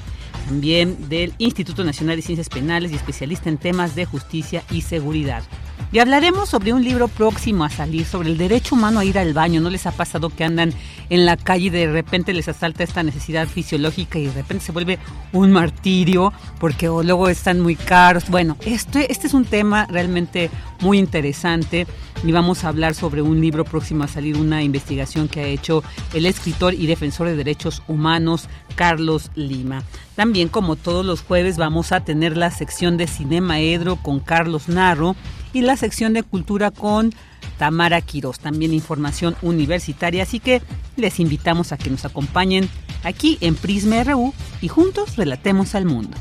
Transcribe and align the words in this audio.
también 0.47 1.09
del 1.09 1.35
Instituto 1.39 1.85
Nacional 1.85 2.17
de 2.17 2.23
Ciencias 2.23 2.49
Penales 2.49 2.93
y 2.93 2.97
especialista 2.97 3.49
en 3.49 3.59
temas 3.59 3.95
de 3.95 4.07
justicia 4.07 4.65
y 4.71 4.81
seguridad. 4.81 5.45
Y 5.93 6.01
hablaremos 6.01 6.49
sobre 6.49 6.73
un 6.73 6.85
libro 6.85 7.07
próximo 7.09 7.65
a 7.65 7.71
salir, 7.71 8.05
sobre 8.05 8.31
el 8.31 8.37
derecho 8.37 8.75
humano 8.75 9.01
a 9.01 9.05
ir 9.05 9.19
al 9.19 9.33
baño. 9.33 9.61
¿No 9.61 9.71
les 9.71 9.87
ha 9.87 9.93
pasado 9.93 10.31
que 10.31 10.45
andan 10.45 10.73
en 11.11 11.25
la 11.25 11.37
calle 11.37 11.67
y 11.67 11.71
de 11.71 11.91
repente 11.91 12.35
les 12.35 12.49
asalta 12.49 12.83
esta 12.83 13.03
necesidad 13.03 13.47
fisiológica 13.47 14.19
y 14.19 14.27
de 14.27 14.33
repente 14.33 14.65
se 14.65 14.73
vuelve 14.73 14.99
un 15.33 15.53
martirio 15.53 16.33
porque 16.59 16.87
luego 16.87 17.29
están 17.29 17.61
muy 17.61 17.77
caros? 17.77 18.29
Bueno, 18.29 18.57
este, 18.67 19.11
este 19.13 19.29
es 19.29 19.35
un 19.35 19.45
tema 19.45 19.87
realmente 19.87 20.51
muy 20.81 20.99
interesante 20.99 21.87
y 22.25 22.33
vamos 22.33 22.65
a 22.65 22.69
hablar 22.69 22.95
sobre 22.95 23.23
un 23.23 23.41
libro 23.41 23.65
próximo 23.65 24.05
a 24.05 24.09
salir, 24.09 24.37
una 24.37 24.63
investigación 24.63 25.29
que 25.29 25.41
ha 25.41 25.47
hecho 25.47 25.85
el 26.15 26.27
escritor 26.27 26.75
y 26.75 26.87
defensor 26.87 27.29
de 27.29 27.37
derechos 27.37 27.83
humanos 27.87 28.49
Carlos 28.75 29.31
Lima. 29.35 29.83
También 30.17 30.49
como 30.49 30.77
todos 30.77 31.05
los 31.05 31.23
jueves 31.23 31.57
vamos 31.57 31.93
a 31.93 32.01
tener 32.01 32.37
la 32.37 32.51
sección 32.51 32.97
de 32.97 33.07
Cinema 33.07 33.61
Edro 33.61 33.97
con 33.97 34.19
Carlos 34.19 34.69
Narro 34.69 35.15
y 35.53 35.63
la 35.63 35.77
sección 35.77 36.13
de 36.13 36.23
cultura 36.23 36.71
con 36.71 37.13
Tamara 37.59 38.01
Quiroz, 38.01 38.39
también 38.39 38.73
información 38.73 39.37
universitaria, 39.43 40.23
así 40.23 40.41
que 40.41 40.63
les 40.97 41.21
invitamos 41.21 41.73
a 41.73 41.79
que 41.79 41.91
nos 41.91 42.05
acompañen 42.05 42.69
aquí 43.05 43.39
en 43.41 43.55
Prisma 43.55 44.03
RU 44.05 44.35
y 44.61 44.69
juntos 44.69 45.17
relatemos 45.17 45.75
al 45.75 45.87
mundo. 45.87 46.17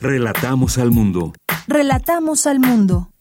Relatamos 0.00 0.78
al 0.78 0.90
mundo. 0.90 1.32
Relatamos 1.68 2.48
al 2.48 2.58
mundo. 2.58 3.11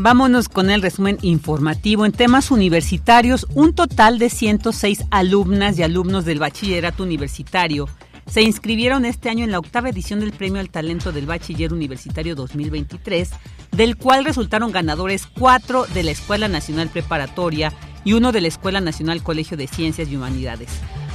Vámonos 0.00 0.48
con 0.48 0.70
el 0.70 0.80
resumen 0.80 1.18
informativo. 1.22 2.06
En 2.06 2.12
temas 2.12 2.52
universitarios, 2.52 3.48
un 3.54 3.74
total 3.74 4.20
de 4.20 4.30
106 4.30 5.04
alumnas 5.10 5.76
y 5.76 5.82
alumnos 5.82 6.24
del 6.24 6.38
bachillerato 6.38 7.02
universitario 7.02 7.88
se 8.30 8.42
inscribieron 8.42 9.04
este 9.04 9.28
año 9.28 9.42
en 9.42 9.50
la 9.50 9.58
octava 9.58 9.88
edición 9.88 10.20
del 10.20 10.32
Premio 10.32 10.60
al 10.60 10.70
Talento 10.70 11.10
del 11.10 11.26
Bachiller 11.26 11.72
Universitario 11.72 12.36
2023, 12.36 13.30
del 13.72 13.96
cual 13.96 14.24
resultaron 14.24 14.70
ganadores 14.70 15.26
cuatro 15.26 15.86
de 15.94 16.04
la 16.04 16.12
Escuela 16.12 16.46
Nacional 16.46 16.90
Preparatoria 16.90 17.72
y 18.04 18.12
uno 18.12 18.30
de 18.30 18.42
la 18.42 18.48
Escuela 18.48 18.80
Nacional 18.80 19.22
Colegio 19.24 19.56
de 19.56 19.66
Ciencias 19.66 20.08
y 20.10 20.16
Humanidades. 20.16 20.68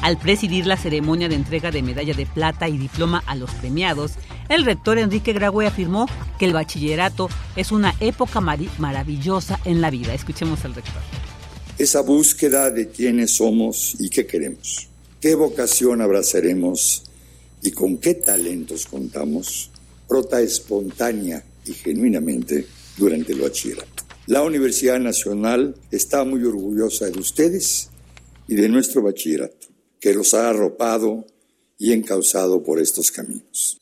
Al 0.04 0.18
presidir 0.18 0.66
la 0.66 0.76
ceremonia 0.76 1.30
de 1.30 1.36
entrega 1.36 1.72
de 1.72 1.82
medalla 1.82 2.14
de 2.14 2.26
plata 2.26 2.68
y 2.68 2.78
diploma 2.78 3.24
a 3.26 3.38
los 3.38 3.50
premiados, 3.52 4.12
el 4.50 4.66
rector 4.66 4.98
Enrique 4.98 5.32
Graue 5.32 5.66
afirmó 5.66 6.08
que 6.38 6.44
el 6.44 6.52
bachillerato 6.52 7.30
es 7.56 7.72
una 7.72 7.96
época 8.02 8.42
maravillosa 8.42 9.62
en 9.64 9.80
la 9.80 9.90
vida. 9.90 10.14
Escuchemos 10.14 10.66
al 10.66 10.76
rector. 10.76 11.02
Esa 11.78 12.02
búsqueda 12.02 12.70
de 12.70 12.90
quiénes 12.90 13.32
somos 13.32 13.96
y 13.98 14.10
qué 14.10 14.28
queremos, 14.28 14.90
qué 15.22 15.36
vocación 15.36 16.02
abrazaremos 16.02 17.04
y 17.62 17.72
con 17.72 17.98
qué 17.98 18.16
talentos 18.16 18.88
contamos, 18.88 19.70
brota 20.10 20.42
espontánea 20.42 21.46
y 21.66 21.72
genuinamente 21.72 22.68
durante 22.98 23.32
el 23.32 23.40
bachillerato. 23.40 24.04
La 24.28 24.42
Universidad 24.42 25.00
Nacional 25.00 25.76
está 25.92 26.26
muy 26.26 26.44
orgullosa 26.44 27.06
de 27.06 27.18
ustedes 27.18 27.90
y 28.50 28.56
de 28.56 28.68
nuestro 28.68 29.02
bachillerato 29.02 29.73
que 30.04 30.14
los 30.14 30.34
ha 30.34 30.50
arropado 30.50 31.26
y 31.80 31.94
encauzado 31.94 32.62
por 32.62 32.78
estos 32.78 33.10
caminos. 33.10 33.80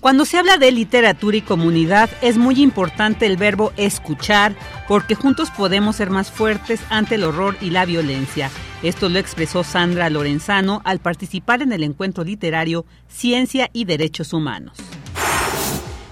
Cuando 0.00 0.24
se 0.24 0.36
habla 0.36 0.56
de 0.56 0.72
literatura 0.72 1.36
y 1.36 1.42
comunidad 1.42 2.10
es 2.22 2.38
muy 2.38 2.60
importante 2.60 3.24
el 3.24 3.36
verbo 3.36 3.72
escuchar 3.76 4.56
porque 4.88 5.14
juntos 5.14 5.48
podemos 5.56 5.94
ser 5.94 6.10
más 6.10 6.32
fuertes 6.32 6.80
ante 6.90 7.14
el 7.14 7.22
horror 7.22 7.56
y 7.60 7.70
la 7.70 7.84
violencia. 7.84 8.50
Esto 8.82 9.08
lo 9.08 9.20
expresó 9.20 9.62
Sandra 9.62 10.10
Lorenzano 10.10 10.82
al 10.84 10.98
participar 10.98 11.62
en 11.62 11.72
el 11.72 11.84
encuentro 11.84 12.24
literario 12.24 12.84
Ciencia 13.06 13.70
y 13.72 13.84
Derechos 13.84 14.32
Humanos. 14.32 14.76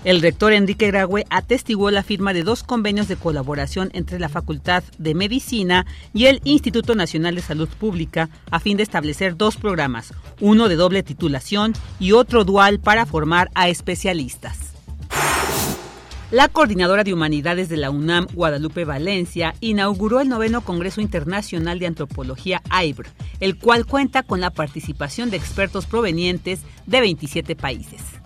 El 0.03 0.23
rector 0.23 0.55
Enrique 0.55 0.87
Graue 0.87 1.27
atestiguó 1.29 1.91
la 1.91 2.03
firma 2.03 2.33
de 2.33 2.43
dos 2.43 2.63
convenios 2.63 3.07
de 3.07 3.17
colaboración 3.17 3.91
entre 3.93 4.19
la 4.19 4.31
Facultad 4.31 4.83
de 4.97 5.15
Medicina 5.15 5.85
y 6.15 6.25
el 6.25 6.41
Instituto 6.45 6.95
Nacional 6.95 7.35
de 7.35 7.43
Salud 7.43 7.69
Pública 7.69 8.31
a 8.51 8.61
fin 8.61 8.79
de 8.79 8.83
establecer 8.83 9.37
dos 9.37 9.57
programas, 9.57 10.15
uno 10.41 10.71
de 10.71 10.77
doble 10.77 11.03
titulación 11.03 11.75
y 11.99 12.13
otro 12.13 12.45
dual 12.45 12.81
para 12.81 13.05
formar 13.05 13.51
a 13.55 13.69
especialistas. 13.69 14.71
La 16.31 16.49
coordinadora 16.49 17.05
de 17.05 17.13
humanidades 17.13 17.69
de 17.69 17.77
la 17.77 17.91
UNAM, 17.91 18.27
Guadalupe 18.33 18.87
Valencia, 18.87 19.55
inauguró 19.61 20.21
el 20.21 20.29
noveno 20.29 20.63
Congreso 20.63 21.03
Internacional 21.03 21.79
de 21.79 21.89
Antropología 21.89 22.63
AIBR, 22.71 23.07
el 23.41 23.59
cual 23.59 23.85
cuenta 23.85 24.23
con 24.23 24.41
la 24.41 24.51
participación 24.51 25.29
de 25.29 25.37
expertos 25.37 25.85
provenientes 25.87 26.61
de 26.87 27.01
27 27.01 27.55
países. 27.57 28.20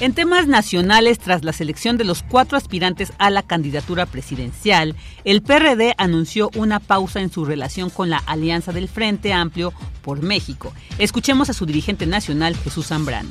En 0.00 0.14
temas 0.14 0.46
nacionales, 0.46 1.18
tras 1.18 1.44
la 1.44 1.52
selección 1.52 1.98
de 1.98 2.04
los 2.04 2.22
cuatro 2.22 2.56
aspirantes 2.56 3.12
a 3.18 3.28
la 3.28 3.42
candidatura 3.42 4.06
presidencial, 4.06 4.96
el 5.24 5.42
PRD 5.42 5.92
anunció 5.98 6.48
una 6.56 6.80
pausa 6.80 7.20
en 7.20 7.30
su 7.30 7.44
relación 7.44 7.90
con 7.90 8.08
la 8.08 8.16
Alianza 8.26 8.72
del 8.72 8.88
Frente 8.88 9.34
Amplio 9.34 9.74
por 10.02 10.22
México. 10.22 10.72
Escuchemos 10.98 11.50
a 11.50 11.52
su 11.52 11.66
dirigente 11.66 12.06
nacional, 12.06 12.56
Jesús 12.56 12.86
Zambrano. 12.86 13.28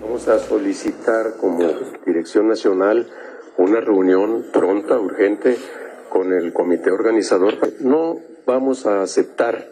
Vamos 0.00 0.26
a 0.26 0.38
solicitar 0.38 1.36
como 1.38 1.70
Dirección 2.06 2.48
Nacional 2.48 3.06
una 3.58 3.82
reunión 3.82 4.46
pronta, 4.54 4.98
urgente, 4.98 5.58
con 6.08 6.32
el 6.32 6.54
comité 6.54 6.90
organizador. 6.90 7.58
No 7.80 8.16
vamos 8.46 8.86
a 8.86 9.02
aceptar 9.02 9.70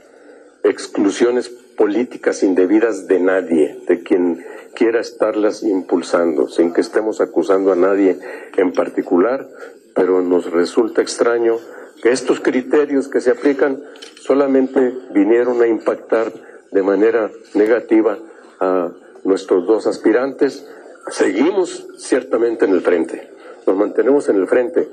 exclusiones 0.62 1.48
políticas 1.48 2.42
indebidas 2.42 3.06
de 3.06 3.18
nadie, 3.18 3.78
de 3.88 4.02
quien 4.02 4.44
quiera 4.78 5.00
estarlas 5.00 5.64
impulsando, 5.64 6.48
sin 6.48 6.72
que 6.72 6.80
estemos 6.80 7.20
acusando 7.20 7.72
a 7.72 7.76
nadie 7.76 8.16
en 8.56 8.72
particular, 8.72 9.48
pero 9.92 10.22
nos 10.22 10.52
resulta 10.52 11.02
extraño 11.02 11.58
que 12.00 12.12
estos 12.12 12.38
criterios 12.38 13.08
que 13.08 13.20
se 13.20 13.32
aplican 13.32 13.82
solamente 14.20 14.94
vinieron 15.10 15.60
a 15.62 15.66
impactar 15.66 16.32
de 16.70 16.82
manera 16.84 17.28
negativa 17.54 18.18
a 18.60 18.92
nuestros 19.24 19.66
dos 19.66 19.88
aspirantes. 19.88 20.64
Seguimos 21.10 21.88
ciertamente 21.96 22.64
en 22.64 22.70
el 22.72 22.80
frente, 22.80 23.32
nos 23.66 23.76
mantenemos 23.76 24.28
en 24.28 24.36
el 24.36 24.46
frente, 24.46 24.88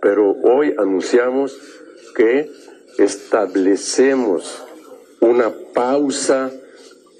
pero 0.00 0.36
hoy 0.44 0.72
anunciamos 0.78 1.58
que 2.14 2.48
establecemos 2.98 4.64
una 5.20 5.50
pausa 5.74 6.52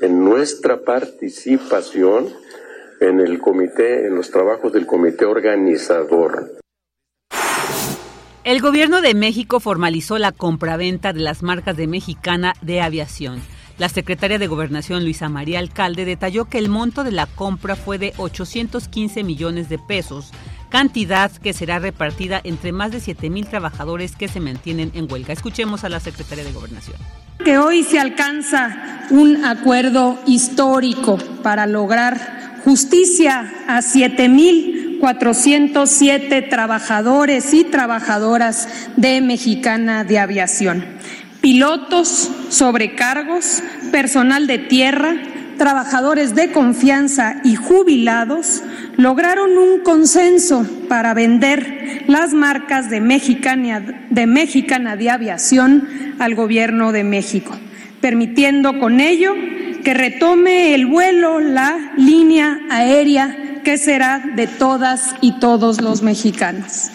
en 0.00 0.24
nuestra 0.24 0.82
participación 0.82 2.28
en 3.00 3.20
el 3.20 3.38
comité, 3.38 4.06
en 4.06 4.14
los 4.14 4.30
trabajos 4.30 4.72
del 4.72 4.86
comité 4.86 5.24
organizador. 5.24 6.56
El 8.44 8.60
gobierno 8.60 9.00
de 9.00 9.14
México 9.14 9.58
formalizó 9.58 10.18
la 10.18 10.32
compraventa 10.32 11.12
de 11.12 11.20
las 11.20 11.42
marcas 11.42 11.76
de 11.76 11.86
Mexicana 11.88 12.54
de 12.62 12.80
Aviación. 12.80 13.42
La 13.76 13.88
secretaria 13.88 14.38
de 14.38 14.46
Gobernación 14.46 15.02
Luisa 15.02 15.28
María 15.28 15.58
Alcalde 15.58 16.04
detalló 16.04 16.46
que 16.46 16.58
el 16.58 16.68
monto 16.68 17.04
de 17.04 17.12
la 17.12 17.26
compra 17.26 17.76
fue 17.76 17.98
de 17.98 18.14
815 18.16 19.22
millones 19.24 19.68
de 19.68 19.78
pesos, 19.78 20.30
cantidad 20.70 21.30
que 21.30 21.52
será 21.52 21.78
repartida 21.78 22.40
entre 22.42 22.72
más 22.72 22.92
de 22.92 23.00
7 23.00 23.28
mil 23.28 23.46
trabajadores 23.46 24.16
que 24.16 24.28
se 24.28 24.40
mantienen 24.40 24.92
en 24.94 25.10
huelga. 25.10 25.32
Escuchemos 25.32 25.84
a 25.84 25.88
la 25.88 26.00
secretaria 26.00 26.44
de 26.44 26.52
Gobernación 26.52 26.96
que 27.44 27.58
hoy 27.58 27.82
se 27.82 27.98
alcanza 27.98 29.02
un 29.10 29.44
acuerdo 29.44 30.18
histórico 30.26 31.18
para 31.42 31.66
lograr 31.66 32.62
justicia 32.64 33.52
a 33.68 33.80
7.407 33.80 36.48
trabajadores 36.48 37.52
y 37.54 37.64
trabajadoras 37.64 38.68
de 38.96 39.20
Mexicana 39.20 40.04
de 40.04 40.18
Aviación, 40.18 40.84
pilotos, 41.40 42.30
sobrecargos, 42.48 43.62
personal 43.92 44.48
de 44.48 44.58
tierra, 44.58 45.14
trabajadores 45.56 46.34
de 46.34 46.52
confianza 46.52 47.40
y 47.44 47.56
jubilados 47.56 48.62
lograron 48.96 49.56
un 49.58 49.80
consenso 49.80 50.66
para 50.88 51.14
vender 51.14 52.04
las 52.06 52.34
marcas 52.34 52.90
de 52.90 53.00
Mexicana 53.00 53.80
de, 54.10 54.26
Mexicana 54.26 54.96
de 54.96 55.10
Aviación 55.10 55.88
al 56.18 56.34
Gobierno 56.34 56.92
de 56.92 57.04
México, 57.04 57.56
permitiendo 58.00 58.78
con 58.78 59.00
ello 59.00 59.34
que 59.84 59.94
retome 59.94 60.74
el 60.74 60.86
vuelo 60.86 61.40
la 61.40 61.92
línea 61.96 62.58
aérea 62.70 63.60
que 63.64 63.78
será 63.78 64.22
de 64.34 64.46
todas 64.46 65.14
y 65.20 65.38
todos 65.38 65.80
los 65.80 66.02
mexicanos. 66.02 66.90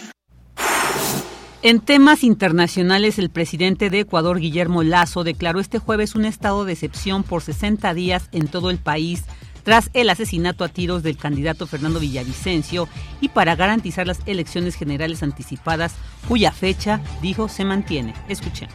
En 1.63 1.79
temas 1.79 2.23
internacionales, 2.23 3.19
el 3.19 3.29
presidente 3.29 3.91
de 3.91 3.99
Ecuador, 3.99 4.39
Guillermo 4.39 4.81
Lazo, 4.81 5.23
declaró 5.23 5.59
este 5.59 5.77
jueves 5.77 6.15
un 6.15 6.25
estado 6.25 6.65
de 6.65 6.73
excepción 6.73 7.21
por 7.21 7.43
60 7.43 7.93
días 7.93 8.29
en 8.31 8.47
todo 8.47 8.71
el 8.71 8.79
país 8.79 9.25
tras 9.63 9.91
el 9.93 10.09
asesinato 10.09 10.63
a 10.63 10.69
tiros 10.69 11.03
del 11.03 11.17
candidato 11.17 11.67
Fernando 11.67 11.99
Villavicencio 11.99 12.89
y 13.21 13.29
para 13.29 13.55
garantizar 13.55 14.07
las 14.07 14.21
elecciones 14.25 14.73
generales 14.73 15.21
anticipadas, 15.21 15.93
cuya 16.27 16.51
fecha, 16.51 16.99
dijo, 17.21 17.47
se 17.47 17.63
mantiene. 17.63 18.15
Escuchemos. 18.27 18.73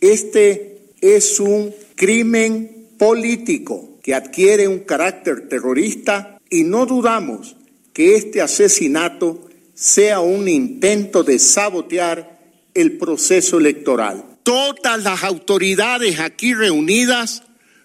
Este 0.00 0.94
es 1.02 1.38
un 1.38 1.74
crimen 1.96 2.94
político 2.98 3.98
que 4.02 4.14
adquiere 4.14 4.68
un 4.68 4.78
carácter 4.78 5.50
terrorista 5.50 6.38
y 6.48 6.64
no 6.64 6.86
dudamos 6.86 7.56
que 7.92 8.16
este 8.16 8.40
asesinato 8.40 9.49
sea 9.80 10.20
un 10.20 10.46
intento 10.46 11.22
de 11.22 11.38
sabotear 11.38 12.38
el 12.74 12.98
proceso 12.98 13.58
electoral. 13.58 14.22
Todas 14.42 15.02
las 15.02 15.24
autoridades 15.24 16.20
aquí 16.20 16.52
reunidas 16.52 17.44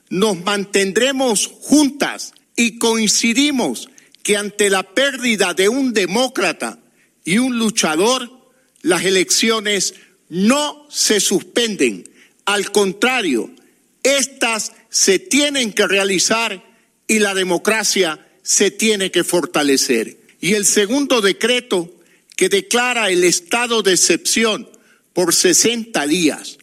nos 0.09 0.43
mantendremos 0.43 1.47
juntas 1.47 2.33
y 2.57 2.79
coincidimos 2.79 3.89
que 4.23 4.35
ante 4.35 4.69
la 4.69 4.83
pérdida 4.83 5.53
de 5.53 5.69
un 5.69 5.93
demócrata 5.93 6.79
y 7.23 7.37
un 7.37 7.57
luchador, 7.57 8.29
las 8.81 9.05
elecciones 9.05 9.95
no 10.27 10.85
se 10.89 11.21
suspenden. 11.21 12.09
Al 12.43 12.73
contrario, 12.73 13.49
estas 14.03 14.73
se 14.89 15.17
tienen 15.19 15.71
que 15.71 15.87
realizar 15.87 16.61
y 17.07 17.19
la 17.19 17.33
democracia 17.33 18.27
se 18.43 18.69
tiene 18.69 19.11
que 19.11 19.23
fortalecer. 19.23 20.24
Y 20.45 20.53
el 20.53 20.67
segundo 20.67 21.21
decreto 21.21 21.89
que 22.37 22.49
declara 22.49 23.09
el 23.09 23.23
estado 23.23 23.81
de 23.81 23.93
excepción 23.93 24.69
por 25.11 25.33
60 25.33 26.05
días. 26.05 26.59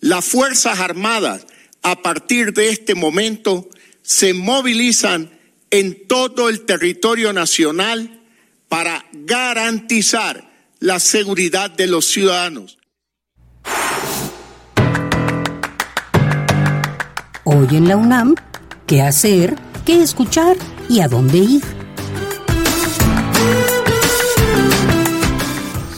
Las 0.00 0.24
Fuerzas 0.24 0.80
Armadas, 0.80 1.46
a 1.82 2.00
partir 2.00 2.54
de 2.54 2.70
este 2.70 2.94
momento, 2.94 3.68
se 4.00 4.32
movilizan 4.32 5.38
en 5.68 6.06
todo 6.08 6.48
el 6.48 6.62
territorio 6.62 7.34
nacional 7.34 8.22
para 8.70 9.04
garantizar 9.12 10.50
la 10.78 10.98
seguridad 10.98 11.70
de 11.70 11.88
los 11.88 12.06
ciudadanos. 12.06 12.78
Hoy 17.44 17.66
en 17.72 17.86
la 17.86 17.98
UNAM, 17.98 18.34
¿qué 18.86 19.02
hacer? 19.02 19.56
¿Qué 19.84 20.02
escuchar? 20.02 20.56
¿Y 20.88 21.00
a 21.00 21.08
dónde 21.08 21.36
ir? 21.36 21.75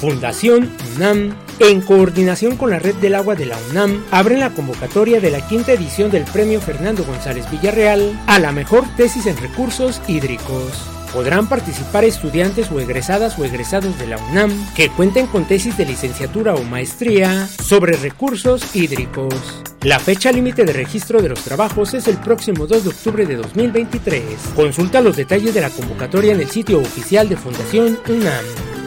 Fundación 0.00 0.70
UNAM, 0.94 1.34
en 1.58 1.80
coordinación 1.80 2.56
con 2.56 2.70
la 2.70 2.78
Red 2.78 2.94
del 2.96 3.16
Agua 3.16 3.34
de 3.34 3.46
la 3.46 3.58
UNAM, 3.70 4.04
abren 4.12 4.38
la 4.38 4.50
convocatoria 4.50 5.20
de 5.20 5.30
la 5.30 5.46
quinta 5.48 5.72
edición 5.72 6.10
del 6.10 6.22
Premio 6.24 6.60
Fernando 6.60 7.04
González 7.04 7.50
Villarreal 7.50 8.16
a 8.28 8.38
la 8.38 8.52
mejor 8.52 8.84
tesis 8.96 9.26
en 9.26 9.36
recursos 9.38 10.00
hídricos. 10.06 10.72
Podrán 11.12 11.48
participar 11.48 12.04
estudiantes 12.04 12.70
o 12.70 12.78
egresadas 12.78 13.38
o 13.38 13.44
egresados 13.44 13.98
de 13.98 14.06
la 14.06 14.18
UNAM 14.18 14.52
que 14.76 14.88
cuenten 14.90 15.26
con 15.26 15.46
tesis 15.46 15.76
de 15.76 15.86
licenciatura 15.86 16.54
o 16.54 16.62
maestría 16.62 17.48
sobre 17.48 17.96
recursos 17.96 18.76
hídricos. 18.76 19.34
La 19.82 19.98
fecha 19.98 20.30
límite 20.30 20.64
de 20.64 20.74
registro 20.74 21.20
de 21.22 21.30
los 21.30 21.40
trabajos 21.40 21.94
es 21.94 22.06
el 22.06 22.18
próximo 22.18 22.68
2 22.68 22.84
de 22.84 22.90
octubre 22.90 23.26
de 23.26 23.36
2023. 23.36 24.22
Consulta 24.54 25.00
los 25.00 25.16
detalles 25.16 25.54
de 25.54 25.60
la 25.60 25.70
convocatoria 25.70 26.34
en 26.34 26.40
el 26.40 26.50
sitio 26.50 26.78
oficial 26.78 27.28
de 27.28 27.36
Fundación 27.36 27.98
UNAM. 28.08 28.77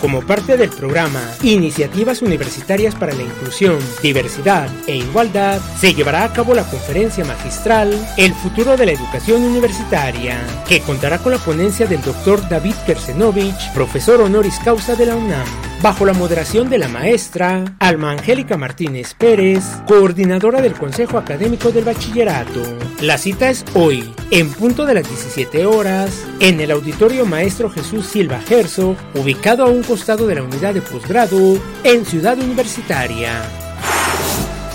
Como 0.00 0.22
parte 0.22 0.56
del 0.56 0.70
programa 0.70 1.20
Iniciativas 1.42 2.22
Universitarias 2.22 2.94
para 2.94 3.14
la 3.14 3.22
Inclusión, 3.22 3.78
Diversidad 4.00 4.68
e 4.86 4.96
Igualdad, 4.96 5.60
se 5.80 5.92
llevará 5.92 6.22
a 6.22 6.32
cabo 6.32 6.54
la 6.54 6.62
conferencia 6.62 7.24
magistral 7.24 7.92
El 8.16 8.32
futuro 8.32 8.76
de 8.76 8.86
la 8.86 8.92
educación 8.92 9.42
universitaria, 9.42 10.38
que 10.68 10.80
contará 10.82 11.18
con 11.18 11.32
la 11.32 11.38
ponencia 11.38 11.86
del 11.86 12.00
doctor 12.02 12.48
David 12.48 12.74
Kersenovich, 12.86 13.72
profesor 13.74 14.20
honoris 14.20 14.60
causa 14.64 14.94
de 14.94 15.06
la 15.06 15.16
UNAM, 15.16 15.46
bajo 15.82 16.06
la 16.06 16.12
moderación 16.12 16.70
de 16.70 16.78
la 16.78 16.88
maestra 16.88 17.64
Alma 17.80 18.12
Angélica 18.12 18.56
Martínez 18.56 19.14
Pérez, 19.14 19.64
coordinadora 19.86 20.62
del 20.62 20.74
Consejo 20.74 21.18
Académico 21.18 21.72
del 21.72 21.84
Bachillerato. 21.84 22.62
La 23.00 23.18
cita 23.18 23.50
es 23.50 23.64
hoy, 23.74 24.12
en 24.30 24.50
punto 24.50 24.86
de 24.86 24.94
las 24.94 25.08
17 25.08 25.66
horas, 25.66 26.26
en 26.40 26.60
el 26.60 26.70
Auditorio 26.70 27.26
Maestro 27.26 27.70
Jesús 27.70 28.06
Silva 28.06 28.40
Gerso, 28.40 28.96
ubicado 29.14 29.64
a 29.64 29.68
un 29.68 29.84
costado 29.88 30.26
de 30.26 30.34
la 30.34 30.42
unidad 30.42 30.74
de 30.74 30.82
posgrado 30.82 31.58
en 31.82 32.04
Ciudad 32.04 32.38
Universitaria. 32.38 33.67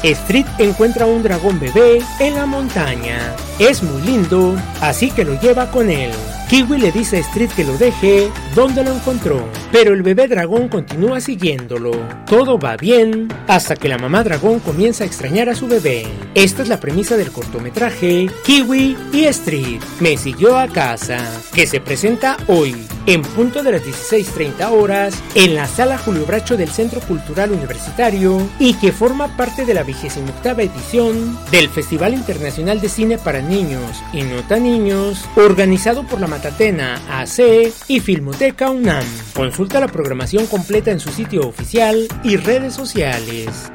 Street 0.04 0.46
encuentra 0.60 1.06
un 1.06 1.24
dragón 1.24 1.62
bebé 1.62 2.02
en 2.20 2.36
la 2.36 2.46
montaña. 2.46 3.34
Es 3.58 3.82
muy 3.82 4.02
lindo, 4.02 4.56
así 4.82 5.10
que 5.10 5.24
lo 5.24 5.40
lleva 5.40 5.72
con 5.72 5.90
él. 5.90 6.12
Kiwi 6.50 6.78
le 6.78 6.92
dice 6.92 7.18
a 7.18 7.20
Street 7.22 7.50
que 7.56 7.64
lo 7.64 7.78
deje 7.78 8.30
donde 8.54 8.84
lo 8.84 8.94
encontró. 8.94 9.48
pero 9.72 9.94
el 9.96 10.04
bebé 10.04 10.28
dragón 10.28 10.68
continúa 10.68 11.20
siguiéndolo. 11.20 11.92
Todo 12.28 12.60
va 12.60 12.78
bien 12.78 13.28
hasta 13.48 13.76
que 13.76 13.90
la 13.90 13.98
mamá 13.98 14.24
dragón 14.24 14.60
comienza 14.60 15.04
a 15.04 15.08
extrañar 15.08 15.50
a 15.50 15.56
su 15.56 15.68
bebé. 15.68 16.06
Esta 16.36 16.62
es 16.62 16.68
la 16.68 16.80
premisa 16.80 17.18
del 17.18 17.32
cortometraje 17.32 18.30
Kiwi 18.46 18.96
y 19.12 19.24
Street 19.26 19.82
me 20.00 20.16
siguió 20.18 20.58
a 20.58 20.68
casa, 20.68 21.18
que 21.56 21.66
se 21.66 21.80
presenta 21.80 22.38
hoy 22.48 22.76
en 23.08 23.22
punto 23.22 23.64
de 23.64 23.72
las 23.72 23.84
16.30 23.84 24.72
horas 24.72 25.16
en 25.36 25.56
la 25.56 25.68
sala 25.68 25.98
Julio 25.98 26.26
Bracho 26.26 26.56
del 26.56 26.70
Centro 26.70 27.02
Cultural 27.02 27.52
Universitario 27.52 28.42
y 28.60 28.76
que 28.76 28.92
forma 28.92 29.36
parte 29.36 29.66
de 29.66 29.74
la 29.74 29.84
28 30.02 30.62
edición 30.62 31.38
del 31.52 31.70
Festival 31.70 32.14
Internacional 32.14 32.82
de 32.82 32.90
Cine 32.90 33.18
para 33.18 33.42
Niños 33.42 34.02
y 34.12 34.24
No 34.24 34.42
Tan 34.48 34.64
Niños, 34.64 35.26
organizado 35.36 36.04
por 36.04 36.20
la 36.20 36.28
Matatena 36.28 37.02
AC 37.10 37.72
y 37.88 38.00
Filmoteca 38.00 38.70
UNAM. 38.70 39.04
Consulta 39.34 39.80
la 39.80 39.88
programación 39.88 40.48
completa 40.48 40.92
en 40.92 41.00
su 41.00 41.10
sitio 41.10 41.48
oficial 41.48 42.08
y 42.24 42.38
redes 42.38 42.74
sociales. 42.74 43.72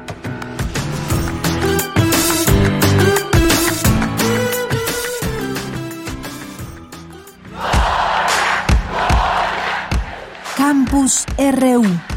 Campus 10.57 11.25
RU. 11.37 12.08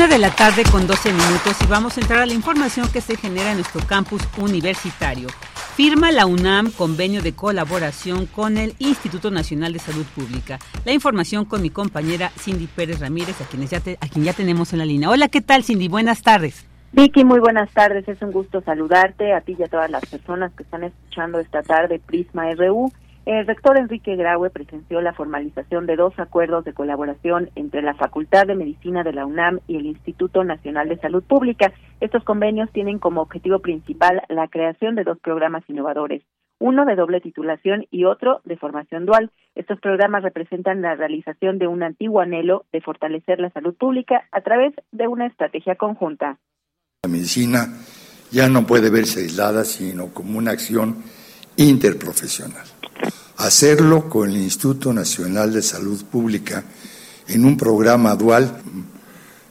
Una 0.00 0.08
de 0.08 0.18
la 0.18 0.30
tarde 0.30 0.62
con 0.72 0.86
12 0.86 1.12
minutos 1.12 1.58
y 1.62 1.66
vamos 1.66 1.98
a 1.98 2.00
entrar 2.00 2.20
a 2.20 2.24
la 2.24 2.32
información 2.32 2.90
que 2.90 3.02
se 3.02 3.18
genera 3.18 3.50
en 3.50 3.58
nuestro 3.58 3.86
campus 3.86 4.22
universitario. 4.38 5.28
Firma 5.76 6.10
la 6.10 6.24
UNAM 6.24 6.70
convenio 6.70 7.20
de 7.20 7.34
colaboración 7.34 8.24
con 8.24 8.56
el 8.56 8.74
Instituto 8.78 9.30
Nacional 9.30 9.74
de 9.74 9.78
Salud 9.78 10.06
Pública. 10.14 10.58
La 10.86 10.92
información 10.92 11.44
con 11.44 11.60
mi 11.60 11.68
compañera 11.68 12.30
Cindy 12.38 12.66
Pérez 12.66 12.98
Ramírez, 12.98 13.38
a, 13.42 13.44
quienes 13.44 13.68
ya 13.68 13.82
a 14.00 14.08
quien 14.08 14.24
ya 14.24 14.32
tenemos 14.32 14.72
en 14.72 14.78
la 14.78 14.86
línea. 14.86 15.10
Hola, 15.10 15.28
¿qué 15.28 15.42
tal 15.42 15.64
Cindy? 15.64 15.88
Buenas 15.88 16.22
tardes. 16.22 16.66
Vicky, 16.92 17.22
muy 17.22 17.38
buenas 17.38 17.70
tardes. 17.72 18.08
Es 18.08 18.22
un 18.22 18.32
gusto 18.32 18.62
saludarte 18.62 19.34
a 19.34 19.42
ti 19.42 19.54
y 19.58 19.62
a 19.64 19.68
todas 19.68 19.90
las 19.90 20.06
personas 20.06 20.50
que 20.54 20.62
están 20.62 20.82
escuchando 20.82 21.40
esta 21.40 21.62
tarde 21.62 21.98
Prisma 21.98 22.50
RU. 22.54 22.90
El 23.26 23.46
rector 23.46 23.76
Enrique 23.76 24.16
Graue 24.16 24.48
presenció 24.48 25.00
la 25.02 25.12
formalización 25.12 25.86
de 25.86 25.96
dos 25.96 26.18
acuerdos 26.18 26.64
de 26.64 26.72
colaboración 26.72 27.50
entre 27.54 27.82
la 27.82 27.94
Facultad 27.94 28.46
de 28.46 28.54
Medicina 28.54 29.04
de 29.04 29.12
la 29.12 29.26
UNAM 29.26 29.60
y 29.68 29.76
el 29.76 29.86
Instituto 29.86 30.42
Nacional 30.42 30.88
de 30.88 30.98
Salud 30.98 31.22
Pública. 31.22 31.72
Estos 32.00 32.24
convenios 32.24 32.70
tienen 32.72 32.98
como 32.98 33.20
objetivo 33.20 33.58
principal 33.58 34.22
la 34.28 34.48
creación 34.48 34.94
de 34.94 35.04
dos 35.04 35.18
programas 35.20 35.62
innovadores, 35.68 36.22
uno 36.58 36.86
de 36.86 36.96
doble 36.96 37.20
titulación 37.20 37.86
y 37.90 38.06
otro 38.06 38.40
de 38.44 38.56
formación 38.56 39.04
dual. 39.04 39.30
Estos 39.54 39.78
programas 39.80 40.22
representan 40.22 40.80
la 40.80 40.94
realización 40.94 41.58
de 41.58 41.66
un 41.66 41.82
antiguo 41.82 42.20
anhelo 42.20 42.64
de 42.72 42.80
fortalecer 42.80 43.38
la 43.38 43.50
salud 43.50 43.74
pública 43.74 44.28
a 44.32 44.40
través 44.40 44.72
de 44.92 45.08
una 45.08 45.26
estrategia 45.26 45.74
conjunta. 45.74 46.38
La 47.02 47.10
medicina 47.10 47.66
ya 48.30 48.48
no 48.48 48.66
puede 48.66 48.90
verse 48.90 49.20
aislada, 49.20 49.64
sino 49.64 50.08
como 50.14 50.38
una 50.38 50.52
acción 50.52 50.96
interprofesional. 51.56 52.79
Hacerlo 53.40 54.10
con 54.10 54.28
el 54.28 54.36
Instituto 54.36 54.92
Nacional 54.92 55.54
de 55.54 55.62
Salud 55.62 56.04
Pública 56.04 56.62
en 57.26 57.46
un 57.46 57.56
programa 57.56 58.14
dual, 58.14 58.60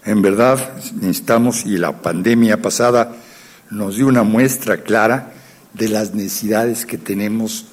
en 0.06 0.22
verdad 0.22 0.76
necesitamos, 1.02 1.66
y 1.66 1.76
la 1.76 2.00
pandemia 2.00 2.62
pasada 2.62 3.16
nos 3.72 3.96
dio 3.96 4.06
una 4.06 4.22
muestra 4.22 4.84
clara 4.84 5.34
de 5.74 5.90
las 5.90 6.14
necesidades 6.14 6.86
que 6.86 7.00
tenemos 7.00 7.66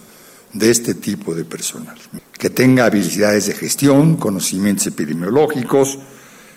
de 0.54 0.70
este 0.70 0.94
tipo 0.94 1.35
de 1.35 1.44
personal. 1.44 1.99
Que 2.38 2.49
tenga 2.49 2.87
habilidades 2.87 3.49
de 3.49 3.52
gestión, 3.52 4.16
conocimientos 4.16 4.87
epidemiológicos, 4.87 5.99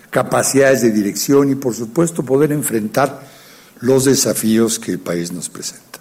capacidades 0.08 0.80
de 0.80 0.90
dirección 0.90 1.50
y, 1.50 1.54
por 1.54 1.74
supuesto, 1.74 2.22
poder 2.22 2.52
enfrentar 2.52 3.28
los 3.80 4.06
desafíos 4.06 4.78
que 4.78 4.92
el 4.92 5.00
país 5.00 5.32
nos 5.32 5.50
presenta. 5.50 5.99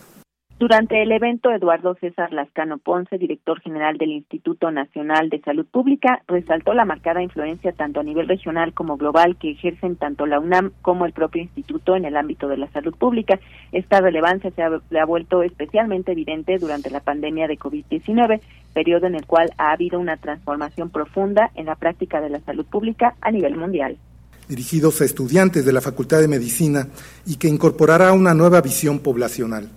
Durante 0.60 1.02
el 1.02 1.14
evento, 1.14 1.54
Eduardo 1.54 1.96
César 2.02 2.34
Lascano 2.34 2.80
Ponce, 2.80 3.18
director 3.18 3.62
general 3.62 3.98
del 3.98 4.10
Instituto 4.10 4.72
Nacional 4.72 5.30
de 5.30 5.40
Salud 5.40 5.66
Pública, 5.66 6.22
resaltó 6.28 6.74
la 6.74 6.84
marcada 6.84 7.24
influencia 7.24 7.72
tanto 7.72 8.02
a 8.02 8.04
nivel 8.04 8.28
regional 8.28 8.74
como 8.74 8.98
global 8.98 9.38
que 9.38 9.52
ejercen 9.52 9.96
tanto 9.96 10.26
la 10.26 10.38
UNAM 10.38 10.74
como 10.82 11.06
el 11.06 11.14
propio 11.14 11.44
instituto 11.44 11.96
en 11.96 12.04
el 12.04 12.18
ámbito 12.18 12.50
de 12.50 12.58
la 12.58 12.70
salud 12.72 12.94
pública. 12.94 13.40
Esta 13.72 14.02
relevancia 14.02 14.52
se 14.52 14.62
ha, 14.62 15.06
vuelto 15.06 15.44
especialmente 15.44 16.12
evidente 16.12 16.58
durante 16.58 16.90
la 16.90 17.00
pandemia 17.00 17.48
de 17.48 17.58
COVID-19, 17.58 18.42
periodo 18.74 19.08
en 19.08 19.16
el 19.16 19.26
cual 19.26 19.52
ha 19.58 19.72
habido 19.72 19.98
una 19.98 20.18
transformación 20.18 20.90
profunda 20.90 21.52
en 21.56 21.68
la 21.68 21.76
práctica 21.76 22.20
de 22.20 22.32
la 22.32 22.42
salud 22.42 22.66
pública 22.66 23.16
a 23.22 23.32
nivel 23.32 23.56
mundial 23.56 23.98
dirigidos 24.50 25.00
a 25.00 25.06
estudiantes 25.06 25.64
de 25.64 25.72
la 25.72 25.80
Facultad 25.80 26.22
de 26.22 26.28
Medicina 26.28 26.88
y 27.28 27.36
que 27.36 27.48
incorporará 27.48 28.14
una 28.14 28.34
nueva 28.34 28.62
visión 28.62 28.98
poblacional. 28.98 29.70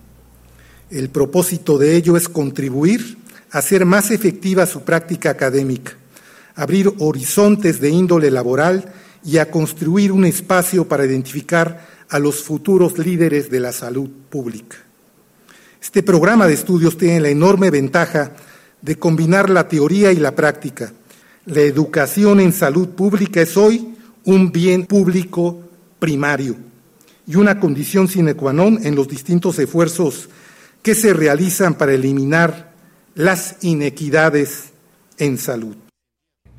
El 0.93 1.09
propósito 1.09 1.79
de 1.79 1.95
ello 1.95 2.15
es 2.17 2.29
contribuir 2.29 3.17
a 3.49 3.57
hacer 3.57 3.83
más 3.83 4.11
efectiva 4.11 4.67
su 4.67 4.83
práctica 4.83 5.31
académica, 5.31 5.93
abrir 6.53 6.93
horizontes 6.99 7.81
de 7.81 7.89
índole 7.89 8.29
laboral 8.29 8.93
y 9.25 9.37
a 9.37 9.49
construir 9.49 10.11
un 10.11 10.23
espacio 10.23 10.87
para 10.87 11.03
identificar 11.03 11.87
a 12.09 12.19
los 12.19 12.43
futuros 12.43 12.99
líderes 12.99 13.49
de 13.49 13.59
la 13.59 13.71
salud 13.71 14.07
pública. 14.29 14.77
Este 15.81 16.03
programa 16.03 16.45
de 16.45 16.53
estudios 16.53 16.95
tiene 16.95 17.21
la 17.21 17.29
enorme 17.29 17.71
ventaja 17.71 18.33
de 18.79 18.99
combinar 18.99 19.49
la 19.49 19.67
teoría 19.67 20.11
y 20.11 20.17
la 20.17 20.35
práctica. 20.35 20.93
La 21.47 21.61
educación 21.61 22.39
en 22.39 22.53
salud 22.53 22.89
pública 22.89 23.41
es 23.41 23.57
hoy 23.57 23.95
un 24.25 24.51
bien 24.51 24.85
público 24.85 25.59
primario 25.97 26.55
y 27.25 27.35
una 27.35 27.59
condición 27.59 28.07
sine 28.07 28.35
qua 28.35 28.53
non 28.53 28.77
en 28.85 28.93
los 28.93 29.07
distintos 29.07 29.57
esfuerzos 29.57 30.29
que 30.83 30.95
se 30.95 31.13
realizan 31.13 31.75
para 31.75 31.93
eliminar 31.93 32.71
las 33.15 33.63
inequidades 33.63 34.73
en 35.17 35.37
salud. 35.37 35.75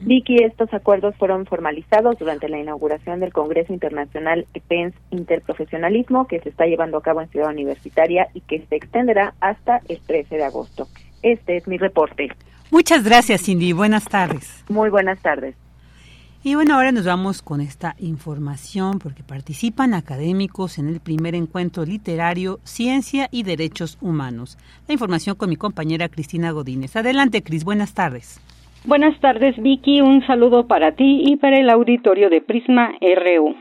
Vicky, 0.01 0.43
estos 0.43 0.73
acuerdos 0.75 1.15
fueron 1.17 1.47
formalizados 1.47 2.19
durante 2.19 2.49
la 2.49 2.59
inauguración 2.59 3.21
del 3.21 3.33
Congreso 3.33 3.73
Internacional 3.73 4.47
EPENS 4.53 4.95
Interprofesionalismo 5.11 6.27
que 6.27 6.41
se 6.41 6.49
está 6.49 6.67
llevando 6.67 6.99
a 6.99 7.03
cabo 7.03 7.21
en 7.21 7.29
Ciudad 7.29 7.51
Universitaria 7.51 8.29
y 8.35 8.41
que 8.41 8.67
se 8.69 8.77
extenderá 8.77 9.35
hasta 9.41 9.81
el 9.89 10.01
13 10.01 10.37
de 10.37 10.45
agosto. 10.45 10.89
Este 11.23 11.57
es 11.57 11.67
mi 11.67 11.79
reporte. 11.79 12.29
Muchas 12.71 13.05
gracias, 13.05 13.43
Cindy. 13.43 13.73
Buenas 13.73 14.05
tardes. 14.05 14.65
Muy 14.69 14.91
buenas 14.91 15.21
tardes. 15.23 15.55
Y 16.47 16.57
bueno, 16.57 16.75
ahora 16.75 16.93
nos 16.93 17.07
vamos 17.07 17.41
con 17.41 17.63
esta 17.63 17.95
información 17.99 18.99
porque 18.99 19.23
participan 19.27 19.95
académicos 19.95 20.79
en 20.79 20.89
el 20.89 21.01
primer 21.01 21.35
encuentro 21.35 21.87
literario 21.87 22.59
Ciencia 22.65 23.29
y 23.33 23.45
Derechos 23.45 23.97
Humanos. 24.03 24.59
La 24.87 24.93
información 24.93 25.37
con 25.37 25.49
mi 25.49 25.57
compañera 25.57 26.11
Cristina 26.11 26.51
Godínez. 26.51 26.97
Adelante, 26.97 27.43
Cris, 27.43 27.65
buenas 27.65 27.95
tardes. 27.95 28.43
Buenas 28.85 29.19
tardes, 29.21 29.57
Vicky. 29.57 30.03
Un 30.03 30.21
saludo 30.27 30.67
para 30.67 30.93
ti 30.93 31.23
y 31.25 31.37
para 31.37 31.59
el 31.59 31.71
auditorio 31.71 32.29
de 32.29 32.43
Prisma 32.43 32.93
RU. 33.01 33.57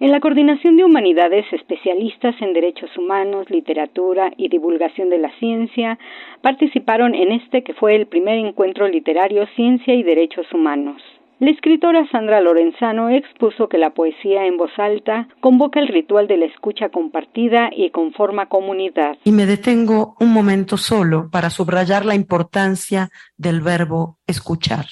En 0.00 0.12
la 0.12 0.20
Coordinación 0.20 0.76
de 0.76 0.84
Humanidades, 0.84 1.46
especialistas 1.54 2.34
en 2.42 2.52
derechos 2.52 2.90
humanos, 2.98 3.48
literatura 3.48 4.30
y 4.36 4.50
divulgación 4.50 5.08
de 5.08 5.16
la 5.16 5.30
ciencia 5.38 5.98
participaron 6.42 7.14
en 7.14 7.32
este 7.32 7.62
que 7.62 7.72
fue 7.72 7.96
el 7.96 8.06
primer 8.06 8.36
encuentro 8.36 8.86
literario 8.88 9.46
Ciencia 9.56 9.94
y 9.94 10.02
Derechos 10.02 10.52
Humanos. 10.52 11.00
La 11.38 11.50
escritora 11.50 12.08
Sandra 12.10 12.40
Lorenzano 12.40 13.10
expuso 13.10 13.68
que 13.68 13.76
la 13.76 13.90
poesía 13.90 14.46
en 14.46 14.56
voz 14.56 14.70
alta 14.78 15.28
convoca 15.40 15.80
el 15.80 15.88
ritual 15.88 16.26
de 16.28 16.38
la 16.38 16.46
escucha 16.46 16.88
compartida 16.88 17.68
y 17.76 17.90
conforma 17.90 18.48
comunidad. 18.48 19.18
Y 19.22 19.32
me 19.32 19.44
detengo 19.44 20.16
un 20.18 20.32
momento 20.32 20.78
solo 20.78 21.28
para 21.30 21.50
subrayar 21.50 22.06
la 22.06 22.14
importancia 22.14 23.10
del 23.36 23.60
verbo 23.60 24.18
escuchar, 24.26 24.86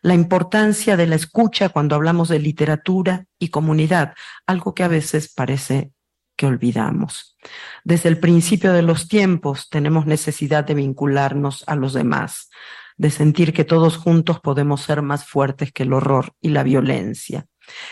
la 0.00 0.14
importancia 0.14 0.96
de 0.96 1.08
la 1.08 1.16
escucha 1.16 1.68
cuando 1.68 1.94
hablamos 1.94 2.30
de 2.30 2.38
literatura 2.38 3.26
y 3.38 3.48
comunidad, 3.48 4.14
algo 4.46 4.74
que 4.74 4.82
a 4.82 4.88
veces 4.88 5.30
parece 5.34 5.90
que 6.36 6.46
olvidamos. 6.46 7.36
Desde 7.84 8.08
el 8.08 8.18
principio 8.18 8.72
de 8.72 8.82
los 8.82 9.08
tiempos 9.08 9.68
tenemos 9.68 10.06
necesidad 10.06 10.64
de 10.64 10.72
vincularnos 10.72 11.64
a 11.66 11.76
los 11.76 11.92
demás, 11.92 12.48
de 12.96 13.10
sentir 13.10 13.52
que 13.52 13.64
todos 13.64 13.96
juntos 13.96 14.40
podemos 14.40 14.82
ser 14.82 15.02
más 15.02 15.26
fuertes 15.26 15.72
que 15.72 15.82
el 15.82 15.92
horror 15.92 16.32
y 16.40 16.50
la 16.50 16.62
violencia. 16.62 17.46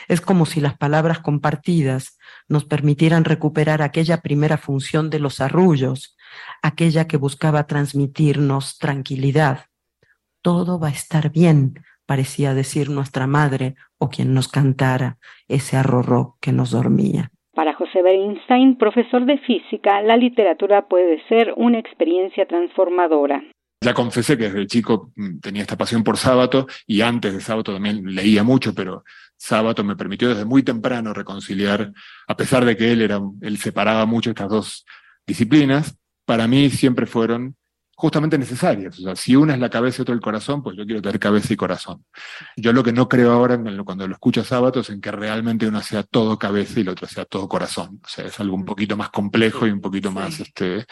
Es 0.08 0.20
como 0.20 0.46
si 0.46 0.60
las 0.60 0.76
palabras 0.76 1.20
compartidas 1.20 2.18
nos 2.48 2.64
permitieran 2.64 3.24
recuperar 3.24 3.82
aquella 3.82 4.20
primera 4.20 4.56
función 4.56 5.10
de 5.10 5.18
los 5.18 5.40
arrullos, 5.40 6.16
aquella 6.62 7.06
que 7.06 7.16
buscaba 7.16 7.66
transmitirnos 7.66 8.78
tranquilidad. 8.78 9.66
Todo 10.42 10.78
va 10.78 10.88
a 10.88 10.92
estar 10.92 11.30
bien, 11.30 11.74
parecía 12.06 12.54
decir 12.54 12.90
nuestra 12.90 13.26
madre 13.26 13.74
o 13.98 14.08
quien 14.10 14.34
nos 14.34 14.48
cantara 14.48 15.18
ese 15.48 15.76
arrorró 15.76 16.36
que 16.40 16.52
nos 16.52 16.70
dormía. 16.70 17.30
Para 17.54 17.74
José 17.74 18.02
Bernstein, 18.02 18.76
profesor 18.76 19.26
de 19.26 19.38
física, 19.38 20.02
la 20.02 20.16
literatura 20.16 20.88
puede 20.88 21.22
ser 21.28 21.54
una 21.56 21.78
experiencia 21.78 22.46
transformadora. 22.46 23.42
Ya 23.84 23.92
confesé 23.92 24.38
que 24.38 24.44
desde 24.44 24.66
chico 24.66 25.12
mm, 25.14 25.40
tenía 25.40 25.60
esta 25.60 25.76
pasión 25.76 26.02
por 26.02 26.16
sábado 26.16 26.66
y 26.86 27.02
antes 27.02 27.34
de 27.34 27.40
sábado 27.42 27.74
también 27.74 28.14
leía 28.14 28.42
mucho, 28.42 28.74
pero 28.74 29.04
sábado 29.36 29.84
me 29.84 29.94
permitió 29.94 30.30
desde 30.30 30.46
muy 30.46 30.62
temprano 30.62 31.12
reconciliar, 31.12 31.92
a 32.26 32.34
pesar 32.34 32.64
de 32.64 32.78
que 32.78 32.92
él 32.92 33.02
era, 33.02 33.20
él 33.42 33.58
separaba 33.58 34.06
mucho 34.06 34.30
estas 34.30 34.48
dos 34.48 34.86
disciplinas, 35.26 35.98
para 36.24 36.48
mí 36.48 36.70
siempre 36.70 37.04
fueron 37.04 37.56
justamente 37.94 38.38
necesarias. 38.38 38.98
O 38.98 39.02
sea, 39.02 39.16
si 39.16 39.36
una 39.36 39.52
es 39.52 39.60
la 39.60 39.68
cabeza 39.68 40.00
y 40.00 40.02
otra 40.02 40.14
el 40.14 40.22
corazón, 40.22 40.62
pues 40.62 40.78
yo 40.78 40.86
quiero 40.86 41.02
tener 41.02 41.20
cabeza 41.20 41.52
y 41.52 41.56
corazón. 41.56 42.06
Yo 42.56 42.72
lo 42.72 42.82
que 42.82 42.92
no 42.92 43.06
creo 43.06 43.32
ahora 43.32 43.60
cuando 43.84 44.08
lo 44.08 44.14
escucho 44.14 44.40
a 44.40 44.44
sábado 44.44 44.80
es 44.80 44.88
en 44.88 45.02
que 45.02 45.12
realmente 45.12 45.66
uno 45.66 45.82
sea 45.82 46.04
todo 46.04 46.38
cabeza 46.38 46.78
y 46.78 46.82
el 46.82 46.88
otro 46.88 47.06
sea 47.06 47.26
todo 47.26 47.48
corazón. 47.48 48.00
O 48.02 48.08
sea, 48.08 48.24
es 48.24 48.40
algo 48.40 48.56
un 48.56 48.64
poquito 48.64 48.96
más 48.96 49.10
complejo 49.10 49.66
y 49.66 49.70
un 49.72 49.82
poquito 49.82 50.10
más 50.10 50.40
este, 50.40 50.86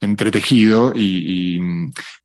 entretejido 0.00 0.92
y, 0.94 1.60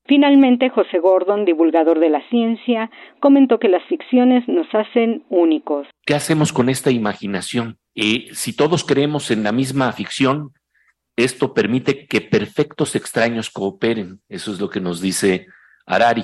Finalmente, 0.05 0.69
José 0.69 0.97
Gordon, 0.97 1.45
divulgador 1.45 1.99
de 1.99 2.09
la 2.09 2.27
ciencia, 2.29 2.89
comentó 3.19 3.59
que 3.59 3.69
las 3.69 3.83
ficciones 3.87 4.47
nos 4.47 4.65
hacen 4.73 5.23
únicos. 5.29 5.87
¿Qué 6.03 6.15
hacemos 6.15 6.51
con 6.51 6.67
esta 6.67 6.89
imaginación? 6.89 7.77
Eh, 7.93 8.29
si 8.33 8.55
todos 8.55 8.83
creemos 8.83 9.29
en 9.29 9.43
la 9.43 9.51
misma 9.51 9.91
ficción, 9.91 10.51
esto 11.15 11.53
permite 11.53 12.07
que 12.07 12.21
perfectos 12.21 12.95
extraños 12.95 13.51
cooperen. 13.51 14.21
Eso 14.29 14.51
es 14.51 14.59
lo 14.59 14.69
que 14.69 14.81
nos 14.81 14.99
dice 14.99 15.45
Harari. 15.85 16.23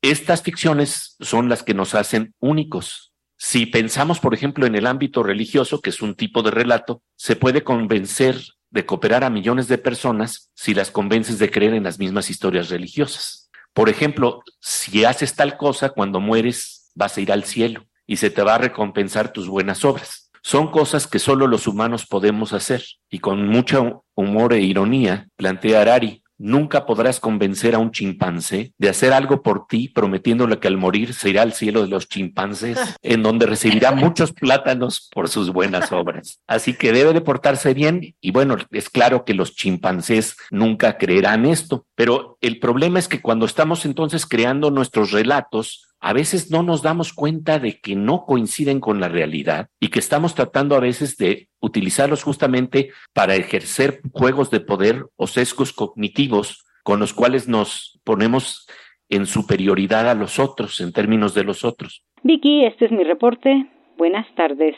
Estas 0.00 0.42
ficciones 0.42 1.16
son 1.20 1.50
las 1.50 1.62
que 1.62 1.74
nos 1.74 1.94
hacen 1.94 2.34
únicos. 2.38 3.12
Si 3.36 3.66
pensamos, 3.66 4.18
por 4.18 4.32
ejemplo, 4.32 4.64
en 4.64 4.76
el 4.76 4.86
ámbito 4.86 5.22
religioso, 5.22 5.80
que 5.80 5.90
es 5.90 6.00
un 6.00 6.14
tipo 6.14 6.42
de 6.42 6.52
relato, 6.52 7.02
se 7.16 7.36
puede 7.36 7.64
convencer 7.64 8.36
de 8.76 8.86
cooperar 8.86 9.24
a 9.24 9.30
millones 9.30 9.66
de 9.66 9.78
personas 9.78 10.52
si 10.54 10.72
las 10.74 10.92
convences 10.92 11.40
de 11.40 11.50
creer 11.50 11.74
en 11.74 11.82
las 11.82 11.98
mismas 11.98 12.30
historias 12.30 12.68
religiosas. 12.68 13.50
Por 13.72 13.88
ejemplo, 13.88 14.42
si 14.60 15.04
haces 15.04 15.34
tal 15.34 15.56
cosa, 15.56 15.88
cuando 15.88 16.20
mueres 16.20 16.92
vas 16.94 17.16
a 17.16 17.20
ir 17.20 17.32
al 17.32 17.44
cielo 17.44 17.84
y 18.06 18.18
se 18.18 18.30
te 18.30 18.42
va 18.42 18.54
a 18.54 18.58
recompensar 18.58 19.32
tus 19.32 19.48
buenas 19.48 19.84
obras. 19.84 20.30
Son 20.42 20.70
cosas 20.70 21.08
que 21.08 21.18
solo 21.18 21.48
los 21.48 21.66
humanos 21.66 22.06
podemos 22.06 22.52
hacer. 22.52 22.84
Y 23.10 23.18
con 23.18 23.48
mucho 23.48 24.04
humor 24.14 24.52
e 24.52 24.60
ironía, 24.60 25.26
plantea 25.34 25.80
Arari, 25.80 26.22
Nunca 26.38 26.86
podrás 26.86 27.20
convencer 27.20 27.74
a 27.74 27.78
un 27.78 27.90
chimpancé 27.90 28.72
de 28.78 28.88
hacer 28.88 29.12
algo 29.12 29.42
por 29.42 29.66
ti 29.66 29.88
prometiéndole 29.88 30.58
que 30.58 30.68
al 30.68 30.76
morir 30.76 31.14
se 31.14 31.30
irá 31.30 31.42
al 31.42 31.52
cielo 31.52 31.82
de 31.82 31.88
los 31.88 32.08
chimpancés, 32.08 32.78
en 33.02 33.22
donde 33.22 33.46
recibirá 33.46 33.92
muchos 33.92 34.32
plátanos 34.32 35.08
por 35.12 35.28
sus 35.28 35.50
buenas 35.50 35.92
obras. 35.92 36.40
Así 36.46 36.74
que 36.74 36.92
debe 36.92 37.12
de 37.12 37.20
portarse 37.20 37.74
bien 37.74 38.14
y 38.20 38.30
bueno, 38.30 38.56
es 38.70 38.90
claro 38.90 39.24
que 39.24 39.34
los 39.34 39.54
chimpancés 39.54 40.36
nunca 40.50 40.98
creerán 40.98 41.46
esto, 41.46 41.86
pero 41.94 42.38
el 42.40 42.58
problema 42.58 42.98
es 42.98 43.08
que 43.08 43.22
cuando 43.22 43.46
estamos 43.46 43.84
entonces 43.84 44.26
creando 44.26 44.70
nuestros 44.70 45.12
relatos, 45.12 45.85
a 46.00 46.12
veces 46.12 46.50
no 46.50 46.62
nos 46.62 46.82
damos 46.82 47.12
cuenta 47.12 47.58
de 47.58 47.80
que 47.80 47.96
no 47.96 48.24
coinciden 48.24 48.80
con 48.80 49.00
la 49.00 49.08
realidad 49.08 49.68
y 49.80 49.88
que 49.88 49.98
estamos 49.98 50.34
tratando 50.34 50.76
a 50.76 50.80
veces 50.80 51.16
de 51.16 51.48
utilizarlos 51.60 52.22
justamente 52.22 52.90
para 53.12 53.34
ejercer 53.34 54.00
juegos 54.12 54.50
de 54.50 54.60
poder 54.60 55.06
o 55.16 55.26
sesgos 55.26 55.72
cognitivos 55.72 56.64
con 56.82 57.00
los 57.00 57.12
cuales 57.12 57.48
nos 57.48 57.98
ponemos 58.04 58.66
en 59.08 59.26
superioridad 59.26 60.08
a 60.08 60.14
los 60.14 60.38
otros, 60.38 60.80
en 60.80 60.92
términos 60.92 61.34
de 61.34 61.44
los 61.44 61.64
otros. 61.64 62.04
Vicky, 62.22 62.64
este 62.64 62.86
es 62.86 62.92
mi 62.92 63.04
reporte. 63.04 63.66
Buenas 63.96 64.26
tardes. 64.34 64.76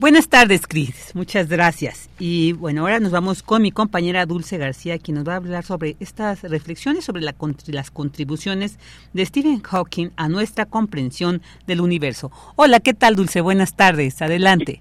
Buenas 0.00 0.28
tardes, 0.28 0.66
Cris. 0.66 1.12
Muchas 1.14 1.48
gracias. 1.48 2.10
Y 2.18 2.52
bueno, 2.54 2.80
ahora 2.80 2.98
nos 2.98 3.12
vamos 3.12 3.44
con 3.44 3.62
mi 3.62 3.70
compañera 3.70 4.26
Dulce 4.26 4.58
García, 4.58 4.98
quien 4.98 5.14
nos 5.14 5.28
va 5.28 5.34
a 5.34 5.36
hablar 5.36 5.62
sobre 5.62 5.94
estas 6.00 6.42
reflexiones 6.42 7.04
sobre 7.04 7.22
la, 7.22 7.32
las 7.68 7.92
contribuciones 7.92 8.80
de 9.12 9.24
Stephen 9.24 9.60
Hawking 9.60 10.08
a 10.16 10.28
nuestra 10.28 10.66
comprensión 10.66 11.42
del 11.68 11.80
universo. 11.80 12.32
Hola, 12.56 12.80
¿qué 12.80 12.92
tal, 12.92 13.14
Dulce? 13.14 13.40
Buenas 13.40 13.76
tardes. 13.76 14.20
Adelante. 14.20 14.80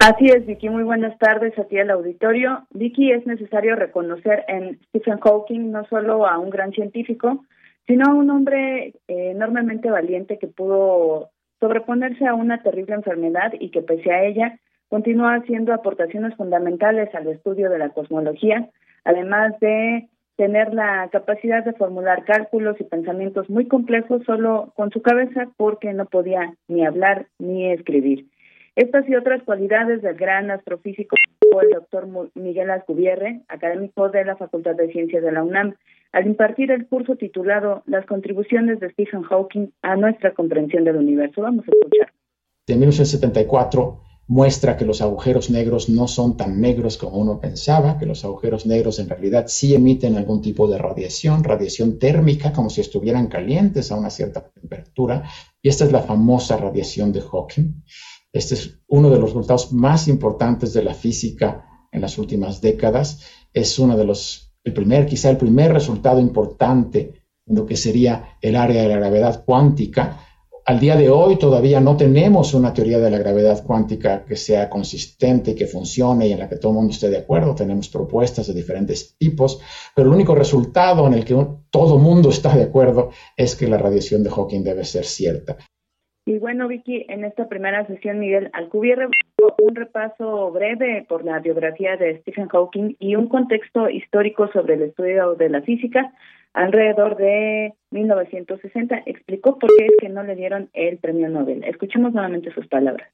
Así 0.00 0.26
es, 0.26 0.44
Vicky. 0.44 0.68
Muy 0.68 0.82
buenas 0.82 1.16
tardes 1.18 1.56
a 1.56 1.62
ti 1.62 1.78
al 1.78 1.90
auditorio. 1.90 2.66
Vicky, 2.70 3.12
es 3.12 3.24
necesario 3.24 3.76
reconocer 3.76 4.44
en 4.48 4.80
Stephen 4.88 5.20
Hawking 5.20 5.70
no 5.70 5.84
solo 5.86 6.26
a 6.26 6.40
un 6.40 6.50
gran 6.50 6.72
científico, 6.72 7.44
sino 7.86 8.06
a 8.06 8.14
un 8.14 8.28
hombre 8.28 8.88
eh, 9.06 9.30
enormemente 9.30 9.88
valiente 9.88 10.38
que 10.40 10.48
pudo 10.48 11.30
sobreponerse 11.62 12.26
a 12.26 12.34
una 12.34 12.60
terrible 12.60 12.96
enfermedad 12.96 13.52
y 13.60 13.70
que 13.70 13.82
pese 13.82 14.10
a 14.10 14.24
ella 14.24 14.58
continúa 14.88 15.36
haciendo 15.36 15.72
aportaciones 15.72 16.34
fundamentales 16.34 17.14
al 17.14 17.28
estudio 17.28 17.70
de 17.70 17.78
la 17.78 17.90
cosmología, 17.90 18.68
además 19.04 19.58
de 19.60 20.08
tener 20.36 20.74
la 20.74 21.08
capacidad 21.12 21.64
de 21.64 21.72
formular 21.74 22.24
cálculos 22.24 22.80
y 22.80 22.84
pensamientos 22.84 23.48
muy 23.48 23.68
complejos 23.68 24.22
solo 24.26 24.72
con 24.74 24.90
su 24.90 25.02
cabeza 25.02 25.48
porque 25.56 25.92
no 25.92 26.06
podía 26.06 26.52
ni 26.66 26.84
hablar 26.84 27.26
ni 27.38 27.70
escribir. 27.70 28.26
Estas 28.74 29.08
y 29.08 29.14
otras 29.14 29.42
cualidades 29.44 30.02
del 30.02 30.16
gran 30.16 30.50
astrofísico 30.50 31.14
el 31.60 31.70
doctor 31.70 32.08
Miguel 32.34 32.70
Alcubierre, 32.70 33.42
académico 33.48 34.08
de 34.08 34.24
la 34.24 34.36
Facultad 34.36 34.74
de 34.74 34.90
Ciencias 34.90 35.22
de 35.22 35.32
la 35.32 35.42
UNAM, 35.42 35.74
al 36.12 36.26
impartir 36.26 36.70
el 36.70 36.86
curso 36.86 37.16
titulado 37.16 37.82
Las 37.86 38.06
contribuciones 38.06 38.80
de 38.80 38.90
Stephen 38.90 39.22
Hawking 39.22 39.68
a 39.82 39.96
nuestra 39.96 40.34
comprensión 40.34 40.84
del 40.84 40.96
universo. 40.96 41.42
Vamos 41.42 41.64
a 41.66 41.72
escuchar. 41.72 42.12
De 42.66 42.76
1974 42.76 44.00
muestra 44.28 44.76
que 44.76 44.84
los 44.84 45.02
agujeros 45.02 45.50
negros 45.50 45.88
no 45.88 46.06
son 46.06 46.36
tan 46.36 46.60
negros 46.60 46.96
como 46.96 47.18
uno 47.18 47.40
pensaba, 47.40 47.98
que 47.98 48.06
los 48.06 48.24
agujeros 48.24 48.66
negros 48.66 48.98
en 48.98 49.08
realidad 49.08 49.46
sí 49.48 49.74
emiten 49.74 50.16
algún 50.16 50.40
tipo 50.40 50.68
de 50.68 50.78
radiación, 50.78 51.42
radiación 51.42 51.98
térmica, 51.98 52.52
como 52.52 52.70
si 52.70 52.80
estuvieran 52.80 53.26
calientes 53.26 53.90
a 53.90 53.96
una 53.96 54.10
cierta 54.10 54.48
temperatura, 54.48 55.24
y 55.60 55.68
esta 55.68 55.84
es 55.84 55.92
la 55.92 56.02
famosa 56.02 56.56
radiación 56.56 57.12
de 57.12 57.20
Hawking. 57.20 57.82
Este 58.32 58.54
es 58.54 58.80
uno 58.86 59.10
de 59.10 59.18
los 59.18 59.30
resultados 59.30 59.72
más 59.72 60.08
importantes 60.08 60.72
de 60.72 60.84
la 60.84 60.94
física 60.94 61.66
en 61.90 62.00
las 62.00 62.16
últimas 62.16 62.62
décadas. 62.62 63.26
Es 63.52 63.78
uno 63.78 63.96
de 63.96 64.04
los, 64.04 64.51
el 64.64 64.72
primer, 64.72 65.06
quizá 65.06 65.30
el 65.30 65.36
primer 65.36 65.72
resultado 65.72 66.20
importante 66.20 67.22
en 67.46 67.56
lo 67.56 67.66
que 67.66 67.76
sería 67.76 68.36
el 68.40 68.56
área 68.56 68.82
de 68.82 68.88
la 68.88 68.96
gravedad 68.96 69.44
cuántica. 69.44 70.18
Al 70.64 70.78
día 70.78 70.94
de 70.96 71.10
hoy 71.10 71.36
todavía 71.38 71.80
no 71.80 71.96
tenemos 71.96 72.54
una 72.54 72.72
teoría 72.72 73.00
de 73.00 73.10
la 73.10 73.18
gravedad 73.18 73.64
cuántica 73.64 74.24
que 74.24 74.36
sea 74.36 74.70
consistente, 74.70 75.56
que 75.56 75.66
funcione 75.66 76.28
y 76.28 76.32
en 76.32 76.38
la 76.38 76.48
que 76.48 76.56
todo 76.56 76.70
el 76.70 76.76
mundo 76.76 76.92
esté 76.92 77.10
de 77.10 77.18
acuerdo. 77.18 77.56
Tenemos 77.56 77.88
propuestas 77.88 78.46
de 78.46 78.54
diferentes 78.54 79.16
tipos, 79.18 79.60
pero 79.96 80.08
el 80.08 80.14
único 80.14 80.36
resultado 80.36 81.04
en 81.08 81.14
el 81.14 81.24
que 81.24 81.34
todo 81.70 81.96
el 81.96 82.02
mundo 82.02 82.30
está 82.30 82.56
de 82.56 82.62
acuerdo 82.62 83.10
es 83.36 83.56
que 83.56 83.66
la 83.66 83.78
radiación 83.78 84.22
de 84.22 84.30
Hawking 84.30 84.62
debe 84.62 84.84
ser 84.84 85.04
cierta. 85.04 85.56
Y 86.24 86.38
bueno, 86.38 86.68
Vicky, 86.68 87.04
en 87.08 87.24
esta 87.24 87.48
primera 87.48 87.84
sesión, 87.88 88.20
Miguel 88.20 88.48
Alcubierre 88.52 89.08
un 89.58 89.74
repaso 89.74 90.50
breve 90.50 91.04
por 91.08 91.24
la 91.24 91.38
biografía 91.40 91.96
de 91.96 92.18
Stephen 92.20 92.48
Hawking 92.48 92.96
y 92.98 93.16
un 93.16 93.28
contexto 93.28 93.88
histórico 93.88 94.48
sobre 94.52 94.74
el 94.74 94.82
estudio 94.82 95.34
de 95.34 95.48
la 95.48 95.62
física 95.62 96.12
alrededor 96.54 97.16
de 97.16 97.74
1960. 97.90 99.02
Explicó 99.06 99.58
por 99.58 99.70
qué 99.76 99.86
es 99.86 99.92
que 100.00 100.08
no 100.08 100.22
le 100.22 100.36
dieron 100.36 100.70
el 100.72 100.98
premio 100.98 101.28
Nobel. 101.28 101.64
Escuchemos 101.64 102.12
nuevamente 102.12 102.52
sus 102.52 102.66
palabras. 102.68 103.08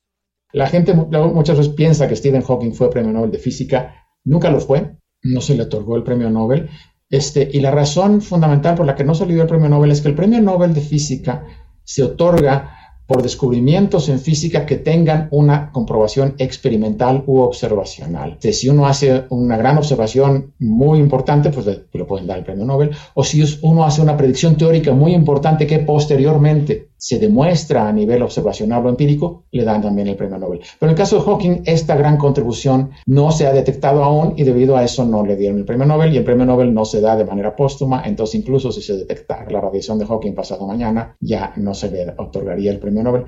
La 0.52 0.66
gente 0.66 0.94
muchas 0.94 1.58
veces 1.58 1.74
piensa 1.74 2.08
que 2.08 2.16
Stephen 2.16 2.42
Hawking 2.42 2.72
fue 2.72 2.90
premio 2.90 3.12
Nobel 3.12 3.30
de 3.30 3.38
física. 3.38 3.94
Nunca 4.24 4.50
lo 4.50 4.60
fue. 4.60 4.96
No 5.22 5.40
se 5.40 5.54
le 5.54 5.62
otorgó 5.62 5.96
el 5.96 6.04
premio 6.04 6.30
Nobel. 6.30 6.68
Este, 7.10 7.48
y 7.50 7.60
la 7.60 7.70
razón 7.70 8.20
fundamental 8.20 8.74
por 8.74 8.86
la 8.86 8.94
que 8.94 9.04
no 9.04 9.14
se 9.14 9.26
le 9.26 9.34
dio 9.34 9.42
el 9.42 9.48
premio 9.48 9.68
Nobel 9.68 9.90
es 9.90 10.00
que 10.00 10.08
el 10.08 10.14
premio 10.14 10.40
Nobel 10.40 10.74
de 10.74 10.80
física 10.80 11.44
se 11.84 12.02
otorga 12.02 12.77
por 13.08 13.22
descubrimientos 13.22 14.10
en 14.10 14.20
física 14.20 14.66
que 14.66 14.76
tengan 14.76 15.28
una 15.30 15.72
comprobación 15.72 16.34
experimental 16.36 17.24
u 17.26 17.38
observacional. 17.38 18.36
si 18.38 18.68
uno 18.68 18.86
hace 18.86 19.24
una 19.30 19.56
gran 19.56 19.78
observación 19.78 20.52
muy 20.58 20.98
importante, 20.98 21.48
pues 21.48 21.64
le, 21.66 22.04
pueden 22.04 22.26
dar 22.26 22.36
el 22.38 22.44
premio 22.44 22.66
Nobel, 22.66 22.90
o 23.14 23.24
si 23.24 23.42
uno 23.62 23.84
hace 23.84 24.02
una 24.02 24.14
predicción 24.14 24.56
teórica 24.56 24.92
muy 24.92 25.14
importante 25.14 25.66
que 25.66 25.78
posteriormente 25.78 26.88
se 26.98 27.18
demuestra 27.18 27.88
a 27.88 27.92
nivel 27.92 28.22
observacional 28.22 28.84
o 28.84 28.88
empírico, 28.88 29.44
le 29.52 29.64
dan 29.64 29.80
también 29.80 30.08
el 30.08 30.16
premio 30.16 30.38
Nobel. 30.38 30.60
Pero 30.78 30.90
en 30.90 30.94
el 30.94 30.96
caso 30.96 31.16
de 31.16 31.22
Hawking, 31.22 31.62
esta 31.64 31.96
gran 31.96 32.18
contribución 32.18 32.90
no 33.06 33.30
se 33.30 33.46
ha 33.46 33.52
detectado 33.52 34.02
aún 34.04 34.34
y 34.36 34.44
debido 34.44 34.76
a 34.76 34.84
eso 34.84 35.04
no 35.04 35.24
le 35.24 35.36
dieron 35.36 35.58
el 35.58 35.64
premio 35.64 35.86
Nobel 35.86 36.12
y 36.12 36.18
el 36.18 36.24
premio 36.24 36.44
Nobel 36.44 36.74
no 36.74 36.84
se 36.84 37.00
da 37.00 37.16
de 37.16 37.24
manera 37.24 37.56
póstuma, 37.56 38.02
entonces 38.04 38.40
incluso 38.40 38.72
si 38.72 38.82
se 38.82 38.96
detecta 38.96 39.46
la 39.48 39.60
radiación 39.60 39.98
de 39.98 40.06
Hawking 40.06 40.34
pasado 40.34 40.66
mañana, 40.66 41.16
ya 41.20 41.52
no 41.56 41.72
se 41.72 41.90
le 41.90 42.12
otorgaría 42.16 42.70
el 42.72 42.78
premio 42.78 43.02
Nobel. 43.02 43.24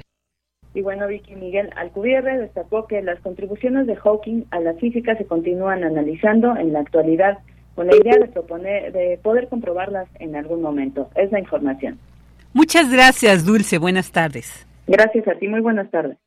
Y 0.72 0.82
bueno, 0.82 1.08
Vicky 1.08 1.34
Miguel 1.34 1.70
Alcubierre 1.76 2.38
destacó 2.38 2.86
que 2.86 3.02
las 3.02 3.18
contribuciones 3.20 3.86
de 3.86 3.96
Hawking 3.96 4.44
a 4.50 4.60
la 4.60 4.74
física 4.74 5.16
se 5.16 5.24
continúan 5.24 5.82
analizando 5.82 6.56
en 6.56 6.72
la 6.72 6.80
actualidad 6.80 7.38
con 7.74 7.86
la 7.86 7.96
idea 7.96 8.18
de 8.18 8.28
proponer 8.28 8.92
de 8.92 9.18
poder 9.22 9.48
comprobarlas 9.48 10.08
en 10.18 10.36
algún 10.36 10.62
momento. 10.62 11.08
Es 11.14 11.32
la 11.32 11.40
información. 11.40 11.98
Muchas 12.52 12.90
gracias, 12.90 13.44
Dulce. 13.44 13.78
Buenas 13.78 14.10
tardes. 14.10 14.66
Gracias 14.86 15.26
a 15.28 15.34
ti. 15.38 15.46
Muy 15.48 15.60
buenas 15.60 15.90
tardes. 15.90 16.18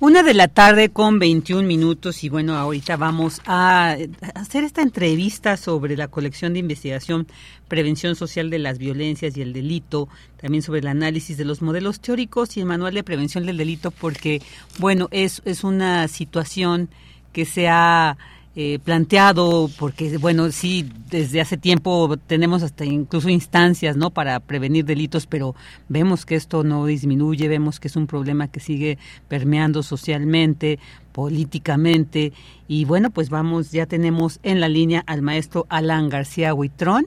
Una 0.00 0.22
de 0.22 0.32
la 0.32 0.48
tarde 0.48 0.88
con 0.88 1.18
21 1.18 1.68
minutos 1.68 2.24
y 2.24 2.30
bueno, 2.30 2.56
ahorita 2.56 2.96
vamos 2.96 3.42
a 3.44 3.98
hacer 4.34 4.64
esta 4.64 4.80
entrevista 4.80 5.58
sobre 5.58 5.94
la 5.94 6.08
colección 6.08 6.54
de 6.54 6.60
investigación 6.60 7.26
Prevención 7.68 8.16
Social 8.16 8.48
de 8.48 8.60
las 8.60 8.78
Violencias 8.78 9.36
y 9.36 9.42
el 9.42 9.52
Delito, 9.52 10.08
también 10.40 10.62
sobre 10.62 10.80
el 10.80 10.86
análisis 10.86 11.36
de 11.36 11.44
los 11.44 11.60
modelos 11.60 12.00
teóricos 12.00 12.56
y 12.56 12.60
el 12.60 12.66
manual 12.66 12.94
de 12.94 13.04
prevención 13.04 13.44
del 13.44 13.58
delito, 13.58 13.90
porque 13.90 14.40
bueno, 14.78 15.08
es, 15.10 15.42
es 15.44 15.64
una 15.64 16.08
situación 16.08 16.88
que 17.34 17.44
se 17.44 17.68
ha 17.68 18.16
eh, 18.56 18.80
planteado, 18.82 19.70
porque 19.78 20.18
bueno, 20.18 20.50
sí, 20.50 20.90
desde 21.08 21.40
hace 21.40 21.56
tiempo 21.56 22.16
tenemos 22.26 22.64
hasta 22.64 22.84
incluso 22.84 23.28
instancias, 23.28 23.96
¿no? 23.96 24.10
Para 24.10 24.40
prevenir 24.40 24.84
delitos, 24.84 25.26
pero 25.26 25.54
vemos 25.88 26.26
que 26.26 26.34
esto 26.34 26.64
no 26.64 26.84
disminuye, 26.86 27.46
vemos 27.46 27.78
que 27.78 27.86
es 27.86 27.94
un 27.94 28.08
problema 28.08 28.48
que 28.48 28.58
sigue 28.58 28.98
permeando 29.28 29.84
socialmente, 29.84 30.80
políticamente, 31.12 32.32
y 32.66 32.84
bueno, 32.86 33.10
pues 33.10 33.30
vamos, 33.30 33.70
ya 33.70 33.86
tenemos 33.86 34.40
en 34.42 34.58
la 34.60 34.68
línea 34.68 35.04
al 35.06 35.22
maestro 35.22 35.66
Alan 35.68 36.08
García 36.08 36.52
Huitrón, 36.52 37.06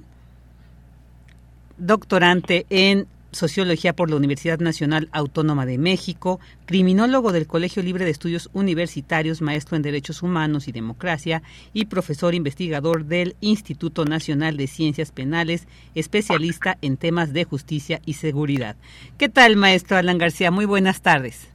doctorante 1.77 2.65
en 2.69 3.05
Sociología 3.33 3.93
por 3.93 4.09
la 4.09 4.15
Universidad 4.15 4.59
Nacional 4.59 5.09
Autónoma 5.11 5.65
de 5.65 5.77
México, 5.77 6.39
criminólogo 6.65 7.31
del 7.31 7.47
Colegio 7.47 7.83
Libre 7.83 8.05
de 8.05 8.11
Estudios 8.11 8.49
Universitarios, 8.53 9.41
maestro 9.41 9.75
en 9.75 9.81
Derechos 9.83 10.23
Humanos 10.23 10.67
y 10.67 10.71
Democracia 10.71 11.41
y 11.73 11.85
profesor 11.85 12.35
investigador 12.35 13.05
del 13.05 13.35
Instituto 13.41 14.05
Nacional 14.05 14.57
de 14.57 14.67
Ciencias 14.67 15.11
Penales, 15.11 15.67
especialista 15.95 16.77
en 16.81 16.97
temas 16.97 17.33
de 17.33 17.43
justicia 17.43 17.99
y 18.05 18.13
seguridad. 18.13 18.75
¿Qué 19.17 19.29
tal, 19.29 19.55
maestro 19.55 19.97
Alan 19.97 20.17
García? 20.17 20.51
Muy 20.51 20.65
buenas 20.65 21.01
tardes. 21.01 21.51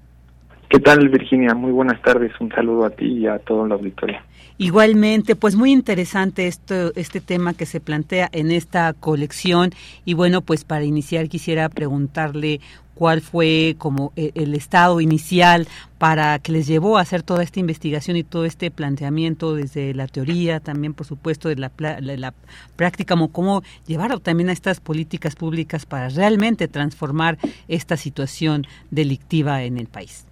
¿Qué 0.69 0.81
tal, 0.81 1.09
Virginia? 1.09 1.55
Muy 1.55 1.73
buenas 1.73 2.01
tardes. 2.03 2.33
Un 2.41 2.51
saludo 2.51 2.85
a 2.85 2.91
ti 2.91 3.07
y 3.07 3.27
a 3.27 3.39
todo 3.39 3.67
la 3.67 3.77
auditorio. 3.77 4.19
Igualmente, 4.61 5.37
pues 5.37 5.55
muy 5.55 5.71
interesante 5.71 6.49
esto, 6.49 6.93
este 6.97 7.21
tema 7.21 7.55
que 7.55 7.65
se 7.65 7.79
plantea 7.79 8.29
en 8.33 8.51
esta 8.51 8.93
colección 8.93 9.71
y 10.05 10.15
bueno, 10.15 10.41
pues 10.41 10.65
para 10.65 10.83
iniciar 10.83 11.29
quisiera 11.29 11.69
preguntarle 11.69 12.61
cuál 12.95 13.21
fue 13.21 13.77
como 13.79 14.13
e, 14.17 14.33
el 14.35 14.57
estado 14.57 15.01
inicial 15.01 15.69
para 15.99 16.41
que 16.41 16.51
les 16.51 16.67
llevó 16.67 16.99
a 16.99 17.03
hacer 17.03 17.23
toda 17.23 17.45
esta 17.45 17.61
investigación 17.61 18.17
y 18.17 18.25
todo 18.25 18.45
este 18.45 18.73
planteamiento 18.73 19.55
desde 19.55 19.95
la 19.95 20.09
teoría, 20.09 20.59
también 20.59 20.93
por 20.93 21.07
supuesto 21.07 21.49
de 21.49 21.55
la, 21.55 21.71
la 22.01 22.35
práctica, 22.75 23.15
como 23.15 23.31
cómo 23.31 23.63
llevar 23.87 24.19
también 24.19 24.49
a 24.49 24.53
estas 24.53 24.81
políticas 24.81 25.37
públicas 25.37 25.87
para 25.87 26.09
realmente 26.09 26.67
transformar 26.67 27.39
esta 27.69 27.97
situación 27.97 28.67
delictiva 28.91 29.63
en 29.63 29.79
el 29.79 29.87
país. 29.87 30.27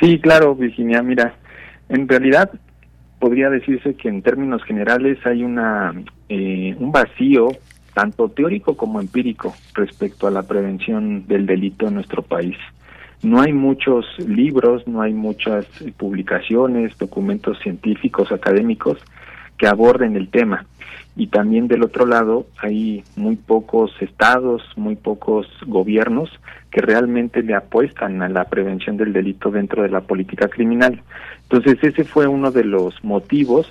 Sí, 0.00 0.20
claro, 0.20 0.54
Virginia, 0.54 1.02
mira, 1.02 1.36
en 1.88 2.06
realidad 2.06 2.52
podría 3.24 3.48
decirse 3.48 3.94
que 3.94 4.10
en 4.10 4.20
términos 4.20 4.62
generales 4.64 5.16
hay 5.24 5.44
una 5.44 5.94
eh, 6.28 6.76
un 6.78 6.92
vacío 6.92 7.48
tanto 7.94 8.28
teórico 8.28 8.76
como 8.76 9.00
empírico 9.00 9.54
respecto 9.72 10.26
a 10.26 10.30
la 10.30 10.42
prevención 10.42 11.26
del 11.26 11.46
delito 11.46 11.88
en 11.88 11.94
nuestro 11.94 12.20
país. 12.20 12.58
No 13.22 13.40
hay 13.40 13.54
muchos 13.54 14.04
libros, 14.18 14.86
no 14.86 15.00
hay 15.00 15.14
muchas 15.14 15.64
publicaciones, 15.96 16.98
documentos 16.98 17.58
científicos, 17.60 18.30
académicos 18.30 18.98
que 19.56 19.68
aborden 19.68 20.16
el 20.16 20.28
tema. 20.28 20.66
Y 21.16 21.28
también 21.28 21.68
del 21.68 21.84
otro 21.84 22.06
lado 22.06 22.46
hay 22.58 23.04
muy 23.16 23.36
pocos 23.36 23.92
estados, 24.00 24.62
muy 24.76 24.96
pocos 24.96 25.46
gobiernos 25.66 26.30
que 26.72 26.80
realmente 26.80 27.42
le 27.42 27.54
apuestan 27.54 28.20
a 28.22 28.28
la 28.28 28.46
prevención 28.46 28.96
del 28.96 29.12
delito 29.12 29.50
dentro 29.50 29.82
de 29.84 29.90
la 29.90 30.00
política 30.00 30.48
criminal. 30.48 31.02
Entonces 31.42 31.78
ese 31.82 32.04
fue 32.04 32.26
uno 32.26 32.50
de 32.50 32.64
los 32.64 33.02
motivos 33.04 33.70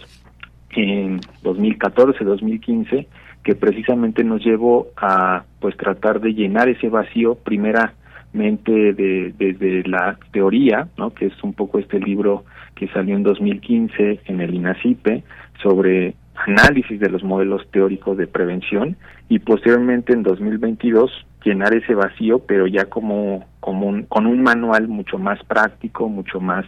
en 0.72 1.20
2014, 1.42 2.24
2015 2.24 3.08
que 3.44 3.56
precisamente 3.56 4.24
nos 4.24 4.44
llevó 4.44 4.88
a 4.96 5.44
pues 5.60 5.76
tratar 5.76 6.22
de 6.22 6.34
llenar 6.34 6.70
ese 6.70 6.88
vacío 6.88 7.36
primeramente 7.36 8.94
de, 8.94 9.34
desde 9.38 9.84
la 9.88 10.18
teoría, 10.32 10.88
¿no? 10.98 11.14
que 11.14 11.26
es 11.26 11.44
un 11.44 11.54
poco 11.54 11.78
este 11.78 12.00
libro 12.00 12.46
que 12.76 12.88
salió 12.88 13.16
en 13.16 13.24
2015 13.24 14.22
en 14.26 14.42
el 14.42 14.54
INACIPE 14.54 15.24
sobre 15.62 16.16
análisis 16.36 17.00
de 17.00 17.10
los 17.10 17.24
modelos 17.24 17.70
teóricos 17.72 18.18
de 18.18 18.28
prevención 18.28 18.98
y 19.30 19.40
posteriormente 19.40 20.14
en 20.14 20.24
2022 20.24 21.12
llenar 21.44 21.74
ese 21.74 21.94
vacío, 21.94 22.40
pero 22.40 22.68
ya 22.68 22.86
como, 22.86 23.46
como 23.60 23.88
un, 23.88 24.04
con 24.04 24.26
un 24.26 24.42
manual 24.42 24.88
mucho 24.88 25.18
más 25.18 25.44
práctico, 25.44 26.10
mucho 26.10 26.40
más 26.40 26.66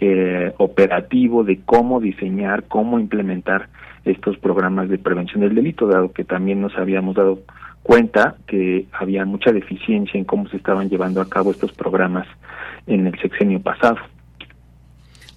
eh, 0.00 0.52
operativo 0.58 1.44
de 1.44 1.60
cómo 1.64 2.00
diseñar, 2.00 2.64
cómo 2.64 2.98
implementar 2.98 3.68
estos 4.04 4.36
programas 4.38 4.88
de 4.88 4.98
prevención 4.98 5.40
del 5.40 5.54
delito, 5.54 5.86
dado 5.86 6.12
que 6.12 6.24
también 6.24 6.60
nos 6.60 6.76
habíamos 6.76 7.14
dado 7.14 7.40
cuenta 7.82 8.36
que 8.46 8.86
había 8.92 9.24
mucha 9.24 9.52
deficiencia 9.52 10.18
en 10.18 10.24
cómo 10.24 10.48
se 10.48 10.56
estaban 10.56 10.88
llevando 10.88 11.20
a 11.20 11.28
cabo 11.28 11.50
estos 11.50 11.72
programas 11.72 12.26
en 12.86 13.06
el 13.06 13.18
sexenio 13.20 13.60
pasado 13.60 13.98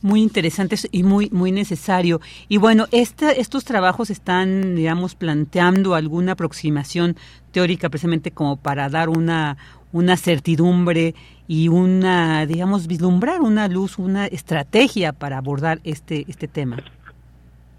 muy 0.01 0.21
interesantes 0.21 0.87
y 0.91 1.03
muy 1.03 1.29
muy 1.31 1.51
necesario. 1.51 2.21
Y 2.47 2.57
bueno, 2.57 2.85
este, 2.91 3.39
estos 3.41 3.65
trabajos 3.65 4.09
están, 4.09 4.75
digamos, 4.75 5.15
planteando 5.15 5.95
alguna 5.95 6.33
aproximación 6.33 7.15
teórica 7.51 7.89
precisamente 7.89 8.31
como 8.31 8.57
para 8.57 8.89
dar 8.89 9.09
una 9.09 9.57
una 9.93 10.17
certidumbre 10.17 11.15
y 11.47 11.69
una, 11.69 12.45
digamos, 12.45 12.87
vislumbrar 12.87 13.41
una 13.41 13.67
luz, 13.67 13.97
una 13.97 14.25
estrategia 14.27 15.13
para 15.13 15.37
abordar 15.37 15.79
este 15.83 16.25
este 16.27 16.47
tema. 16.47 16.77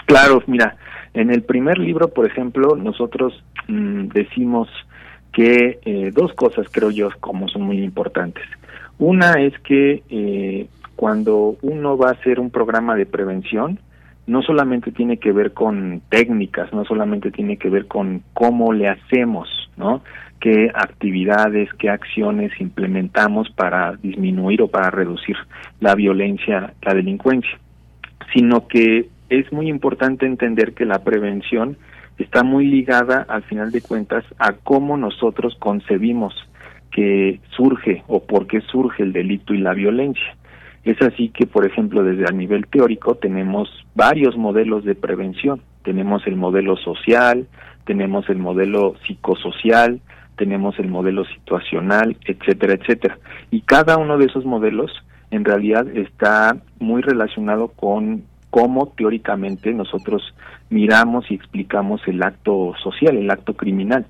Claro, 0.07 0.43
mira, 0.47 0.77
en 1.13 1.31
el 1.31 1.43
primer 1.43 1.79
libro, 1.79 2.09
por 2.09 2.27
ejemplo, 2.27 2.77
nosotros 2.77 3.45
mm, 3.69 4.09
decimos 4.09 4.69
que 5.33 5.79
eh, 5.85 6.11
dos 6.15 6.33
cosas 6.33 6.67
creo 6.71 6.91
yo 6.91 7.11
como 7.21 7.49
son 7.49 7.63
muy 7.63 7.83
importantes. 7.83 8.45
Una 8.99 9.35
es 9.35 9.53
que 9.61 10.03
eh, 10.09 10.67
cuando 10.99 11.57
uno 11.63 11.97
va 11.97 12.09
a 12.09 12.15
hacer 12.15 12.41
un 12.41 12.51
programa 12.51 12.97
de 12.97 13.07
prevención, 13.07 13.79
no 14.27 14.43
solamente 14.43 14.91
tiene 14.91 15.19
que 15.19 15.31
ver 15.31 15.53
con 15.53 16.03
técnicas, 16.09 16.73
no 16.73 16.85
solamente 16.85 17.31
tiene 17.31 17.57
que 17.57 17.71
ver 17.71 17.87
con 17.87 18.25
cómo 18.35 18.73
le 18.73 18.89
hacemos, 18.89 19.49
¿no? 19.77 20.03
qué 20.41 20.73
actividades, 20.75 21.73
qué 21.79 21.89
acciones 21.89 22.51
implementamos 22.61 23.49
para 23.51 23.95
disminuir 23.95 24.61
o 24.61 24.67
para 24.67 24.91
reducir 24.91 25.37
la 25.79 25.95
violencia, 25.95 26.75
la 26.83 26.95
delincuencia, 26.95 27.61
sino 28.35 28.67
que 28.67 29.09
es 29.29 29.53
muy 29.53 29.69
importante 29.69 30.27
entender 30.27 30.75
que 30.75 30.85
la 30.85 31.05
prevención 31.05 31.77
está 32.19 32.43
muy 32.43 32.67
ligada, 32.67 33.25
al 33.29 33.45
final 33.45 33.71
de 33.71 33.83
cuentas, 33.83 34.25
a 34.41 34.55
cómo 34.55 34.97
nosotros 34.97 35.55
concebimos 35.61 36.35
que 36.91 37.39
surge 37.51 38.03
o 38.09 38.25
por 38.25 38.49
qué 38.49 38.63
surge 38.63 39.05
el 39.05 39.13
delito 39.13 39.55
y 39.55 39.59
la 39.59 39.75
violencia. 39.75 40.35
Es 40.85 41.01
así 41.03 41.31
que, 41.31 41.47
por 41.47 41.67
ejemplo, 41.67 42.03
desde 42.03 42.25
el 42.25 42.37
nivel 42.37 42.67
teórico 42.67 43.17
tenemos 43.17 43.69
varios 43.95 44.37
modelos 44.37 44.85
de 44.85 44.95
prevención. 44.95 45.61
Tenemos 45.83 46.27
el 46.27 46.37
modelo 46.37 46.77
social, 46.77 47.47
tenemos 47.85 48.29
el 48.29 48.39
modelo 48.39 48.95
psicosocial, 49.07 50.01
tenemos 50.37 50.79
el 50.79 50.89
modelo 50.89 51.25
situacional, 51.25 52.17
etcétera, 52.25 52.75
etcétera. 52.75 53.19
Y 53.51 53.63
cada 53.63 53.97
uno 53.99 54.19
de 54.19 54.27
esos 54.27 54.45
modelos 54.45 54.93
en 55.31 55.45
realidad 55.45 55.87
está 55.97 56.57
muy 56.79 57.03
relacionado 57.03 57.69
con 57.69 58.23
cómo 58.51 58.93
teóricamente 58.97 59.75
nosotros 59.75 60.35
miramos 60.71 61.31
y 61.31 61.35
explicamos 61.35 62.01
el 62.07 62.23
acto 62.23 62.75
social, 62.83 63.17
el 63.17 63.31
acto 63.31 63.55
criminal 63.55 64.07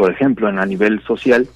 por 0.00 0.12
ejemplo, 0.12 0.48
en 0.48 0.58
a 0.58 0.64
nivel 0.64 1.02
social, 1.02 1.46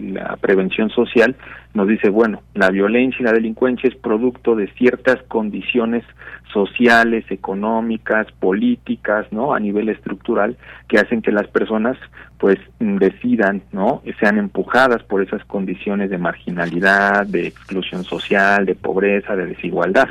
la 0.00 0.36
prevención 0.36 0.90
social 0.90 1.34
nos 1.72 1.88
dice, 1.88 2.08
bueno, 2.08 2.40
la 2.54 2.70
violencia 2.70 3.16
y 3.18 3.24
la 3.24 3.32
delincuencia 3.32 3.88
es 3.88 3.96
producto 3.96 4.54
de 4.54 4.68
ciertas 4.74 5.20
condiciones 5.24 6.04
sociales, 6.52 7.24
económicas, 7.30 8.30
políticas, 8.38 9.26
¿no? 9.32 9.54
A 9.54 9.58
nivel 9.58 9.88
estructural 9.88 10.56
que 10.86 11.00
hacen 11.00 11.20
que 11.20 11.32
las 11.32 11.48
personas 11.48 11.98
pues 12.38 12.58
decidan, 12.78 13.64
¿no? 13.72 14.02
Sean 14.20 14.38
empujadas 14.38 15.02
por 15.02 15.20
esas 15.20 15.44
condiciones 15.44 16.10
de 16.10 16.18
marginalidad, 16.18 17.26
de 17.26 17.48
exclusión 17.48 18.04
social, 18.04 18.66
de 18.66 18.76
pobreza, 18.76 19.34
de 19.34 19.46
desigualdad. 19.46 20.08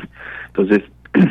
Entonces, 0.47 0.83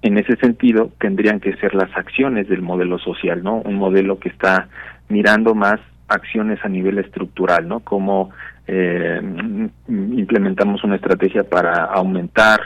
en 0.00 0.16
ese 0.16 0.36
sentido 0.36 0.90
tendrían 1.00 1.40
que 1.40 1.54
ser 1.56 1.74
las 1.74 1.94
acciones 1.94 2.48
del 2.48 2.62
modelo 2.62 2.98
social, 2.98 3.42
¿no? 3.42 3.56
Un 3.56 3.74
modelo 3.74 4.18
que 4.18 4.30
está 4.30 4.68
mirando 5.08 5.54
más 5.54 5.80
acciones 6.08 6.58
a 6.64 6.68
nivel 6.68 6.98
estructural, 6.98 7.66
¿no? 7.66 7.80
Como 7.80 8.30
eh, 8.66 9.20
implementamos 9.88 10.84
una 10.84 10.96
estrategia 10.96 11.44
para 11.44 11.84
aumentar 11.84 12.60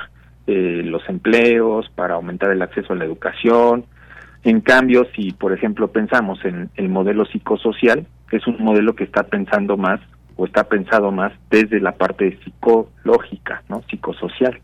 eh, 0.47 0.83
los 0.85 1.07
empleos, 1.09 1.91
para 1.95 2.15
aumentar 2.15 2.51
el 2.51 2.63
acceso 2.63 2.93
a 2.93 2.97
la 2.97 3.05
educación. 3.05 3.85
En 4.45 4.61
cambio, 4.61 5.07
si 5.15 5.33
por 5.33 5.53
ejemplo 5.53 5.89
pensamos 5.89 6.45
en 6.45 6.71
el 6.77 6.89
modelo 6.89 7.25
psicosocial, 7.27 8.07
es 8.31 8.47
un 8.47 8.63
modelo 8.63 8.95
que 8.95 9.05
está 9.05 9.25
pensando 9.25 9.77
más 9.77 10.01
o 10.37 10.47
está 10.47 10.65
pensado 10.65 11.11
más 11.11 11.33
desde 11.51 11.81
la 11.81 11.93
parte 11.93 12.39
psicológica, 12.45 13.63
¿no? 13.69 13.83
Psicosocial. 13.91 14.61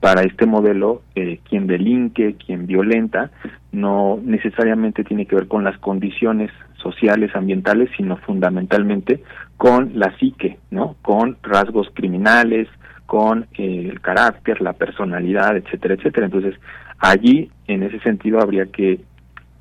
Para 0.00 0.22
este 0.22 0.46
modelo, 0.46 1.02
eh, 1.14 1.40
quien 1.46 1.66
delinque, 1.66 2.34
quien 2.34 2.66
violenta, 2.66 3.30
no 3.70 4.18
necesariamente 4.22 5.04
tiene 5.04 5.26
que 5.26 5.36
ver 5.36 5.46
con 5.46 5.62
las 5.62 5.76
condiciones 5.78 6.50
sociales, 6.82 7.34
ambientales, 7.34 7.90
sino 7.96 8.16
fundamentalmente 8.18 9.22
con 9.56 9.92
la 9.98 10.16
psique, 10.18 10.58
¿no? 10.70 10.96
Con 11.02 11.36
rasgos 11.42 11.88
criminales, 11.94 12.68
con 13.06 13.46
eh, 13.58 13.88
el 13.90 14.00
carácter, 14.00 14.60
la 14.60 14.72
personalidad, 14.72 15.56
etcétera, 15.56 15.94
etcétera. 15.94 16.26
Entonces, 16.26 16.54
allí, 16.98 17.50
en 17.66 17.82
ese 17.82 18.00
sentido, 18.00 18.40
habría 18.40 18.66
que 18.66 19.00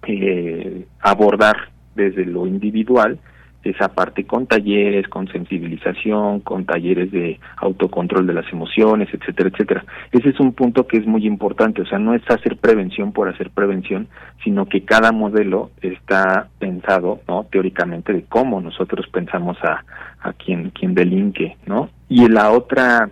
eh, 0.08 0.86
abordar 1.02 1.70
desde 1.96 2.26
lo 2.26 2.48
individual 2.48 3.20
esa 3.64 3.90
parte 3.90 4.26
con 4.26 4.48
talleres, 4.48 5.08
con 5.08 5.28
sensibilización, 5.28 6.40
con 6.40 6.66
talleres 6.66 7.12
de 7.12 7.40
autocontrol 7.58 8.26
de 8.26 8.34
las 8.34 8.52
emociones, 8.52 9.10
etcétera, 9.14 9.50
etcétera. 9.50 9.86
Ese 10.12 10.30
es 10.30 10.40
un 10.40 10.54
punto 10.54 10.88
que 10.88 10.98
es 10.98 11.06
muy 11.06 11.26
importante, 11.26 11.82
o 11.82 11.86
sea, 11.86 12.00
no 12.00 12.14
es 12.14 12.22
hacer 12.30 12.58
prevención 12.58 13.12
por 13.12 13.28
hacer 13.28 13.50
prevención, 13.50 14.08
sino 14.44 14.66
que 14.68 14.86
cada 14.86 15.12
modelo 15.12 15.72
está 15.82 16.48
pensado, 16.58 17.20
¿no? 17.28 17.46
Teóricamente 17.52 18.14
de 18.14 18.24
cómo 18.24 18.62
nosotros 18.62 19.08
pensamos 19.12 19.58
a, 19.64 19.84
a 20.22 20.34
quien, 20.34 20.70
quien 20.70 20.96
delinque, 20.96 21.58
¿no? 21.66 21.90
Y 22.08 22.28
la 22.28 22.52
otra, 22.52 23.10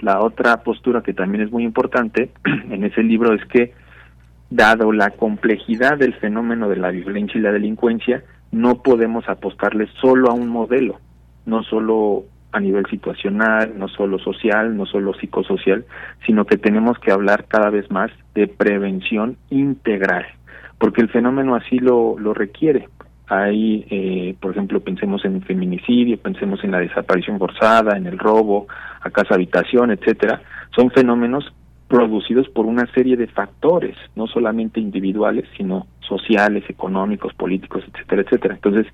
la 0.00 0.20
otra 0.20 0.62
postura 0.62 1.02
que 1.02 1.12
también 1.12 1.44
es 1.44 1.52
muy 1.52 1.64
importante 1.64 2.30
en 2.70 2.84
ese 2.84 3.02
libro 3.02 3.34
es 3.34 3.44
que, 3.46 3.72
dado 4.50 4.90
la 4.90 5.10
complejidad 5.10 5.96
del 5.96 6.14
fenómeno 6.14 6.68
de 6.68 6.76
la 6.76 6.90
violencia 6.90 7.38
y 7.38 7.42
la 7.42 7.52
delincuencia, 7.52 8.24
no 8.52 8.82
podemos 8.82 9.28
apostarle 9.28 9.88
solo 10.00 10.30
a 10.30 10.34
un 10.34 10.48
modelo, 10.48 10.98
no 11.46 11.62
solo 11.62 12.24
a 12.52 12.60
nivel 12.60 12.86
situacional, 12.86 13.78
no 13.78 13.88
solo 13.88 14.18
social, 14.18 14.76
no 14.76 14.86
solo 14.86 15.14
psicosocial, 15.14 15.84
sino 16.26 16.46
que 16.46 16.56
tenemos 16.56 16.98
que 16.98 17.12
hablar 17.12 17.46
cada 17.46 17.70
vez 17.70 17.90
más 17.90 18.10
de 18.34 18.48
prevención 18.48 19.36
integral, 19.50 20.26
porque 20.78 21.00
el 21.00 21.08
fenómeno 21.08 21.54
así 21.54 21.78
lo, 21.78 22.18
lo 22.18 22.34
requiere. 22.34 22.88
Hay, 23.28 23.86
eh, 23.90 24.34
por 24.40 24.50
ejemplo, 24.50 24.80
pensemos 24.80 25.24
en 25.24 25.36
el 25.36 25.44
feminicidio, 25.44 26.18
pensemos 26.18 26.64
en 26.64 26.72
la 26.72 26.80
desaparición 26.80 27.38
forzada, 27.38 27.96
en 27.96 28.06
el 28.06 28.18
robo 28.18 28.66
a 29.00 29.10
casa 29.10 29.34
habitación, 29.34 29.92
etcétera. 29.92 30.42
Son 30.74 30.90
fenómenos 30.90 31.52
producidos 31.90 32.48
por 32.48 32.66
una 32.66 32.86
serie 32.94 33.16
de 33.16 33.26
factores, 33.26 33.96
no 34.14 34.28
solamente 34.28 34.78
individuales, 34.78 35.44
sino 35.56 35.88
sociales, 35.98 36.62
económicos, 36.68 37.34
políticos, 37.34 37.82
etcétera, 37.92 38.22
etcétera. 38.22 38.54
Entonces, 38.54 38.86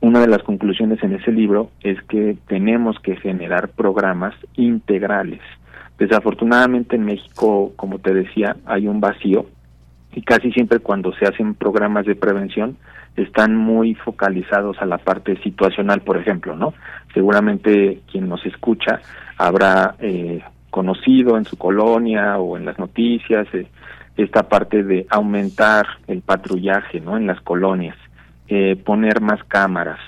una 0.00 0.20
de 0.20 0.28
las 0.28 0.44
conclusiones 0.44 1.02
en 1.02 1.12
ese 1.16 1.32
libro 1.32 1.72
es 1.82 2.00
que 2.02 2.36
tenemos 2.46 3.00
que 3.00 3.16
generar 3.16 3.70
programas 3.70 4.34
integrales. 4.54 5.40
Desafortunadamente 5.98 6.94
en 6.94 7.04
México, 7.04 7.72
como 7.74 7.98
te 7.98 8.14
decía, 8.14 8.56
hay 8.64 8.86
un 8.86 9.00
vacío 9.00 9.46
y 10.12 10.22
casi 10.22 10.52
siempre 10.52 10.78
cuando 10.78 11.12
se 11.14 11.26
hacen 11.26 11.54
programas 11.54 12.06
de 12.06 12.14
prevención 12.14 12.76
están 13.16 13.56
muy 13.56 13.96
focalizados 13.96 14.80
a 14.80 14.86
la 14.86 14.98
parte 14.98 15.36
situacional, 15.42 16.02
por 16.02 16.16
ejemplo, 16.16 16.54
¿no? 16.54 16.74
Seguramente 17.12 18.02
quien 18.10 18.28
nos 18.28 18.46
escucha 18.46 19.00
habrá 19.36 19.96
eh, 19.98 20.42
conocido 20.70 21.36
en 21.36 21.44
su 21.44 21.56
colonia 21.56 22.38
o 22.38 22.56
en 22.56 22.64
las 22.64 22.78
noticias, 22.78 23.46
eh, 23.54 23.66
esta 24.16 24.48
parte 24.48 24.82
de 24.82 25.06
aumentar 25.10 25.86
el 26.06 26.22
patrullaje 26.22 27.00
¿no? 27.00 27.16
en 27.16 27.26
las 27.26 27.40
colonias, 27.40 27.96
eh, 28.48 28.76
poner 28.76 29.20
más 29.20 29.42
cámaras, 29.44 29.98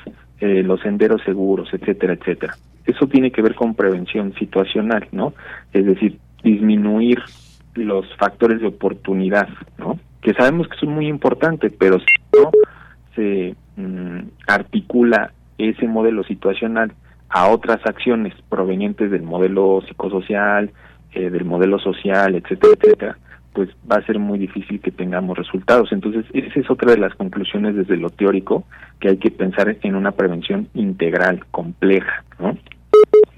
eh, 0.40 0.62
los 0.62 0.80
senderos 0.80 1.22
seguros, 1.22 1.68
etcétera, 1.72 2.14
etcétera. 2.14 2.54
Eso 2.84 3.06
tiene 3.06 3.30
que 3.30 3.42
ver 3.42 3.54
con 3.54 3.74
prevención 3.74 4.34
situacional, 4.34 5.06
¿no? 5.12 5.34
Es 5.72 5.86
decir, 5.86 6.18
disminuir 6.42 7.22
los 7.74 8.04
factores 8.16 8.60
de 8.60 8.66
oportunidad, 8.66 9.48
¿no? 9.78 10.00
Que 10.20 10.34
sabemos 10.34 10.66
que 10.66 10.78
son 10.78 10.90
muy 10.92 11.06
importantes, 11.06 11.72
pero 11.78 12.00
si 12.00 12.06
no 12.36 12.50
se 13.14 13.54
mm, 13.76 14.28
articula 14.48 15.32
ese 15.58 15.86
modelo 15.86 16.24
situacional 16.24 16.92
a 17.32 17.48
otras 17.48 17.80
acciones 17.86 18.34
provenientes 18.50 19.10
del 19.10 19.22
modelo 19.22 19.82
psicosocial, 19.88 20.70
eh, 21.14 21.30
del 21.30 21.46
modelo 21.46 21.78
social, 21.78 22.34
etcétera, 22.34 22.74
etcétera, 22.78 23.18
pues 23.54 23.70
va 23.90 23.96
a 23.96 24.06
ser 24.06 24.18
muy 24.18 24.38
difícil 24.38 24.80
que 24.80 24.90
tengamos 24.90 25.36
resultados. 25.36 25.92
Entonces, 25.92 26.26
esa 26.34 26.60
es 26.60 26.70
otra 26.70 26.92
de 26.92 26.98
las 26.98 27.14
conclusiones 27.14 27.74
desde 27.74 27.96
lo 27.96 28.10
teórico, 28.10 28.64
que 29.00 29.08
hay 29.08 29.16
que 29.16 29.30
pensar 29.30 29.76
en 29.82 29.94
una 29.94 30.12
prevención 30.12 30.68
integral, 30.74 31.44
compleja, 31.50 32.22
¿no? 32.38 32.56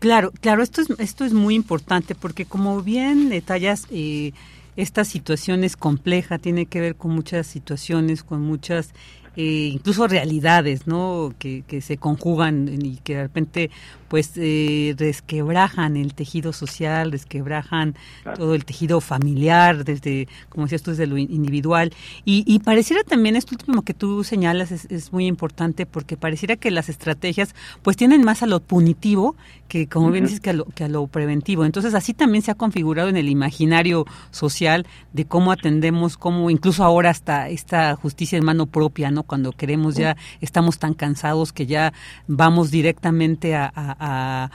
Claro, 0.01 0.33
claro, 0.41 0.63
esto 0.63 0.81
es, 0.81 0.91
esto 0.99 1.25
es 1.25 1.33
muy 1.33 1.55
importante 1.55 2.17
porque 2.17 2.45
como 2.47 2.83
bien 2.83 3.29
detallas, 3.29 3.87
eh, 3.93 4.33
esta 4.77 5.05
situación 5.05 5.63
es 5.63 5.77
compleja, 5.77 6.39
tiene 6.39 6.67
que 6.67 6.81
ver 6.81 6.97
con 6.97 7.13
muchas 7.13 7.47
situaciones, 7.47 8.25
con 8.25 8.43
muchas 8.43 8.93
eh, 9.37 9.71
incluso 9.73 10.07
realidades, 10.07 10.87
¿no? 10.87 11.35
Que, 11.39 11.63
que 11.67 11.81
se 11.81 11.97
conjugan 11.97 12.69
y 12.83 12.97
que 12.99 13.17
de 13.17 13.23
repente 13.23 13.71
pues 14.15 14.31
eh, 14.37 14.95
desquebrajan 14.97 15.97
el 15.97 16.15
tejido 16.15 16.53
social, 16.53 17.11
desquebrajan 17.11 17.97
todo 18.37 18.55
el 18.55 18.65
tejido 18.65 19.01
familiar, 19.01 19.85
desde, 19.85 20.29
como 20.51 20.67
decías 20.67 20.85
tú, 20.85 20.93
desde 20.93 21.09
lo 21.09 21.19
individual. 21.19 21.93
Y, 22.25 22.61
pareciera 22.61 23.03
también, 23.03 23.35
esto 23.35 23.57
último 23.57 23.83
que 23.83 23.93
tú 23.93 24.23
señalas 24.23 24.71
es, 24.71 25.13
muy 25.13 25.27
importante 25.27 25.85
porque 25.85 26.17
pareciera 26.17 26.55
que 26.55 26.71
las 26.71 26.89
estrategias 26.89 27.57
pues 27.83 27.97
tienen 27.97 28.23
más 28.23 28.45
a 28.45 28.47
lo 28.47 28.61
punitivo 28.61 29.35
que, 29.67 29.89
como 29.89 30.13
bien 30.13 30.27
dices, 30.27 30.39
que 30.39 30.51
a, 30.51 30.53
lo, 30.53 30.67
que 30.67 30.85
a 30.85 30.89
lo 30.89 31.09
preventivo. 31.09 31.65
Entonces 31.65 31.93
así 31.95 32.15
también 32.15 32.43
se 32.43 32.53
ha 32.53 32.55
configurado 32.55 33.09
en 33.09 33.17
el 33.17 33.29
imaginario 33.29 34.07
social 34.31 34.87
de 35.13 35.25
cómo 35.25 35.51
atendemos, 35.51 36.17
cómo 36.17 36.51
incluso 36.51 36.85
ahora 36.85 37.11
hasta 37.11 37.49
esta 37.49 37.97
justicia 37.97 38.39
en 38.39 38.45
mano 38.45 38.67
propia, 38.67 39.11
¿no? 39.11 39.24
Cuando 39.25 39.53
queremos 39.53 39.97
ya, 39.97 40.17
estamos 40.41 40.79
tan 40.79 40.95
cansados 40.95 41.53
que 41.53 41.67
ya 41.67 41.93
vamos 42.27 42.71
directamente 42.71 43.55
a 43.55 43.73
a, 43.75 44.51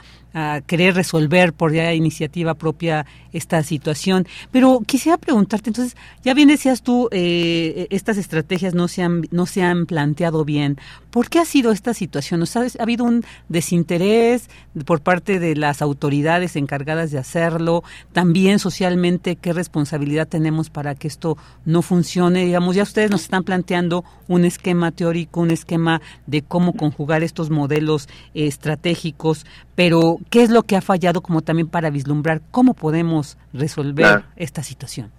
querer 0.66 0.94
resolver 0.94 1.52
por 1.52 1.72
ya 1.72 1.92
iniciativa 1.92 2.54
propia 2.54 3.06
esta 3.32 3.62
situación. 3.62 4.26
Pero 4.50 4.80
quisiera 4.86 5.18
preguntarte, 5.18 5.70
entonces, 5.70 5.96
ya 6.24 6.34
bien 6.34 6.48
decías 6.48 6.82
tú, 6.82 7.08
eh, 7.12 7.86
estas 7.90 8.16
estrategias 8.16 8.74
no 8.74 8.88
se, 8.88 9.02
han, 9.02 9.22
no 9.30 9.46
se 9.46 9.62
han 9.62 9.86
planteado 9.86 10.44
bien. 10.44 10.78
¿Por 11.10 11.28
qué 11.28 11.40
ha 11.40 11.44
sido 11.44 11.72
esta 11.72 11.94
situación? 11.94 12.46
¿Sabes? 12.46 12.78
¿Ha 12.78 12.84
habido 12.84 13.04
un 13.04 13.24
desinterés 13.48 14.48
por 14.84 15.00
parte 15.00 15.40
de 15.40 15.56
las 15.56 15.82
autoridades 15.82 16.56
encargadas 16.56 17.10
de 17.10 17.18
hacerlo? 17.18 17.82
También 18.12 18.58
socialmente, 18.58 19.36
¿qué 19.36 19.52
responsabilidad 19.52 20.28
tenemos 20.28 20.70
para 20.70 20.94
que 20.94 21.08
esto 21.08 21.36
no 21.64 21.82
funcione? 21.82 22.44
Digamos, 22.44 22.76
ya 22.76 22.84
ustedes 22.84 23.10
nos 23.10 23.22
están 23.22 23.42
planteando 23.42 24.04
un 24.28 24.44
esquema 24.44 24.92
teórico, 24.92 25.40
un 25.40 25.50
esquema 25.50 26.00
de 26.26 26.42
cómo 26.42 26.74
conjugar 26.74 27.24
estos 27.24 27.50
modelos 27.50 28.08
estratégicos, 28.34 29.44
pero 29.80 30.18
¿qué 30.28 30.42
es 30.42 30.50
lo 30.50 30.64
que 30.64 30.76
ha 30.76 30.82
fallado 30.82 31.22
como 31.22 31.40
también 31.40 31.66
para 31.66 31.88
vislumbrar 31.88 32.42
cómo 32.50 32.74
podemos 32.74 33.38
resolver 33.54 34.24
esta 34.36 34.62
situación? 34.62 35.10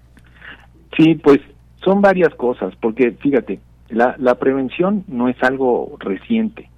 Sí, 0.95 1.15
pues 1.15 1.39
son 1.84 2.00
varias 2.00 2.32
cosas, 2.36 2.71
porque 2.80 3.10
fíjate, 3.10 3.60
la, 3.89 4.13
la 4.19 4.36
prevención 4.36 5.04
no 5.08 5.30
es 5.30 5.38
algo 5.41 5.97
reciente. 5.97 6.69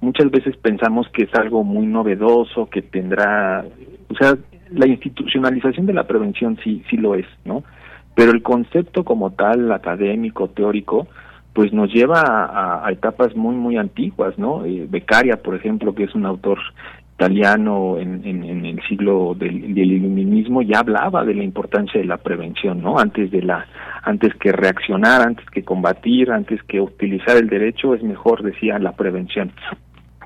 Muchas 0.00 0.30
veces 0.30 0.56
pensamos 0.56 1.06
que 1.12 1.24
es 1.24 1.34
algo 1.34 1.62
muy 1.62 1.84
novedoso, 1.84 2.70
que 2.70 2.80
tendrá, 2.80 3.66
o 4.08 4.14
sea, 4.14 4.38
la 4.70 4.86
institucionalización 4.86 5.84
de 5.84 5.92
la 5.92 6.06
prevención 6.06 6.58
sí, 6.64 6.82
sí 6.88 6.96
lo 6.96 7.16
es, 7.16 7.26
¿no? 7.44 7.64
Pero 8.14 8.30
el 8.30 8.42
concepto 8.42 9.04
como 9.04 9.30
tal, 9.32 9.70
académico, 9.72 10.48
teórico, 10.48 11.06
pues 11.54 11.72
nos 11.72 11.90
lleva 11.92 12.84
a, 12.84 12.90
etapas 12.90 13.34
muy, 13.36 13.54
muy 13.54 13.76
antiguas, 13.76 14.36
¿no? 14.36 14.64
Eh, 14.64 14.86
Beccaria, 14.90 15.36
por 15.36 15.54
ejemplo, 15.54 15.94
que 15.94 16.02
es 16.02 16.14
un 16.14 16.26
autor 16.26 16.58
italiano 17.14 17.96
en, 17.98 18.22
en, 18.24 18.66
el 18.66 18.80
siglo 18.88 19.34
del, 19.38 19.72
del, 19.72 19.92
iluminismo 19.92 20.62
ya 20.62 20.80
hablaba 20.80 21.24
de 21.24 21.34
la 21.34 21.44
importancia 21.44 22.00
de 22.00 22.06
la 22.06 22.16
prevención, 22.16 22.82
¿no? 22.82 22.98
Antes 22.98 23.30
de 23.30 23.42
la, 23.42 23.66
antes 24.02 24.34
que 24.34 24.50
reaccionar, 24.50 25.22
antes 25.22 25.48
que 25.50 25.62
combatir, 25.62 26.32
antes 26.32 26.60
que 26.64 26.80
utilizar 26.80 27.36
el 27.36 27.48
derecho, 27.48 27.94
es 27.94 28.02
mejor, 28.02 28.42
decía, 28.42 28.78
la 28.80 28.92
prevención. 28.92 29.52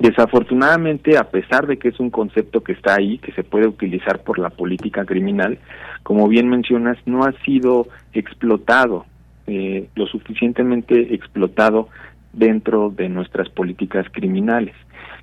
Desafortunadamente, 0.01 1.19
a 1.19 1.25
pesar 1.25 1.67
de 1.67 1.77
que 1.77 1.89
es 1.89 2.01
un 2.01 2.11
concepto 2.11 2.63
que 2.63 2.73
está 2.73 2.95
ahí, 2.95 3.19
que 3.19 3.33
se 3.33 3.45
puede 3.45 3.67
utilizar 3.67 4.23
por 4.23 4.39
la 4.39 4.49
política 4.49 5.05
criminal, 5.05 5.59
como 6.05 6.27
bien 6.27 6.49
mencionas, 6.49 6.97
no 7.05 7.25
ha 7.25 7.33
sido 7.45 7.89
explotado, 8.15 9.05
eh, 9.47 9.89
lo 9.95 10.07
suficientemente 10.07 11.15
explotado 11.15 11.89
dentro 12.33 12.91
de 12.91 13.09
nuestras 13.09 13.49
políticas 13.49 14.07
criminales, 14.13 14.75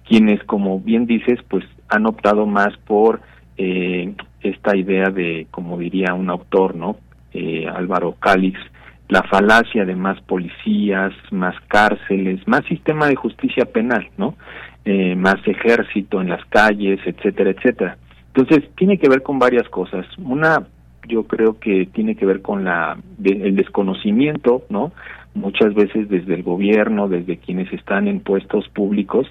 quienes, 0.07 0.43
como 0.43 0.79
bien 0.79 1.05
dices, 1.05 1.39
pues 1.49 1.65
han 1.89 2.05
optado 2.05 2.45
más 2.45 2.75
por 2.85 3.21
eh, 3.57 4.13
esta 4.41 4.75
idea 4.75 5.09
de, 5.09 5.47
como 5.51 5.77
diría 5.77 6.13
un 6.13 6.29
autor, 6.29 6.75
¿no? 6.75 6.97
Eh, 7.33 7.67
Álvaro 7.67 8.15
Calix, 8.19 8.59
la 9.07 9.23
falacia 9.23 9.85
de 9.85 9.95
más 9.95 10.19
policías, 10.21 11.13
más 11.31 11.55
cárceles, 11.67 12.47
más 12.47 12.65
sistema 12.65 13.07
de 13.07 13.15
justicia 13.15 13.65
penal, 13.65 14.09
¿no? 14.17 14.35
Eh, 14.83 15.15
más 15.15 15.35
ejército 15.45 16.21
en 16.21 16.29
las 16.29 16.43
calles, 16.45 16.99
etcétera, 17.05 17.51
etcétera. 17.51 17.97
Entonces, 18.27 18.69
tiene 18.75 18.97
que 18.97 19.09
ver 19.09 19.21
con 19.21 19.39
varias 19.39 19.67
cosas. 19.69 20.05
Una, 20.17 20.67
yo 21.07 21.23
creo 21.23 21.59
que 21.59 21.87
tiene 21.87 22.15
que 22.15 22.25
ver 22.25 22.41
con 22.41 22.65
la 22.65 22.97
el 23.23 23.55
desconocimiento, 23.55 24.63
¿no? 24.69 24.91
Muchas 25.35 25.73
veces 25.73 26.09
desde 26.09 26.33
el 26.33 26.43
gobierno, 26.43 27.07
desde 27.07 27.37
quienes 27.37 27.71
están 27.71 28.07
en 28.07 28.21
puestos 28.21 28.67
públicos, 28.69 29.27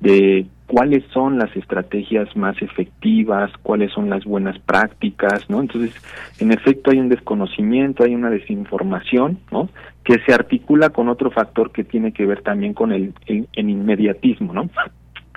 de 0.00 0.46
cuáles 0.66 1.04
son 1.12 1.38
las 1.38 1.54
estrategias 1.56 2.34
más 2.36 2.60
efectivas, 2.60 3.50
cuáles 3.62 3.92
son 3.92 4.10
las 4.10 4.24
buenas 4.24 4.58
prácticas, 4.58 5.48
¿no? 5.48 5.60
Entonces, 5.60 5.94
en 6.40 6.52
efecto 6.52 6.90
hay 6.90 6.98
un 6.98 7.08
desconocimiento, 7.08 8.04
hay 8.04 8.14
una 8.14 8.30
desinformación, 8.30 9.38
¿no? 9.50 9.68
Que 10.04 10.18
se 10.26 10.34
articula 10.34 10.90
con 10.90 11.08
otro 11.08 11.30
factor 11.30 11.70
que 11.70 11.84
tiene 11.84 12.12
que 12.12 12.26
ver 12.26 12.42
también 12.42 12.74
con 12.74 12.92
el, 12.92 13.14
el, 13.26 13.46
inmediatismo, 13.54 14.52
¿no? 14.52 14.68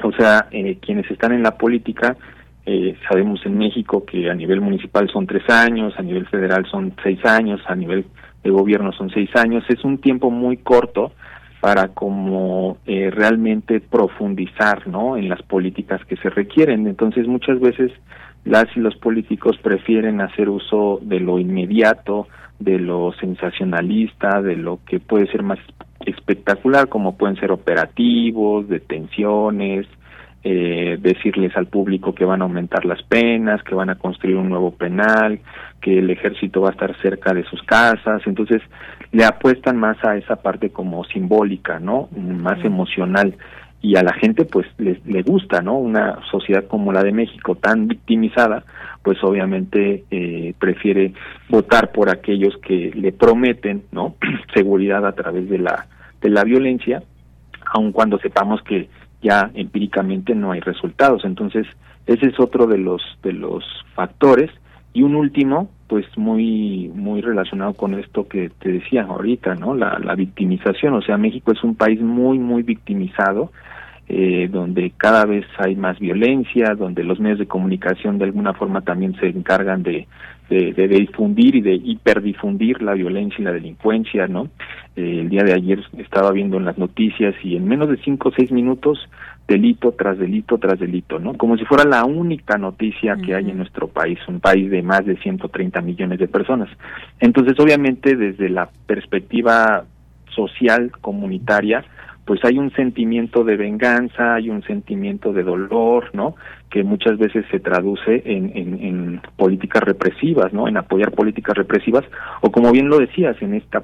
O 0.03 0.12
sea, 0.12 0.47
eh, 0.51 0.77
quienes 0.82 1.10
están 1.10 1.34
en 1.34 1.43
la 1.43 1.58
política, 1.58 2.17
eh, 2.65 2.97
sabemos 3.08 3.45
en 3.45 3.58
México 3.58 4.06
que 4.06 4.30
a 4.30 4.34
nivel 4.34 4.60
municipal 4.60 5.10
son 5.10 5.25
tres 5.25 5.49
años, 5.49 5.93
a 5.97 6.01
nivel 6.01 6.27
federal 6.27 6.65
son 6.69 6.93
seis 7.01 7.23
años, 7.25 7.62
a 7.67 7.75
nivel 7.75 8.06
de 8.47 8.51
gobierno 8.51 8.93
son 8.93 9.10
seis 9.10 9.29
años, 9.36 9.63
es 9.67 9.83
un 9.83 9.97
tiempo 9.97 10.31
muy 10.31 10.57
corto 10.57 11.12
para 11.60 11.89
como 11.89 12.77
eh, 12.86 13.10
realmente 13.12 13.81
profundizar 13.81 14.88
no 14.88 15.17
en 15.17 15.27
las 15.27 15.41
políticas 15.41 16.03
que 16.05 16.15
se 16.17 16.29
requieren. 16.29 16.88
Entonces 16.88 17.27
muchas 17.27 17.60
veces 17.60 17.91
las 18.45 18.65
y 18.75 18.79
los 18.79 18.95
políticos 18.95 19.57
prefieren 19.62 20.21
hacer 20.21 20.49
uso 20.49 20.99
de 21.01 21.19
lo 21.19 21.39
inmediato 21.39 22.27
de 22.60 22.79
lo 22.79 23.13
sensacionalista 23.19 24.41
de 24.41 24.55
lo 24.55 24.79
que 24.88 24.99
puede 24.99 25.27
ser 25.27 25.43
más 25.43 25.60
espectacular 26.05 26.88
como 26.88 27.15
pueden 27.17 27.36
ser 27.36 27.51
operativos 27.51 28.67
detenciones 28.67 29.86
eh, 30.43 30.97
decirles 31.00 31.56
al 31.58 31.67
público 31.67 32.13
que 32.13 32.26
van 32.26 32.41
a 32.41 32.45
aumentar 32.45 32.86
las 32.86 33.02
penas, 33.04 33.63
que 33.63 33.76
van 33.76 33.89
a 33.89 33.95
construir 33.95 34.38
un 34.38 34.50
nuevo 34.50 34.71
penal, 34.71 35.39
que 35.82 36.00
el 36.00 36.10
ejército 36.10 36.62
va 36.62 36.69
a 36.69 36.71
estar 36.71 36.95
cerca 37.02 37.34
de 37.34 37.43
sus 37.43 37.62
casas, 37.63 38.21
entonces 38.26 38.62
le 39.12 39.26
apuestan 39.26 39.78
más 39.78 39.97
a 40.04 40.15
esa 40.15 40.38
parte 40.38 40.69
como 40.69 41.04
simbólica, 41.06 41.80
¿no? 41.80 42.10
Más 42.15 42.63
emocional 42.63 43.36
y 43.82 43.95
a 43.95 44.04
la 44.04 44.13
gente 44.13 44.45
pues 44.45 44.65
le, 44.78 45.00
le 45.06 45.21
gusta, 45.21 45.62
¿no? 45.62 45.78
Una 45.78 46.19
sociedad 46.32 46.65
como 46.67 46.91
la 46.91 47.04
de 47.04 47.12
México 47.12 47.56
tan 47.56 47.88
victimizada, 47.88 48.63
pues 49.04 49.23
obviamente 49.23 50.04
eh, 50.10 50.54
prefiere 50.60 51.13
votar 51.50 51.91
por 51.91 52.10
aquellos 52.10 52.58
que 52.58 52.91
le 52.95 53.12
prometen, 53.12 53.84
¿no? 53.91 54.15
Seguridad 54.54 55.06
a 55.06 55.13
través 55.13 55.50
de 55.50 55.60
la 55.60 55.88
de 56.21 56.30
la 56.30 56.43
violencia, 56.43 57.04
aun 57.73 57.91
cuando 57.91 58.17
sepamos 58.19 58.62
que 58.63 58.89
ya 59.21 59.51
empíricamente 59.53 60.36
no 60.36 60.51
hay 60.51 60.60
resultados. 60.60 61.25
Entonces, 61.25 61.65
ese 62.06 62.27
es 62.27 62.39
otro 62.39 62.67
de 62.67 62.77
los 62.77 63.01
de 63.23 63.34
los 63.34 63.63
factores 63.93 64.51
y 64.93 65.03
un 65.03 65.15
último, 65.15 65.69
pues 65.88 66.06
muy 66.17 66.91
muy 66.93 67.21
relacionado 67.21 67.73
con 67.73 67.93
esto 67.93 68.27
que 68.27 68.49
te 68.49 68.71
decía 68.71 69.03
ahorita, 69.03 69.56
¿no? 69.56 69.75
La, 69.75 69.99
la 69.99 70.15
victimización, 70.15 70.93
o 70.93 71.01
sea, 71.01 71.17
México 71.17 71.51
es 71.51 71.63
un 71.63 71.75
país 71.75 72.01
muy 72.01 72.39
muy 72.39 72.63
victimizado. 72.63 73.51
Eh, 74.10 74.48
donde 74.50 74.93
cada 74.96 75.26
vez 75.26 75.46
hay 75.58 75.76
más 75.76 76.00
violencia, 76.00 76.76
donde 76.76 77.04
los 77.04 77.20
medios 77.20 77.39
de 77.39 77.46
comunicación 77.46 78.17
de 78.17 78.24
alguna 78.24 78.54
forma 78.54 78.80
también 78.80 79.13
se 79.20 79.28
encargan 79.28 79.84
de, 79.84 80.08
de, 80.50 80.72
de, 80.72 80.88
difundir 80.88 81.56
y 81.56 81.62
de 81.62 81.74
hiperdifundir 81.74 82.82
la 82.82 82.93
violencia 82.93 83.36
y 83.39 83.43
la 83.43 83.52
delincuencia, 83.52 84.28
¿no? 84.28 84.46
Eh, 84.96 85.20
el 85.22 85.30
día 85.30 85.43
de 85.43 85.54
ayer 85.54 85.84
estaba 85.98 86.32
viendo 86.32 86.56
en 86.56 86.63
las 86.63 86.78
noticias 86.78 87.36
y 87.43 87.58
en 87.58 87.67
menos 87.67 87.89
de 87.89 87.98
cinco 87.98 88.30
o 88.30 88.32
seis 88.32 88.50
minutos 88.50 88.98
delito 89.46 89.91
tras 89.91 90.17
delito 90.17 90.58
tras 90.58 90.80
delito, 90.80 91.20
¿no? 91.20 91.34
Como 91.34 91.58
si 91.58 91.65
fuera 91.65 91.84
la 91.84 92.06
única 92.06 92.58
noticia 92.58 93.17
que 93.17 93.36
hay 93.36 93.50
en 93.50 93.58
nuestro 93.58 93.89
país, 93.89 94.20
un 94.30 94.39
país 94.39 94.72
de 94.72 94.84
más 94.84 95.06
de 95.06 95.17
130 95.17 95.82
millones 95.82 96.20
de 96.20 96.30
personas. 96.30 96.70
Entonces, 97.20 97.60
obviamente, 97.60 98.15
desde 98.15 98.50
la 98.50 98.70
perspectiva 98.86 99.84
social 100.34 100.91
comunitaria, 101.02 101.84
pues 102.28 102.44
hay 102.44 102.60
un 102.60 102.72
sentimiento 102.74 103.46
de 103.46 103.56
venganza, 103.56 104.36
hay 104.36 104.50
un 104.50 104.62
sentimiento 104.63 105.32
de 105.32 105.44
dolor, 105.44 106.10
¿no? 106.13 106.36
Que 106.70 106.84
muchas 106.84 107.18
veces 107.18 107.46
se 107.50 107.62
traduce 107.62 108.22
en, 108.26 108.52
en, 108.54 109.22
políticas 109.38 109.82
represivas, 109.82 110.52
¿no? 110.52 110.68
En 110.68 110.76
apoyar 110.76 111.13
políticas 111.13 111.56
represivas, 111.56 112.04
o 112.42 112.52
como 112.52 112.72
bien 112.74 112.90
lo 112.90 113.00
decías, 113.00 113.42
en 113.42 113.54
esta 113.56 113.84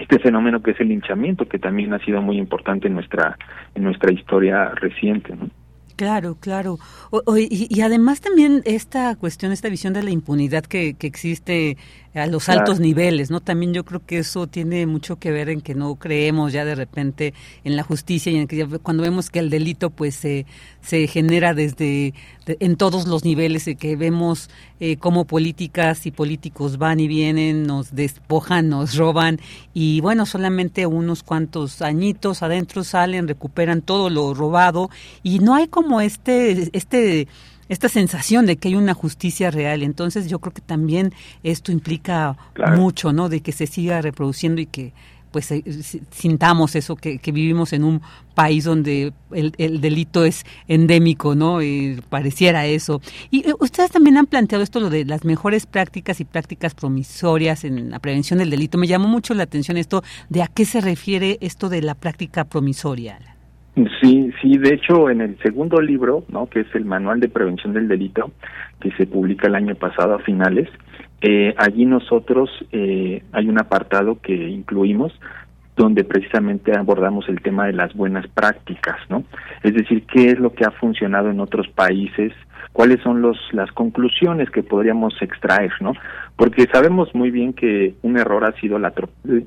este 0.00 0.18
fenómeno 0.20 0.62
que 0.62 0.72
es 0.72 0.80
el 0.80 0.88
linchamiento, 0.88 1.48
que 1.48 1.58
también 1.58 1.92
ha 1.92 1.98
sido 2.04 2.22
muy 2.22 2.38
importante 2.38 2.86
en 2.86 2.94
nuestra 2.94 3.36
en 3.74 3.82
nuestra 3.82 4.12
historia 4.12 4.70
reciente, 4.70 5.34
¿no? 5.34 5.50
Claro, 5.96 6.36
claro. 6.38 6.76
y, 7.38 7.74
y, 7.74 7.80
además 7.80 8.20
también 8.20 8.60
esta 8.66 9.16
cuestión, 9.16 9.50
esta 9.50 9.70
visión 9.70 9.94
de 9.94 10.02
la 10.02 10.10
impunidad 10.10 10.64
que, 10.64 10.92
que 10.92 11.06
existe 11.06 11.78
a 12.16 12.26
los 12.26 12.48
altos 12.48 12.80
niveles, 12.80 13.30
¿no? 13.30 13.40
También 13.40 13.74
yo 13.74 13.84
creo 13.84 14.00
que 14.04 14.18
eso 14.18 14.46
tiene 14.46 14.86
mucho 14.86 15.16
que 15.16 15.30
ver 15.30 15.50
en 15.50 15.60
que 15.60 15.74
no 15.74 15.94
creemos 15.96 16.52
ya 16.52 16.64
de 16.64 16.74
repente 16.74 17.34
en 17.62 17.76
la 17.76 17.82
justicia 17.82 18.32
y 18.32 18.36
en 18.36 18.48
que 18.48 18.66
cuando 18.78 19.02
vemos 19.02 19.28
que 19.28 19.38
el 19.38 19.50
delito 19.50 19.90
pues 19.90 20.14
se, 20.14 20.46
se 20.80 21.06
genera 21.08 21.52
desde 21.52 22.14
en 22.46 22.76
todos 22.76 23.06
los 23.06 23.24
niveles 23.24 23.68
y 23.68 23.76
que 23.76 23.96
vemos 23.96 24.48
eh, 24.80 24.96
cómo 24.96 25.24
políticas 25.26 26.06
y 26.06 26.10
políticos 26.10 26.78
van 26.78 27.00
y 27.00 27.08
vienen, 27.08 27.64
nos 27.64 27.94
despojan, 27.94 28.68
nos 28.68 28.96
roban 28.96 29.38
y 29.74 30.00
bueno, 30.00 30.24
solamente 30.26 30.86
unos 30.86 31.22
cuantos 31.22 31.82
añitos 31.82 32.42
adentro 32.42 32.82
salen, 32.84 33.28
recuperan 33.28 33.82
todo 33.82 34.10
lo 34.10 34.32
robado 34.32 34.90
y 35.22 35.40
no 35.40 35.54
hay 35.54 35.68
como 35.68 36.00
este 36.00 36.70
este 36.72 37.28
esta 37.68 37.88
sensación 37.88 38.46
de 38.46 38.56
que 38.56 38.68
hay 38.68 38.74
una 38.74 38.94
justicia 38.94 39.50
real. 39.50 39.82
Entonces 39.82 40.28
yo 40.28 40.38
creo 40.38 40.52
que 40.52 40.62
también 40.62 41.12
esto 41.42 41.72
implica 41.72 42.36
mucho, 42.76 43.12
¿no? 43.12 43.28
De 43.28 43.40
que 43.40 43.52
se 43.52 43.66
siga 43.66 44.00
reproduciendo 44.02 44.60
y 44.60 44.66
que 44.66 44.92
pues 45.36 45.50
eh, 45.50 45.62
sintamos 46.12 46.76
eso, 46.76 46.96
que, 46.96 47.20
vivimos 47.26 47.74
en 47.74 47.84
un 47.84 48.00
país 48.34 48.64
donde 48.64 49.12
el, 49.32 49.52
el 49.58 49.82
delito 49.82 50.24
es 50.24 50.44
endémico, 50.66 51.34
¿no? 51.34 51.60
Y 51.60 52.00
pareciera 52.08 52.64
eso. 52.64 53.02
Y 53.30 53.46
eh, 53.46 53.52
ustedes 53.60 53.90
también 53.90 54.16
han 54.16 54.24
planteado 54.26 54.64
esto, 54.64 54.80
lo 54.80 54.88
de 54.88 55.04
las 55.04 55.24
mejores 55.24 55.66
prácticas 55.66 56.20
y 56.20 56.24
prácticas 56.24 56.74
promisorias 56.74 57.64
en 57.64 57.90
la 57.90 57.98
prevención 57.98 58.38
del 58.38 58.48
delito. 58.48 58.78
Me 58.78 58.86
llamó 58.86 59.08
mucho 59.08 59.34
la 59.34 59.42
atención 59.42 59.76
esto 59.76 60.02
de 60.30 60.42
a 60.42 60.46
qué 60.46 60.64
se 60.64 60.80
refiere 60.80 61.36
esto 61.42 61.68
de 61.68 61.82
la 61.82 61.94
práctica 61.94 62.44
promisoria. 62.44 63.35
Sí, 64.00 64.32
sí, 64.40 64.56
de 64.56 64.74
hecho 64.74 65.10
en 65.10 65.20
el 65.20 65.38
segundo 65.40 65.82
libro, 65.82 66.24
¿no? 66.28 66.46
que 66.46 66.60
es 66.60 66.74
el 66.74 66.86
Manual 66.86 67.20
de 67.20 67.28
Prevención 67.28 67.74
del 67.74 67.88
Delito, 67.88 68.32
que 68.80 68.90
se 68.92 69.06
publica 69.06 69.48
el 69.48 69.54
año 69.54 69.74
pasado 69.74 70.14
a 70.14 70.18
finales, 70.20 70.68
eh, 71.20 71.54
allí 71.58 71.84
nosotros 71.84 72.48
eh, 72.72 73.22
hay 73.32 73.48
un 73.48 73.58
apartado 73.58 74.18
que 74.22 74.34
incluimos 74.34 75.12
donde 75.76 76.04
precisamente 76.04 76.72
abordamos 76.74 77.28
el 77.28 77.42
tema 77.42 77.66
de 77.66 77.74
las 77.74 77.92
buenas 77.94 78.26
prácticas, 78.28 78.96
¿no? 79.10 79.24
Es 79.62 79.74
decir, 79.74 80.04
qué 80.06 80.30
es 80.30 80.38
lo 80.38 80.54
que 80.54 80.64
ha 80.64 80.70
funcionado 80.70 81.28
en 81.28 81.38
otros 81.38 81.68
países, 81.68 82.32
cuáles 82.76 83.00
son 83.02 83.22
los 83.22 83.38
las 83.52 83.72
conclusiones 83.72 84.50
que 84.50 84.62
podríamos 84.62 85.14
extraer, 85.22 85.72
¿no? 85.80 85.94
Porque 86.36 86.66
sabemos 86.70 87.08
muy 87.14 87.30
bien 87.30 87.54
que 87.54 87.94
un 88.02 88.18
error 88.18 88.44
ha 88.44 88.52
sido 88.60 88.78
la 88.78 88.92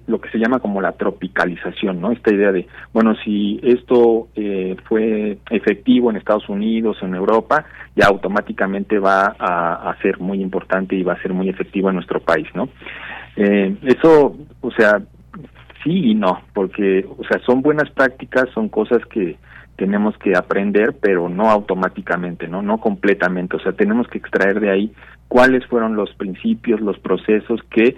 lo 0.07 0.19
que 0.19 0.31
se 0.31 0.39
llama 0.39 0.57
como 0.57 0.81
la 0.81 0.93
tropicalización, 0.93 2.01
¿no? 2.01 2.11
Esta 2.11 2.33
idea 2.33 2.51
de, 2.51 2.65
bueno, 2.91 3.13
si 3.23 3.59
esto 3.61 4.29
eh, 4.35 4.75
fue 4.85 5.37
efectivo 5.51 6.09
en 6.09 6.17
Estados 6.17 6.49
Unidos 6.49 6.97
en 7.03 7.13
Europa, 7.13 7.65
ya 7.95 8.07
automáticamente 8.07 8.97
va 8.97 9.35
a, 9.37 9.91
a, 9.91 10.01
ser 10.01 10.19
muy 10.19 10.41
importante 10.41 10.95
y 10.95 11.03
va 11.03 11.13
a 11.13 11.21
ser 11.21 11.31
muy 11.31 11.49
efectivo 11.49 11.89
en 11.89 11.95
nuestro 11.97 12.21
país, 12.21 12.47
¿no? 12.55 12.67
Eh, 13.35 13.77
eso, 13.83 14.35
o 14.61 14.71
sea, 14.71 14.99
sí 15.83 16.09
y 16.09 16.15
no, 16.15 16.41
porque, 16.55 17.05
o 17.07 17.23
sea, 17.25 17.39
son 17.45 17.61
buenas 17.61 17.91
prácticas, 17.91 18.49
son 18.55 18.69
cosas 18.69 19.05
que 19.05 19.37
tenemos 19.79 20.17
que 20.17 20.33
aprender, 20.35 20.93
pero 21.01 21.29
no 21.29 21.49
automáticamente, 21.49 22.49
¿no? 22.49 22.61
No 22.61 22.79
completamente, 22.79 23.55
o 23.55 23.59
sea, 23.61 23.71
tenemos 23.71 24.09
que 24.09 24.17
extraer 24.17 24.59
de 24.59 24.69
ahí 24.69 24.91
cuáles 25.29 25.65
fueron 25.67 25.95
los 25.95 26.13
principios, 26.15 26.81
los 26.81 26.99
procesos 26.99 27.61
que 27.71 27.95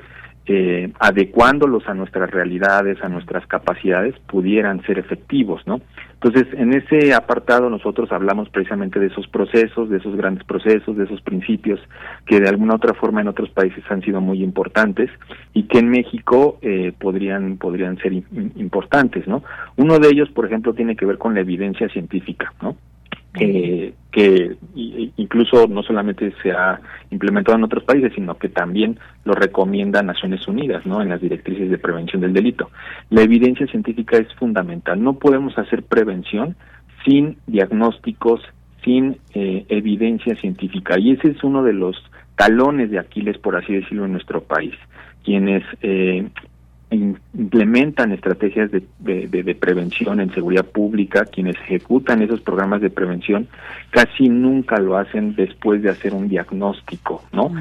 eh, 0.48 0.92
adecuándolos 1.00 1.88
a 1.88 1.94
nuestras 1.94 2.32
realidades, 2.32 3.02
a 3.04 3.10
nuestras 3.10 3.46
capacidades, 3.48 4.16
pudieran 4.28 4.82
ser 4.84 4.98
efectivos, 4.98 5.62
¿no? 5.68 5.82
Entonces, 6.14 6.48
en 6.54 6.74
ese 6.74 7.14
apartado 7.14 7.70
nosotros 7.70 8.12
hablamos 8.12 8.50
precisamente 8.50 9.00
de 9.00 9.08
esos 9.08 9.28
procesos, 9.28 9.90
de 9.90 9.98
esos 9.98 10.16
grandes 10.16 10.44
procesos, 10.44 10.96
de 10.96 11.06
esos 11.06 11.22
principios 11.22 11.80
que 12.26 12.40
de 12.40 12.50
alguna 12.50 12.76
otra 12.76 12.94
forma 12.94 13.22
en 13.22 13.28
otros 13.28 13.50
países 13.50 13.84
han 13.90 14.02
sido 14.02 14.22
muy 14.22 14.44
importantes 14.44 15.10
y 15.54 15.64
que 15.64 15.80
en 15.80 15.90
México 15.90 16.60
eh, 16.62 16.94
podrían 17.00 17.58
podrían 17.58 17.98
ser 17.98 18.14
importantes, 18.14 19.28
¿no? 19.28 19.44
Uno 19.78 20.00
de 20.00 20.10
ellos, 20.10 20.30
por 20.30 20.46
ejemplo, 20.46 20.74
tiene 20.74 20.96
que 20.96 21.06
ver 21.06 21.18
con 21.18 21.34
la 21.34 21.42
evidencia 21.42 21.90
científica, 21.90 22.54
¿no? 22.62 22.76
Eh, 23.36 23.94
que 24.12 24.58
incluso 24.76 25.68
no 25.68 25.84
solamente 25.84 26.34
se 26.44 26.52
ha 26.52 26.82
implementado 27.12 27.58
en 27.58 27.64
otros 27.64 27.84
países, 27.84 28.12
sino 28.14 28.38
que 28.38 28.50
también 28.50 29.00
lo 29.24 29.34
recomienda 29.34 30.04
Naciones 30.04 30.46
Unidas, 30.48 30.86
¿no? 30.86 31.02
En 31.02 31.10
las 31.10 31.22
directrices 31.22 31.70
de 31.70 31.78
prevención 31.78 32.22
del 32.22 32.34
delito. 32.34 32.72
La 33.10 33.22
evidencia 33.22 33.68
científica 33.68 34.18
es 34.18 34.34
fundamental. 34.36 35.02
No 35.02 35.14
podemos 35.14 35.58
hacer 35.58 35.84
prevención 35.84 36.58
sin 37.06 37.38
diagnósticos, 37.48 38.42
sin 38.84 39.18
eh, 39.34 39.66
evidencia 39.70 40.36
científica. 40.36 41.00
Y 41.00 41.12
ese 41.12 41.30
es 41.30 41.44
uno 41.44 41.64
de 41.64 41.74
los 41.74 41.96
talones 42.36 42.92
de 42.92 43.00
Aquiles, 43.00 43.38
por 43.38 43.56
así 43.56 43.74
decirlo, 43.74 44.06
en 44.06 44.12
nuestro 44.12 44.44
país. 44.44 44.74
Quienes 45.24 45.64
eh, 45.82 46.28
implementan 46.92 48.12
estrategias 48.12 48.70
de, 48.70 48.84
de, 49.00 49.56
prevención 49.56 50.20
en 50.20 50.34
seguridad 50.34 50.66
pública, 50.66 51.26
quienes 51.26 51.56
ejecutan 51.56 52.22
esos 52.22 52.42
programas 52.42 52.82
de 52.82 52.90
prevención, 52.90 53.48
casi 53.90 54.28
nunca 54.28 54.78
lo 54.78 54.98
hacen 54.98 55.36
después 55.36 55.82
de 55.82 55.90
hacer 55.90 56.14
un 56.14 56.28
diagnóstico, 56.28 57.24
¿no? 57.32 57.54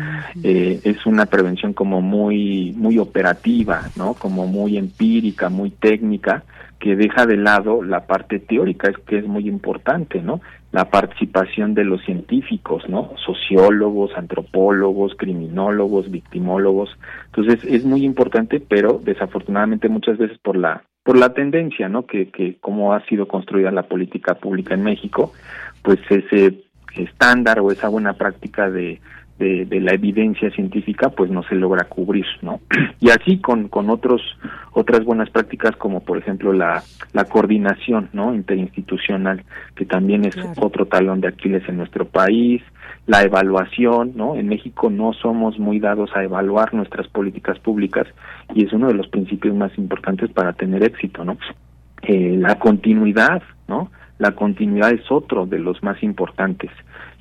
Eh, 0.43 0.81
es 0.83 1.07
una 1.07 1.27
prevención 1.27 1.75
como 1.75 2.01
muy, 2.01 2.73
muy 2.77 2.99
operativa, 2.99 3.83
¿no? 3.97 4.15
Como 4.15 4.49
muy 4.49 4.77
empírica, 4.77 5.49
muy 5.49 5.71
técnica, 5.71 6.43
que 6.81 6.97
deja 6.97 7.27
de 7.27 7.37
lado 7.37 7.83
la 7.83 8.07
parte 8.07 8.39
teórica, 8.41 8.91
es 8.91 8.97
que 9.07 9.19
es 9.19 9.27
muy 9.27 9.47
importante, 9.47 10.23
¿no? 10.23 10.41
La 10.73 10.87
participación 10.87 11.75
de 11.75 11.85
los 11.85 12.03
científicos, 12.05 12.89
¿no? 12.89 13.13
Sociólogos, 13.25 14.17
antropólogos, 14.17 15.15
criminólogos, 15.17 16.11
victimólogos. 16.11 16.91
Entonces 17.27 17.63
es 17.65 17.85
muy 17.85 18.05
importante, 18.05 18.61
pero 18.61 18.99
desafortunadamente 19.05 19.89
muchas 19.89 20.19
veces 20.19 20.39
por 20.39 20.57
la 20.57 20.83
por 21.03 21.19
la 21.19 21.35
tendencia, 21.35 21.89
¿no? 21.89 22.07
Que 22.07 22.31
que 22.31 22.57
como 22.61 22.95
ha 22.95 23.05
sido 23.07 23.29
construida 23.29 23.71
la 23.71 23.83
política 23.83 24.35
pública 24.35 24.75
en 24.75 24.83
México, 24.83 25.33
pues 25.83 25.99
ese 26.09 26.63
estándar 26.97 27.61
o 27.61 27.71
esa 27.71 27.89
buena 27.89 28.15
práctica 28.15 28.71
de 28.71 29.01
de, 29.41 29.81
la 29.81 29.95
evidencia 29.95 30.51
científica 30.51 31.09
pues 31.09 31.31
no 31.31 31.43
se 31.45 31.55
logra 31.55 31.85
cubrir 31.85 32.27
no 32.43 32.61
y 33.01 33.09
así 33.11 33.39
con 33.41 33.69
con 33.69 33.89
otros 33.89 34.21
otras 34.73 35.05
buenas 35.05 35.31
prácticas 35.31 35.75
como 35.77 36.01
por 36.01 36.19
ejemplo 36.19 36.53
la 36.53 36.83
la 37.13 37.25
coordinación 37.25 38.11
no 38.13 38.35
interinstitucional 38.35 39.43
que 39.75 39.87
también 39.87 40.27
es 40.27 40.37
otro 40.59 40.87
talón 40.87 41.21
de 41.21 41.29
Aquiles 41.29 41.67
en 41.69 41.79
nuestro 41.79 42.05
país 42.05 42.63
la 43.07 43.23
evaluación 43.23 44.13
no 44.15 44.37
en 44.37 44.49
México 44.49 44.91
no 44.91 45.15
somos 45.15 45.59
muy 45.59 45.81
dados 45.81 46.11
a 46.15 46.23
evaluar 46.23 46.75
nuestras 46.75 47.09
políticas 47.09 47.59
públicas 47.59 48.07
y 48.55 48.67
es 48.67 48.73
uno 48.73 48.89
de 48.89 48.95
los 48.95 49.09
principios 49.09 49.55
más 49.55 49.77
importantes 49.79 50.31
para 50.31 50.53
tener 50.53 50.83
éxito 50.83 51.25
no 51.25 51.39
eh, 52.03 52.37
la 52.39 52.57
continuidad 52.59 53.43
no 53.69 53.91
la 54.19 54.33
continuidad 54.33 54.93
es 54.93 55.11
otro 55.11 55.47
de 55.47 55.59
los 55.59 55.83
más 55.83 56.03
importantes 56.03 56.71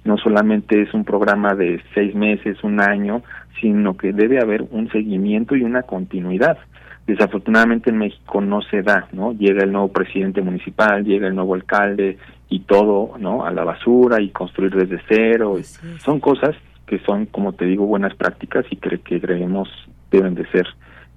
no 0.10 0.18
solamente 0.18 0.82
es 0.82 0.92
un 0.96 1.06
programa 1.06 1.54
de 1.54 1.80
seis 1.94 2.16
meses, 2.16 2.58
un 2.64 2.82
año, 2.82 3.22
sino 3.62 3.96
que 3.96 4.12
debe 4.12 4.42
haber 4.42 4.64
un 4.72 4.90
seguimiento 4.90 5.56
y 5.56 5.62
una 5.62 5.84
continuidad. 5.84 6.58
Desafortunadamente 7.06 7.92
en 7.92 8.00
México 8.00 8.42
no 8.42 8.64
se 8.64 8.82
da, 8.82 9.08
¿no? 9.12 9.34
Llega 9.34 9.64
el 9.64 9.72
nuevo 9.72 9.90
presidente 9.90 10.42
municipal, 10.42 11.04
llega 11.04 11.28
el 11.28 11.36
nuevo 11.36 11.54
alcalde 11.54 12.18
y 12.50 12.62
todo, 12.62 13.20
¿no? 13.20 13.46
A 13.46 13.52
la 13.52 13.64
basura 13.64 14.20
y 14.20 14.30
construir 14.30 14.74
desde 14.74 15.00
cero. 15.08 15.56
Son 16.00 16.20
cosas 16.20 16.56
que 16.88 16.98
son, 17.06 17.28
como 17.28 17.54
te 17.54 17.66
digo, 17.66 17.86
buenas 17.86 18.16
prácticas 18.16 18.66
y 18.72 18.78
que, 18.78 18.98
que 19.02 19.22
creemos 19.22 19.70
deben 20.10 20.34
de 20.34 20.48
ser 20.48 20.66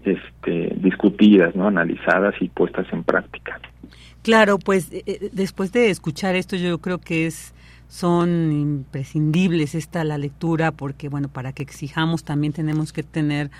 este, 0.04 0.74
discutidas, 0.76 1.56
¿no? 1.56 1.66
Analizadas 1.66 2.34
y 2.40 2.48
puestas 2.48 2.86
en 2.92 3.04
práctica. 3.04 3.58
Claro, 4.22 4.58
pues 4.58 4.92
eh, 4.92 5.02
eh, 5.06 5.30
después 5.32 5.72
de 5.72 5.88
escuchar 5.88 6.34
esto 6.34 6.56
yo 6.56 6.76
creo 6.78 6.98
que 6.98 7.26
es 7.26 7.54
son 7.92 8.52
imprescindibles 8.52 9.74
esta 9.74 10.02
la 10.02 10.16
lectura 10.16 10.72
porque 10.72 11.10
bueno 11.10 11.28
para 11.28 11.52
que 11.52 11.62
exijamos 11.62 12.24
también 12.24 12.54
tenemos 12.54 12.90
que 12.90 13.02
tener 13.02 13.50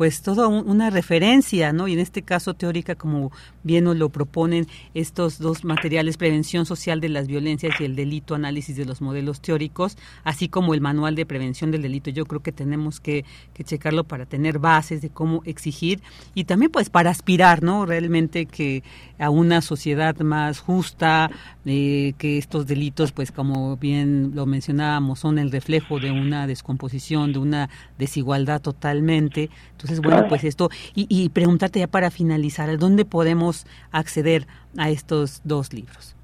pues 0.00 0.22
toda 0.22 0.48
una 0.48 0.88
referencia, 0.88 1.74
¿no? 1.74 1.86
Y 1.86 1.92
en 1.92 1.98
este 1.98 2.22
caso 2.22 2.54
teórica, 2.54 2.94
como 2.94 3.32
bien 3.62 3.84
nos 3.84 3.98
lo 3.98 4.08
proponen 4.08 4.66
estos 4.94 5.38
dos 5.38 5.62
materiales, 5.62 6.16
Prevención 6.16 6.64
Social 6.64 7.02
de 7.02 7.10
las 7.10 7.26
Violencias 7.26 7.78
y 7.78 7.84
el 7.84 7.96
Delito, 7.96 8.34
Análisis 8.34 8.76
de 8.76 8.86
los 8.86 9.02
Modelos 9.02 9.42
Teóricos, 9.42 9.98
así 10.24 10.48
como 10.48 10.72
el 10.72 10.80
Manual 10.80 11.16
de 11.16 11.26
Prevención 11.26 11.70
del 11.70 11.82
Delito. 11.82 12.08
Yo 12.08 12.24
creo 12.24 12.40
que 12.40 12.50
tenemos 12.50 12.98
que, 12.98 13.26
que 13.52 13.62
checarlo 13.62 14.04
para 14.04 14.24
tener 14.24 14.58
bases 14.58 15.02
de 15.02 15.10
cómo 15.10 15.42
exigir 15.44 16.00
y 16.34 16.44
también 16.44 16.72
pues 16.72 16.88
para 16.88 17.10
aspirar, 17.10 17.62
¿no? 17.62 17.84
Realmente 17.84 18.46
que 18.46 18.82
a 19.18 19.28
una 19.28 19.60
sociedad 19.60 20.18
más 20.20 20.60
justa, 20.60 21.30
eh, 21.66 22.14
que 22.16 22.38
estos 22.38 22.66
delitos, 22.66 23.12
pues 23.12 23.32
como 23.32 23.76
bien 23.76 24.32
lo 24.34 24.46
mencionábamos, 24.46 25.18
son 25.18 25.38
el 25.38 25.52
reflejo 25.52 26.00
de 26.00 26.10
una 26.10 26.46
descomposición, 26.46 27.34
de 27.34 27.38
una 27.38 27.68
desigualdad 27.98 28.62
totalmente. 28.62 29.50
Entonces, 29.72 29.89
bueno, 29.98 30.26
pues 30.28 30.44
esto, 30.44 30.70
y, 30.94 31.06
y 31.08 31.30
preguntarte 31.30 31.80
ya 31.80 31.88
para 31.88 32.10
finalizar, 32.10 32.70
¿a 32.70 32.76
dónde 32.76 33.04
podemos 33.04 33.66
acceder 33.90 34.46
a 34.78 34.90
estos 34.90 35.40
dos 35.44 35.72
libros? 35.72 36.14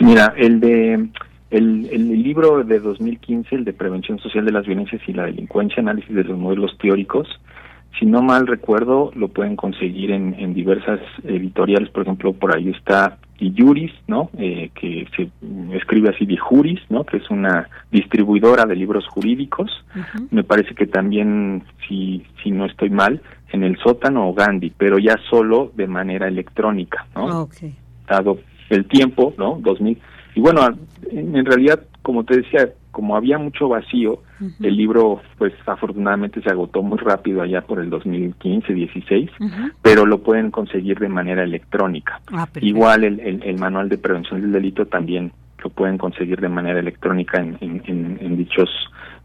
Mira, 0.00 0.34
el 0.36 0.60
de 0.60 1.08
el, 1.50 1.88
el, 1.90 2.22
libro 2.22 2.64
de 2.64 2.80
2015, 2.80 3.54
el 3.54 3.64
de 3.64 3.72
Prevención 3.72 4.18
Social 4.18 4.44
de 4.44 4.52
las 4.52 4.66
Violencias 4.66 5.00
y 5.06 5.12
la 5.12 5.26
Delincuencia, 5.26 5.80
análisis 5.80 6.14
de 6.14 6.24
los 6.24 6.36
modelos 6.38 6.76
teóricos, 6.78 7.28
si 7.98 8.06
no 8.06 8.22
mal 8.22 8.46
recuerdo, 8.46 9.10
lo 9.14 9.28
pueden 9.28 9.56
conseguir 9.56 10.10
en, 10.10 10.34
en 10.34 10.54
diversas 10.54 11.00
editoriales, 11.24 11.90
por 11.90 12.02
ejemplo, 12.02 12.32
por 12.32 12.54
ahí 12.54 12.70
está 12.70 13.18
Iuris, 13.38 13.92
¿no? 14.06 14.30
Eh, 14.38 14.70
que 14.74 15.06
se 15.16 15.30
escribe 15.76 16.10
así 16.10 16.24
de 16.24 16.36
Juris, 16.36 16.80
¿no? 16.88 17.04
Que 17.04 17.18
es 17.18 17.30
una 17.30 17.68
distribuidora 17.90 18.64
de 18.64 18.76
libros 18.76 19.06
jurídicos. 19.08 19.70
Me 20.30 20.44
parece 20.44 20.74
que 20.74 20.86
también, 20.86 21.64
si, 21.86 22.24
si 22.42 22.50
no 22.50 22.66
estoy 22.66 22.90
mal, 22.90 23.20
en 23.52 23.62
el 23.62 23.76
sótano 23.78 24.28
o 24.28 24.34
Gandhi, 24.34 24.72
pero 24.76 24.98
ya 24.98 25.16
solo 25.28 25.72
de 25.74 25.86
manera 25.86 26.28
electrónica, 26.28 27.06
¿no? 27.14 27.48
Dado 28.08 28.38
el 28.70 28.86
tiempo, 28.86 29.34
¿no? 29.36 29.58
2000. 29.60 29.98
Y 30.34 30.40
bueno, 30.40 30.66
en 31.10 31.44
realidad, 31.44 31.80
como 32.02 32.24
te 32.24 32.38
decía, 32.38 32.68
como 32.96 33.14
había 33.14 33.36
mucho 33.36 33.68
vacío, 33.68 34.22
el 34.58 34.74
libro 34.74 35.20
pues 35.36 35.52
afortunadamente 35.66 36.40
se 36.40 36.48
agotó 36.48 36.82
muy 36.82 36.96
rápido 36.96 37.42
allá 37.42 37.60
por 37.60 37.78
el 37.78 37.90
2015, 37.90 38.72
16, 38.72 39.30
pero 39.82 40.06
lo 40.06 40.22
pueden 40.22 40.50
conseguir 40.50 40.98
de 40.98 41.10
manera 41.10 41.44
electrónica. 41.44 42.22
Ah, 42.32 42.48
Igual 42.58 43.04
el, 43.04 43.42
el, 43.42 43.58
manual 43.58 43.90
de 43.90 43.98
prevención 43.98 44.40
del 44.40 44.50
delito 44.50 44.86
también 44.86 45.30
lo 45.62 45.68
pueden 45.68 45.98
conseguir 45.98 46.40
de 46.40 46.48
manera 46.48 46.80
electrónica 46.80 47.36
en, 47.36 47.58
en, 47.60 48.18
en, 48.18 48.36
dichos 48.38 48.70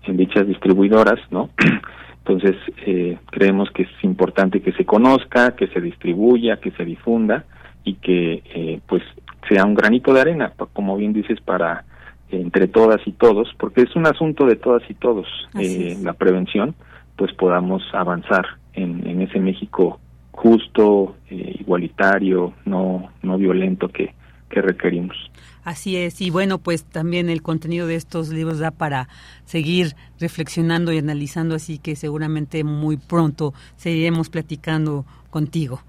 en 0.04 0.18
dichas 0.18 0.46
distribuidoras, 0.46 1.22
¿no? 1.32 1.50
Entonces 2.26 2.58
eh, 2.86 3.18
creemos 3.32 3.72
que 3.72 3.84
es 3.84 4.04
importante 4.04 4.60
que 4.60 4.74
se 4.74 4.84
conozca, 4.84 5.56
que 5.56 5.68
se 5.68 5.80
distribuya, 5.80 6.58
que 6.58 6.72
se 6.72 6.84
difunda 6.84 7.46
y 7.86 7.94
que 7.94 8.44
eh, 8.54 8.82
pues 8.86 9.02
sea 9.48 9.64
un 9.64 9.76
granito 9.76 10.14
de 10.14 10.20
arena, 10.20 10.52
como 10.74 10.98
bien 10.98 11.14
dices, 11.14 11.40
para 11.40 11.86
entre 12.32 12.68
todas 12.68 13.02
y 13.06 13.12
todos, 13.12 13.50
porque 13.58 13.82
es 13.82 13.96
un 13.96 14.08
asunto 14.08 14.46
de 14.46 14.56
todas 14.56 14.84
y 14.90 14.94
todos, 14.94 15.28
eh, 15.60 15.98
la 16.02 16.14
prevención, 16.14 16.76
pues 17.16 17.34
podamos 17.34 17.84
avanzar 17.94 18.46
en, 18.74 19.06
en 19.08 19.22
ese 19.22 19.40
México 19.40 20.00
justo, 20.32 21.16
eh, 21.30 21.58
igualitario, 21.60 22.54
no, 22.66 23.12
no 23.22 23.38
violento 23.38 23.90
que, 23.90 24.14
que 24.50 24.62
requerimos. 24.62 25.16
Así 25.64 25.96
es, 25.96 26.22
y 26.22 26.32
bueno, 26.32 26.58
pues 26.58 26.84
también 26.84 27.30
el 27.30 27.44
contenido 27.44 27.86
de 27.86 27.96
estos 27.96 28.30
libros 28.30 28.58
da 28.58 28.72
para 28.72 29.08
seguir 29.46 29.96
reflexionando 30.20 30.92
y 30.92 30.98
analizando, 30.98 31.54
así 31.54 31.78
que 31.78 31.96
seguramente 31.96 32.64
muy 32.64 32.98
pronto 32.98 33.54
seguiremos 33.76 34.30
platicando 34.30 35.06
contigo. 35.30 35.82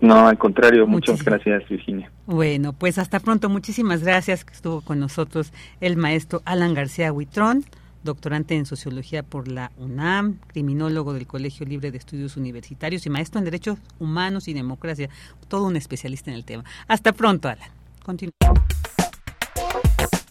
No, 0.00 0.26
al 0.26 0.38
contrario, 0.38 0.86
muchas 0.86 1.22
gracias, 1.22 1.68
Virginia. 1.68 2.10
Bueno, 2.26 2.72
pues 2.72 2.98
hasta 2.98 3.20
pronto. 3.20 3.48
Muchísimas 3.48 4.02
gracias 4.02 4.44
que 4.44 4.54
estuvo 4.54 4.80
con 4.80 4.98
nosotros 4.98 5.52
el 5.80 5.96
maestro 5.96 6.42
Alan 6.44 6.74
García 6.74 7.12
Huitrón, 7.12 7.64
doctorante 8.02 8.56
en 8.56 8.66
sociología 8.66 9.22
por 9.22 9.48
la 9.48 9.70
UNAM, 9.78 10.38
criminólogo 10.48 11.14
del 11.14 11.26
Colegio 11.26 11.66
Libre 11.66 11.90
de 11.90 11.98
Estudios 11.98 12.36
Universitarios 12.36 13.06
y 13.06 13.10
maestro 13.10 13.38
en 13.38 13.44
Derechos 13.44 13.78
Humanos 13.98 14.48
y 14.48 14.54
Democracia, 14.54 15.08
todo 15.48 15.66
un 15.66 15.76
especialista 15.76 16.30
en 16.30 16.36
el 16.36 16.44
tema. 16.44 16.64
Hasta 16.88 17.12
pronto, 17.12 17.48
Alan. 17.48 17.68
Continúa. 18.02 18.32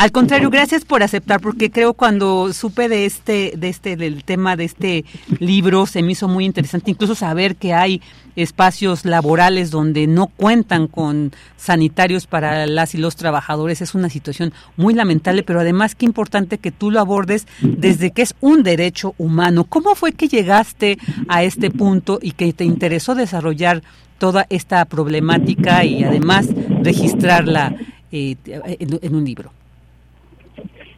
Al 0.00 0.12
contrario, 0.12 0.48
gracias 0.48 0.86
por 0.86 1.02
aceptar, 1.02 1.42
porque 1.42 1.70
creo 1.70 1.92
cuando 1.92 2.54
supe 2.54 2.88
de 2.88 3.04
este, 3.04 3.52
de 3.54 3.68
este, 3.68 3.98
del 3.98 4.24
tema 4.24 4.56
de 4.56 4.64
este 4.64 5.04
libro, 5.40 5.84
se 5.84 6.02
me 6.02 6.12
hizo 6.12 6.26
muy 6.26 6.46
interesante, 6.46 6.90
incluso 6.90 7.14
saber 7.14 7.56
que 7.56 7.74
hay 7.74 8.00
espacios 8.34 9.04
laborales 9.04 9.70
donde 9.70 10.06
no 10.06 10.28
cuentan 10.28 10.86
con 10.86 11.32
sanitarios 11.58 12.26
para 12.26 12.66
las 12.66 12.94
y 12.94 12.96
los 12.96 13.14
trabajadores 13.14 13.82
es 13.82 13.94
una 13.94 14.08
situación 14.08 14.54
muy 14.78 14.94
lamentable, 14.94 15.42
pero 15.42 15.60
además 15.60 15.94
qué 15.94 16.06
importante 16.06 16.56
que 16.56 16.70
tú 16.70 16.90
lo 16.90 16.98
abordes 16.98 17.46
desde 17.60 18.10
que 18.10 18.22
es 18.22 18.34
un 18.40 18.62
derecho 18.62 19.14
humano. 19.18 19.64
¿Cómo 19.64 19.94
fue 19.96 20.12
que 20.12 20.28
llegaste 20.28 20.96
a 21.28 21.42
este 21.42 21.70
punto 21.70 22.20
y 22.22 22.30
que 22.30 22.50
te 22.54 22.64
interesó 22.64 23.14
desarrollar 23.14 23.82
toda 24.16 24.46
esta 24.48 24.82
problemática 24.86 25.84
y 25.84 26.04
además 26.04 26.46
registrarla 26.82 27.74
eh, 28.10 28.36
en, 28.46 28.98
en 29.02 29.14
un 29.14 29.24
libro? 29.26 29.59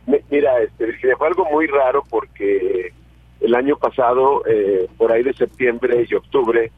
Mira, 0.06 0.60
este, 0.60 1.16
fue 1.16 1.26
algo 1.26 1.44
muy 1.50 1.66
raro 1.66 2.02
porque 2.08 2.92
el 3.40 3.54
año 3.54 3.76
pasado, 3.76 4.42
eh, 4.46 4.88
por 4.96 5.12
ahí 5.12 5.22
de 5.22 5.32
septiembre 5.34 6.06
y 6.08 6.14
octubre, 6.14 6.70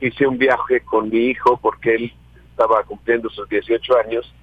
hice 0.00 0.26
un 0.26 0.38
viaje 0.38 0.80
con 0.82 1.08
mi 1.08 1.26
hijo 1.26 1.58
porque 1.60 1.94
él 1.94 2.12
estaba 2.50 2.82
cumpliendo 2.84 3.28
sus 3.30 3.48
18 3.48 3.98
años 4.04 4.34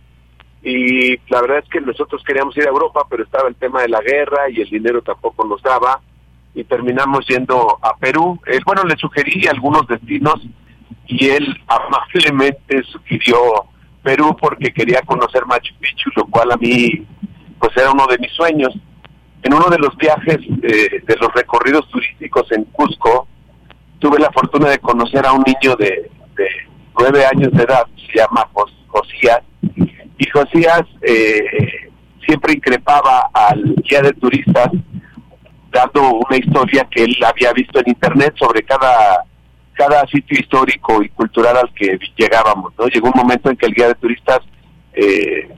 y 0.66 1.16
la 1.30 1.42
verdad 1.42 1.60
es 1.60 1.70
que 1.70 1.80
nosotros 1.80 2.24
queríamos 2.26 2.58
ir 2.58 2.64
a 2.66 2.72
Europa, 2.72 3.06
pero 3.08 3.24
estaba 3.24 3.48
el 3.48 3.56
tema 3.56 3.84
de 3.84 3.90
la 3.90 4.02
guerra 4.02 4.50
y 4.50 4.62
el 4.62 4.70
dinero 4.70 5.00
tampoco 5.04 5.46
nos 5.46 5.62
daba 5.62 6.02
y 6.56 6.64
terminamos 6.64 7.28
yendo 7.28 7.78
a 7.84 7.96
Perú. 7.98 8.40
Él, 8.48 8.62
bueno, 8.66 8.84
le 8.84 8.98
sugerí 8.98 9.46
algunos 9.48 9.88
destinos 9.88 10.42
y 11.06 11.28
él 11.30 11.56
amablemente 11.68 12.82
sugirió 12.84 13.38
Perú 14.02 14.36
porque 14.42 14.74
quería 14.74 15.04
conocer 15.04 15.46
Machu 15.46 15.76
Picchu, 15.80 16.10
lo 16.16 16.26
cual 16.26 16.52
a 16.52 16.58
mí 16.58 17.06
pues 17.60 17.76
era 17.78 17.92
uno 17.92 18.06
de 18.08 18.18
mis 18.18 18.32
sueños. 18.32 18.74
En 19.44 19.54
uno 19.54 19.68
de 19.70 19.78
los 19.78 19.96
viajes 19.98 20.38
de, 20.48 21.04
los 21.20 21.34
recorridos 21.34 21.88
turísticos 21.90 22.52
en 22.52 22.64
Cusco, 22.66 23.28
tuve 24.00 24.20
la 24.20 24.32
fortuna 24.32 24.70
de 24.70 24.80
conocer 24.80 25.26
a 25.26 25.34
un 25.34 25.44
niño 25.46 25.76
de, 25.76 26.10
nueve 26.98 27.26
años 27.26 27.52
de 27.52 27.64
edad, 27.64 27.86
se 27.96 28.20
llama 28.20 28.48
Josías, 28.88 29.42
y 30.18 30.30
Josías 30.30 30.84
eh, 31.02 31.92
siempre 32.26 32.54
increpaba 32.54 33.30
al 33.34 33.76
guía 33.84 34.02
de 34.02 34.14
turistas 34.14 34.70
dando 35.72 36.14
una 36.14 36.38
historia 36.38 36.88
que 36.90 37.04
él 37.04 37.16
había 37.26 37.52
visto 37.52 37.80
en 37.80 37.90
internet 37.90 38.34
sobre 38.38 38.64
cada 38.64 39.26
cada 39.76 40.08
sitio 40.08 40.40
histórico 40.40 41.04
y 41.04 41.10
cultural 41.10 41.58
al 41.58 41.74
que 41.74 42.00
llegábamos, 42.16 42.74
¿no? 42.80 42.88
Llegó 42.88 43.08
un 43.08 43.22
momento 43.22 43.50
en 43.50 43.58
que 43.58 43.66
el 43.66 43.74
guía 43.74 43.90
de 43.90 43.96
turistas 43.96 44.40
eh, 44.94 45.50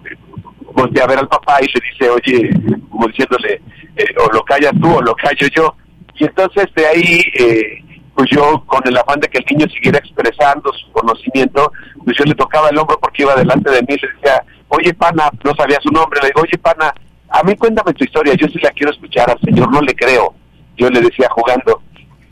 voltea 0.77 1.03
a 1.03 1.07
ver 1.07 1.19
al 1.19 1.27
papá 1.27 1.57
y 1.61 1.65
le 1.65 1.81
dice, 1.91 2.09
oye, 2.09 2.49
como 2.89 3.07
diciéndole, 3.07 3.61
eh, 3.95 4.05
o 4.23 4.31
lo 4.31 4.43
callas 4.43 4.73
tú 4.79 4.95
o 4.95 5.01
lo 5.01 5.15
callo 5.15 5.47
yo. 5.55 5.75
Y 6.15 6.25
entonces 6.25 6.67
de 6.75 6.85
ahí, 6.85 7.21
eh, 7.39 7.83
pues 8.15 8.29
yo 8.31 8.63
con 8.65 8.81
el 8.85 8.97
afán 8.97 9.19
de 9.19 9.27
que 9.27 9.39
el 9.39 9.45
niño 9.51 9.67
siguiera 9.69 9.99
expresando 9.99 10.71
su 10.73 10.91
conocimiento, 10.91 11.71
pues 12.03 12.15
yo 12.17 12.25
le 12.25 12.35
tocaba 12.35 12.69
el 12.69 12.77
hombro 12.77 12.99
porque 12.99 13.23
iba 13.23 13.35
delante 13.35 13.69
de 13.71 13.81
mí 13.81 13.87
y 13.89 14.05
le 14.05 14.13
decía, 14.13 14.43
oye 14.69 14.93
pana, 14.93 15.29
no 15.43 15.53
sabía 15.55 15.79
su 15.81 15.89
nombre, 15.91 16.19
le 16.21 16.27
digo, 16.27 16.41
oye 16.41 16.57
pana, 16.57 16.93
a 17.29 17.43
mí 17.43 17.55
cuéntame 17.55 17.93
tu 17.93 18.03
historia, 18.03 18.33
yo 18.35 18.47
sí 18.47 18.59
la 18.61 18.71
quiero 18.71 18.91
escuchar, 18.91 19.29
al 19.29 19.39
señor 19.41 19.71
no 19.71 19.81
le 19.81 19.93
creo, 19.95 20.33
yo 20.77 20.89
le 20.89 21.01
decía 21.01 21.27
jugando. 21.29 21.81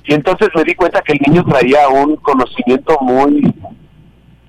Y 0.05 0.13
entonces 0.13 0.49
me 0.55 0.63
di 0.63 0.75
cuenta 0.75 1.01
que 1.01 1.13
el 1.13 1.19
niño 1.27 1.43
traía 1.45 1.87
un 1.89 2.15
conocimiento 2.17 2.97
muy, 3.01 3.53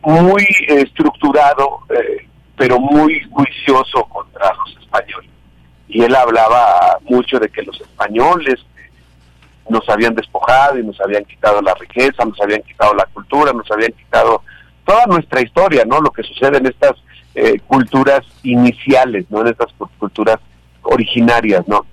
muy 0.02 0.46
estructurado, 0.68 1.80
eh, 1.90 2.28
pero 2.56 2.80
muy 2.80 3.22
juicioso 3.30 4.04
contra 4.04 4.52
los 4.54 4.82
españoles. 4.82 5.30
Y 5.88 6.02
él 6.02 6.14
hablaba 6.14 6.98
mucho 7.02 7.38
de 7.38 7.48
que 7.48 7.62
los 7.62 7.80
españoles 7.80 8.64
nos 9.68 9.88
habían 9.88 10.14
despojado 10.14 10.78
y 10.78 10.84
nos 10.84 11.00
habían 11.00 11.24
quitado 11.24 11.60
la 11.60 11.74
riqueza, 11.74 12.24
nos 12.24 12.40
habían 12.40 12.62
quitado 12.62 12.94
la 12.94 13.06
cultura, 13.06 13.52
nos 13.52 13.70
habían 13.70 13.92
quitado 13.92 14.42
toda 14.84 15.06
nuestra 15.06 15.40
historia, 15.40 15.84
¿no? 15.84 16.00
Lo 16.00 16.10
que 16.10 16.22
sucede 16.22 16.58
en 16.58 16.66
estas 16.66 16.92
eh, 17.34 17.58
culturas 17.66 18.24
iniciales, 18.42 19.26
¿no? 19.28 19.40
En 19.40 19.48
estas 19.48 19.72
culturas 19.98 20.38
originarias, 20.82 21.66
¿no? 21.66 21.84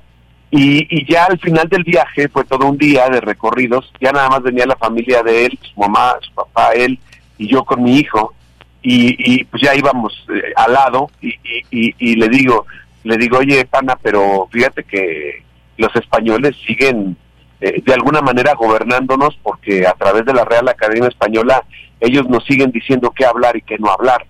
Y, 0.51 0.85
y, 0.89 1.11
ya 1.11 1.25
al 1.25 1.39
final 1.39 1.67
del 1.67 1.83
viaje 1.83 2.29
fue 2.29 2.43
todo 2.45 2.67
un 2.67 2.77
día 2.77 3.09
de 3.09 3.19
recorridos, 3.19 3.91
ya 3.99 4.11
nada 4.11 4.29
más 4.29 4.43
venía 4.43 4.67
la 4.67 4.75
familia 4.75 5.23
de 5.23 5.47
él, 5.47 5.59
su 5.63 5.79
mamá, 5.79 6.13
su 6.21 6.31
papá, 6.31 6.73
él 6.73 6.99
y 7.39 7.47
yo 7.47 7.63
con 7.65 7.81
mi 7.81 7.97
hijo, 7.97 8.35
y, 8.83 9.43
pues 9.45 9.63
ya 9.63 9.73
íbamos 9.75 10.13
eh, 10.29 10.51
al 10.57 10.73
lado 10.73 11.09
y, 11.21 11.33
y, 11.71 12.15
le 12.17 12.27
digo, 12.27 12.65
le 13.03 13.15
digo, 13.17 13.37
oye, 13.37 13.65
pana, 13.65 13.97
pero 14.01 14.47
fíjate 14.51 14.83
que 14.83 15.43
los 15.77 15.95
españoles 15.95 16.55
siguen 16.67 17.15
eh, 17.61 17.81
de 17.81 17.93
alguna 17.93 18.21
manera 18.21 18.53
gobernándonos 18.55 19.39
porque 19.41 19.87
a 19.87 19.93
través 19.93 20.25
de 20.25 20.33
la 20.33 20.43
Real 20.43 20.67
Academia 20.67 21.07
Española 21.07 21.63
ellos 22.01 22.27
nos 22.27 22.43
siguen 22.43 22.71
diciendo 22.71 23.13
qué 23.15 23.25
hablar 23.25 23.55
y 23.55 23.61
qué 23.61 23.77
no 23.77 23.89
hablar. 23.89 24.25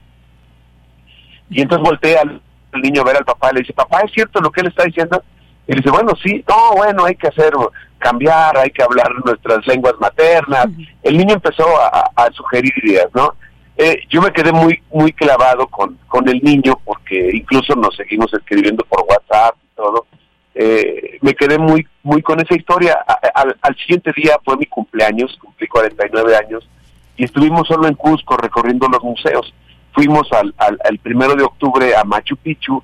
Y 1.50 1.62
entonces 1.62 1.84
voltea 1.84 2.22
al, 2.22 2.42
niño 2.82 3.02
a 3.02 3.06
ver 3.06 3.18
al 3.18 3.26
papá 3.26 3.50
y 3.52 3.56
le 3.56 3.62
dice, 3.62 3.74
papá, 3.74 4.02
¿es 4.02 4.12
cierto 4.12 4.40
lo 4.40 4.52
que 4.52 4.62
él 4.62 4.68
está 4.68 4.84
diciendo? 4.84 5.24
Y 5.68 5.72
le 5.74 5.78
dice, 5.78 5.90
bueno, 5.90 6.14
sí, 6.22 6.44
no, 6.48 6.76
bueno, 6.76 7.06
hay 7.06 7.16
que 7.16 7.28
hacer, 7.28 7.54
cambiar, 7.98 8.56
hay 8.58 8.70
que 8.70 8.84
hablar 8.84 9.10
nuestras 9.26 9.66
lenguas 9.66 9.94
maternas. 10.00 10.68
El 11.02 11.18
niño 11.18 11.34
empezó 11.34 11.66
a, 11.80 12.12
a 12.16 12.32
sugerir 12.34 12.72
ideas, 12.84 13.08
¿no? 13.16 13.34
Eh, 13.76 14.02
yo 14.10 14.22
me 14.22 14.32
quedé 14.32 14.52
muy 14.52 14.80
muy 14.92 15.12
clavado 15.14 15.68
con, 15.68 15.98
con 16.08 16.30
el 16.30 16.40
niño 16.44 16.80
porque 16.86 17.32
incluso 17.34 17.76
nos 17.76 17.96
seguimos 17.96 18.32
escribiendo 18.34 18.86
por 18.86 19.04
WhatsApp 19.08 19.56
y 19.64 19.76
todo. 19.76 20.06
Eh, 20.54 21.18
me 21.22 21.34
quedé 21.34 21.58
muy 21.58 21.88
muy 22.04 22.22
con 22.22 22.40
esa 22.40 22.56
historia. 22.56 23.04
al, 23.34 23.58
al, 23.62 23.76
siguiente 23.78 24.12
día 24.16 24.38
fue 24.46 24.58
mi 24.58 24.68
cumpleaños, 24.68 25.36
cumplí 25.42 25.68
49 25.68 26.36
años 26.36 26.70
y 27.18 27.24
estuvimos 27.24 27.68
solo 27.68 27.88
en 27.88 27.96
Cusco 27.96 28.38
recorriendo 28.38 28.88
los 28.88 29.04
museos. 29.04 29.52
Fuimos 29.94 30.32
al, 30.32 30.54
al, 30.58 30.98
primero 31.00 31.36
de 31.36 31.44
octubre 31.44 31.96
a 31.96 32.04
Machu 32.04 32.36
Picchu 32.38 32.84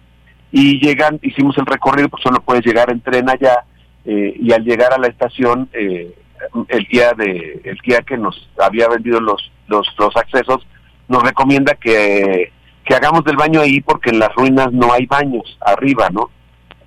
y 0.52 0.80
llegan, 0.84 1.20
hicimos 1.22 1.58
el 1.58 1.66
recorrido, 1.66 2.10
pues 2.10 2.24
solo 2.24 2.40
puedes 2.42 2.66
llegar 2.66 2.92
en 2.92 3.02
tren 3.02 3.30
allá 3.30 3.64
eh, 4.06 4.34
y 4.40 4.52
al 4.52 4.64
llegar 4.64 4.94
a 4.94 4.98
la 4.98 5.08
estación 5.08 5.70
el 5.72 6.88
guía 6.88 7.14
de 7.14 7.62
el 7.64 7.78
guía 7.84 8.02
que 8.02 8.18
nos 8.18 8.50
había 8.58 8.88
vendido 8.88 9.20
los 9.20 9.52
los, 9.68 9.88
los 10.00 10.16
accesos 10.16 10.66
nos 11.10 11.24
recomienda 11.24 11.74
que, 11.74 12.54
hagamos 12.96 13.24
del 13.24 13.36
baño 13.36 13.62
ahí 13.62 13.82
porque 13.82 14.10
en 14.10 14.18
las 14.18 14.34
ruinas 14.34 14.72
no 14.72 14.92
hay 14.92 15.06
baños 15.06 15.60
arriba, 15.62 16.10
¿no? 16.10 16.32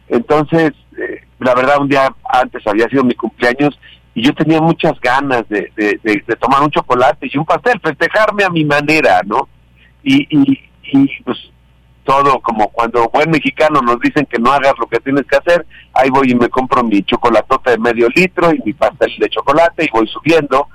Entonces, 0.08 0.72
eh, 0.98 1.24
la 1.38 1.54
verdad, 1.54 1.80
un 1.80 1.88
día 1.88 2.12
antes 2.24 2.66
había 2.66 2.88
sido 2.88 3.04
mi 3.04 3.14
cumpleaños 3.14 3.78
y 4.12 4.24
yo 4.24 4.34
tenía 4.34 4.60
muchas 4.60 4.98
ganas 5.00 5.48
de, 5.48 5.70
de, 5.76 6.36
tomar 6.40 6.60
un 6.60 6.70
chocolate 6.70 7.30
y 7.32 7.38
un 7.38 7.44
pastel, 7.44 7.80
festejarme 7.80 8.42
a 8.42 8.50
mi 8.50 8.64
manera, 8.64 9.20
¿no? 9.24 9.48
Y, 10.02 10.26
y, 10.36 10.58
y 10.92 11.22
pues 11.22 11.38
todo 12.04 12.40
como 12.40 12.68
cuando 12.68 13.08
buen 13.08 13.30
mexicano 13.30 13.80
nos 13.80 14.00
dicen 14.00 14.26
que 14.26 14.40
no 14.40 14.50
hagas 14.50 14.74
lo 14.80 14.88
que 14.88 14.98
tienes 14.98 15.24
que 15.26 15.36
hacer, 15.36 15.64
ahí 15.94 16.10
voy 16.10 16.32
y 16.32 16.34
me 16.34 16.48
compro 16.48 16.82
mi 16.82 17.02
chocolatota 17.04 17.70
de 17.70 17.78
medio 17.78 18.08
litro 18.08 18.52
y 18.52 18.60
mi 18.64 18.72
pastel 18.72 19.12
de 19.18 19.28
chocolate 19.28 19.84
y 19.84 19.90
voy 19.92 20.08
subiendo 20.08 20.66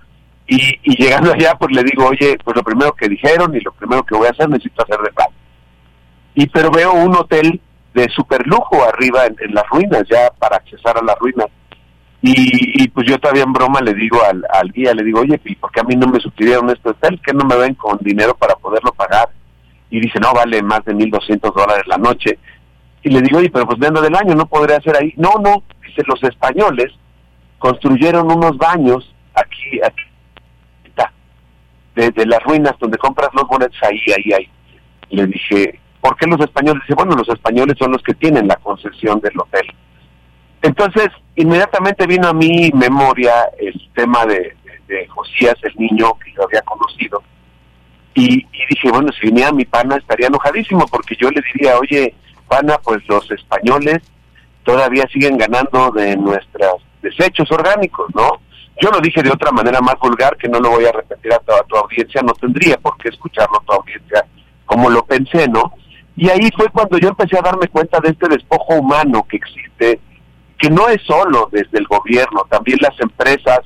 y, 0.47 0.79
y 0.83 1.03
llegando 1.03 1.33
allá 1.33 1.55
pues 1.55 1.75
le 1.75 1.83
digo, 1.83 2.05
oye, 2.07 2.37
pues 2.43 2.55
lo 2.55 2.63
primero 2.63 2.93
que 2.93 3.09
dijeron 3.09 3.55
y 3.55 3.59
lo 3.59 3.71
primero 3.73 4.03
que 4.03 4.15
voy 4.15 4.27
a 4.27 4.31
hacer 4.31 4.49
necesito 4.49 4.83
hacer 4.83 4.99
de 4.99 5.11
plan. 5.11 5.29
Y 6.35 6.47
pero 6.47 6.71
veo 6.71 6.93
un 6.93 7.15
hotel 7.15 7.59
de 7.93 8.07
super 8.09 8.45
lujo 8.45 8.83
arriba 8.83 9.25
en, 9.25 9.53
las 9.53 9.67
ruinas, 9.69 10.03
ya 10.09 10.29
para 10.37 10.57
accesar 10.57 10.97
a 10.97 11.03
las 11.03 11.17
ruinas. 11.19 11.47
Y, 12.21 12.83
y, 12.83 12.87
pues 12.87 13.07
yo 13.07 13.19
todavía 13.19 13.43
en 13.43 13.53
broma 13.53 13.79
le 13.79 13.93
digo 13.93 14.19
al, 14.23 14.43
al 14.51 14.71
guía, 14.71 14.93
le 14.93 15.03
digo, 15.03 15.21
oye, 15.21 15.39
¿y 15.45 15.55
por 15.55 15.71
qué 15.71 15.81
a 15.81 15.83
mí 15.83 15.95
no 15.95 16.07
me 16.07 16.19
sugirieron 16.19 16.69
este 16.69 16.89
hotel? 16.89 17.21
que 17.23 17.33
no 17.33 17.45
me 17.45 17.55
ven 17.55 17.75
con 17.75 17.99
dinero 17.99 18.35
para 18.35 18.55
poderlo 18.55 18.91
pagar? 18.91 19.29
y 19.89 19.99
dice, 20.01 20.19
no, 20.19 20.33
vale 20.33 20.61
más 20.61 20.83
de 20.85 20.93
1.200 20.93 21.53
dólares 21.53 21.83
la 21.87 21.97
noche. 21.97 22.37
Y 23.03 23.09
le 23.09 23.21
digo, 23.21 23.39
oye, 23.39 23.49
pero 23.49 23.65
pues 23.65 23.79
vendo 23.79 24.01
del 24.01 24.15
año, 24.15 24.35
no 24.35 24.47
podría 24.47 24.77
hacer 24.77 24.95
ahí. 24.97 25.13
No, 25.15 25.35
no, 25.41 25.63
dice, 25.85 26.03
los 26.05 26.21
españoles 26.23 26.91
construyeron 27.57 28.29
unos 28.31 28.57
baños 28.57 29.15
aquí, 29.33 29.79
aquí 29.83 30.03
de, 31.97 32.25
las 32.25 32.43
ruinas 32.43 32.73
donde 32.79 32.97
compras 32.97 33.29
los 33.33 33.47
boletos, 33.47 33.77
ahí, 33.83 33.99
ahí, 34.15 34.33
ahí. 34.33 34.49
Y 35.09 35.17
le 35.17 35.27
dije, 35.27 35.79
¿por 36.01 36.15
qué 36.17 36.27
los 36.27 36.39
españoles? 36.39 36.81
Dice, 36.83 36.95
bueno, 36.95 37.15
los 37.15 37.29
españoles 37.29 37.75
son 37.77 37.91
los 37.91 38.03
que 38.03 38.13
tienen 38.13 38.47
la 38.47 38.55
concesión 38.57 39.19
del 39.19 39.39
hotel. 39.39 39.67
Entonces, 40.61 41.09
inmediatamente 41.35 42.07
vino 42.07 42.27
a 42.27 42.33
mi 42.33 42.71
memoria 42.73 43.33
el 43.59 43.89
tema 43.93 44.25
de, 44.25 44.55
de 44.87 45.07
Josías, 45.07 45.55
el 45.63 45.73
niño 45.77 46.17
que 46.23 46.33
yo 46.33 46.43
había 46.43 46.61
conocido, 46.61 47.21
y, 48.17 48.43
dije, 48.67 48.89
bueno, 48.89 49.09
si 49.11 49.27
venía 49.27 49.51
mi 49.51 49.63
pana 49.63 49.97
estaría 49.97 50.25
enojadísimo 50.25 50.87
porque 50.87 51.15
yo 51.15 51.29
le 51.29 51.39
diría, 51.53 51.77
oye, 51.77 52.15
pana, 52.47 52.79
pues 52.83 53.07
los 53.07 53.29
españoles 53.29 53.99
todavía 54.63 55.07
siguen 55.13 55.37
ganando 55.37 55.91
de 55.91 56.17
nuestros 56.17 56.81
desechos 57.03 57.51
orgánicos, 57.51 58.07
¿no? 58.15 58.41
Yo 58.79 58.91
lo 58.91 58.99
dije 58.99 59.23
de 59.23 59.31
otra 59.31 59.51
manera 59.51 59.81
más 59.81 59.95
vulgar 59.99 60.37
que 60.37 60.47
no 60.47 60.59
lo 60.59 60.71
voy 60.71 60.85
a 60.85 60.91
repetir 60.91 61.33
a 61.33 61.39
toda 61.39 61.63
tu 61.63 61.75
audiencia, 61.75 62.21
no 62.21 62.33
tendría 62.33 62.77
por 62.77 62.97
qué 62.97 63.09
escucharlo 63.09 63.61
tu 63.65 63.73
audiencia 63.73 64.25
como 64.65 64.89
lo 64.89 65.03
pensé, 65.05 65.47
¿no? 65.47 65.73
Y 66.15 66.29
ahí 66.29 66.49
fue 66.55 66.67
cuando 66.69 66.97
yo 66.97 67.09
empecé 67.09 67.37
a 67.37 67.41
darme 67.41 67.67
cuenta 67.67 67.99
de 67.99 68.09
este 68.09 68.27
despojo 68.27 68.75
humano 68.75 69.25
que 69.29 69.37
existe, 69.37 69.99
que 70.57 70.69
no 70.69 70.87
es 70.89 71.01
solo 71.03 71.49
desde 71.51 71.77
el 71.77 71.85
gobierno, 71.87 72.45
también 72.49 72.77
las 72.81 72.99
empresas 72.99 73.59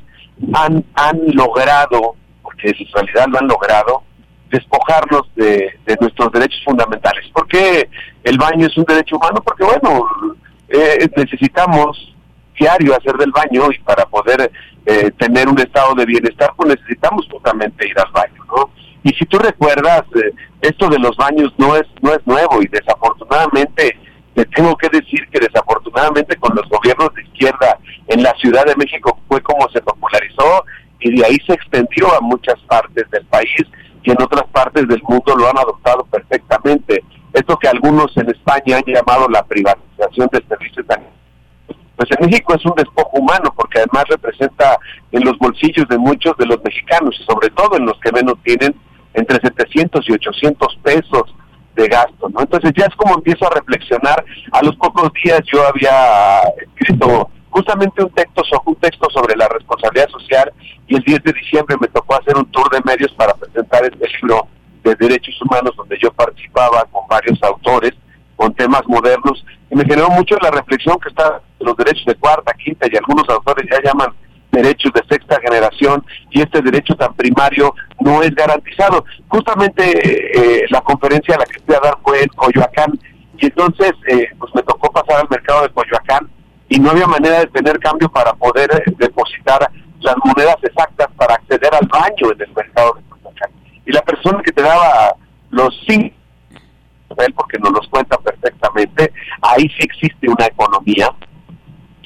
han, 0.53 0.83
han 0.95 1.19
logrado, 1.33 2.15
porque 2.43 2.69
en 2.69 2.87
realidad 2.93 3.27
lo 3.29 3.39
han 3.39 3.47
logrado, 3.47 4.03
despojarnos 4.51 5.33
de, 5.35 5.79
nuestros 5.99 6.31
derechos 6.31 6.61
fundamentales. 6.63 7.27
¿Por 7.33 7.47
qué 7.47 7.89
el 8.23 8.37
baño 8.37 8.67
es 8.67 8.77
un 8.77 8.83
derecho 8.83 9.15
humano? 9.15 9.41
Porque, 9.43 9.63
bueno, 9.63 10.05
eh, 10.67 11.09
necesitamos 11.15 12.15
diario 12.61 12.95
hacer 12.95 13.15
del 13.17 13.31
baño 13.31 13.71
y 13.71 13.79
para 13.79 14.05
poder 14.05 14.51
eh, 14.85 15.11
tener 15.17 15.47
un 15.47 15.59
estado 15.59 15.95
de 15.95 16.05
bienestar, 16.05 16.53
pues 16.55 16.69
necesitamos 16.75 17.27
justamente 17.31 17.87
ir 17.87 17.99
al 17.99 18.11
baño, 18.11 18.43
¿no? 18.55 18.69
Y 19.03 19.09
si 19.13 19.25
tú 19.25 19.39
recuerdas, 19.39 20.03
eh, 20.15 20.31
esto 20.61 20.87
de 20.89 20.99
los 20.99 21.17
baños 21.17 21.51
no 21.57 21.75
es, 21.75 21.87
no 22.01 22.11
es 22.13 22.25
nuevo 22.25 22.61
y 22.61 22.67
desafortunadamente 22.67 23.97
te 24.35 24.45
tengo 24.45 24.75
que 24.77 24.89
decir 24.89 25.27
que 25.31 25.39
desafortunadamente 25.39 26.35
con 26.37 26.55
los 26.55 26.69
gobiernos 26.69 27.13
de 27.15 27.23
izquierda 27.23 27.79
en 28.07 28.23
la 28.23 28.33
Ciudad 28.35 28.65
de 28.65 28.75
México 28.75 29.19
fue 29.27 29.41
como 29.41 29.67
se 29.69 29.81
popularizó 29.81 30.63
y 30.99 31.17
de 31.17 31.25
ahí 31.25 31.37
se 31.45 31.53
extendió 31.53 32.13
a 32.15 32.21
muchas 32.21 32.59
partes 32.67 33.09
del 33.09 33.25
país 33.25 33.49
y 34.03 34.11
en 34.11 34.21
otras 34.21 34.45
partes 34.51 34.87
del 34.87 35.01
mundo 35.03 35.35
lo 35.35 35.49
han 35.49 35.57
adoptado 35.57 36.05
perfectamente. 36.05 37.03
Esto 37.33 37.57
que 37.57 37.67
algunos 37.67 38.15
en 38.17 38.29
España 38.29 38.77
han 38.77 38.83
llamado 38.85 39.27
la 39.29 39.43
privatización 39.43 40.29
del 40.31 40.47
servicio 40.47 40.83
sanitario. 40.87 41.20
Pues 42.01 42.19
en 42.19 42.25
México 42.25 42.55
es 42.55 42.65
un 42.65 42.73
despojo 42.75 43.19
humano 43.19 43.53
porque 43.55 43.77
además 43.77 44.05
representa 44.09 44.75
en 45.11 45.23
los 45.23 45.37
bolsillos 45.37 45.87
de 45.87 45.99
muchos 45.99 46.35
de 46.37 46.47
los 46.47 46.57
mexicanos 46.63 47.15
y 47.19 47.23
sobre 47.25 47.51
todo 47.51 47.77
en 47.77 47.85
los 47.85 47.99
que 47.99 48.11
menos 48.11 48.41
tienen 48.43 48.73
entre 49.13 49.39
700 49.39 50.09
y 50.09 50.13
800 50.13 50.79
pesos 50.81 51.35
de 51.75 51.87
gasto, 51.87 52.27
¿no? 52.29 52.41
Entonces 52.41 52.71
ya 52.75 52.85
es 52.85 52.95
como 52.95 53.13
empiezo 53.13 53.45
a 53.45 53.53
reflexionar. 53.53 54.25
A 54.51 54.63
los 54.63 54.75
pocos 54.77 55.11
días 55.23 55.41
yo 55.53 55.63
había 55.67 56.41
escrito 56.57 57.29
justamente 57.51 58.03
un 58.03 58.09
texto, 58.09 58.41
un 58.65 58.75
texto 58.77 59.07
sobre 59.11 59.35
la 59.35 59.47
responsabilidad 59.49 60.09
social 60.09 60.51
y 60.87 60.95
el 60.95 61.03
10 61.03 61.21
de 61.21 61.33
diciembre 61.33 61.77
me 61.79 61.87
tocó 61.89 62.15
hacer 62.15 62.35
un 62.35 62.49
tour 62.49 62.67
de 62.71 62.81
medios 62.83 63.13
para 63.13 63.35
presentar 63.35 63.83
este 63.83 64.07
libro 64.19 64.47
de 64.83 64.95
derechos 64.95 65.39
humanos 65.43 65.75
donde 65.77 65.99
yo 66.01 66.11
participaba 66.13 66.83
con 66.85 67.07
varios 67.07 67.37
autores 67.43 67.91
con 68.35 68.55
temas 68.55 68.81
modernos 68.87 69.45
y 69.71 69.75
me 69.75 69.85
generó 69.85 70.09
mucho 70.09 70.35
la 70.41 70.51
reflexión 70.51 70.99
que 70.99 71.09
está 71.09 71.41
los 71.61 71.77
derechos 71.77 72.05
de 72.05 72.15
cuarta, 72.15 72.53
quinta 72.53 72.87
y 72.91 72.97
algunos 72.97 73.27
autores 73.29 73.65
ya 73.71 73.81
llaman 73.81 74.13
derechos 74.51 74.91
de 74.93 75.01
sexta 75.09 75.39
generación 75.39 76.03
y 76.29 76.41
este 76.41 76.61
derecho 76.61 76.93
tan 76.95 77.13
primario 77.13 77.73
no 78.01 78.21
es 78.21 78.35
garantizado. 78.35 79.05
Justamente 79.29 80.59
eh, 80.61 80.65
la 80.69 80.81
conferencia 80.81 81.35
a 81.35 81.39
la 81.39 81.45
que 81.45 81.61
fui 81.65 81.73
a 81.73 81.79
dar 81.79 81.97
fue 82.03 82.21
en 82.21 82.27
Coyoacán 82.29 82.99
y 83.37 83.45
entonces 83.45 83.93
eh, 84.07 84.27
pues 84.37 84.53
me 84.53 84.61
tocó 84.63 84.91
pasar 84.91 85.21
al 85.21 85.29
mercado 85.29 85.63
de 85.63 85.69
Coyoacán 85.69 86.29
y 86.67 86.77
no 86.77 86.91
había 86.91 87.07
manera 87.07 87.39
de 87.39 87.47
tener 87.47 87.79
cambio 87.79 88.09
para 88.09 88.33
poder 88.33 88.69
eh, 88.73 88.91
depositar 88.97 89.71
las 90.01 90.15
monedas 90.25 90.57
exactas 90.63 91.07
para 91.15 91.35
acceder 91.35 91.73
al 91.73 91.87
baño 91.87 92.33
en 92.33 92.41
el 92.41 92.53
mercado 92.53 92.93
de 92.95 93.03
Coyoacán. 93.07 93.51
Y 93.85 93.93
la 93.93 94.01
persona 94.01 94.41
que 94.43 94.51
te 94.51 94.61
daba 94.63 95.15
los 95.49 95.73
cinco, 95.87 96.13
porque 97.33 97.57
nos 97.59 97.71
los 97.71 97.87
cuenta 97.87 98.17
perfectamente, 98.17 99.11
ahí 99.41 99.63
sí 99.69 99.79
existe 99.79 100.29
una 100.29 100.45
economía. 100.45 101.09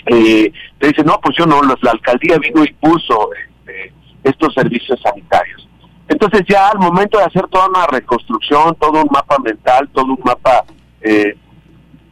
Eh, 0.07 0.51
te 0.79 0.87
dice, 0.87 1.03
no, 1.03 1.19
pues 1.21 1.35
yo 1.37 1.45
no, 1.45 1.61
la 1.63 1.91
alcaldía 1.91 2.37
vino 2.37 2.63
y 2.63 2.71
puso 2.73 3.29
este, 3.33 3.93
estos 4.23 4.53
servicios 4.53 4.99
sanitarios. 5.01 5.67
Entonces 6.07 6.41
ya 6.47 6.69
al 6.69 6.79
momento 6.79 7.17
de 7.17 7.23
hacer 7.23 7.47
toda 7.47 7.67
una 7.67 7.87
reconstrucción, 7.87 8.75
todo 8.75 9.01
un 9.01 9.09
mapa 9.11 9.37
mental, 9.39 9.89
todo 9.91 10.05
un 10.05 10.19
mapa 10.23 10.63
eh, 11.01 11.35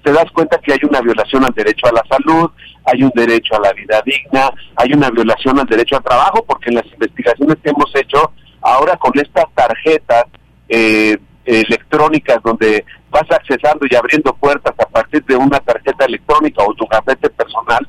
te 0.03 0.11
das 0.11 0.29
cuenta 0.31 0.57
que 0.59 0.73
hay 0.73 0.79
una 0.87 1.01
violación 1.01 1.45
al 1.45 1.53
derecho 1.53 1.87
a 1.87 1.93
la 1.93 2.03
salud, 2.09 2.51
hay 2.85 3.03
un 3.03 3.11
derecho 3.15 3.55
a 3.55 3.59
la 3.59 3.73
vida 3.73 4.01
digna, 4.05 4.51
hay 4.75 4.93
una 4.93 5.09
violación 5.09 5.59
al 5.59 5.65
derecho 5.65 5.95
al 5.95 6.03
trabajo, 6.03 6.43
porque 6.45 6.69
en 6.69 6.75
las 6.75 6.85
investigaciones 6.91 7.57
que 7.63 7.69
hemos 7.69 7.95
hecho, 7.95 8.33
ahora 8.61 8.97
con 8.97 9.13
estas 9.17 9.45
tarjetas 9.53 10.25
eh, 10.67 11.17
electrónicas 11.45 12.41
donde 12.43 12.85
vas 13.09 13.29
accesando 13.29 13.85
y 13.89 13.95
abriendo 13.95 14.33
puertas 14.33 14.73
a 14.77 14.85
partir 14.85 15.23
de 15.25 15.35
una 15.35 15.59
tarjeta 15.59 16.05
electrónica 16.05 16.63
o 16.63 16.73
tu 16.73 16.85
gafete 16.87 17.29
personal, 17.29 17.87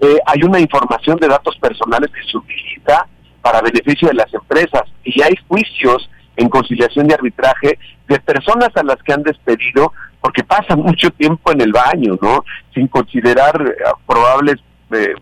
eh, 0.00 0.18
hay 0.26 0.42
una 0.42 0.60
información 0.60 1.16
de 1.18 1.28
datos 1.28 1.56
personales 1.58 2.10
que 2.10 2.30
se 2.30 2.36
utiliza 2.36 3.06
para 3.40 3.60
beneficio 3.60 4.08
de 4.08 4.14
las 4.14 4.32
empresas 4.32 4.82
y 5.02 5.20
hay 5.22 5.34
juicios 5.48 6.08
en 6.36 6.48
conciliación 6.48 7.08
y 7.08 7.12
arbitraje 7.12 7.78
de 8.08 8.20
personas 8.20 8.70
a 8.74 8.82
las 8.82 8.96
que 9.02 9.12
han 9.12 9.22
despedido 9.22 9.92
porque 10.20 10.42
pasan 10.42 10.80
mucho 10.80 11.10
tiempo 11.10 11.52
en 11.52 11.60
el 11.60 11.72
baño, 11.72 12.18
¿no? 12.20 12.44
Sin 12.72 12.88
considerar 12.88 13.60
eh, 13.60 13.74
probables 14.06 14.56
eh, 14.90 15.14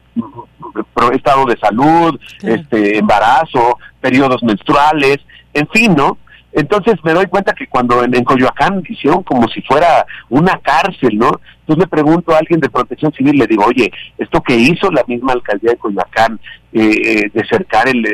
estado 1.13 1.45
de 1.47 1.59
salud, 1.59 2.19
este 2.43 2.99
embarazo, 2.99 3.79
periodos 4.01 4.43
menstruales, 4.43 5.19
en 5.55 5.69
fin, 5.69 5.95
¿no? 5.95 6.19
Entonces 6.53 6.97
me 7.03 7.13
doy 7.15 7.27
cuenta 7.27 7.55
que 7.55 7.67
cuando 7.67 8.05
en, 8.05 8.25
Coyoacán 8.25 8.83
hicieron 8.87 9.23
como 9.23 9.49
si 9.49 9.63
fuera 9.63 10.07
una 10.29 10.59
cárcel, 10.59 11.17
¿no? 11.17 11.41
Entonces 11.61 11.85
le 11.85 11.87
pregunto 11.87 12.33
a 12.33 12.39
alguien 12.39 12.61
de 12.61 12.69
protección 12.69 13.13
civil, 13.13 13.39
le 13.39 13.47
digo, 13.47 13.65
oye, 13.65 13.91
esto 14.19 14.43
que 14.43 14.55
hizo 14.55 14.91
la 14.91 15.03
misma 15.07 15.33
alcaldía 15.33 15.71
de 15.71 15.79
Coyoacán, 15.79 16.39
eh, 16.73 17.31
de 17.33 17.47
cercar 17.49 17.89
el, 17.89 18.05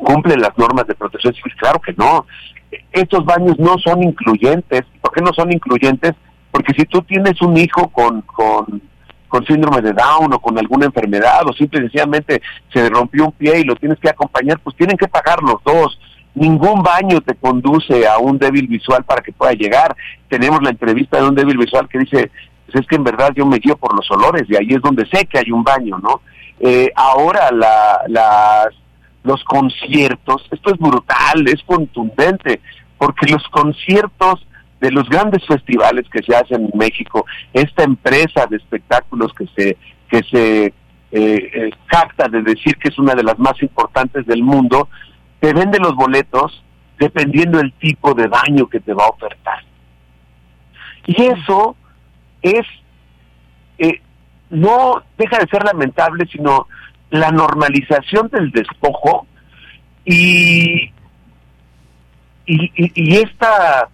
cumple 0.00 0.36
las 0.36 0.56
normas 0.56 0.86
de 0.86 0.94
protección 0.94 1.34
civil? 1.34 1.54
Claro 1.56 1.80
que 1.80 1.92
no. 1.96 2.26
Estos 2.92 3.24
baños 3.24 3.58
no 3.58 3.78
son 3.78 4.02
incluyentes. 4.02 4.82
¿Por 5.00 5.12
qué 5.12 5.20
no 5.20 5.32
son 5.32 5.52
incluyentes? 5.52 6.12
Porque 6.50 6.72
si 6.74 6.84
tú 6.86 7.02
tienes 7.02 7.40
un 7.42 7.56
hijo 7.56 7.88
con, 7.88 8.22
con, 8.22 8.82
con 9.28 9.46
síndrome 9.46 9.80
de 9.82 9.92
Down 9.92 10.32
o 10.32 10.40
con 10.40 10.58
alguna 10.58 10.86
enfermedad 10.86 11.42
o 11.46 11.52
simple 11.52 11.80
y 11.80 11.82
sencillamente 11.84 12.42
se 12.72 12.88
rompió 12.88 13.26
un 13.26 13.32
pie 13.32 13.60
y 13.60 13.64
lo 13.64 13.76
tienes 13.76 13.98
que 13.98 14.08
acompañar, 14.08 14.58
pues 14.60 14.76
tienen 14.76 14.96
que 14.96 15.08
pagar 15.08 15.42
los 15.42 15.62
dos. 15.64 15.98
Ningún 16.34 16.82
baño 16.82 17.20
te 17.20 17.34
conduce 17.34 18.06
a 18.06 18.18
un 18.18 18.38
débil 18.38 18.66
visual 18.68 19.04
para 19.04 19.22
que 19.22 19.32
pueda 19.32 19.52
llegar. 19.52 19.96
Tenemos 20.28 20.62
la 20.62 20.70
entrevista 20.70 21.18
de 21.18 21.28
un 21.28 21.34
débil 21.34 21.58
visual 21.58 21.88
que 21.88 21.98
dice, 21.98 22.30
pues 22.66 22.82
es 22.82 22.86
que 22.86 22.96
en 22.96 23.04
verdad 23.04 23.32
yo 23.34 23.46
me 23.46 23.58
guío 23.58 23.76
por 23.76 23.94
los 23.94 24.10
olores 24.10 24.44
y 24.48 24.56
ahí 24.56 24.68
es 24.70 24.80
donde 24.80 25.06
sé 25.06 25.26
que 25.26 25.38
hay 25.38 25.50
un 25.50 25.64
baño, 25.64 25.98
¿no? 25.98 26.20
Eh, 26.60 26.92
ahora 26.94 27.50
la, 27.50 28.02
las 28.08 28.68
los 29.22 29.42
conciertos, 29.44 30.46
esto 30.50 30.72
es 30.72 30.78
brutal, 30.78 31.46
es 31.46 31.62
contundente, 31.64 32.60
porque 32.96 33.30
los 33.30 33.46
conciertos 33.48 34.46
de 34.80 34.90
los 34.90 35.08
grandes 35.08 35.44
festivales 35.46 36.06
que 36.10 36.22
se 36.22 36.34
hacen 36.34 36.70
en 36.72 36.78
México, 36.78 37.26
esta 37.52 37.84
empresa 37.84 38.46
de 38.46 38.56
espectáculos 38.56 39.32
que 39.34 39.46
se 39.54 39.76
que 40.08 40.22
se 40.30 40.64
eh, 40.66 40.72
eh, 41.12 41.70
jacta 41.86 42.28
de 42.28 42.42
decir 42.42 42.76
que 42.76 42.88
es 42.88 42.98
una 42.98 43.14
de 43.14 43.22
las 43.22 43.38
más 43.38 43.60
importantes 43.62 44.26
del 44.26 44.42
mundo, 44.42 44.88
te 45.40 45.52
vende 45.52 45.78
los 45.78 45.94
boletos 45.94 46.62
dependiendo 46.98 47.58
del 47.58 47.72
tipo 47.72 48.14
de 48.14 48.28
daño 48.28 48.68
que 48.68 48.80
te 48.80 48.92
va 48.92 49.04
a 49.04 49.08
ofertar. 49.08 49.64
Y 51.06 51.22
eso 51.22 51.74
es, 52.42 52.66
eh, 53.78 54.02
no 54.50 55.02
deja 55.16 55.38
de 55.38 55.48
ser 55.48 55.64
lamentable, 55.64 56.26
sino 56.30 56.68
la 57.08 57.30
normalización 57.30 58.28
del 58.28 58.50
despojo 58.50 59.26
y, 60.04 60.92
y, 62.46 62.72
y, 62.76 63.16
esta, 63.16 63.88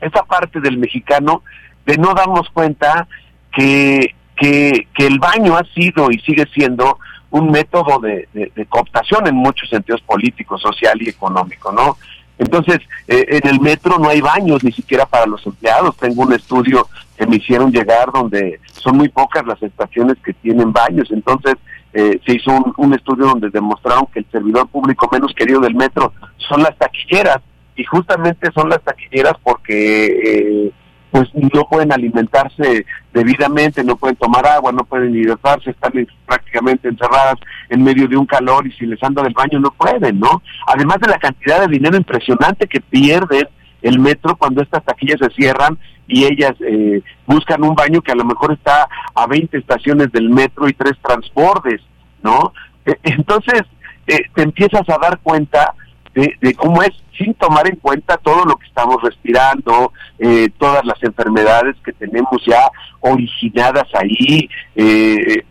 esta 0.00 0.24
parte 0.24 0.60
del 0.60 0.78
mexicano 0.78 1.42
de 1.86 1.96
no 1.96 2.12
darnos 2.12 2.50
cuenta 2.50 3.06
que, 3.52 4.14
que, 4.36 4.88
que 4.94 5.06
el 5.06 5.18
baño 5.20 5.56
ha 5.56 5.64
sido 5.74 6.10
y 6.10 6.18
sigue 6.20 6.46
siendo 6.52 6.98
un 7.30 7.50
método 7.50 7.98
de, 8.00 8.28
de, 8.32 8.66
cooptación 8.66 9.26
en 9.26 9.36
muchos 9.36 9.68
sentidos 9.68 10.00
políticos, 10.02 10.60
social 10.60 11.00
y 11.00 11.08
económico, 11.08 11.70
¿no? 11.72 11.96
Entonces, 12.38 12.78
eh, 13.06 13.26
en 13.28 13.48
el 13.48 13.60
metro 13.60 13.98
no 13.98 14.08
hay 14.08 14.20
baños 14.20 14.64
ni 14.64 14.72
siquiera 14.72 15.04
para 15.04 15.26
los 15.26 15.44
empleados. 15.46 15.96
Tengo 15.96 16.22
un 16.22 16.32
estudio 16.32 16.88
que 17.16 17.26
me 17.26 17.36
hicieron 17.36 17.70
llegar 17.70 18.10
donde 18.12 18.58
son 18.72 18.96
muy 18.96 19.10
pocas 19.10 19.46
las 19.46 19.62
estaciones 19.62 20.16
que 20.24 20.32
tienen 20.32 20.72
baños. 20.72 21.10
Entonces, 21.10 21.56
eh, 21.92 22.18
se 22.24 22.36
hizo 22.36 22.50
un, 22.50 22.72
un, 22.78 22.94
estudio 22.94 23.26
donde 23.26 23.50
demostraron 23.50 24.06
que 24.06 24.20
el 24.20 24.26
servidor 24.32 24.68
público 24.68 25.08
menos 25.12 25.34
querido 25.34 25.60
del 25.60 25.74
metro 25.74 26.14
son 26.38 26.62
las 26.62 26.76
taquilleras. 26.78 27.40
Y 27.76 27.84
justamente 27.84 28.50
son 28.52 28.70
las 28.70 28.82
taquilleras 28.82 29.34
porque 29.42 30.06
eh, 30.06 30.72
pues 31.10 31.28
no 31.34 31.64
pueden 31.68 31.92
alimentarse 31.92 32.86
debidamente, 33.12 33.82
no 33.82 33.96
pueden 33.96 34.16
tomar 34.16 34.46
agua, 34.46 34.72
no 34.72 34.84
pueden 34.84 35.14
hidratarse, 35.14 35.70
están 35.70 35.92
prácticamente 36.26 36.88
encerradas 36.88 37.36
en 37.68 37.82
medio 37.82 38.06
de 38.06 38.16
un 38.16 38.26
calor 38.26 38.66
y 38.66 38.72
si 38.72 38.86
les 38.86 39.02
anda 39.02 39.22
del 39.22 39.34
baño 39.34 39.58
no 39.58 39.70
pueden, 39.72 40.20
¿no? 40.20 40.42
Además 40.66 40.98
de 41.00 41.08
la 41.08 41.18
cantidad 41.18 41.60
de 41.60 41.68
dinero 41.68 41.96
impresionante 41.96 42.66
que 42.66 42.80
pierden 42.80 43.48
el 43.82 43.98
metro 43.98 44.36
cuando 44.36 44.62
estas 44.62 44.84
taquillas 44.84 45.18
se 45.20 45.30
cierran 45.30 45.78
y 46.06 46.24
ellas 46.24 46.54
eh, 46.60 47.02
buscan 47.26 47.62
un 47.62 47.74
baño 47.74 48.02
que 48.02 48.12
a 48.12 48.16
lo 48.16 48.24
mejor 48.24 48.52
está 48.52 48.88
a 49.14 49.26
20 49.26 49.56
estaciones 49.58 50.12
del 50.12 50.28
metro 50.28 50.68
y 50.68 50.72
tres 50.74 50.94
transportes, 51.02 51.80
¿no? 52.22 52.52
E, 52.84 52.98
entonces 53.02 53.62
eh, 54.06 54.22
te 54.34 54.42
empiezas 54.42 54.88
a 54.88 54.98
dar 54.98 55.18
cuenta 55.20 55.74
de, 56.14 56.54
cómo 56.54 56.82
es 56.82 56.90
sin 57.16 57.34
tomar 57.34 57.68
en 57.68 57.76
cuenta 57.76 58.16
todo 58.16 58.44
lo 58.44 58.56
que 58.56 58.66
estamos 58.66 59.02
respirando, 59.02 59.92
eh, 60.18 60.48
todas 60.58 60.84
las 60.84 61.00
enfermedades 61.02 61.76
que 61.84 61.92
tenemos 61.92 62.42
ya 62.46 62.70
originadas 63.00 63.86
ahí. 63.94 64.48
Eh, 64.74 65.44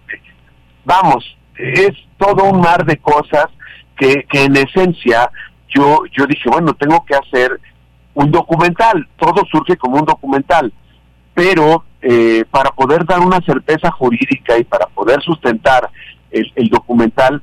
vamos, 0.83 1.23
es 1.55 1.91
todo 2.17 2.45
un 2.45 2.59
mar 2.59 2.85
de 2.85 2.97
cosas 2.97 3.47
que, 3.95 4.25
que 4.29 4.45
en 4.45 4.55
esencia 4.57 5.29
yo, 5.69 6.01
yo 6.17 6.25
dije, 6.25 6.49
bueno, 6.49 6.73
tengo 6.73 7.05
que 7.05 7.15
hacer 7.15 7.59
un 8.15 8.31
documental, 8.31 9.07
todo 9.17 9.43
surge 9.51 9.77
como 9.77 9.97
un 9.97 10.05
documental, 10.05 10.73
pero 11.33 11.83
eh, 12.01 12.43
para 12.49 12.71
poder 12.71 13.05
dar 13.05 13.19
una 13.19 13.39
certeza 13.41 13.91
jurídica 13.91 14.57
y 14.57 14.63
para 14.63 14.87
poder 14.87 15.21
sustentar 15.21 15.89
el, 16.31 16.51
el 16.55 16.69
documental, 16.69 17.41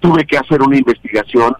tuve 0.00 0.24
que 0.24 0.38
hacer 0.38 0.62
una 0.62 0.76
investigación 0.76 1.54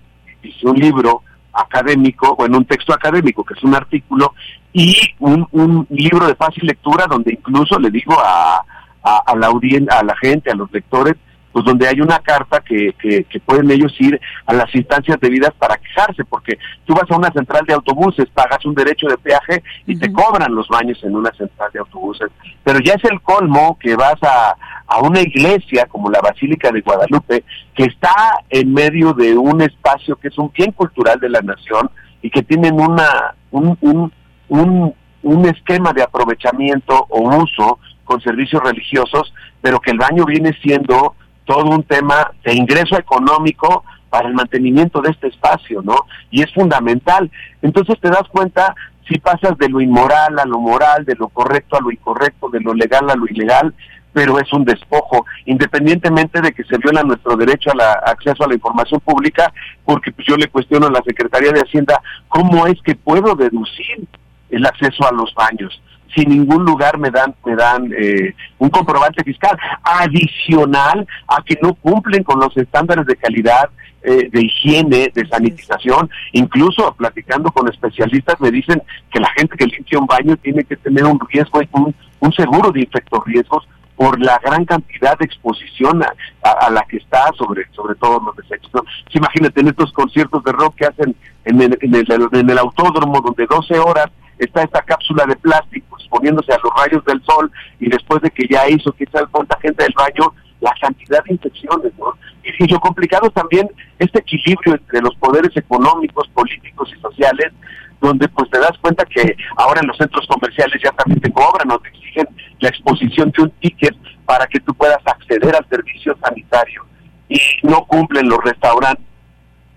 un 0.62 0.76
libro 0.78 1.22
académico, 1.52 2.36
bueno, 2.36 2.58
un 2.58 2.64
texto 2.64 2.92
académico, 2.92 3.44
que 3.44 3.54
es 3.54 3.62
un 3.62 3.74
artículo, 3.74 4.34
y 4.72 4.96
un, 5.18 5.46
un 5.52 5.86
libro 5.90 6.26
de 6.26 6.34
fácil 6.34 6.66
lectura 6.66 7.06
donde 7.06 7.32
incluso 7.32 7.78
le 7.78 7.90
digo 7.90 8.14
a, 8.18 8.62
a, 9.02 9.36
la 9.36 9.48
a 9.48 10.02
la 10.02 10.16
gente, 10.16 10.50
a 10.50 10.54
los 10.54 10.70
lectores, 10.72 11.16
pues 11.58 11.66
donde 11.66 11.88
hay 11.88 12.00
una 12.00 12.20
carta 12.20 12.60
que, 12.60 12.94
que, 13.00 13.40
pueden 13.40 13.68
ellos 13.68 13.92
ir 13.98 14.20
a 14.46 14.54
las 14.54 14.72
instancias 14.76 15.18
debidas 15.20 15.50
para 15.58 15.76
quejarse, 15.76 16.24
porque 16.24 16.56
tú 16.84 16.94
vas 16.94 17.10
a 17.10 17.16
una 17.16 17.32
central 17.32 17.64
de 17.66 17.74
autobuses, 17.74 18.28
pagas 18.32 18.64
un 18.64 18.76
derecho 18.76 19.08
de 19.08 19.18
peaje 19.18 19.64
y 19.84 19.98
te 19.98 20.12
cobran 20.12 20.54
los 20.54 20.68
baños 20.68 21.02
en 21.02 21.16
una 21.16 21.32
central 21.32 21.68
de 21.72 21.80
autobuses, 21.80 22.30
pero 22.62 22.78
ya 22.78 22.92
es 22.92 23.02
el 23.10 23.20
colmo 23.22 23.76
que 23.80 23.96
vas 23.96 24.22
a, 24.22 24.54
a 24.86 25.00
una 25.00 25.20
iglesia 25.20 25.86
como 25.86 26.10
la 26.10 26.20
Basílica 26.20 26.70
de 26.70 26.80
Guadalupe, 26.80 27.42
que 27.74 27.84
está 27.86 28.14
en 28.48 28.72
medio 28.72 29.12
de 29.12 29.36
un 29.36 29.60
espacio 29.60 30.14
que 30.14 30.28
es 30.28 30.38
un 30.38 30.52
bien 30.52 30.70
cultural 30.70 31.18
de 31.18 31.28
la 31.28 31.40
nación 31.40 31.90
y 32.22 32.30
que 32.30 32.44
tienen 32.44 32.78
una, 32.78 33.34
un, 33.50 33.76
un, 33.80 34.12
un, 34.48 34.94
un 35.24 35.46
esquema 35.46 35.92
de 35.92 36.04
aprovechamiento 36.04 37.04
o 37.08 37.36
uso 37.36 37.80
con 38.04 38.20
servicios 38.20 38.62
religiosos, 38.62 39.34
pero 39.60 39.80
que 39.80 39.90
el 39.90 39.98
baño 39.98 40.24
viene 40.24 40.56
siendo 40.62 41.16
todo 41.48 41.64
un 41.64 41.82
tema 41.82 42.30
de 42.44 42.54
ingreso 42.54 42.98
económico 42.98 43.82
para 44.10 44.28
el 44.28 44.34
mantenimiento 44.34 45.00
de 45.00 45.10
este 45.10 45.28
espacio, 45.28 45.80
¿no? 45.82 46.04
Y 46.30 46.42
es 46.42 46.52
fundamental. 46.52 47.30
Entonces 47.62 47.98
te 48.00 48.10
das 48.10 48.28
cuenta 48.30 48.74
si 49.08 49.18
pasas 49.18 49.56
de 49.56 49.70
lo 49.70 49.80
inmoral 49.80 50.38
a 50.38 50.44
lo 50.44 50.60
moral, 50.60 51.06
de 51.06 51.14
lo 51.14 51.28
correcto 51.28 51.78
a 51.78 51.80
lo 51.80 51.90
incorrecto, 51.90 52.50
de 52.50 52.60
lo 52.60 52.74
legal 52.74 53.08
a 53.08 53.16
lo 53.16 53.26
ilegal, 53.26 53.74
pero 54.12 54.38
es 54.38 54.52
un 54.52 54.66
despojo, 54.66 55.24
independientemente 55.46 56.42
de 56.42 56.52
que 56.52 56.64
se 56.64 56.76
viola 56.76 57.02
nuestro 57.02 57.34
derecho 57.34 57.70
al 57.70 57.80
acceso 57.80 58.44
a 58.44 58.48
la 58.48 58.54
información 58.54 59.00
pública, 59.00 59.50
porque 59.86 60.12
pues, 60.12 60.26
yo 60.26 60.36
le 60.36 60.48
cuestiono 60.48 60.88
a 60.88 60.90
la 60.90 61.02
Secretaría 61.02 61.52
de 61.52 61.60
Hacienda 61.60 62.02
cómo 62.28 62.66
es 62.66 62.78
que 62.82 62.94
puedo 62.94 63.34
deducir 63.34 64.06
el 64.50 64.66
acceso 64.66 65.08
a 65.08 65.12
los 65.12 65.32
baños. 65.34 65.80
Si 66.14 66.22
en 66.22 66.30
ningún 66.30 66.64
lugar 66.64 66.98
me 66.98 67.10
dan 67.10 67.34
me 67.44 67.54
dan 67.54 67.92
eh, 67.96 68.34
un 68.58 68.70
comprobante 68.70 69.22
fiscal 69.24 69.56
adicional 69.82 71.06
a 71.26 71.42
que 71.42 71.58
no 71.62 71.74
cumplen 71.74 72.22
con 72.22 72.40
los 72.40 72.56
estándares 72.56 73.06
de 73.06 73.16
calidad 73.16 73.70
eh, 74.02 74.28
de 74.30 74.44
higiene, 74.44 75.10
de 75.12 75.26
sanitización, 75.26 76.08
incluso 76.32 76.94
platicando 76.94 77.50
con 77.50 77.68
especialistas 77.68 78.40
me 78.40 78.50
dicen 78.50 78.82
que 79.10 79.20
la 79.20 79.30
gente 79.36 79.56
que 79.56 79.66
limpia 79.66 79.98
un 79.98 80.06
baño 80.06 80.36
tiene 80.36 80.64
que 80.64 80.76
tener 80.76 81.04
un 81.04 81.18
riesgo, 81.28 81.60
un, 81.72 81.94
un 82.20 82.32
seguro 82.32 82.70
de 82.70 82.80
infectos 82.80 83.24
riesgos 83.26 83.66
por 83.98 84.24
la 84.24 84.38
gran 84.38 84.64
cantidad 84.64 85.18
de 85.18 85.24
exposición 85.24 86.00
a, 86.04 86.70
la 86.70 86.82
que 86.88 86.98
está 86.98 87.32
sobre 87.36 87.66
sobre 87.72 87.96
todos 87.96 88.22
los 88.22 88.36
desechos. 88.36 88.70
imagínate 89.12 89.60
en 89.60 89.68
estos 89.68 89.92
conciertos 89.92 90.44
de 90.44 90.52
rock 90.52 90.76
que 90.76 90.86
hacen 90.86 91.16
en 91.44 91.60
el, 91.60 91.76
en 91.80 91.94
el, 91.96 92.06
en 92.32 92.48
el 92.48 92.58
autódromo 92.58 93.20
donde 93.20 93.44
12 93.46 93.76
horas 93.80 94.06
está 94.38 94.62
esta 94.62 94.82
cápsula 94.82 95.26
de 95.26 95.34
plástico 95.34 95.96
exponiéndose 95.98 96.52
a 96.52 96.58
los 96.62 96.72
rayos 96.76 97.04
del 97.06 97.20
sol 97.24 97.50
y 97.80 97.90
después 97.90 98.22
de 98.22 98.30
que 98.30 98.46
ya 98.48 98.68
hizo 98.68 98.92
quizás 98.92 99.24
cuánta 99.32 99.58
gente 99.60 99.82
del 99.82 99.94
baño 99.96 100.32
la 100.60 100.72
cantidad 100.80 101.22
de 101.24 101.34
infecciones, 101.34 101.92
¿no? 101.98 102.14
Y, 102.44 102.66
lo 102.66 102.80
complicado 102.80 103.30
también 103.30 103.68
este 103.98 104.20
equilibrio 104.20 104.74
entre 104.74 105.00
los 105.00 105.14
poderes 105.16 105.56
económicos, 105.56 106.28
políticos 106.28 106.92
y 106.96 107.00
sociales, 107.00 107.52
donde 108.00 108.28
pues 108.28 108.50
te 108.50 108.58
das 108.58 108.76
cuenta 108.80 109.04
que 109.04 109.36
ahora 109.56 109.80
en 109.80 109.88
los 109.88 109.96
centros 109.96 110.26
comerciales 110.26 110.80
ya 110.82 110.90
también 110.92 111.20
te 111.20 111.32
cobran 111.32 111.70
o 111.70 111.78
te 111.78 111.88
exigen 111.88 112.28
la 112.60 112.68
exposición 112.68 113.32
de 113.36 113.42
un 113.42 113.50
ticket 113.60 113.96
para 114.24 114.46
que 114.46 114.60
tú 114.60 114.74
puedas 114.74 115.00
acceder 115.04 115.54
al 115.54 115.66
servicio 115.68 116.16
sanitario 116.22 116.84
y 117.28 117.38
no 117.62 117.84
cumplen 117.86 118.28
los 118.28 118.38
restaurantes 118.44 119.04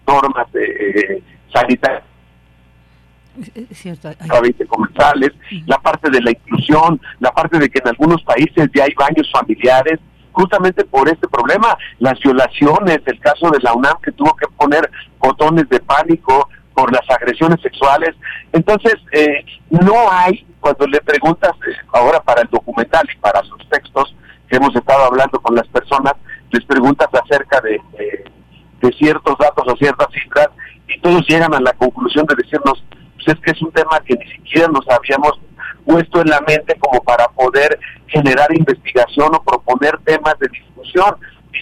normas 0.08 0.48
eh, 0.54 1.22
sanitarias 1.54 2.04
comerciales, 4.68 5.32
la 5.66 5.78
parte 5.78 6.10
de 6.10 6.22
la 6.22 6.32
inclusión, 6.32 7.00
la 7.20 7.32
parte 7.32 7.60
de 7.60 7.70
que 7.70 7.80
en 7.80 7.88
algunos 7.88 8.22
países 8.24 8.70
ya 8.74 8.84
hay 8.84 8.94
baños 8.94 9.30
familiares, 9.32 10.00
justamente 10.32 10.84
por 10.86 11.08
este 11.10 11.28
problema, 11.28 11.78
las 12.00 12.20
violaciones, 12.20 13.00
el 13.06 13.20
caso 13.20 13.50
de 13.50 13.60
la 13.62 13.74
UNAM 13.74 13.96
que 14.02 14.12
tuvo 14.12 14.36
que 14.36 14.48
poner 14.58 14.90
botones 15.20 15.68
de 15.70 15.80
pánico 15.80 16.50
por 16.74 16.92
las 16.92 17.10
agresiones 17.10 17.62
sexuales. 17.62 18.16
Entonces, 18.52 18.96
eh, 19.12 19.46
no 19.70 20.12
hay, 20.12 20.46
cuando 20.60 20.88
le 20.88 21.00
preguntas 21.02 21.52
eh, 21.68 21.76
ahora 21.94 22.22
para 22.22 22.42
el 22.42 22.50
documental 22.50 23.08
y 23.14 23.18
para 23.20 23.42
sus 23.44 23.68
textos, 23.70 24.16
que 24.50 24.58
hemos 24.58 24.76
estado 24.76 25.06
hablando 25.06 25.40
con 25.40 25.56
las 25.56 25.68
personas, 25.68 26.14
les 26.52 26.66
preguntas 26.66 27.08
acerca 27.14 27.62
de, 27.62 27.80
de 28.82 28.92
ciertos 28.94 29.36
datos 29.38 29.66
o 29.68 29.78
ciertas 29.78 30.08
cifras 30.12 30.50
y 30.88 31.00
todos 31.00 31.26
llegan 31.28 31.54
a 31.54 31.60
la 31.60 31.72
conclusión 31.74 32.26
de 32.26 32.36
decirnos, 32.36 32.84
pues 33.16 33.28
es 33.28 33.40
que 33.42 33.52
es 33.52 33.62
un 33.62 33.72
tema 33.72 34.00
que 34.06 34.16
ni 34.16 34.26
siquiera 34.32 34.68
nos 34.68 34.88
habíamos 34.90 35.40
puesto 35.86 36.22
en 36.22 36.30
la 36.30 36.42
mente 36.42 36.76
como 36.80 37.02
para 37.04 37.28
poder 37.30 37.80
generar 38.08 38.56
investigación 38.56 39.34
o 39.34 39.44
proponer 39.44 39.98
temas 40.04 40.38
de 40.40 40.48
discusión. 40.50 41.16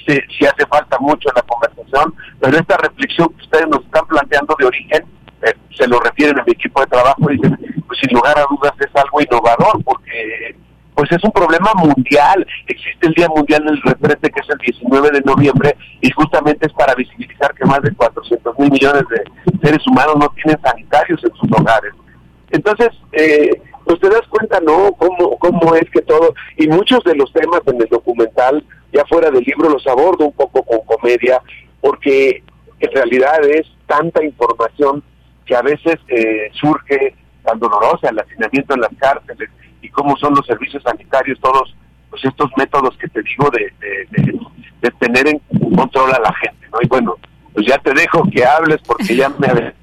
Dice, 0.05 0.23
si 0.37 0.45
hace 0.45 0.65
falta 0.67 0.97
mucho 0.99 1.29
en 1.29 1.35
la 1.35 1.41
conversación, 1.43 2.13
pero 2.39 2.57
esta 2.57 2.77
reflexión 2.77 3.29
que 3.29 3.43
ustedes 3.43 3.67
nos 3.67 3.83
están 3.83 4.05
planteando 4.07 4.55
de 4.57 4.65
origen, 4.65 5.05
eh, 5.43 5.53
se 5.75 5.87
lo 5.87 5.99
refieren 5.99 6.39
a 6.39 6.43
mi 6.43 6.51
equipo 6.51 6.81
de 6.81 6.87
trabajo, 6.87 7.27
dicen, 7.29 7.57
pues 7.87 7.99
sin 7.99 8.13
lugar 8.13 8.37
a 8.37 8.45
dudas 8.49 8.73
es 8.79 8.95
algo 8.95 9.21
innovador, 9.21 9.83
porque 9.83 10.55
pues 10.99 11.11
es 11.13 11.23
un 11.23 11.31
problema 11.31 11.71
mundial. 11.75 12.45
Existe 12.67 13.07
el 13.07 13.13
Día 13.13 13.29
Mundial 13.29 13.63
del 13.63 13.81
Retrete, 13.81 14.29
que 14.31 14.41
es 14.41 14.49
el 14.49 14.57
19 14.57 15.11
de 15.11 15.21
noviembre, 15.21 15.77
y 16.01 16.11
justamente 16.11 16.67
es 16.67 16.73
para 16.73 16.93
visibilizar 16.93 17.53
que 17.55 17.63
más 17.63 17.81
de 17.81 17.93
400 17.93 18.59
mil 18.59 18.69
millones 18.69 19.03
de 19.09 19.23
seres 19.63 19.87
humanos 19.87 20.15
no 20.19 20.27
tienen 20.35 20.61
sanitarios 20.61 21.23
en 21.23 21.33
sus 21.35 21.49
hogares. 21.57 21.93
Entonces, 22.51 22.89
eh, 23.13 23.61
pues 23.89 24.01
te 24.01 24.09
das 24.09 24.27
cuenta, 24.27 24.59
¿no? 24.59 24.93
Cómo, 24.93 25.35
cómo 25.39 25.73
es 25.73 25.89
que 25.89 26.03
todo, 26.03 26.35
y 26.57 26.67
muchos 26.67 27.03
de 27.05 27.15
los 27.15 27.33
temas 27.33 27.61
en 27.65 27.81
el 27.81 27.87
documental, 27.87 28.63
ya 28.93 29.03
fuera 29.05 29.31
del 29.31 29.43
libro, 29.43 29.67
los 29.67 29.87
abordo 29.87 30.25
un 30.25 30.33
poco 30.33 30.61
con 30.61 30.81
comedia, 30.81 31.41
porque 31.81 32.43
en 32.81 32.91
realidad 32.91 33.43
es 33.45 33.65
tanta 33.87 34.23
información 34.23 35.03
que 35.43 35.55
a 35.55 35.63
veces 35.63 35.95
eh, 36.07 36.51
surge 36.53 37.15
tan 37.43 37.57
dolorosa, 37.57 38.09
el 38.09 38.19
hacinamiento 38.19 38.75
en 38.75 38.81
las 38.81 38.91
cárceles, 38.99 39.49
y 39.81 39.89
cómo 39.89 40.15
son 40.17 40.35
los 40.35 40.45
servicios 40.45 40.83
sanitarios, 40.83 41.39
todos 41.39 41.75
pues 42.11 42.23
estos 42.25 42.51
métodos 42.57 42.95
que 42.97 43.07
te 43.07 43.23
digo 43.23 43.49
de, 43.49 43.73
de, 44.11 44.91
tener 44.99 45.29
en 45.29 45.39
control 45.75 46.13
a 46.13 46.19
la 46.19 46.33
gente, 46.33 46.67
¿no? 46.71 46.77
Y 46.79 46.87
bueno, 46.87 47.15
pues 47.55 47.65
ya 47.65 47.79
te 47.79 47.91
dejo 47.95 48.23
que 48.31 48.45
hables 48.45 48.77
porque 48.85 49.15
ya 49.15 49.29
me 49.29 49.73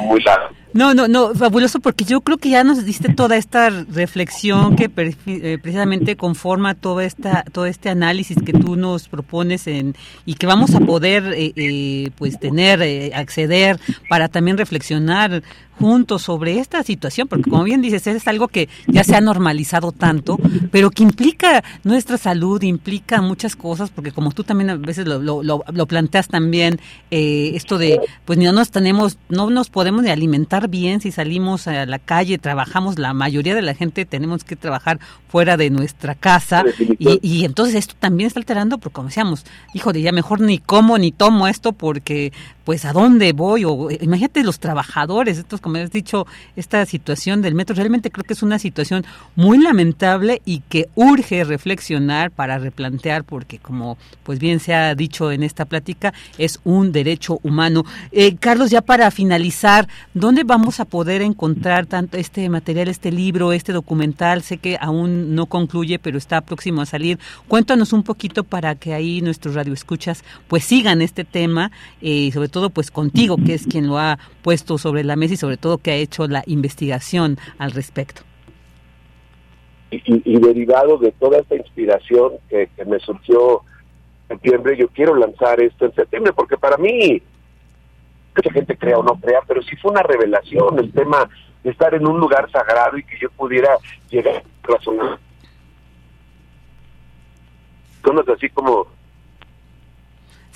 muy 0.00 0.22
largo. 0.22 0.61
No, 0.74 0.94
no, 0.94 1.06
no, 1.06 1.34
fabuloso 1.34 1.80
porque 1.80 2.04
yo 2.04 2.22
creo 2.22 2.38
que 2.38 2.50
ya 2.50 2.64
nos 2.64 2.84
diste 2.84 3.12
toda 3.12 3.36
esta 3.36 3.68
reflexión 3.70 4.74
que 4.76 4.90
eh, 5.26 5.58
precisamente 5.60 6.16
conforma 6.16 6.74
toda 6.74 7.04
esta, 7.04 7.44
todo 7.52 7.66
este 7.66 7.90
análisis 7.90 8.38
que 8.44 8.52
tú 8.52 8.76
nos 8.76 9.08
propones 9.08 9.66
en, 9.66 9.94
y 10.24 10.34
que 10.34 10.46
vamos 10.46 10.74
a 10.74 10.80
poder 10.80 11.34
eh, 11.34 11.52
eh, 11.56 12.10
pues 12.16 12.38
tener, 12.40 13.14
acceder 13.14 13.78
para 14.08 14.28
también 14.28 14.56
reflexionar 14.56 15.42
juntos 15.78 16.22
sobre 16.22 16.58
esta 16.58 16.82
situación, 16.82 17.28
porque 17.28 17.50
como 17.50 17.64
bien 17.64 17.82
dices, 17.82 18.06
es 18.06 18.28
algo 18.28 18.48
que 18.48 18.68
ya 18.86 19.04
se 19.04 19.16
ha 19.16 19.20
normalizado 19.20 19.90
tanto, 19.90 20.38
pero 20.70 20.90
que 20.90 21.02
implica 21.02 21.64
nuestra 21.82 22.18
salud, 22.18 22.62
implica 22.62 23.20
muchas 23.20 23.56
cosas, 23.56 23.90
porque 23.90 24.12
como 24.12 24.30
tú 24.32 24.44
también 24.44 24.70
a 24.70 24.76
veces 24.76 25.06
lo, 25.08 25.20
lo, 25.20 25.42
lo, 25.42 25.86
planteas 25.86 26.28
también, 26.28 26.78
eh, 27.10 27.52
esto 27.54 27.78
de, 27.78 28.00
pues 28.24 28.38
no 28.38 28.52
nos 28.52 28.70
tenemos, 28.70 29.18
no 29.28 29.50
nos 29.50 29.70
podemos 29.70 30.02
ni 30.02 30.10
alimentar 30.10 30.61
bien 30.68 31.00
si 31.00 31.12
salimos 31.12 31.66
a 31.66 31.86
la 31.86 31.98
calle, 31.98 32.38
trabajamos, 32.38 32.98
la 32.98 33.12
mayoría 33.12 33.54
de 33.54 33.62
la 33.62 33.74
gente 33.74 34.04
tenemos 34.04 34.44
que 34.44 34.56
trabajar 34.56 34.98
fuera 35.28 35.56
de 35.56 35.70
nuestra 35.70 36.14
casa, 36.14 36.64
y, 36.98 37.18
y 37.22 37.44
entonces 37.44 37.74
esto 37.74 37.94
también 37.98 38.26
está 38.26 38.40
alterando, 38.40 38.78
porque 38.78 38.94
como 38.94 39.08
decíamos, 39.08 39.44
hijo 39.74 39.92
de 39.92 40.02
ya 40.02 40.12
mejor 40.12 40.40
ni 40.40 40.58
como 40.58 40.98
ni 40.98 41.12
tomo 41.12 41.48
esto 41.48 41.72
porque 41.72 42.32
pues 42.64 42.84
a 42.84 42.92
dónde 42.92 43.32
voy 43.32 43.64
o 43.64 43.90
imagínate 43.90 44.42
los 44.44 44.58
trabajadores, 44.58 45.38
estos 45.38 45.60
como 45.60 45.76
has 45.76 45.90
dicho, 45.90 46.26
esta 46.56 46.84
situación 46.86 47.42
del 47.42 47.54
metro 47.54 47.74
realmente 47.74 48.10
creo 48.10 48.24
que 48.24 48.34
es 48.34 48.42
una 48.42 48.58
situación 48.58 49.04
muy 49.36 49.58
lamentable 49.58 50.42
y 50.44 50.60
que 50.68 50.88
urge 50.94 51.44
reflexionar 51.44 52.30
para 52.30 52.58
replantear 52.58 53.24
porque 53.24 53.58
como 53.58 53.96
pues 54.22 54.38
bien 54.38 54.60
se 54.60 54.74
ha 54.74 54.94
dicho 54.94 55.32
en 55.32 55.42
esta 55.42 55.64
plática 55.64 56.12
es 56.38 56.60
un 56.64 56.92
derecho 56.92 57.38
humano. 57.42 57.84
Eh, 58.10 58.36
Carlos, 58.36 58.70
ya 58.70 58.82
para 58.82 59.10
finalizar, 59.10 59.88
¿dónde 60.14 60.44
vamos 60.44 60.80
a 60.80 60.84
poder 60.84 61.22
encontrar 61.22 61.86
tanto 61.86 62.16
este 62.16 62.48
material, 62.48 62.88
este 62.88 63.10
libro, 63.10 63.52
este 63.52 63.72
documental? 63.72 64.42
Sé 64.42 64.58
que 64.58 64.76
aún 64.80 65.34
no 65.34 65.46
concluye, 65.46 65.98
pero 65.98 66.18
está 66.18 66.40
próximo 66.40 66.82
a 66.82 66.86
salir. 66.86 67.18
Cuéntanos 67.48 67.92
un 67.92 68.02
poquito 68.02 68.44
para 68.44 68.74
que 68.74 68.94
ahí 68.94 69.20
nuestros 69.20 69.54
radioescuchas 69.54 70.24
pues 70.48 70.64
sigan 70.64 71.02
este 71.02 71.24
tema 71.24 71.70
eh, 72.00 72.30
sobre 72.32 72.48
todo 72.52 72.70
pues 72.70 72.92
contigo, 72.92 73.36
que 73.44 73.54
es 73.54 73.66
quien 73.66 73.88
lo 73.88 73.98
ha 73.98 74.18
puesto 74.42 74.78
sobre 74.78 75.02
la 75.02 75.16
mesa 75.16 75.34
y 75.34 75.36
sobre 75.36 75.56
todo 75.56 75.78
que 75.78 75.90
ha 75.90 75.96
hecho 75.96 76.28
la 76.28 76.44
investigación 76.46 77.38
al 77.58 77.72
respecto. 77.72 78.22
Y, 79.90 80.38
derivado 80.38 80.96
de 80.96 81.12
toda 81.12 81.38
esta 81.38 81.56
inspiración 81.56 82.32
que, 82.48 82.68
me 82.86 82.98
surgió 83.00 83.62
en 84.28 84.36
septiembre, 84.36 84.76
yo 84.78 84.88
quiero 84.88 85.14
lanzar 85.14 85.60
esto 85.60 85.84
en 85.84 85.94
septiembre, 85.94 86.32
porque 86.32 86.56
para 86.56 86.78
mí, 86.78 87.20
mucha 88.34 88.52
gente 88.52 88.76
crea 88.76 88.98
o 88.98 89.02
no 89.02 89.16
crea, 89.20 89.40
pero 89.46 89.60
sí 89.62 89.76
fue 89.76 89.90
una 89.90 90.02
revelación 90.02 90.78
el 90.78 90.92
tema 90.92 91.28
de 91.62 91.70
estar 91.70 91.94
en 91.94 92.06
un 92.06 92.18
lugar 92.18 92.50
sagrado 92.50 92.96
y 92.96 93.04
que 93.04 93.18
yo 93.20 93.30
pudiera 93.32 93.76
llegar 94.08 94.36
a 94.36 94.66
razonar. 94.66 95.18
así 98.34 98.48
como 98.50 98.86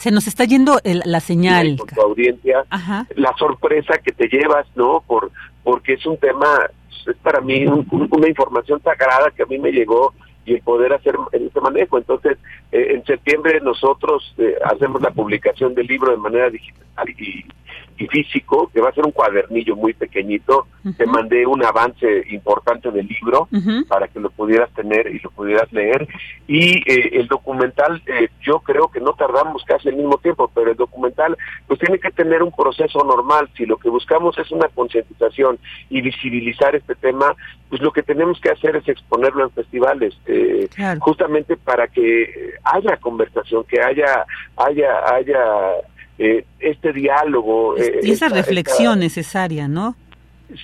se 0.07 0.13
nos 0.13 0.29
está 0.29 0.45
yendo 0.45 0.79
la 0.85 1.19
señal. 1.19 1.79
Con 1.79 1.89
tu 1.89 2.01
audiencia, 2.01 2.65
la 3.17 3.35
sorpresa 3.37 3.99
que 3.99 4.13
te 4.13 4.29
llevas, 4.29 4.65
¿no? 4.77 5.03
Por 5.05 5.33
porque 5.65 5.95
es 5.95 6.07
un 6.07 6.17
tema, 6.17 6.47
es 7.09 7.17
para 7.25 7.41
mí 7.41 7.67
una 7.67 8.29
información 8.29 8.81
sagrada 8.85 9.33
que 9.33 9.43
a 9.43 9.47
mí 9.47 9.59
me 9.59 9.73
llegó 9.73 10.15
y 10.45 10.55
el 10.55 10.61
poder 10.61 10.93
hacer 10.93 11.17
este 11.33 11.61
manejo. 11.61 11.99
Entonces, 11.99 12.39
eh, 12.71 12.93
en 12.95 13.05
septiembre 13.05 13.61
nosotros 13.61 14.33
eh, 14.39 14.55
hacemos 14.65 15.03
la 15.03 15.11
publicación 15.11 15.75
del 15.75 15.89
libro 15.89 16.13
de 16.13 16.19
manera 16.19 16.51
digital 16.51 17.09
y 17.09 17.45
y 17.99 18.07
físico, 18.07 18.71
que 18.73 18.81
va 18.81 18.91
a 18.91 18.95
ser 18.95 19.05
un 19.05 19.13
cuadernillo 19.13 19.77
muy 19.77 19.95
pequeñito. 19.95 20.67
Te 20.97 21.07
mandé 21.07 21.47
un 21.47 21.65
avance 21.65 22.25
importante 22.31 22.91
del 22.91 23.09
libro 23.09 23.49
para 23.89 24.07
que 24.09 24.21
lo 24.21 24.31
pudieras 24.31 24.71
tener 24.73 25.09
y 25.09 25.19
lo 25.19 25.31
pudieras 25.31 25.73
leer. 25.73 26.07
Y 26.47 26.77
eh, 26.91 27.11
el 27.15 27.27
documental, 27.27 28.03
eh, 28.07 28.29
yo 28.41 28.61
creo 28.61 28.89
que 28.89 29.01
no 29.01 29.13
tardamos 29.15 29.65
casi 29.65 29.89
el 29.89 29.97
mismo 29.97 30.19
tiempo, 30.19 30.51
pero 30.55 30.71
el 30.71 30.77
documental 30.77 31.37
pues 31.67 31.81
tiene 31.81 31.99
que 31.99 32.11
tener 32.11 32.43
un 32.43 32.53
proceso 32.53 33.03
normal. 33.05 33.49
Si 33.57 33.67
lo 33.67 33.79
que 33.79 33.89
buscamos 33.89 34.39
es 34.39 34.51
una 34.51 34.69
concientización 34.69 35.59
y 35.91 36.01
visibilizar 36.03 36.77
este 36.77 36.95
tema, 36.95 37.35
pues 37.69 37.81
lo 37.83 37.93
que 37.93 38.03
tenemos 38.03 38.41
que 38.41 38.51
hacer 38.51 38.77
es 38.77 38.89
exponerlo 38.89 39.45
en 39.45 39.51
festivales, 39.51 40.17
eh, 40.27 40.69
justamente 41.01 41.57
para 41.57 41.89
que 41.89 42.55
haya 42.63 42.97
conversación, 42.99 43.65
que 43.65 43.81
haya, 43.81 44.25
haya, 44.57 45.15
haya 45.15 45.41
eh, 46.19 46.45
este 46.59 46.93
diálogo. 46.93 47.77
Eh, 47.77 48.01
y 48.03 48.13
esa 48.13 48.29
reflexión 48.29 49.01
necesaria, 49.01 49.69
¿no? 49.69 49.97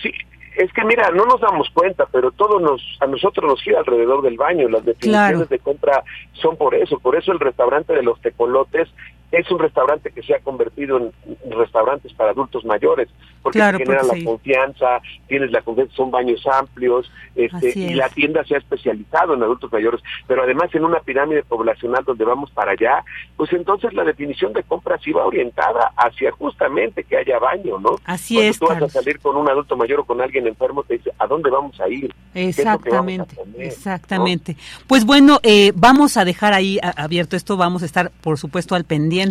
Sí, 0.03 0.13
es 0.57 0.73
que 0.73 0.85
mira, 0.85 1.11
no 1.11 1.25
nos 1.25 1.41
damos 1.41 1.71
cuenta, 1.71 2.07
pero 2.13 2.31
todo 2.31 2.61
nos, 2.61 2.83
a 3.01 3.07
nosotros 3.07 3.49
nos 3.49 3.63
gira 3.63 3.79
alrededor 3.79 4.23
del 4.23 4.37
baño. 4.37 4.69
Las 4.69 4.85
definiciones 4.85 5.49
de 5.49 5.59
compra 5.59 6.03
son 6.35 6.57
por 6.57 6.75
eso. 6.75 6.99
Por 6.99 7.17
eso 7.17 7.33
el 7.33 7.41
restaurante 7.41 7.95
de 7.95 8.03
los 8.03 8.21
tecolotes 8.21 8.89
es 9.33 9.51
un 9.51 9.59
restaurante 9.59 10.11
que 10.11 10.23
se 10.23 10.35
ha 10.35 10.41
convertido 10.41 10.99
en 10.99 11.13
restaurantes 11.51 12.13
para 12.13 12.31
adultos 12.31 12.65
mayores, 12.67 13.09
porque 13.43 13.59
genera 13.59 14.03
la 14.03 14.25
confianza, 14.25 15.01
tienes 15.27 15.51
la 15.51 15.63
confianza, 15.63 15.95
son 15.97 16.11
baños 16.11 16.47
amplios, 16.47 17.11
este, 17.35 17.73
y 17.77 17.95
la 17.95 18.11
tienda 18.11 18.45
se 18.45 18.55
ha 18.55 18.59
especializado 18.59 19.33
en 19.33 19.43
adultos 19.43 19.73
mayores, 19.73 20.03
pero 20.27 20.43
además 20.43 20.73
en 20.75 20.85
una 20.85 21.01
pirámide 21.01 21.43
poblacional 21.45 22.05
donde 22.05 22.27
vamos 22.27 22.51
para 22.51 22.73
allá, 22.73 23.03
pues 23.37 23.51
entonces 23.55 23.95
la 23.95 24.05
definición 24.05 24.53
de 24.53 24.63
compra 24.65 24.99
sí 24.99 25.13
va 25.13 25.25
orientada 25.25 25.93
hacia 25.97 26.31
justamente 26.33 27.03
que 27.05 27.17
haya 27.17 27.39
baño, 27.39 27.79
¿no? 27.79 27.97
Así 28.05 28.35
Cuando 28.35 28.51
es. 28.51 28.59
tú 28.59 28.67
vas 28.67 28.83
a 28.83 28.89
salir 28.89 29.19
con 29.19 29.37
un 29.37 29.49
adulto 29.49 29.77
mayor 29.77 30.01
o 30.01 30.05
con 30.05 30.21
alguien 30.21 30.47
enfermo, 30.47 30.83
te 30.83 30.99
dice, 30.99 31.11
¿a 31.19 31.27
dónde 31.27 31.49
vamos 31.49 31.81
a 31.81 31.89
ir? 31.89 32.15
Exactamente, 32.35 33.37
exactamente. 33.57 34.57
Pues 34.87 35.07
bueno, 35.07 35.41
eh, 35.43 35.73
vamos 35.75 36.19
a 36.19 36.27
dejar 36.27 36.53
ahí 36.53 36.79
abierto 36.83 37.35
esto, 37.35 37.57
vamos 37.57 37.83
a 37.83 37.87
estar, 37.87 38.13
por 38.21 38.39
supuesto, 38.39 38.75
al 38.75 38.85
pendiente 38.85 39.22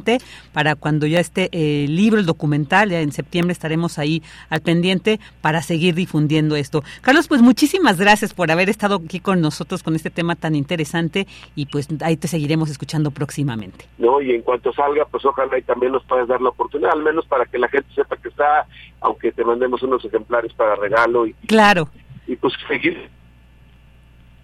para 0.54 0.76
cuando 0.76 1.06
ya 1.06 1.20
esté 1.20 1.50
el 1.52 1.96
libro, 1.96 2.20
el 2.20 2.26
documental, 2.26 2.90
ya 2.90 3.02
en 3.02 3.12
septiembre 3.12 3.52
estaremos 3.52 4.00
ahí 4.00 4.22
al 4.50 4.62
pendiente 4.62 5.20
para 5.42 5.62
seguir 5.62 5.96
difundiendo 5.96 6.56
esto. 6.56 6.84
Carlos, 7.02 7.28
pues 7.28 7.42
muchísimas 7.42 8.00
gracias 8.00 8.34
por 8.34 8.52
haber 8.52 8.70
estado 8.70 9.02
aquí 9.04 9.20
con 9.20 9.42
nosotros 9.42 9.84
con 9.84 9.96
este 9.96 10.10
tema 10.10 10.36
tan 10.36 10.56
interesante 10.56 11.28
y 11.56 11.66
pues 11.66 11.88
ahí 12.02 12.18
te 12.18 12.28
seguiremos 12.28 12.70
escuchando 12.70 13.12
próximamente. 13.12 13.86
No, 13.98 14.22
y 14.22 14.32
en 14.32 14.42
cuanto 14.42 14.72
salga, 14.74 15.06
pues 15.06 15.26
ojalá 15.26 15.58
y 15.58 15.64
también 15.64 15.92
nos 15.92 16.04
puedas 16.06 16.28
dar 16.28 16.42
la 16.42 16.50
oportunidad, 16.50 16.92
al 16.94 17.04
menos 17.04 17.26
para 17.26 17.46
que 17.46 17.58
la 17.58 17.68
gente 17.68 17.94
sepa 17.94 18.18
que 18.18 18.30
está, 18.30 18.68
aunque 19.02 19.32
te 19.32 19.44
mandemos 19.44 19.82
unos 19.84 20.04
ejemplares 20.06 20.54
para 20.54 20.76
regalo. 20.76 21.26
Y, 21.26 21.34
claro. 21.48 21.90
Y, 22.28 22.36
pues 22.36 22.54
seguir 22.68 23.10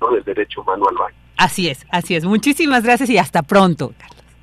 ¿no? 0.02 0.12
del 0.12 0.24
derecho 0.24 0.62
humano 0.62 0.86
al 0.89 0.95
baño. 0.95 1.16
Así 1.38 1.70
es, 1.70 1.86
así 1.91 2.16
es. 2.16 2.26
Muchísimas 2.26 2.84
gracias 2.84 3.10
y 3.10 3.18
hasta 3.18 3.43
pronto. 3.43 3.93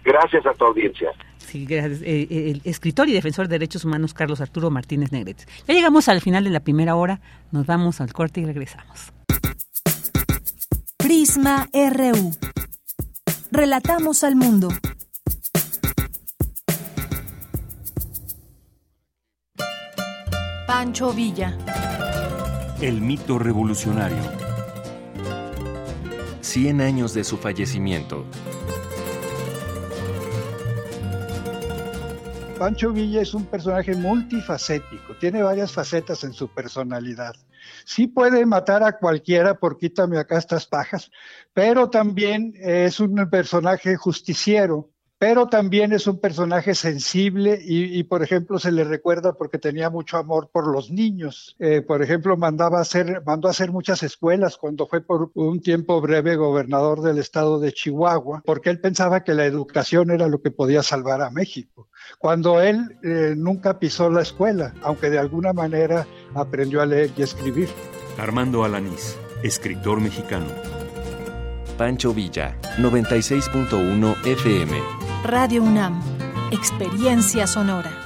Gracias 0.04 0.44
a 0.44 0.52
tu 0.52 0.66
audiencia. 0.66 1.10
Sí, 1.38 1.64
gracias. 1.64 2.02
Eh, 2.02 2.26
eh, 2.30 2.50
el 2.50 2.60
escritor 2.64 3.08
y 3.08 3.12
defensor 3.12 3.48
de 3.48 3.54
derechos 3.54 3.84
humanos 3.84 4.12
Carlos 4.12 4.40
Arturo 4.40 4.70
Martínez 4.70 5.12
Negrete. 5.12 5.44
Ya 5.66 5.74
llegamos 5.74 6.08
al 6.08 6.20
final 6.20 6.44
de 6.44 6.50
la 6.50 6.60
primera 6.60 6.94
hora, 6.94 7.20
nos 7.52 7.66
vamos 7.66 8.00
al 8.00 8.12
corte 8.12 8.40
y 8.40 8.44
regresamos. 8.44 9.12
Prisma 10.98 11.68
RU. 11.72 12.32
Relatamos 13.50 14.24
al 14.24 14.36
mundo. 14.36 14.68
Pancho 20.66 21.12
Villa. 21.12 21.56
El 22.80 23.00
mito 23.00 23.38
revolucionario. 23.38 24.22
Cien 26.40 26.80
años 26.80 27.14
de 27.14 27.24
su 27.24 27.36
fallecimiento. 27.36 28.26
Pancho 32.58 32.92
Villa 32.92 33.20
es 33.20 33.34
un 33.34 33.46
personaje 33.46 33.94
multifacético, 33.94 35.14
tiene 35.18 35.42
varias 35.42 35.72
facetas 35.72 36.22
en 36.22 36.32
su 36.32 36.48
personalidad. 36.48 37.34
Sí 37.84 38.06
puede 38.06 38.46
matar 38.46 38.82
a 38.84 38.96
cualquiera 38.98 39.58
por 39.58 39.76
quítame 39.76 40.18
acá 40.18 40.38
estas 40.38 40.66
pajas, 40.66 41.10
pero 41.52 41.90
también 41.90 42.54
es 42.56 43.00
un 43.00 43.28
personaje 43.28 43.96
justiciero, 43.96 44.93
pero 45.24 45.46
también 45.46 45.94
es 45.94 46.06
un 46.06 46.20
personaje 46.20 46.74
sensible 46.74 47.58
y, 47.58 48.02
por 48.02 48.22
ejemplo, 48.22 48.58
se 48.58 48.70
le 48.70 48.84
recuerda 48.84 49.32
porque 49.32 49.56
tenía 49.56 49.88
mucho 49.88 50.18
amor 50.18 50.50
por 50.52 50.66
los 50.66 50.90
niños. 50.90 51.56
Eh, 51.58 51.80
por 51.80 52.02
ejemplo, 52.02 52.36
mandaba 52.36 52.78
hacer, 52.78 53.22
mandó 53.24 53.48
a 53.48 53.52
hacer 53.52 53.72
muchas 53.72 54.02
escuelas 54.02 54.58
cuando 54.58 54.86
fue 54.86 55.00
por 55.00 55.30
un 55.32 55.62
tiempo 55.62 55.98
breve 56.02 56.36
gobernador 56.36 57.00
del 57.00 57.16
estado 57.16 57.58
de 57.58 57.72
Chihuahua, 57.72 58.42
porque 58.44 58.68
él 58.68 58.80
pensaba 58.80 59.24
que 59.24 59.32
la 59.32 59.46
educación 59.46 60.10
era 60.10 60.28
lo 60.28 60.42
que 60.42 60.50
podía 60.50 60.82
salvar 60.82 61.22
a 61.22 61.30
México. 61.30 61.88
Cuando 62.18 62.60
él 62.60 62.98
eh, 63.02 63.32
nunca 63.34 63.78
pisó 63.78 64.10
la 64.10 64.20
escuela, 64.20 64.74
aunque 64.82 65.08
de 65.08 65.20
alguna 65.20 65.54
manera 65.54 66.06
aprendió 66.34 66.82
a 66.82 66.86
leer 66.86 67.12
y 67.16 67.22
escribir. 67.22 67.70
Armando 68.18 68.62
Alanís 68.62 69.16
escritor 69.42 70.00
mexicano. 70.00 70.83
Pancho 71.76 72.12
Villa, 72.14 72.56
96.1 72.78 74.14
FM. 74.24 74.80
Radio 75.24 75.62
UNAM, 75.62 76.00
experiencia 76.52 77.46
sonora. 77.46 78.03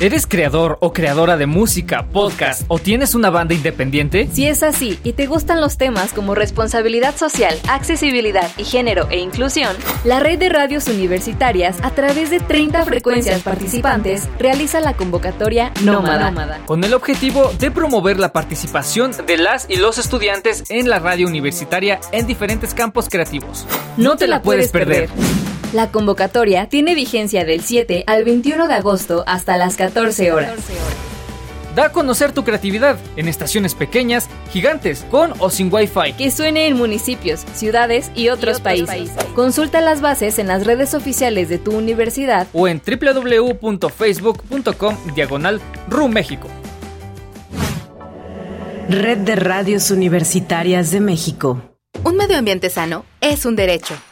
¿Eres 0.00 0.28
creador 0.28 0.78
o 0.80 0.92
creadora 0.92 1.36
de 1.36 1.46
música, 1.46 2.06
podcast 2.12 2.62
o 2.68 2.78
tienes 2.78 3.16
una 3.16 3.30
banda 3.30 3.54
independiente? 3.54 4.28
Si 4.32 4.46
es 4.46 4.62
así 4.62 4.96
y 5.02 5.14
te 5.14 5.26
gustan 5.26 5.60
los 5.60 5.76
temas 5.76 6.12
como 6.12 6.36
responsabilidad 6.36 7.16
social, 7.16 7.58
accesibilidad 7.68 8.48
y 8.58 8.62
género 8.62 9.08
e 9.10 9.18
inclusión, 9.18 9.74
la 10.04 10.20
red 10.20 10.38
de 10.38 10.50
radios 10.50 10.86
universitarias, 10.86 11.78
a 11.82 11.90
través 11.90 12.30
de 12.30 12.38
30 12.38 12.84
frecuencias 12.84 13.42
participantes, 13.42 14.28
realiza 14.38 14.78
la 14.78 14.94
convocatoria 14.94 15.72
Nómada. 15.82 16.60
Con 16.64 16.84
el 16.84 16.94
objetivo 16.94 17.50
de 17.58 17.72
promover 17.72 18.20
la 18.20 18.32
participación 18.32 19.10
de 19.26 19.36
las 19.36 19.66
y 19.68 19.78
los 19.78 19.98
estudiantes 19.98 20.62
en 20.68 20.88
la 20.88 21.00
radio 21.00 21.26
universitaria 21.26 21.98
en 22.12 22.28
diferentes 22.28 22.72
campos 22.72 23.08
creativos. 23.08 23.66
No 23.96 24.16
te 24.16 24.28
la 24.28 24.42
puedes 24.42 24.70
perder. 24.70 25.10
La 25.72 25.90
convocatoria 25.90 26.68
tiene 26.68 26.94
vigencia 26.94 27.44
del 27.44 27.60
7 27.60 28.04
al 28.06 28.24
21 28.24 28.68
de 28.68 28.74
agosto 28.74 29.24
hasta 29.26 29.58
las 29.58 29.76
14 29.76 30.32
horas. 30.32 30.54
Da 31.74 31.86
a 31.86 31.92
conocer 31.92 32.32
tu 32.32 32.42
creatividad 32.42 32.96
en 33.16 33.28
estaciones 33.28 33.74
pequeñas, 33.74 34.30
gigantes, 34.50 35.04
con 35.10 35.34
o 35.38 35.50
sin 35.50 35.70
Wi-Fi. 35.72 36.14
Que 36.14 36.30
suene 36.30 36.68
en 36.68 36.78
municipios, 36.78 37.44
ciudades 37.52 38.10
y 38.14 38.30
otros, 38.30 38.60
países. 38.60 39.10
Consulta 39.34 39.82
las 39.82 40.00
bases 40.00 40.38
en 40.38 40.46
las 40.48 40.66
redes 40.66 40.94
oficiales 40.94 41.50
de 41.50 41.58
tu 41.58 41.76
universidad 41.76 42.46
o 42.54 42.66
en 42.66 42.80
www.facebook.com 42.80 44.96
diagonal 45.14 45.60
México. 46.10 46.48
Red 48.88 49.18
de 49.18 49.36
Radios 49.36 49.90
Universitarias 49.90 50.90
de 50.90 51.00
México. 51.00 51.60
Un 52.04 52.16
medio 52.16 52.38
ambiente 52.38 52.70
sano 52.70 53.04
es 53.20 53.44
un 53.44 53.54
derecho. 53.54 53.94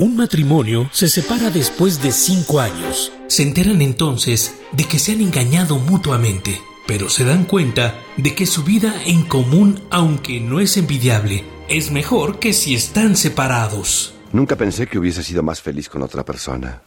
Un 0.00 0.14
matrimonio 0.14 0.88
se 0.92 1.08
separa 1.08 1.50
después 1.50 2.00
de 2.00 2.12
cinco 2.12 2.60
años. 2.60 3.12
Se 3.26 3.42
enteran 3.42 3.82
entonces 3.82 4.54
de 4.70 4.84
que 4.84 5.00
se 5.00 5.10
han 5.10 5.20
engañado 5.20 5.80
mutuamente, 5.80 6.60
pero 6.86 7.08
se 7.08 7.24
dan 7.24 7.44
cuenta 7.44 7.98
de 8.16 8.32
que 8.32 8.46
su 8.46 8.62
vida 8.62 8.94
en 9.06 9.24
común, 9.24 9.82
aunque 9.90 10.38
no 10.38 10.60
es 10.60 10.76
envidiable, 10.76 11.44
es 11.68 11.90
mejor 11.90 12.38
que 12.38 12.52
si 12.52 12.76
están 12.76 13.16
separados. 13.16 14.14
Nunca 14.30 14.54
pensé 14.54 14.86
que 14.86 15.00
hubiese 15.00 15.24
sido 15.24 15.42
más 15.42 15.60
feliz 15.60 15.88
con 15.88 16.00
otra 16.02 16.24
persona. 16.24 16.80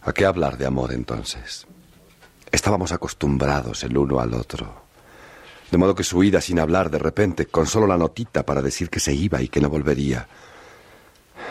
¿A 0.00 0.14
qué 0.14 0.24
hablar 0.24 0.56
de 0.56 0.64
amor 0.64 0.94
entonces? 0.94 1.66
Estábamos 2.50 2.90
acostumbrados 2.90 3.82
el 3.82 3.98
uno 3.98 4.18
al 4.18 4.32
otro. 4.32 4.82
De 5.70 5.76
modo 5.76 5.94
que 5.94 6.04
su 6.04 6.24
ida 6.24 6.40
sin 6.40 6.58
hablar 6.58 6.90
de 6.90 7.00
repente, 7.00 7.44
con 7.44 7.66
solo 7.66 7.86
la 7.86 7.98
notita 7.98 8.46
para 8.46 8.62
decir 8.62 8.88
que 8.88 8.98
se 8.98 9.12
iba 9.12 9.42
y 9.42 9.48
que 9.48 9.60
no 9.60 9.68
volvería, 9.68 10.26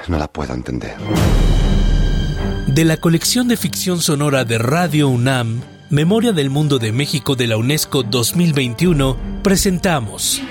no 0.09 0.17
la 0.17 0.27
puedo 0.27 0.53
entender. 0.53 0.95
De 2.67 2.85
la 2.85 2.97
colección 2.97 3.47
de 3.47 3.57
ficción 3.57 4.01
sonora 4.01 4.45
de 4.45 4.57
Radio 4.57 5.09
UNAM, 5.09 5.61
Memoria 5.89 6.33
del 6.33 6.49
Mundo 6.49 6.79
de 6.79 6.91
México 6.91 7.35
de 7.35 7.47
la 7.47 7.57
UNESCO 7.57 8.03
2021, 8.03 9.17
presentamos 9.41 10.41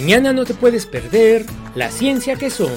Mañana 0.00 0.32
no 0.32 0.46
te 0.46 0.54
puedes 0.54 0.86
perder 0.86 1.44
La 1.74 1.90
Ciencia 1.90 2.34
que 2.36 2.48
Somos, 2.48 2.72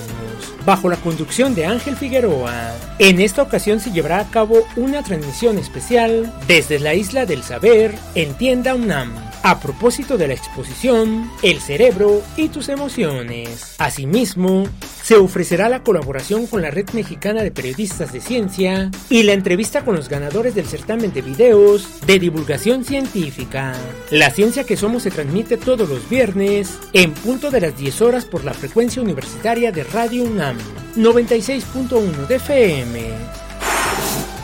bajo 0.66 0.90
la 0.90 0.98
conducción 0.98 1.56
de 1.56 1.66
Ángel 1.66 1.96
Figueroa. 1.96 2.74
En 3.00 3.22
esta 3.22 3.42
ocasión 3.42 3.80
se 3.80 3.92
llevará 3.92 4.20
a 4.20 4.30
cabo 4.30 4.68
una 4.76 5.04
transmisión 5.04 5.58
especial 5.58 6.34
desde 6.50 6.80
la 6.80 6.96
Isla 6.96 7.26
del 7.26 7.42
Saber 7.42 7.96
en 8.16 8.34
Tienda 8.34 8.76
UNAM 8.76 9.33
a 9.44 9.60
propósito 9.60 10.18
de 10.18 10.30
la 10.30 10.34
exposición 10.34 11.30
El 11.42 11.60
cerebro 11.60 12.22
y 12.38 12.48
tus 12.48 12.70
emociones. 12.70 13.76
Asimismo, 13.78 14.64
se 15.04 15.16
ofrecerá 15.16 15.68
la 15.68 15.84
colaboración 15.84 16.48
con 16.48 16.62
la 16.62 16.72
Red 16.72 16.92
Mexicana 16.94 17.44
de 17.44 17.52
Periodistas 17.52 18.14
de 18.14 18.22
Ciencia 18.22 18.90
y 19.10 19.24
la 19.24 19.34
entrevista 19.34 19.84
con 19.84 19.96
los 19.96 20.08
ganadores 20.08 20.56
del 20.56 20.66
certamen 20.66 21.14
de 21.14 21.22
videos 21.22 22.06
de 22.08 22.20
divulgación 22.20 22.86
científica. 22.86 23.74
La 24.12 24.30
ciencia 24.30 24.64
que 24.64 24.78
somos 24.78 25.04
se 25.04 25.12
transmite 25.12 25.58
todos 25.58 25.90
los 25.90 26.10
viernes 26.10 26.80
en 26.94 27.14
punto 27.14 27.52
de 27.52 27.62
las 27.62 27.78
10 27.78 28.02
horas 28.02 28.26
por 28.26 28.46
la 28.46 28.54
frecuencia 28.54 29.02
universitaria 29.02 29.74
de 29.74 29.84
Radio 29.84 30.24
UNAM 30.24 30.58
96.1 30.96 32.28
de 32.28 32.36
FM. 32.36 33.43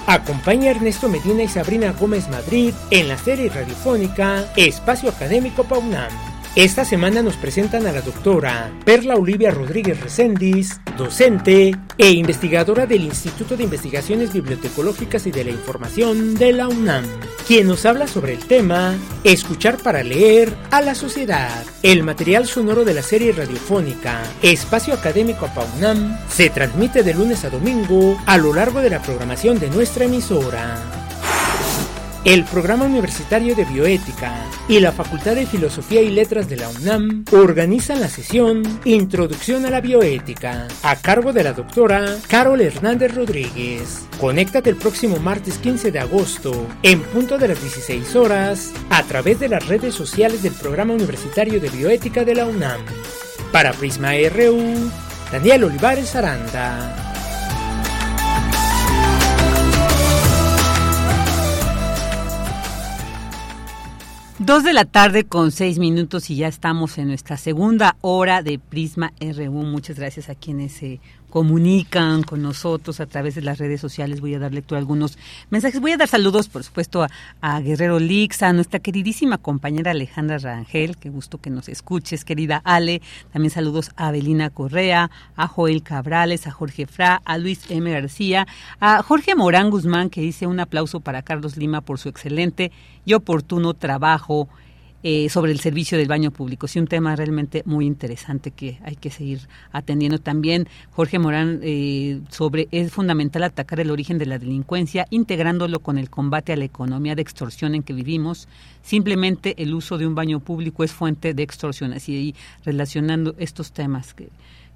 Acompaña 0.10 0.70
a 0.70 0.72
Ernesto 0.72 1.07
Medina 1.07 1.43
y 1.43 1.47
Sabrina 1.47 1.91
Gómez 1.91 2.30
Madrid 2.30 2.74
en 2.89 3.10
la 3.10 3.16
serie 3.16 3.47
radiofónica 3.47 4.43
Espacio 4.55 5.12
Académico 5.12 5.64
Paunam. 5.64 6.28
Esta 6.56 6.84
semana 6.84 7.22
nos 7.22 7.38
presentan 7.38 7.86
a 7.86 7.91
la 7.91 8.02
doctora 8.02 8.72
Perla 8.84 9.16
Olivia 9.16 9.52
Rodríguez 9.52 10.02
Recendis, 10.02 10.82
docente 10.97 11.76
e 11.97 12.12
investigadora 12.12 12.88
del 12.88 13.04
Instituto 13.04 13.56
de 13.56 13.66
Investigaciones 13.66 14.34
Bibliotecológicas 14.34 15.28
y 15.28 15.32
de 15.32 15.43
la 15.43 15.52
Información 15.52 16.34
de 16.34 16.52
la 16.52 16.68
UNAM, 16.68 17.06
quien 17.47 17.68
nos 17.68 17.86
habla 17.86 18.08
sobre 18.08 18.34
el 18.34 18.39
tema 18.39 18.95
Escuchar 19.24 19.78
para 19.78 20.02
leer 20.02 20.52
a 20.72 20.82
la 20.82 20.95
sociedad. 20.95 21.64
El 21.84 22.02
material 22.04 22.47
sonoro 22.47 22.84
de 22.84 22.95
la 22.95 23.04
serie 23.04 23.32
radiofónica 23.32 24.24
Espacio 24.41 24.95
Académico 24.95 25.47
PAUNAM 25.54 26.18
se 26.30 26.50
transmite 26.50 27.04
de 27.04 27.14
lunes 27.14 27.45
a 27.45 27.52
domingo 27.52 28.20
a 28.26 28.39
lo 28.39 28.56
largo 28.56 28.82
de 28.82 28.89
la 28.89 29.04
programación 29.04 29.60
de 29.60 29.70
nuestra 29.70 30.06
emisora. 30.06 30.99
El 32.26 32.43
Programa 32.43 32.84
Universitario 32.84 33.55
de 33.55 33.63
Bioética 33.63 34.34
y 34.67 34.82
la 34.82 34.91
Facultad 34.91 35.36
de 35.36 35.45
Filosofía 35.45 36.01
y 36.01 36.09
Letras 36.09 36.49
de 36.49 36.57
la 36.57 36.67
UNAM 36.67 37.24
organizan 37.32 38.01
la 38.01 38.09
sesión 38.09 38.61
Introducción 38.84 39.65
a 39.65 39.70
la 39.70 39.80
Bioética 39.80 40.67
a 40.84 40.97
cargo 40.97 41.32
de 41.32 41.45
la 41.45 41.53
doctora 41.53 42.17
Carol 42.28 42.59
Hernández 42.59 43.15
Rodríguez. 43.15 44.05
Conéctate 44.20 44.70
el 44.70 44.76
próximo 44.76 45.15
martes 45.17 45.59
15 45.59 45.93
de 45.93 45.99
agosto 45.99 46.67
en 46.84 47.01
punto 47.03 47.38
de 47.38 47.47
las 47.47 47.61
16 47.61 48.13
horas 48.17 48.74
a 48.89 49.01
través 49.03 49.39
de 49.39 49.47
las 49.47 49.65
redes 49.67 49.95
sociales 49.95 50.43
del 50.43 50.53
Programa 50.53 50.93
Universitario 50.93 51.61
de 51.61 51.70
Bioética 51.70 52.26
de 52.26 52.36
la 52.36 52.45
UNAM. 52.45 52.82
Para 53.53 53.72
Prisma 53.72 54.11
RU, 54.30 54.91
Daniel 55.32 55.63
Olivares 55.63 56.13
Aranda. 56.17 57.09
Dos 64.50 64.64
de 64.64 64.74
la 64.74 64.86
tarde 64.86 65.26
con 65.26 65.52
seis 65.52 65.78
minutos 65.78 66.32
y 66.32 66.38
ya 66.38 66.47
estamos 66.47 66.97
en 66.97 67.10
nuestra 67.10 67.38
segunda 67.38 67.97
hora 68.02 68.41
de 68.41 68.58
Prisma 68.58 69.14
RU. 69.22 69.52
Muchas 69.52 70.00
gracias 70.00 70.28
a 70.28 70.34
quienes 70.34 70.72
se 70.72 71.00
comunican 71.30 72.23
con 72.23 72.41
nosotros 72.41 72.99
a 72.99 73.05
través 73.05 73.36
de 73.36 73.41
las 73.41 73.57
redes 73.57 73.80
sociales. 73.80 74.21
Voy 74.21 74.34
a 74.34 74.39
dar 74.39 74.53
lectura 74.53 74.80
a 74.80 74.82
algunos 74.82 75.17
mensajes. 75.49 75.80
Voy 75.80 75.91
a 75.91 75.97
dar 75.97 76.07
saludos, 76.07 76.49
por 76.49 76.63
supuesto, 76.63 77.05
a, 77.41 77.59
Guerrero 77.61 77.99
Lix, 77.99 78.43
a 78.43 78.53
nuestra 78.53 78.80
queridísima 78.80 79.38
compañera 79.38 79.91
Alejandra 79.91 80.38
Rangel. 80.38 80.97
Qué 80.97 81.09
gusto 81.09 81.38
que 81.38 81.49
nos 81.49 81.69
escuches, 81.69 82.25
querida 82.25 82.61
Ale. 82.63 83.01
También 83.32 83.51
saludos 83.51 83.91
a 83.95 84.07
Abelina 84.07 84.49
Correa, 84.49 85.11
a 85.36 85.47
Joel 85.47 85.84
Cabrales, 85.84 86.47
a 86.47 86.51
Jorge 86.51 86.88
Fra, 86.88 87.21
a 87.23 87.38
Luis 87.38 87.69
M. 87.69 87.91
García, 87.91 88.47
a 88.80 89.03
Jorge 89.03 89.36
Morán 89.36 89.69
Guzmán, 89.69 90.09
que 90.09 90.21
dice 90.21 90.47
un 90.47 90.59
aplauso 90.59 90.99
para 90.99 91.21
Carlos 91.21 91.57
Lima 91.57 91.82
por 91.82 91.99
su 91.99 92.09
excelente 92.09 92.71
y 93.05 93.13
oportuno 93.13 93.73
trabajo 93.73 94.49
eh, 95.02 95.30
sobre 95.30 95.52
el 95.52 95.60
servicio 95.60 95.97
del 95.97 96.08
baño 96.08 96.32
público. 96.32 96.68
Sí, 96.68 96.80
un 96.80 96.88
tema 96.88 97.16
realmente 97.16 97.64
muy 97.66 97.86
interesante 97.86 98.52
que 98.52 98.80
hay 98.84 98.95
que 98.95 99.10
seguir 99.10 99.47
atendiendo 99.72 100.20
también. 100.20 100.68
Jorge 100.91 101.20
Morán, 101.20 101.62
eh, 101.64 102.20
sobre 102.30 102.68
es 102.72 102.91
fundamental 102.91 103.43
atacar 103.43 103.80
el 103.80 103.91
origen 103.91 104.18
de 104.18 104.26
la 104.26 104.39
delincuencia, 104.39 105.08
integrándolo 105.10 105.80
con 105.80 105.97
el 105.97 106.10
combate 106.10 106.52
a 106.54 106.58
la 106.58 106.66
economía 106.66 107.16
de 107.16 107.22
extorsión 107.22 107.76
en 107.76 107.84
que 107.84 107.93
vivimos. 107.93 108.47
Simplemente 108.82 109.56
el 109.62 109.74
uso 109.74 109.97
de 109.97 110.06
un 110.06 110.16
baño 110.16 110.39
público 110.39 110.84
es 110.84 110.91
fuente 110.91 111.34
de 111.34 111.43
extorsión. 111.43 111.93
Así, 111.93 112.36
relacionando 112.66 113.36
estos 113.38 113.72
temas 113.72 114.14
que 114.14 114.30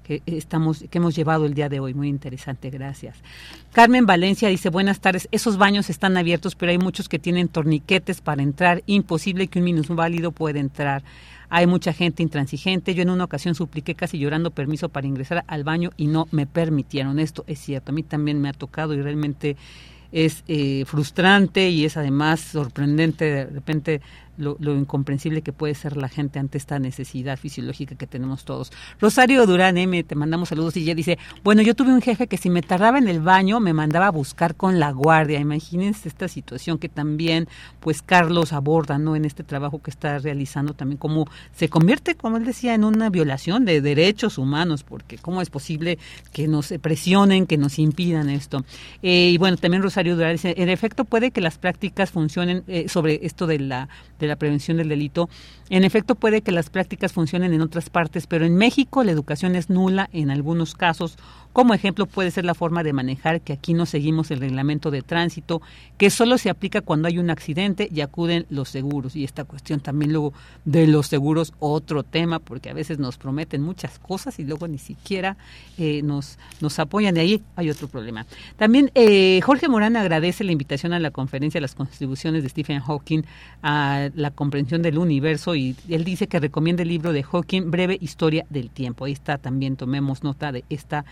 que 0.04 0.22
estamos 0.26 0.84
que 0.88 0.98
hemos 0.98 1.16
llevado 1.16 1.46
el 1.46 1.54
día 1.54 1.68
de 1.68 1.80
hoy. 1.80 1.94
Muy 1.94 2.08
interesante 2.08 2.70
gracias. 2.70 3.16
Carmen 3.72 4.06
Valencia 4.06 4.48
dice 4.48 4.68
buenas 4.68 5.00
tardes. 5.00 5.28
Esos 5.32 5.56
baños 5.56 5.90
están 5.90 6.16
abiertos 6.16 6.54
pero 6.54 6.70
hay 6.70 6.78
muchos 6.78 7.08
que 7.08 7.18
tienen 7.18 7.48
torniquetes 7.48 8.20
para 8.20 8.42
entrar. 8.42 8.84
Imposible 8.86 9.48
que 9.48 9.58
un 9.58 9.64
minusválido 9.64 10.30
pueda 10.30 10.60
entrar. 10.60 11.02
Hay 11.48 11.66
mucha 11.66 11.92
gente 11.92 12.22
intransigente. 12.22 12.94
Yo 12.94 13.02
en 13.02 13.10
una 13.10 13.24
ocasión 13.24 13.54
supliqué 13.54 13.94
casi 13.94 14.18
llorando 14.18 14.50
permiso 14.50 14.88
para 14.88 15.06
ingresar 15.06 15.44
al 15.46 15.64
baño 15.64 15.90
y 15.96 16.06
no 16.06 16.28
me 16.30 16.46
permitieron 16.46 17.18
esto. 17.18 17.44
Es 17.46 17.58
cierto 17.58 17.90
a 17.90 17.94
mí 17.94 18.02
también 18.02 18.40
me 18.40 18.48
ha 18.48 18.52
tocado 18.52 18.94
y 18.94 19.02
realmente 19.02 19.56
es 20.12 20.44
eh, 20.46 20.84
frustrante 20.86 21.70
y 21.70 21.84
es 21.84 21.96
además 21.96 22.40
sorprendente 22.40 23.24
de 23.24 23.46
repente 23.46 24.00
lo, 24.36 24.56
incomprensible 24.74 25.42
que 25.42 25.52
puede 25.52 25.74
ser 25.74 25.96
la 25.96 26.08
gente 26.08 26.38
ante 26.38 26.58
esta 26.58 26.78
necesidad 26.78 27.38
fisiológica 27.38 27.94
que 27.94 28.06
tenemos 28.06 28.44
todos. 28.44 28.72
Rosario 29.00 29.46
Durán 29.46 29.78
M, 29.78 30.02
te 30.04 30.14
mandamos 30.14 30.48
saludos 30.48 30.76
y 30.76 30.82
ella 30.82 30.94
dice, 30.94 31.18
bueno, 31.42 31.62
yo 31.62 31.74
tuve 31.74 31.92
un 31.92 32.02
jefe 32.02 32.26
que 32.26 32.36
si 32.36 32.50
me 32.50 32.62
tardaba 32.62 32.98
en 32.98 33.08
el 33.08 33.20
baño 33.20 33.60
me 33.60 33.72
mandaba 33.72 34.08
a 34.08 34.10
buscar 34.10 34.54
con 34.54 34.78
la 34.78 34.90
guardia. 34.90 35.40
Imagínense 35.40 36.08
esta 36.08 36.28
situación 36.28 36.78
que 36.78 36.88
también 36.88 37.48
pues 37.80 38.02
Carlos 38.02 38.52
aborda, 38.52 38.98
¿no? 38.98 39.16
En 39.16 39.24
este 39.24 39.44
trabajo 39.44 39.80
que 39.80 39.90
está 39.90 40.18
realizando 40.18 40.74
también, 40.74 40.98
cómo 40.98 41.26
se 41.54 41.68
convierte, 41.68 42.14
como 42.14 42.36
él 42.36 42.44
decía, 42.44 42.74
en 42.74 42.84
una 42.84 43.10
violación 43.10 43.64
de 43.64 43.80
derechos 43.80 44.38
humanos, 44.38 44.82
porque 44.84 45.18
cómo 45.18 45.42
es 45.42 45.50
posible 45.50 45.98
que 46.32 46.48
nos 46.48 46.72
presionen, 46.80 47.46
que 47.46 47.58
nos 47.58 47.78
impidan 47.78 48.30
esto. 48.30 48.64
Eh, 49.02 49.30
y 49.30 49.38
bueno, 49.38 49.56
también 49.56 49.82
Rosario 49.82 50.16
Durán 50.16 50.32
dice, 50.32 50.54
en 50.56 50.68
efecto 50.68 51.04
puede 51.04 51.30
que 51.30 51.40
las 51.40 51.58
prácticas 51.58 52.10
funcionen 52.10 52.64
eh, 52.66 52.88
sobre 52.88 53.20
esto 53.22 53.46
de 53.46 53.58
la 53.58 53.88
la 54.26 54.36
prevención 54.36 54.76
del 54.76 54.88
delito. 54.88 55.28
En 55.70 55.84
efecto, 55.84 56.14
puede 56.14 56.42
que 56.42 56.52
las 56.52 56.70
prácticas 56.70 57.12
funcionen 57.12 57.54
en 57.54 57.60
otras 57.60 57.90
partes, 57.90 58.26
pero 58.26 58.44
en 58.44 58.56
México 58.56 59.02
la 59.02 59.12
educación 59.12 59.56
es 59.56 59.70
nula 59.70 60.08
en 60.12 60.30
algunos 60.30 60.74
casos 60.74 61.16
como 61.54 61.72
ejemplo 61.72 62.06
puede 62.06 62.32
ser 62.32 62.44
la 62.44 62.54
forma 62.54 62.82
de 62.82 62.92
manejar 62.92 63.40
que 63.40 63.52
aquí 63.52 63.74
no 63.74 63.86
seguimos 63.86 64.32
el 64.32 64.40
reglamento 64.40 64.90
de 64.90 65.02
tránsito, 65.02 65.62
que 65.96 66.10
solo 66.10 66.36
se 66.36 66.50
aplica 66.50 66.80
cuando 66.80 67.06
hay 67.06 67.18
un 67.18 67.30
accidente 67.30 67.88
y 67.94 68.00
acuden 68.00 68.44
los 68.50 68.68
seguros. 68.68 69.14
Y 69.14 69.22
esta 69.22 69.44
cuestión 69.44 69.78
también 69.78 70.12
luego 70.12 70.32
de 70.64 70.88
los 70.88 71.06
seguros, 71.06 71.54
otro 71.60 72.02
tema, 72.02 72.40
porque 72.40 72.70
a 72.70 72.74
veces 72.74 72.98
nos 72.98 73.18
prometen 73.18 73.62
muchas 73.62 74.00
cosas 74.00 74.40
y 74.40 74.44
luego 74.44 74.66
ni 74.66 74.78
siquiera 74.78 75.36
eh, 75.78 76.02
nos, 76.02 76.40
nos 76.60 76.76
apoyan. 76.80 77.14
De 77.14 77.20
ahí 77.20 77.40
hay 77.54 77.70
otro 77.70 77.86
problema. 77.86 78.26
También 78.56 78.90
eh, 78.96 79.40
Jorge 79.44 79.68
Morán 79.68 79.96
agradece 79.96 80.42
la 80.42 80.50
invitación 80.50 80.92
a 80.92 80.98
la 80.98 81.12
conferencia 81.12 81.60
las 81.60 81.76
contribuciones 81.76 82.42
de 82.42 82.48
Stephen 82.48 82.80
Hawking 82.80 83.22
a 83.62 84.10
la 84.16 84.32
comprensión 84.32 84.82
del 84.82 84.98
universo 84.98 85.53
y 85.54 85.76
él 85.88 86.04
dice 86.04 86.26
que 86.26 86.40
recomienda 86.40 86.82
el 86.82 86.88
libro 86.88 87.12
de 87.12 87.22
Hawking, 87.22 87.70
Breve 87.70 87.98
Historia 88.00 88.46
del 88.50 88.70
Tiempo. 88.70 89.04
Ahí 89.04 89.12
está 89.12 89.38
también, 89.38 89.76
tomemos 89.76 90.22
nota 90.22 90.52
de 90.52 90.64
esta 90.70 91.04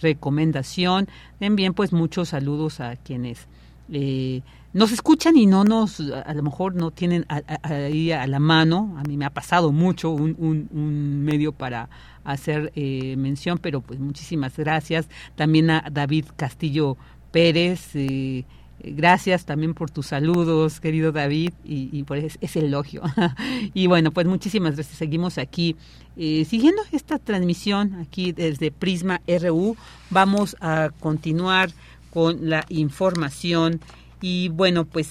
recomendación. 0.00 1.08
Envíen 1.40 1.74
pues 1.74 1.92
muchos 1.92 2.30
saludos 2.30 2.80
a 2.80 2.96
quienes 2.96 3.46
eh, 3.92 4.42
nos 4.72 4.92
escuchan 4.92 5.36
y 5.36 5.46
no 5.46 5.64
nos, 5.64 6.00
a 6.00 6.34
lo 6.34 6.42
mejor 6.42 6.74
no 6.74 6.90
tienen 6.90 7.26
ahí 7.62 8.12
a, 8.12 8.26
la 8.26 8.38
mano. 8.38 8.94
A 8.98 9.02
mí 9.02 9.16
me 9.16 9.24
ha 9.24 9.30
pasado 9.30 9.72
mucho 9.72 10.10
un, 10.10 10.36
un, 10.38 11.24
medio 11.24 11.52
para 11.52 11.88
hacer 12.22 12.70
eh, 12.76 13.16
mención, 13.16 13.58
pero 13.58 13.80
pues 13.80 13.98
muchísimas 13.98 14.56
gracias. 14.56 15.08
También 15.36 15.70
a 15.70 15.84
David 15.90 16.26
Castillo 16.36 16.96
Pérez. 17.32 17.94
Eh, 17.94 18.44
Gracias 18.80 19.44
también 19.44 19.74
por 19.74 19.90
tus 19.90 20.06
saludos, 20.06 20.80
querido 20.80 21.10
David, 21.10 21.52
y, 21.64 22.02
por 22.04 22.18
ese, 22.18 22.58
elogio. 22.60 23.02
y 23.74 23.86
bueno, 23.88 24.12
pues 24.12 24.26
muchísimas 24.26 24.74
gracias. 24.76 24.96
Seguimos 24.96 25.38
aquí 25.38 25.76
eh, 26.16 26.44
siguiendo 26.44 26.82
esta 26.92 27.18
transmisión 27.18 27.94
aquí 27.94 28.32
desde 28.32 28.70
Prisma 28.70 29.20
RU. 29.26 29.76
Vamos 30.10 30.56
a 30.60 30.90
continuar 31.00 31.70
con 32.10 32.48
la 32.48 32.64
información 32.68 33.80
y 34.20 34.48
bueno, 34.48 34.84
pues 34.84 35.10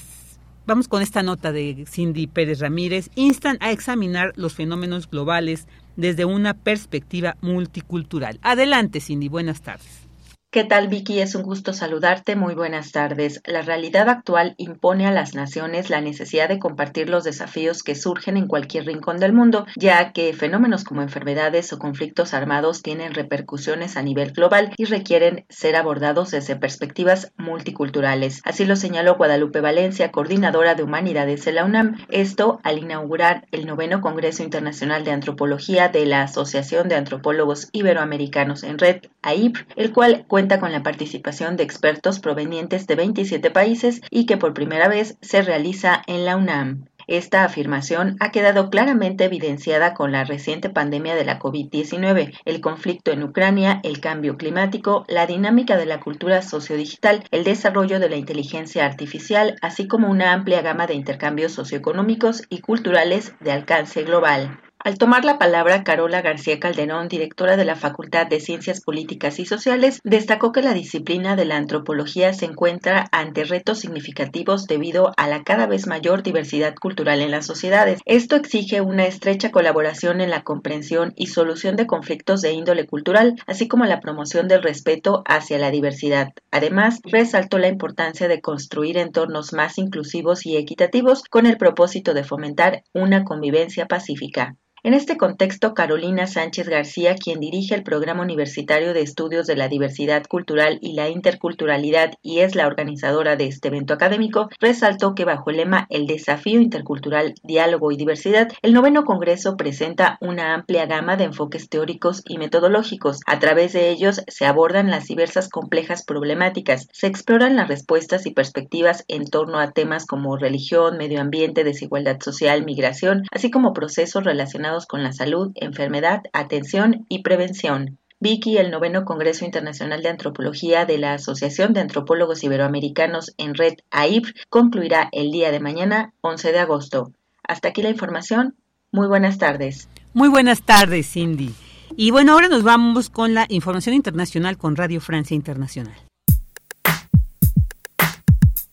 vamos 0.65 0.88
con 0.88 1.01
esta 1.01 1.22
nota 1.22 1.51
de 1.51 1.86
Cindy 1.89 2.28
Pérez 2.28 2.59
Ramírez. 2.59 3.09
Instan 3.15 3.57
a 3.59 3.72
examinar 3.72 4.32
los 4.38 4.53
fenómenos 4.53 5.09
globales 5.09 5.68
desde 5.97 6.24
una 6.24 6.53
perspectiva 6.53 7.36
multicultural. 7.41 8.39
Adelante, 8.41 9.01
Cindy. 9.01 9.28
Buenas 9.28 9.61
tardes. 9.61 10.07
¿Qué 10.50 10.64
tal 10.64 10.88
Vicky? 10.88 11.20
Es 11.20 11.36
un 11.36 11.43
gusto 11.43 11.74
saludarte. 11.74 12.38
Muy 12.38 12.56
buenas 12.56 12.93
tardes. 12.93 13.41
La 13.45 13.64
realidad 13.64 14.08
actual 14.08 14.56
impone 14.58 15.06
a 15.06 15.12
las 15.12 15.36
naciones 15.36 15.89
la 15.89 16.00
necesidad 16.00 16.48
de 16.48 16.58
compartir 16.58 17.10
los 17.10 17.26
desafíos 17.26 17.84
que 17.84 17.95
surgen 17.95 18.38
en 18.38 18.48
cualquier 18.48 18.86
rincón 18.86 19.18
del 19.18 19.34
mundo, 19.34 19.66
ya 19.76 20.14
que 20.14 20.32
fenómenos 20.32 20.86
como 20.86 21.02
enfermedades 21.02 21.74
o 21.74 21.80
conflictos 21.80 22.34
armados 22.34 22.82
tienen 22.82 23.14
repercusiones 23.14 23.98
a 23.98 24.04
nivel 24.04 24.32
global 24.32 24.72
y 24.78 24.86
requieren 24.86 25.45
ser 25.50 25.76
abordados 25.76 26.32
desde 26.32 26.56
perspectivas 26.56 27.34
multiculturales. 27.36 28.39
Así 28.45 28.64
lo 28.64 28.78
señaló 28.78 29.16
Guadalupe 29.18 29.60
Valencia, 29.60 30.14
coordinadora 30.14 30.76
de 30.76 30.84
humanidades 30.84 31.43
de 31.43 31.52
la 31.52 31.66
UNAM. 31.66 31.98
Esto 32.08 32.62
al 32.64 32.80
inaugurar 32.80 33.45
el 33.52 33.66
noveno 33.66 34.00
Congreso 34.00 34.43
Internacional 34.43 35.04
de 35.04 35.12
Antropología 35.12 35.89
de 35.89 36.06
la 36.06 36.22
Asociación 36.22 36.88
de 36.88 36.95
Antropólogos 36.95 37.68
Iberoamericanos 37.74 38.64
en 38.64 38.78
Red, 38.78 39.02
AIP, 39.22 39.58
el 39.76 39.91
cual 39.91 40.26
cuenta 40.38 40.47
con 40.48 40.72
la 40.72 40.84
participación 40.84 41.58
de 41.58 41.64
expertos 41.64 42.20
provenientes 42.20 42.88
de 42.88 42.95
27 42.95 43.52
países 43.52 44.02
y 44.10 44.26
que 44.26 44.38
por 44.38 44.54
primera 44.54 44.88
vez 44.88 45.18
se 45.22 45.41
realiza 45.41 46.02
en 46.08 46.26
la 46.26 46.38
UNAM. 46.38 46.86
Esta 47.08 47.45
afirmación 47.45 48.18
ha 48.20 48.32
quedado 48.32 48.70
claramente 48.70 49.24
evidenciada 49.24 49.93
con 49.93 50.12
la 50.12 50.26
reciente 50.26 50.70
pandemia 50.70 51.16
de 51.16 51.24
la 51.24 51.39
COVID-19, 51.39 52.38
el 52.43 52.60
conflicto 52.60 53.12
en 53.12 53.24
Ucrania, 53.24 53.80
el 53.84 54.02
cambio 54.02 54.36
climático, 54.36 55.06
la 55.08 55.26
dinámica 55.26 55.78
de 55.78 55.86
la 55.86 56.02
cultura 56.02 56.41
sociodigital, 56.41 57.24
el 57.32 57.45
desarrollo 57.45 58.02
de 58.02 58.10
la 58.10 58.18
inteligencia 58.18 58.86
artificial, 58.86 59.56
así 59.62 59.88
como 59.88 60.10
una 60.10 60.34
amplia 60.34 60.62
gama 60.62 60.86
de 60.86 60.95
intercambios 60.95 61.54
socioeconómicos 61.54 62.43
y 62.50 62.60
culturales 62.60 63.34
de 63.39 63.54
alcance 63.54 64.04
global. 64.04 64.60
Al 64.88 64.97
tomar 64.97 65.25
la 65.25 65.38
palabra, 65.38 65.83
Carola 65.83 66.21
García 66.21 66.61
Calderón, 66.61 67.09
directora 67.09 67.57
de 67.57 67.65
la 67.65 67.75
Facultad 67.75 68.25
de 68.25 68.39
Ciencias 68.39 68.79
Políticas 68.79 69.38
y 69.38 69.45
Sociales, 69.45 69.99
destacó 70.05 70.53
que 70.53 70.61
la 70.61 70.73
disciplina 70.73 71.35
de 71.35 71.43
la 71.43 71.57
antropología 71.57 72.31
se 72.31 72.45
encuentra 72.45 73.09
ante 73.11 73.43
retos 73.43 73.80
significativos 73.80 74.65
debido 74.65 75.11
a 75.18 75.27
la 75.27 75.43
cada 75.43 75.68
vez 75.68 75.88
mayor 75.88 76.23
diversidad 76.23 76.73
cultural 76.73 77.19
en 77.19 77.31
las 77.31 77.45
sociedades. 77.45 77.99
Esto 78.05 78.38
exige 78.38 78.80
una 78.80 79.05
estrecha 79.05 79.51
colaboración 79.51 80.22
en 80.22 80.30
la 80.30 80.43
comprensión 80.43 81.11
y 81.18 81.27
solución 81.27 81.76
de 81.76 81.85
conflictos 81.85 82.39
de 82.39 82.53
índole 82.53 82.85
cultural, 82.85 83.35
así 83.45 83.68
como 83.68 83.84
la 83.84 83.99
promoción 83.99 84.47
del 84.47 84.64
respeto 84.64 85.22
hacia 85.26 85.57
la 85.57 85.69
diversidad. 85.69 86.30
Además, 86.49 87.01
resaltó 87.03 87.57
la 87.57 87.68
importancia 87.68 88.30
de 88.30 88.39
construir 88.39 88.97
entornos 88.97 89.51
más 89.51 89.80
inclusivos 89.80 90.45
y 90.45 90.55
equitativos 90.55 91.23
con 91.30 91.45
el 91.45 91.57
propósito 91.57 92.14
de 92.14 92.23
fomentar 92.23 92.84
una 92.93 93.26
convivencia 93.26 93.85
pacífica. 93.88 94.55
En 94.88 94.93
este 94.93 95.18
contexto, 95.18 95.73
Carolina 95.73 96.27
Sánchez 96.27 96.69
García, 96.69 97.15
quien 97.15 97.41
dirige 97.41 97.76
el 97.76 97.84
Programa 97.84 98.23
Universitario 98.23 98.93
de 98.93 99.01
Estudios 99.01 99.45
de 99.45 99.57
la 99.57 99.68
Diversidad 99.68 100.23
Cultural 100.26 100.80
y 100.81 100.93
la 100.93 101.09
Interculturalidad 101.09 102.14
y 102.22 102.39
es 102.39 102.55
la 102.55 102.68
organizadora 102.68 103.35
de 103.35 103.47
este 103.47 103.68
evento 103.68 103.93
académico, 103.93 104.47
resaltó 104.61 105.14
que 105.14 105.26
bajo 105.26 105.49
el 105.49 105.57
lema 105.57 105.88
El 105.89 106.07
desafío 106.07 106.61
intercultural, 106.61 107.34
diálogo 107.43 107.91
y 107.91 107.97
diversidad, 107.97 108.47
el 108.61 108.72
noveno 108.72 109.03
Congreso 109.03 109.57
presenta 109.57 110.18
una 110.22 110.53
amplia 110.53 110.85
gama 110.85 111.18
de 111.18 111.26
enfoques 111.26 111.68
teóricos 111.68 112.23
y 112.26 112.38
metodológicos. 112.38 113.19
A 113.26 113.39
través 113.39 113.73
de 113.73 113.89
ellos 113.89 114.22
se 114.30 114.45
abordan 114.45 114.89
las 114.89 115.07
diversas 115.07 115.49
complejas 115.49 116.05
problemáticas, 116.05 116.88
se 116.93 117.07
exploran 117.07 117.57
las 117.57 117.68
respuestas 117.68 118.26
y 118.26 118.31
perspectivas 118.31 119.03
en 119.09 119.26
torno 119.26 119.59
a 119.59 119.72
temas 119.72 120.05
como 120.05 120.38
religión, 120.38 120.95
medio 120.97 121.19
ambiente, 121.19 121.65
desigualdad 121.65 122.22
social, 122.22 122.64
migración, 122.64 123.23
así 123.34 123.51
como 123.51 123.73
procesos 123.73 124.23
relacionados 124.23 124.77
con 124.86 125.04
la 125.04 125.14
salud, 125.14 125.52
enfermedad, 125.56 126.22
atención 126.34 127.06
y 127.10 127.24
prevención. 127.24 127.98
Vicky, 128.20 128.58
el 128.58 128.72
noveno 128.72 129.06
Congreso 129.06 129.45
Internacional 129.45 130.02
de 130.02 130.10
Antropología 130.10 130.86
de 130.86 130.98
la 130.98 131.14
Asociación 131.14 131.74
de 131.74 131.82
Antropólogos 131.82 132.44
Iberoamericanos 132.44 133.34
en 133.38 133.54
Red 133.54 133.76
AIB 133.91 134.34
concluirá 134.49 135.10
el 135.12 135.32
día 135.32 135.52
de 135.52 135.60
mañana, 135.60 136.14
11 136.22 136.52
de 136.52 136.60
agosto. 136.60 137.12
Hasta 137.44 137.70
aquí 137.70 137.82
la 137.82 137.90
información. 137.90 138.56
Muy 138.91 139.08
buenas 139.08 139.38
tardes. 139.38 139.88
Muy 140.14 140.30
buenas 140.30 140.64
tardes, 140.64 141.12
Cindy. 141.12 141.54
Y 141.95 142.12
bueno, 142.12 142.34
ahora 142.34 142.48
nos 142.48 142.64
vamos 142.64 143.10
con 143.10 143.34
la 143.34 143.45
información 143.49 143.95
internacional 143.95 144.58
con 144.58 144.76
Radio 144.76 144.99
Francia 144.99 145.36
Internacional. 145.36 145.95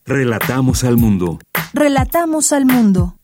Relatamos 0.06 0.84
al 0.84 0.96
mundo. 0.96 1.38
Relatamos 1.72 2.52
al 2.52 2.66
mundo. 2.66 3.16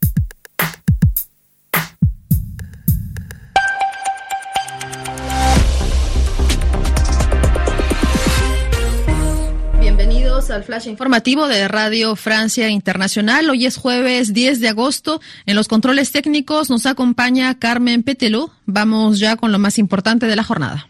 Al 10.51 10.65
flash 10.65 10.89
informativo 10.89 11.47
de 11.47 11.69
Radio 11.69 12.17
Francia 12.17 12.69
Internacional. 12.69 13.49
Hoy 13.51 13.67
es 13.67 13.77
jueves 13.77 14.33
10 14.33 14.61
de 14.61 14.69
agosto. 14.69 15.21
En 15.47 15.55
los 15.55 15.69
controles 15.69 16.13
técnicos 16.13 16.71
nos 16.71 16.87
acompaña 16.87 17.59
Carmen 17.59 18.03
Petelú. 18.03 18.51
Vamos 18.67 19.19
ya 19.19 19.37
con 19.37 19.53
lo 19.53 19.59
más 19.59 19.79
importante 19.79 20.27
de 20.27 20.37
la 20.37 20.43
jornada. 20.43 20.89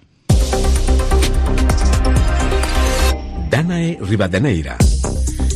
Danae 3.51 3.99
Rivadeneira. 4.01 4.77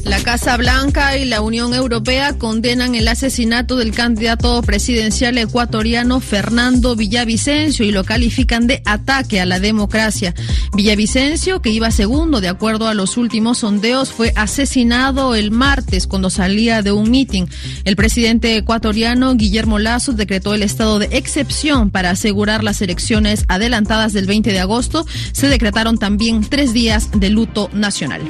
La 0.05 0.23
Casa 0.23 0.59
Blanca 0.59 1.17
y 1.17 1.25
la 1.25 1.41
Unión 1.41 1.73
Europea 1.73 2.37
condenan 2.37 2.95
el 2.95 3.09
asesinato 3.09 3.77
del 3.77 3.93
candidato 3.93 4.61
presidencial 4.63 5.39
ecuatoriano 5.39 6.21
Fernando 6.21 6.95
Villavicencio 6.95 7.87
y 7.87 7.91
lo 7.91 8.05
califican 8.05 8.67
de 8.67 8.83
ataque 8.85 9.41
a 9.41 9.47
la 9.47 9.61
democracia. 9.61 10.35
Villavicencio, 10.75 11.63
que 11.63 11.71
iba 11.71 11.91
segundo 11.91 12.43
de 12.43 12.49
acuerdo 12.49 12.87
a 12.87 12.95
los 12.95 13.17
últimos 13.17 13.59
sondeos, 13.59 14.11
fue 14.11 14.33
asesinado 14.37 15.35
el 15.35 15.51
martes 15.51 16.07
cuando 16.07 16.29
salía 16.29 16.83
de 16.83 16.93
un 16.93 17.11
mitin. 17.11 17.49
El 17.85 17.97
presidente 17.97 18.57
ecuatoriano 18.57 19.35
Guillermo 19.35 19.79
Lazo 19.79 20.13
decretó 20.13 20.53
el 20.53 20.63
estado 20.63 20.99
de 20.99 21.09
excepción 21.13 21.91
para 21.91 22.11
asegurar 22.11 22.63
las 22.63 22.83
elecciones 22.83 23.47
adelantadas 23.49 24.13
del 24.13 24.27
20 24.27 24.53
de 24.53 24.61
agosto. 24.61 25.07
Se 25.33 25.49
decretaron 25.49 25.97
también 25.97 26.43
tres 26.43 26.75
días 26.75 27.09
de 27.13 27.31
luto 27.31 27.71
nacional. 27.73 28.21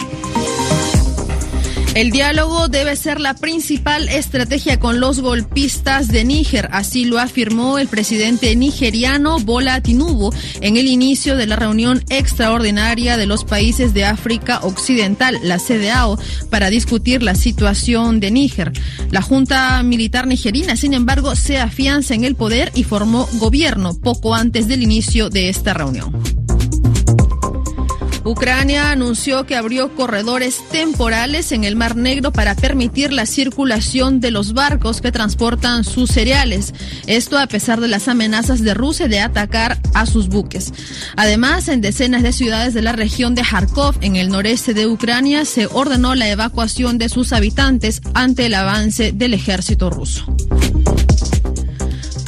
El 1.95 2.11
diálogo 2.11 2.67
debe 2.67 2.97
ser 2.97 3.21
la 3.21 3.35
principal 3.35 4.09
estrategia 4.09 4.81
con 4.81 4.99
los 4.99 5.21
golpistas 5.21 6.09
de 6.09 6.25
Níger, 6.25 6.69
así 6.73 7.05
lo 7.05 7.21
afirmó 7.21 7.79
el 7.79 7.87
presidente 7.87 8.57
nigeriano 8.57 9.39
Bola 9.39 9.81
Tinubu 9.81 10.33
en 10.61 10.77
el 10.77 10.89
inicio 10.89 11.37
de 11.37 11.47
la 11.47 11.55
reunión 11.55 12.03
extraordinaria 12.09 13.17
de 13.17 13.27
los 13.27 13.45
países 13.45 13.95
de 13.95 14.05
África 14.05 14.59
Occidental, 14.63 15.39
la 15.45 15.61
CDAO, 15.61 16.19
para 16.51 16.69
discutir 16.69 17.23
la 17.23 17.37
situación 17.37 18.19
de 18.19 18.33
Níger. 18.33 18.73
La 19.13 19.23
Junta 19.23 19.81
Militar 19.85 20.27
Nigerina, 20.27 20.75
sin 20.75 20.95
embargo, 20.95 21.37
se 21.37 21.59
afianza 21.59 22.13
en 22.15 22.25
el 22.25 22.35
poder 22.35 22.73
y 22.75 22.83
formó 22.83 23.29
gobierno 23.35 23.95
poco 23.95 24.35
antes 24.35 24.67
del 24.67 24.83
inicio 24.83 25.31
de 25.31 25.49
esta 25.49 25.75
reunión. 25.75 26.44
Ucrania 28.25 28.91
anunció 28.91 29.45
que 29.45 29.55
abrió 29.55 29.95
corredores 29.95 30.59
temporales 30.71 31.53
en 31.53 31.65
el 31.65 31.77
Mar 31.77 31.95
Negro 31.95 32.33
para 32.33 32.55
permitir 32.55 33.13
la 33.13 33.27
circulación 33.27 34.21
de 34.21 34.31
los 34.31 34.55
barcos 34.55 35.03
que 35.03 35.13
transportan 35.13 35.85
sus 35.85 36.11
cereales. 36.11 36.73
Esto 37.07 37.39
a 37.39 37.47
pesar 37.47 37.81
de 37.81 37.89
las 37.89 38.09
amenazas 38.09 38.63
de 38.63 38.73
Rusia 38.73 39.09
de 39.09 39.21
atacar 39.21 39.79
a 39.93 40.07
sus 40.07 40.29
buques. 40.29 40.73
Además, 41.17 41.69
en 41.69 41.83
decenas 41.83 42.23
de 42.23 42.33
ciudades 42.33 42.73
de 42.73 42.83
la 42.83 42.93
región 42.93 43.35
de 43.35 43.43
Kharkov, 43.43 43.97
en 44.01 44.17
el 44.17 44.31
noreste 44.31 44.73
de 44.73 44.87
Ucrania, 44.87 45.45
se 45.45 45.67
ordenó 45.67 46.15
la 46.15 46.29
evacuación 46.29 46.97
de 46.97 47.11
sus 47.11 47.33
habitantes 47.33 48.01
ante 48.15 48.47
el 48.47 48.55
avance 48.55 49.13
del 49.13 49.35
ejército 49.35 49.91
ruso. 49.91 50.35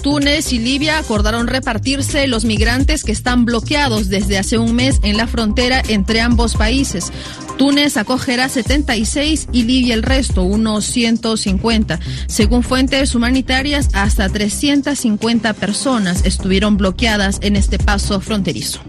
Túnez 0.07 0.53
y 0.53 0.61
Libia 0.61 0.99
acordaron 0.99 1.49
repartirse 1.49 2.29
los 2.29 2.45
migrantes 2.45 3.03
que 3.03 3.11
están 3.11 3.45
bloqueados 3.45 4.09
desde 4.09 4.39
hace 4.39 4.57
un 4.57 4.73
mes 4.73 5.01
en 5.03 5.17
la 5.17 5.27
frontera 5.27 5.83
entre 5.89 6.21
ambos 6.21 6.55
países. 6.55 7.13
Túnez 7.59 7.97
acogerá 7.97 8.49
76 8.49 9.49
y 9.51 9.65
Libia 9.65 9.95
el 9.95 10.05
resto, 10.05 10.45
unos 10.45 10.85
150. 10.85 11.99
Según 12.29 12.63
fuentes 12.63 13.17
humanitarias, 13.17 13.89
hasta 13.95 14.29
350 14.29 15.55
personas 15.55 16.25
estuvieron 16.25 16.77
bloqueadas 16.77 17.41
en 17.43 17.57
este 17.57 17.81
paso 17.81 18.21
fronterizo. 18.21 18.83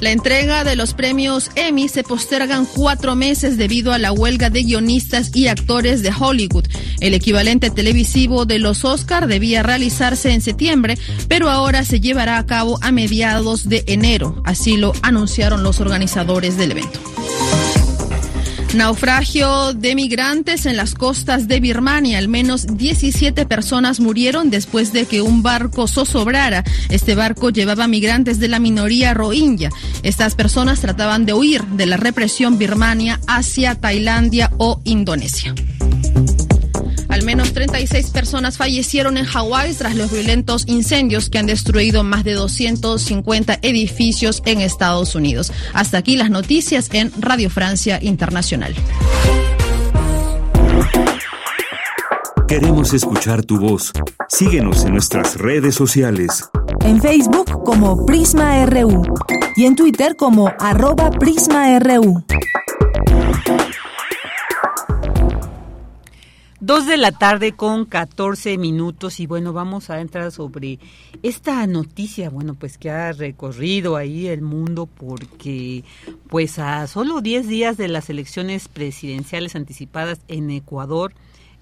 La 0.00 0.10
entrega 0.10 0.62
de 0.62 0.76
los 0.76 0.92
premios 0.92 1.50
Emmy 1.54 1.88
se 1.88 2.02
postergan 2.02 2.66
cuatro 2.66 3.16
meses 3.16 3.56
debido 3.56 3.92
a 3.92 3.98
la 3.98 4.12
huelga 4.12 4.50
de 4.50 4.62
guionistas 4.62 5.34
y 5.34 5.48
actores 5.48 6.02
de 6.02 6.12
Hollywood. 6.18 6.66
El 7.00 7.14
equivalente 7.14 7.70
televisivo 7.70 8.44
de 8.44 8.58
los 8.58 8.84
Oscar 8.84 9.26
debía 9.26 9.62
realizarse 9.62 10.32
en 10.32 10.42
septiembre, 10.42 10.98
pero 11.28 11.48
ahora 11.48 11.84
se 11.84 12.00
llevará 12.00 12.36
a 12.36 12.46
cabo 12.46 12.78
a 12.82 12.92
mediados 12.92 13.68
de 13.68 13.84
enero. 13.86 14.42
Así 14.44 14.76
lo 14.76 14.92
anunciaron 15.02 15.62
los 15.62 15.80
organizadores 15.80 16.56
del 16.58 16.72
evento. 16.72 17.00
Naufragio 18.74 19.72
de 19.72 19.94
migrantes 19.94 20.66
en 20.66 20.76
las 20.76 20.94
costas 20.94 21.48
de 21.48 21.60
Birmania. 21.60 22.18
Al 22.18 22.28
menos 22.28 22.66
17 22.76 23.46
personas 23.46 24.00
murieron 24.00 24.50
después 24.50 24.92
de 24.92 25.06
que 25.06 25.22
un 25.22 25.42
barco 25.42 25.88
zozobrara. 25.88 26.64
Este 26.90 27.14
barco 27.14 27.50
llevaba 27.50 27.86
migrantes 27.86 28.38
de 28.38 28.48
la 28.48 28.58
minoría 28.58 29.14
rohingya. 29.14 29.70
Estas 30.02 30.34
personas 30.34 30.80
trataban 30.80 31.26
de 31.26 31.34
huir 31.34 31.64
de 31.64 31.86
la 31.86 31.96
represión 31.96 32.58
birmania 32.58 33.20
hacia 33.26 33.74
Tailandia 33.74 34.50
o 34.58 34.80
Indonesia. 34.84 35.54
Al 37.16 37.24
menos 37.24 37.54
36 37.54 38.10
personas 38.10 38.58
fallecieron 38.58 39.16
en 39.16 39.24
Hawái 39.24 39.72
tras 39.72 39.94
los 39.94 40.12
violentos 40.12 40.64
incendios 40.66 41.30
que 41.30 41.38
han 41.38 41.46
destruido 41.46 42.04
más 42.04 42.24
de 42.24 42.34
250 42.34 43.58
edificios 43.62 44.42
en 44.44 44.60
Estados 44.60 45.14
Unidos. 45.14 45.50
Hasta 45.72 45.96
aquí 45.96 46.18
las 46.18 46.28
noticias 46.28 46.90
en 46.92 47.10
Radio 47.18 47.48
Francia 47.48 47.98
Internacional. 48.02 48.74
Queremos 52.46 52.92
escuchar 52.92 53.42
tu 53.46 53.60
voz. 53.60 53.92
Síguenos 54.28 54.84
en 54.84 54.92
nuestras 54.92 55.36
redes 55.36 55.74
sociales. 55.74 56.44
En 56.84 57.00
Facebook 57.00 57.64
como 57.64 58.04
Prisma 58.04 58.66
RU 58.66 59.04
y 59.56 59.64
en 59.64 59.74
Twitter 59.74 60.16
como 60.16 60.52
arroba 60.58 61.10
PrismaRU. 61.12 62.26
Dos 66.66 66.84
de 66.84 66.96
la 66.96 67.12
tarde 67.12 67.52
con 67.52 67.84
14 67.84 68.58
minutos 68.58 69.20
y 69.20 69.28
bueno, 69.28 69.52
vamos 69.52 69.88
a 69.88 70.00
entrar 70.00 70.32
sobre 70.32 70.80
esta 71.22 71.64
noticia, 71.68 72.28
bueno, 72.28 72.54
pues 72.54 72.76
que 72.76 72.90
ha 72.90 73.12
recorrido 73.12 73.94
ahí 73.94 74.26
el 74.26 74.42
mundo 74.42 74.86
porque 74.86 75.84
pues 76.28 76.58
a 76.58 76.84
solo 76.88 77.20
10 77.20 77.46
días 77.46 77.76
de 77.76 77.86
las 77.86 78.10
elecciones 78.10 78.66
presidenciales 78.66 79.54
anticipadas 79.54 80.18
en 80.26 80.50
Ecuador, 80.50 81.14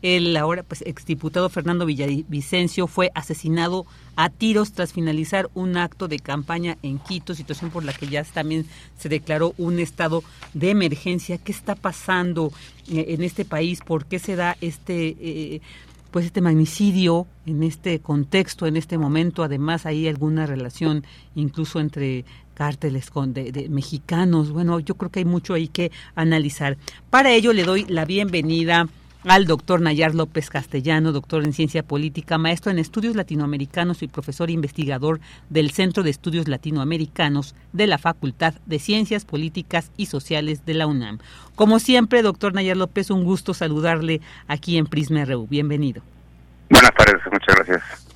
el 0.04 0.36
ahora 0.36 0.62
pues 0.62 0.82
exdiputado 0.82 1.48
Fernando 1.48 1.86
Villavicencio 1.86 2.86
fue 2.86 3.10
asesinado 3.14 3.86
a 4.16 4.28
tiros 4.28 4.72
tras 4.72 4.92
finalizar 4.92 5.48
un 5.54 5.78
acto 5.78 6.08
de 6.08 6.18
campaña 6.18 6.76
en 6.82 6.98
Quito, 6.98 7.34
situación 7.34 7.70
por 7.70 7.84
la 7.84 7.94
que 7.94 8.06
ya 8.06 8.22
también 8.22 8.66
se 8.98 9.08
declaró 9.08 9.54
un 9.56 9.78
estado 9.78 10.22
de 10.52 10.68
emergencia. 10.68 11.38
¿Qué 11.38 11.52
está 11.52 11.74
pasando 11.74 12.52
eh, 12.86 13.06
en 13.08 13.22
este 13.22 13.46
país? 13.46 13.80
¿Por 13.80 14.04
qué 14.04 14.18
se 14.18 14.36
da 14.36 14.58
este 14.60 15.16
eh, 15.18 15.62
pues 16.10 16.26
este 16.26 16.42
magnicidio 16.42 17.26
en 17.46 17.62
este 17.62 17.98
contexto, 18.00 18.66
en 18.66 18.76
este 18.76 18.98
momento? 18.98 19.42
Además, 19.42 19.86
hay 19.86 20.06
alguna 20.06 20.44
relación 20.44 21.02
incluso 21.34 21.80
entre 21.80 22.26
cárteles 22.52 23.08
con 23.10 23.32
de, 23.32 23.52
de, 23.52 23.70
mexicanos. 23.70 24.50
Bueno, 24.50 24.80
yo 24.80 24.96
creo 24.96 25.10
que 25.10 25.20
hay 25.20 25.24
mucho 25.24 25.54
ahí 25.54 25.66
que 25.66 25.90
analizar. 26.14 26.76
Para 27.08 27.32
ello 27.32 27.54
le 27.54 27.64
doy 27.64 27.86
la 27.88 28.04
bienvenida 28.04 28.86
al 29.26 29.46
doctor 29.46 29.80
Nayar 29.80 30.14
López 30.14 30.50
Castellano, 30.50 31.12
doctor 31.12 31.44
en 31.44 31.52
ciencia 31.52 31.82
política, 31.82 32.38
maestro 32.38 32.70
en 32.70 32.78
estudios 32.78 33.16
latinoamericanos 33.16 34.02
y 34.02 34.08
profesor 34.08 34.50
investigador 34.50 35.20
del 35.48 35.70
Centro 35.70 36.02
de 36.02 36.10
Estudios 36.10 36.48
Latinoamericanos 36.48 37.54
de 37.72 37.86
la 37.86 37.98
Facultad 37.98 38.54
de 38.66 38.78
Ciencias 38.78 39.24
Políticas 39.24 39.90
y 39.96 40.06
Sociales 40.06 40.66
de 40.66 40.74
la 40.74 40.86
UNAM. 40.86 41.18
Como 41.54 41.78
siempre, 41.78 42.22
doctor 42.22 42.54
Nayar 42.54 42.76
López, 42.76 43.10
un 43.10 43.24
gusto 43.24 43.54
saludarle 43.54 44.20
aquí 44.46 44.76
en 44.76 44.86
Prisma 44.86 45.24
RU. 45.24 45.46
Bienvenido. 45.46 46.02
Buenas 46.68 46.92
tardes, 46.94 47.22
muchas 47.32 47.56
gracias. 47.56 48.13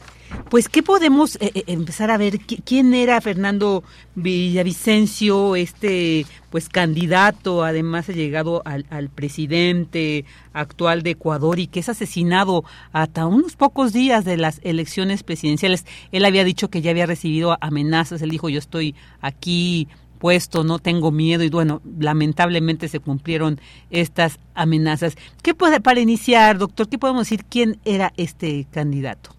Pues, 0.51 0.71
¿qué 0.71 0.83
podemos 0.83 1.37
eh, 1.37 1.51
eh, 1.55 1.65
empezar 1.67 2.11
a 2.11 2.17
ver? 2.17 2.39
¿Quién 2.41 2.95
era 2.95 3.21
Fernando 3.21 3.85
Villavicencio, 4.15 5.57
este 5.57 6.25
pues 6.49 6.71
candidato, 6.71 7.65
además 7.65 8.09
ha 8.09 8.13
llegado 8.13 8.63
al, 8.65 8.87
al, 8.89 9.11
presidente 9.11 10.25
actual 10.55 11.03
de 11.03 11.11
Ecuador 11.11 11.59
y 11.59 11.67
que 11.67 11.81
es 11.81 11.91
asesinado 11.91 12.65
hasta 12.93 13.27
unos 13.27 13.57
pocos 13.57 13.93
días 13.93 14.25
de 14.25 14.39
las 14.39 14.61
elecciones 14.65 15.23
presidenciales? 15.23 15.85
Él 16.13 16.25
había 16.25 16.45
dicho 16.45 16.71
que 16.71 16.81
ya 16.81 16.93
había 16.93 17.05
recibido 17.05 17.59
amenazas, 17.61 18.23
él 18.23 18.31
dijo 18.31 18.49
yo 18.49 18.59
estoy 18.59 18.95
aquí 19.21 19.87
puesto, 20.19 20.65
no 20.65 20.79
tengo 20.79 21.11
miedo 21.11 21.45
y 21.45 21.51
bueno, 21.51 21.83
lamentablemente 21.99 22.89
se 22.89 23.01
cumplieron 23.01 23.61
estas 23.91 24.39
amenazas. 24.55 25.15
¿Qué 25.43 25.55
puede, 25.55 25.83
para 25.83 26.01
iniciar, 26.01 26.57
doctor, 26.57 26.89
qué 26.89 26.97
podemos 26.97 27.27
decir 27.27 27.45
quién 27.45 27.79
era 27.85 28.15
este 28.17 28.67
candidato? 28.71 29.38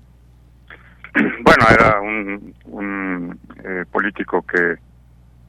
Bueno, 1.43 1.65
era 1.71 1.99
un, 2.01 3.39
eh, 3.63 3.85
político 3.91 4.45
que 4.45 4.75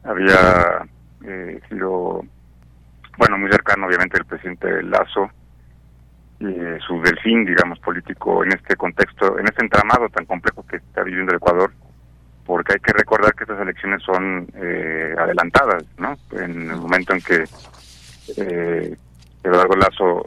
había 0.05 0.87
eh, 1.25 1.61
sido, 1.69 2.25
bueno, 3.19 3.39
muy 3.39 3.51
cercano 3.51 3.87
obviamente 3.87 4.17
del 4.17 4.27
presidente 4.27 4.83
Lazo 4.83 5.31
eh, 6.41 6.79
su 6.87 7.01
delfín, 7.03 7.45
digamos, 7.45 7.79
político 7.81 8.43
en 8.43 8.53
este 8.53 8.75
contexto, 8.77 9.39
en 9.39 9.45
este 9.47 9.63
entramado 9.63 10.09
tan 10.09 10.25
complejo 10.25 10.65
que 10.67 10.77
está 10.77 11.03
viviendo 11.03 11.33
el 11.33 11.37
Ecuador, 11.37 11.71
porque 12.47 12.73
hay 12.75 12.81
que 12.81 12.95
recordar 12.95 13.35
que 13.35 13.45
estas 13.45 13.61
elecciones 13.61 14.03
son 14.03 14.49
eh, 14.55 15.15
adelantadas, 15.19 15.85
¿no? 15.99 16.17
En 16.33 16.71
el 16.71 16.77
momento 16.77 17.13
en 17.13 17.21
que 17.21 17.45
eh, 18.39 18.97
Eduardo 19.45 19.77
Lazo, 19.77 20.27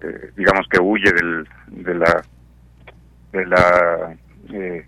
eh, 0.00 0.32
digamos 0.36 0.66
que 0.68 0.80
huye 0.80 1.12
del, 1.12 1.48
de 1.68 1.94
la 1.94 2.24
de 3.32 3.46
la 3.46 4.16
eh, 4.50 4.86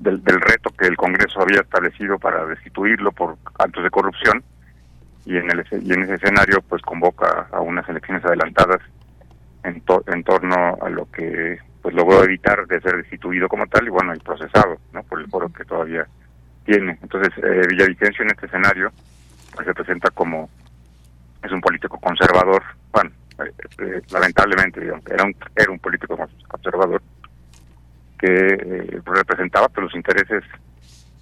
del, 0.00 0.40
reto 0.40 0.70
que 0.70 0.86
el 0.86 0.96
Congreso 0.96 1.40
había 1.40 1.60
establecido 1.60 2.18
para 2.18 2.44
destituirlo 2.46 3.12
por 3.12 3.36
actos 3.58 3.84
de 3.84 3.90
corrupción 3.90 4.42
y 5.24 5.36
en 5.36 5.50
el 5.50 5.60
ese 5.60 6.14
escenario 6.14 6.60
pues 6.68 6.82
convoca 6.82 7.48
a 7.52 7.60
unas 7.60 7.88
elecciones 7.88 8.24
adelantadas 8.24 8.80
en, 9.64 9.80
torno 10.24 10.76
a 10.80 10.88
lo 10.90 11.08
que 11.10 11.58
pues 11.80 11.94
logró 11.94 12.24
evitar 12.24 12.66
de 12.66 12.80
ser 12.80 12.96
destituido 12.96 13.48
como 13.48 13.66
tal 13.66 13.86
y 13.86 13.90
bueno 13.90 14.14
y 14.14 14.18
procesado 14.18 14.78
no 14.92 15.02
por 15.04 15.20
el 15.20 15.28
foro 15.28 15.48
que 15.52 15.64
todavía 15.64 16.06
tiene. 16.64 16.98
Entonces 17.02 17.32
eh, 17.38 17.66
Villavicencio 17.68 18.24
en 18.24 18.30
este 18.30 18.46
escenario 18.46 18.92
pues 19.54 19.66
se 19.66 19.74
presenta 19.74 20.10
como 20.10 20.48
es 21.42 21.52
un 21.52 21.60
político 21.60 21.98
conservador. 21.98 22.62
Bueno 22.92 23.10
eh, 23.44 23.52
eh, 23.78 24.02
lamentablemente 24.10 24.80
era 24.84 25.24
un 25.24 25.36
era 25.54 25.70
un 25.70 25.78
político 25.78 26.16
conservador 26.48 27.00
que 28.22 28.28
eh, 28.28 29.00
representaba 29.04 29.68
pues, 29.68 29.86
los 29.86 29.94
intereses 29.96 30.44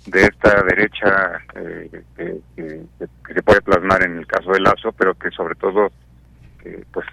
de 0.06 0.22
esta 0.22 0.62
derecha 0.62 1.40
eh, 1.54 1.90
que, 2.16 2.40
que, 2.54 2.82
que, 3.26 3.34
se 3.34 3.42
puede 3.42 3.62
plasmar 3.62 4.02
en 4.04 4.18
el 4.18 4.26
caso 4.26 4.52
de 4.52 4.60
Lazo, 4.60 4.92
pero 4.92 5.14
que 5.14 5.30
sobre 5.30 5.54
todo 5.54 5.90
eh, 6.64 6.84
pues 6.92 7.06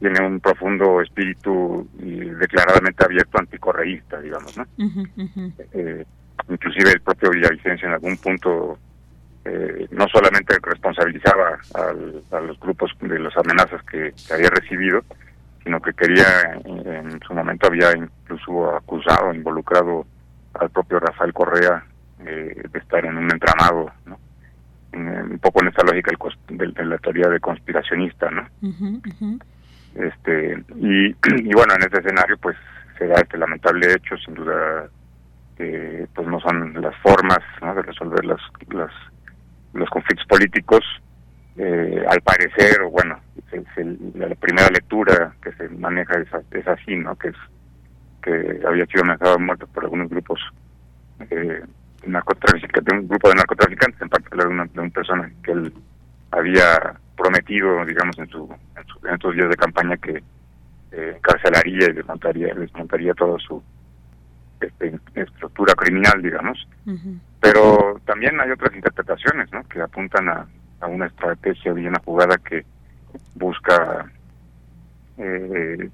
tiene 0.00 0.26
un 0.26 0.40
profundo 0.40 1.02
espíritu 1.02 1.86
y 1.98 2.20
declaradamente 2.30 3.04
abierto 3.04 3.38
anticorreísta, 3.38 4.20
digamos, 4.20 4.56
¿no? 4.56 4.64
Uh 4.78 4.84
-huh. 4.84 5.52
eh, 5.74 6.04
inclusive 6.48 6.92
el 6.92 7.00
propio 7.00 7.30
Villavicencio 7.30 7.88
en 7.88 7.94
algún 7.94 8.16
punto 8.16 8.78
eh, 9.44 9.86
no 9.90 10.08
solamente 10.08 10.56
responsabilizaba 10.62 11.58
al, 11.74 12.22
a 12.32 12.40
los 12.40 12.58
grupos 12.58 12.90
de 13.00 13.18
las 13.18 13.36
amenazas 13.36 13.82
que, 13.84 14.12
que 14.26 14.34
había 14.34 14.50
recibido, 14.50 15.04
sino 15.66 15.80
que 15.80 15.92
quería, 15.94 16.60
en, 16.64 16.86
en, 16.86 17.20
su 17.26 17.34
momento 17.34 17.66
había 17.66 17.90
incluso 17.96 18.76
acusado, 18.76 19.34
involucrado 19.34 20.06
al 20.54 20.70
propio 20.70 21.00
Rafael 21.00 21.32
Correa 21.32 21.84
eh, 22.20 22.62
de 22.70 22.78
estar 22.78 23.04
en 23.04 23.16
un 23.16 23.28
entramado, 23.32 23.90
¿no? 24.06 24.16
Un 24.92 25.40
poco 25.40 25.60
en 25.60 25.68
esta 25.68 25.82
lógica 25.82 26.12
el, 26.48 26.72
de, 26.72 26.84
la 26.84 26.98
teoría 26.98 27.28
de 27.28 27.40
conspiracionista, 27.40 28.30
¿no? 28.30 28.42
Uh 28.62 28.68
-huh, 28.68 28.96
uh 28.96 29.12
-huh. 29.20 29.42
Este 29.96 30.64
y, 30.76 31.08
y, 31.08 31.52
bueno, 31.52 31.74
en 31.74 31.82
este 31.82 31.98
escenario 31.98 32.38
pues 32.38 32.56
se 32.96 33.08
da 33.08 33.16
este 33.16 33.36
lamentable 33.36 33.92
hecho, 33.92 34.16
sin 34.18 34.34
duda 34.34 34.88
que 35.56 36.06
pues 36.14 36.28
no 36.28 36.38
son 36.40 36.80
las 36.80 36.94
formas 37.02 37.40
¿no? 37.60 37.74
de 37.74 37.82
resolver 37.82 38.24
las, 38.24 38.40
las 38.68 38.92
los 39.74 39.90
conflictos 39.90 40.26
políticos 40.28 40.84
eh, 41.58 42.04
al 42.08 42.20
parecer, 42.20 42.82
o 42.82 42.90
bueno, 42.90 43.18
se, 43.50 43.62
se, 43.74 43.84
la 44.18 44.34
primera 44.34 44.68
lectura 44.68 45.34
que 45.42 45.52
se 45.52 45.68
maneja 45.70 46.14
es, 46.20 46.28
es, 46.50 46.68
así, 46.68 46.96
¿no? 46.96 47.16
Que 47.16 47.28
es 47.28 47.36
que 48.22 48.60
había 48.66 48.84
sido 48.86 49.02
amenazado 49.02 49.38
muerto 49.38 49.66
por 49.68 49.84
algunos 49.84 50.10
grupos 50.10 50.40
eh, 51.30 51.62
narcotraficantes, 52.06 52.84
de 52.84 53.00
un 53.00 53.08
grupo 53.08 53.28
de 53.28 53.36
narcotraficantes, 53.36 54.02
en 54.02 54.08
particular 54.08 54.48
de, 54.48 54.52
una, 54.52 54.64
de 54.66 54.80
un 54.80 54.90
personaje 54.90 55.32
que 55.42 55.52
él 55.52 55.72
había 56.32 56.98
prometido, 57.16 57.84
digamos, 57.86 58.18
en, 58.18 58.28
su, 58.28 58.54
en, 58.76 58.86
su, 58.86 59.06
en 59.06 59.14
estos 59.14 59.34
días 59.34 59.48
de 59.48 59.56
campaña 59.56 59.96
que 59.96 60.22
eh, 60.92 61.14
encarcelaría 61.16 61.88
y 61.88 61.92
desmontaría, 61.94 62.54
desmontaría 62.54 63.14
toda 63.14 63.38
su 63.38 63.62
este, 64.60 64.98
estructura 65.14 65.74
criminal, 65.74 66.20
digamos. 66.20 66.68
Uh 66.84 66.90
-huh. 66.92 67.20
Pero 67.40 68.00
también 68.04 68.38
hay 68.40 68.50
otras 68.50 68.74
interpretaciones, 68.74 69.50
¿no? 69.52 69.62
Que 69.68 69.80
apuntan 69.80 70.28
a 70.28 70.46
a 70.80 70.86
una 70.86 71.06
estrategia 71.06 71.72
y 71.76 71.86
una 71.86 72.00
jugada 72.04 72.36
que 72.38 72.64
busca 73.34 74.10
eh, 75.18 75.90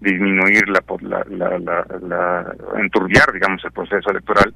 disminuir 0.00 0.68
la, 0.68 0.82
la, 1.00 1.24
la, 1.28 1.58
la, 1.58 1.86
la, 2.00 2.56
enturbiar, 2.76 3.32
digamos, 3.32 3.64
el 3.64 3.72
proceso 3.72 4.10
electoral 4.10 4.54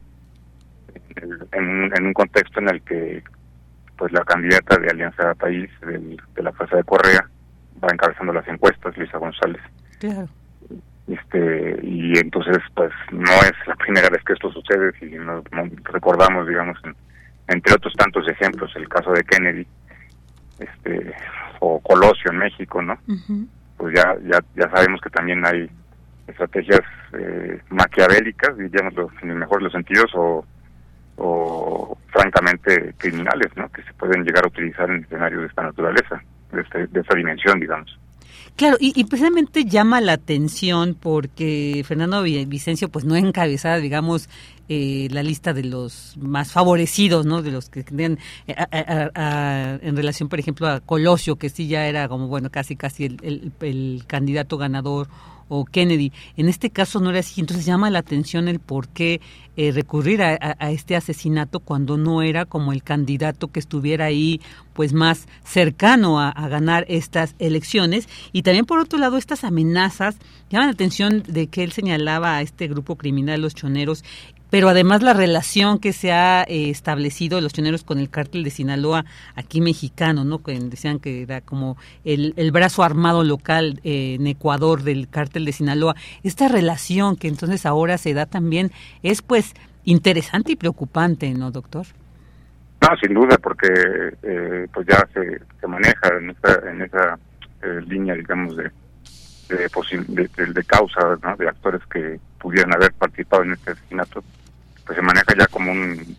en, 1.53 1.93
en, 1.97 2.07
un 2.07 2.13
contexto 2.13 2.61
en 2.61 2.69
el 2.69 2.83
que 2.83 3.23
pues 3.97 4.13
la 4.13 4.25
candidata 4.25 4.79
de 4.79 4.89
Alianza 4.89 5.35
País 5.35 5.71
del, 5.81 6.21
de 6.35 6.43
la 6.43 6.53
Fuerza 6.53 6.77
de 6.77 6.85
Correa 6.85 7.29
va 7.83 7.89
encabezando 7.93 8.33
las 8.33 8.47
encuestas, 8.49 8.97
Luisa 8.97 9.19
González. 9.19 9.63
Claro. 9.99 10.29
Este, 11.09 11.81
y 11.83 12.17
entonces, 12.19 12.59
pues 12.75 12.93
no 13.11 13.33
es 13.43 13.53
la 13.67 13.75
primera 13.75 14.09
vez 14.09 14.23
que 14.25 14.33
esto 14.33 14.51
sucede, 14.53 14.93
si 14.99 15.07
nos 15.07 15.45
recordamos, 15.85 16.47
digamos, 16.47 16.79
en, 16.85 16.95
entre 17.49 17.75
otros 17.75 17.93
tantos 17.95 18.27
ejemplos, 18.29 18.71
el 18.77 18.89
caso 18.89 19.13
de 19.13 19.25
Kennedy, 19.25 19.67
este, 20.59 21.15
o 21.61 21.81
Colosio 21.81 22.31
en 22.31 22.39
México, 22.39 22.83
¿no? 22.83 22.95
Uh 23.07 23.15
-huh. 23.15 23.47
Pues 23.77 23.95
ya, 23.95 24.17
ya, 24.25 24.39
ya 24.55 24.71
sabemos 24.71 25.01
que 25.01 25.11
también 25.11 25.45
hay 25.45 25.69
estrategias 26.27 26.81
eh, 27.13 27.61
maquiavélicas, 27.71 28.57
diríamos 28.57 28.95
en 29.23 29.31
el 29.31 29.37
mejor 29.37 29.59
de 29.59 29.65
los 29.65 29.73
sentidos, 29.73 30.11
o, 30.15 30.45
o 31.17 31.99
francamente 32.09 32.95
criminales, 32.97 33.57
¿no? 33.57 33.69
Que 33.71 33.83
se 33.83 33.93
pueden 33.95 34.25
llegar 34.25 34.45
a 34.45 34.49
utilizar 34.49 34.89
en 34.91 35.03
escenarios 35.05 35.43
de 35.43 35.47
esta 35.49 35.63
naturaleza, 35.63 36.23
de, 36.53 36.61
este, 36.61 36.87
de 36.87 37.01
esta 37.01 37.15
dimensión, 37.15 37.59
digamos. 37.61 37.99
Claro, 38.57 38.77
y, 38.81 38.99
y, 38.99 39.05
precisamente 39.05 39.65
llama 39.65 40.01
la 40.01 40.13
atención 40.13 40.95
porque 40.99 41.83
Fernando 41.87 42.23
Vicencio 42.23 42.89
pues 42.91 43.05
no 43.05 43.17
encabezaba, 43.17 43.79
digamos, 43.79 44.29
eh, 44.69 45.09
la 45.11 45.23
lista 45.23 45.53
de 45.53 45.65
los 45.65 46.17
más 46.19 46.53
favorecidos, 46.53 47.27
¿no? 47.27 47.43
De 47.43 47.51
los 47.51 47.69
que 47.69 47.83
tenían 47.83 48.19
eh, 48.47 49.79
en 49.83 49.97
relación, 49.97 50.29
por 50.29 50.39
ejemplo, 50.39 50.69
a 50.69 50.81
Colosio, 50.81 51.37
que 51.37 51.49
sí 51.49 51.67
ya 51.67 51.87
era 51.87 52.09
como, 52.09 52.29
bueno, 52.29 52.51
casi 52.51 52.77
casi 52.77 53.05
el, 53.05 53.19
el, 53.23 53.53
el 53.61 54.05
candidato 54.07 54.59
ganador 54.59 55.09
o 55.49 55.65
Kennedy. 55.65 56.13
En 56.37 56.49
este 56.49 56.71
caso 56.71 57.01
no 57.01 57.11
era 57.11 57.21
así, 57.21 57.41
entonces 57.41 57.67
llama 57.67 57.91
la 57.91 58.01
atención 58.01 58.49
el 58.49 58.61
por 58.61 58.89
qué 58.89 59.21
eh, 59.57 59.71
recurrir 59.71 60.23
a, 60.23 60.37
este 60.71 60.97
asesinato 60.97 61.61
cuando 61.61 61.99
no 61.99 62.23
era 62.23 62.47
como 62.47 62.73
el 62.73 62.83
candidato 62.83 63.49
que 63.49 63.61
estuviera 63.61 64.07
ahí 64.07 64.41
pues 64.73 64.95
más 64.95 65.29
cercano 65.45 66.19
a, 66.19 66.31
a, 66.31 66.49
ganar 66.49 66.87
estas 66.89 67.35
elecciones. 67.39 68.09
Y 68.33 68.43
también 68.43 68.65
por 68.65 68.79
otro 68.79 68.99
lado 68.99 69.19
estas 69.19 69.45
amenazas. 69.45 70.17
Llaman 70.49 70.69
la 70.69 70.73
atención 70.73 71.23
de 71.27 71.49
que 71.49 71.65
él 71.65 71.73
señalaba 71.73 72.37
a 72.37 72.43
este 72.43 72.67
grupo 72.67 72.97
criminal 72.97 73.43
los 73.43 73.55
choneros 73.55 74.05
pero 74.53 74.69
además 74.69 75.03
la 75.03 75.15
relación 75.15 75.79
que 75.79 75.95
se 75.95 76.13
ha 76.13 76.43
eh, 76.43 76.69
establecido 76.69 77.41
los 77.41 77.55
choneros 77.55 77.85
con 77.85 77.99
el 77.99 78.11
cártel 78.11 78.45
de 78.45 78.51
Sinaloa 78.51 79.07
aquí 79.35 79.63
mexicano, 79.63 80.27
¿no? 80.27 80.43
Que 80.43 80.53
decían 80.61 80.99
que 80.99 81.23
era 81.23 81.41
como 81.41 81.79
el, 82.05 82.35
el 82.37 82.53
brazo 82.53 82.83
armado 82.83 83.25
local 83.25 83.81
eh, 83.83 84.17
en 84.21 84.27
Ecuador 84.27 84.83
del 84.83 85.09
cártel 85.09 85.47
de 85.47 85.53
Sinaloa. 85.53 85.97
Esta 86.23 86.49
relación 86.49 87.17
que 87.17 87.29
entonces 87.29 87.65
ahora 87.65 87.97
se 87.97 88.13
da 88.13 88.27
también 88.27 88.73
es 89.03 89.23
pues 89.23 89.55
interesante 89.85 90.53
y 90.53 90.57
preocupante, 90.57 91.33
¿no, 91.33 91.51
doctor? 91.51 91.87
No, 92.83 92.89
sin 93.03 93.15
duda, 93.15 93.39
porque 93.39 93.69
eh, 94.23 94.67
pues 94.71 94.87
ya 94.87 95.09
se, 95.15 95.41
se, 95.63 95.67
maneja 95.67 96.11
en 96.21 96.29
esa, 96.29 96.71
en 96.71 96.83
esa 96.83 97.19
eh, 97.63 97.81
línea, 97.89 98.15
digamos, 98.15 98.55
de, 98.55 98.71
de, 99.49 100.29
de, 100.37 100.53
de, 100.53 100.65
causa, 100.65 101.17
de 101.39 101.49
actores 101.49 101.81
que 101.91 102.21
pudieran 102.39 102.75
haber 102.75 102.93
participado 102.93 103.45
en 103.45 103.53
este 103.53 103.71
asesinato 103.71 104.23
pues 104.87 104.97
se 104.97 105.03
maneja 105.03 105.35
ya 105.39 105.47
como 105.47 105.73
un, 105.73 106.17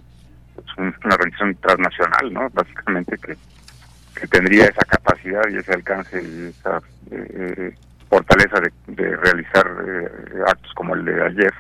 pues 0.56 0.68
una 0.78 1.16
organización 1.16 1.56
transnacional, 1.56 2.34
¿no? 2.34 2.50
Básicamente 2.50 3.18
que, 3.18 3.36
que, 4.16 4.28
tendría 4.28 4.66
esa 4.66 4.86
capacidad 4.86 5.44
y 5.50 5.58
ese 5.58 5.74
alcance 5.74 6.22
y 6.22 6.50
esa 6.50 6.82
eh, 7.12 7.76
fortaleza 8.10 8.60
de, 8.60 8.72
de 8.94 9.16
realizar 9.18 9.66
eh, 9.88 10.10
actos 10.48 10.72
como 10.74 10.96
el 10.96 11.06
de 11.06 11.26
ayer 11.26 11.54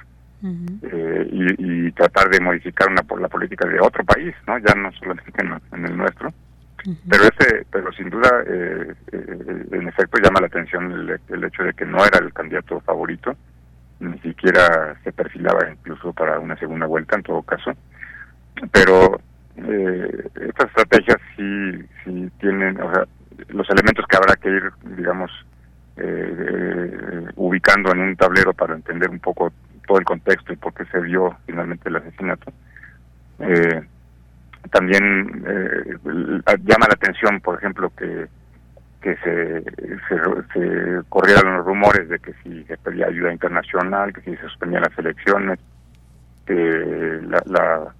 eh, 0.45 1.55
y, 1.57 1.91
tratar 1.93 2.29
de 2.29 2.41
modificar 2.41 2.89
una 2.89 3.03
la 3.17 3.29
política 3.29 3.65
de 3.65 3.79
otro 3.79 4.03
país, 4.03 4.35
¿no? 4.45 4.57
Ya 4.57 4.75
no 4.75 4.91
solamente 4.91 5.31
en, 5.41 5.85
el 5.85 5.95
nuestro. 5.95 6.33
Pero 7.09 7.23
ese, 7.23 7.65
pero 7.71 7.93
sin 7.93 8.09
duda, 8.09 8.43
eh, 8.45 8.93
eh, 9.13 9.65
en 9.71 9.87
efecto, 9.87 10.17
llama 10.21 10.41
la 10.41 10.47
atención 10.47 10.91
el, 10.91 11.43
hecho 11.45 11.63
de 11.63 11.73
que 11.73 11.85
no 11.85 12.03
era 12.05 12.19
el 12.19 12.33
candidato 12.33 12.81
favorito, 12.81 13.37
ni 14.03 14.19
siquiera 14.19 14.95
se 15.03 15.11
perfilaba 15.11 15.69
incluso 15.71 16.13
para 16.13 16.39
una 16.39 16.57
segunda 16.57 16.85
vuelta 16.85 17.15
en 17.15 17.23
todo 17.23 17.41
caso. 17.41 17.71
Pero 18.71 19.19
eh, 19.57 20.29
estas 20.35 20.67
estrategias 20.69 21.17
sí, 21.35 21.83
sí 22.03 22.31
tienen, 22.39 22.79
o 22.81 22.93
sea, 22.93 23.05
los 23.49 23.69
elementos 23.69 24.05
que 24.07 24.17
habrá 24.17 24.35
que 24.35 24.49
ir, 24.49 24.71
digamos, 24.95 25.31
ubicando 27.35 27.91
en 27.91 27.99
un 27.99 28.15
tablero 28.15 28.51
para 28.53 28.73
entender 28.73 29.09
un 29.11 29.19
poco 29.19 29.53
todo 29.87 29.99
el 29.99 30.05
contexto 30.05 30.53
y 30.53 30.55
por 30.55 30.73
qué 30.73 30.85
se 30.85 31.01
dio 31.03 31.35
finalmente 31.45 31.89
el 31.89 31.97
asesinato. 31.97 32.51
Eh, 33.39 33.81
también 34.71 35.43
eh, 35.47 35.97
llama 36.63 36.87
la 36.87 36.95
atención, 36.95 37.41
por 37.41 37.57
ejemplo, 37.57 37.91
que 37.97 38.27
que 39.03 39.17
se, 39.17 39.61
se, 40.07 41.01
corrieran 41.09 41.57
los 41.57 41.65
rumores 41.65 42.07
de 42.07 42.19
que 42.19 42.33
si 42.41 42.63
se 42.63 42.77
pedía 42.77 43.07
ayuda 43.07 43.33
internacional, 43.33 44.13
que 44.13 44.21
si 44.21 44.35
se 44.37 44.43
suspendían 44.43 44.83
las 44.83 44.97
elecciones, 44.97 45.59
que 46.45 47.19
la, 47.27 47.43
la, 47.45 47.93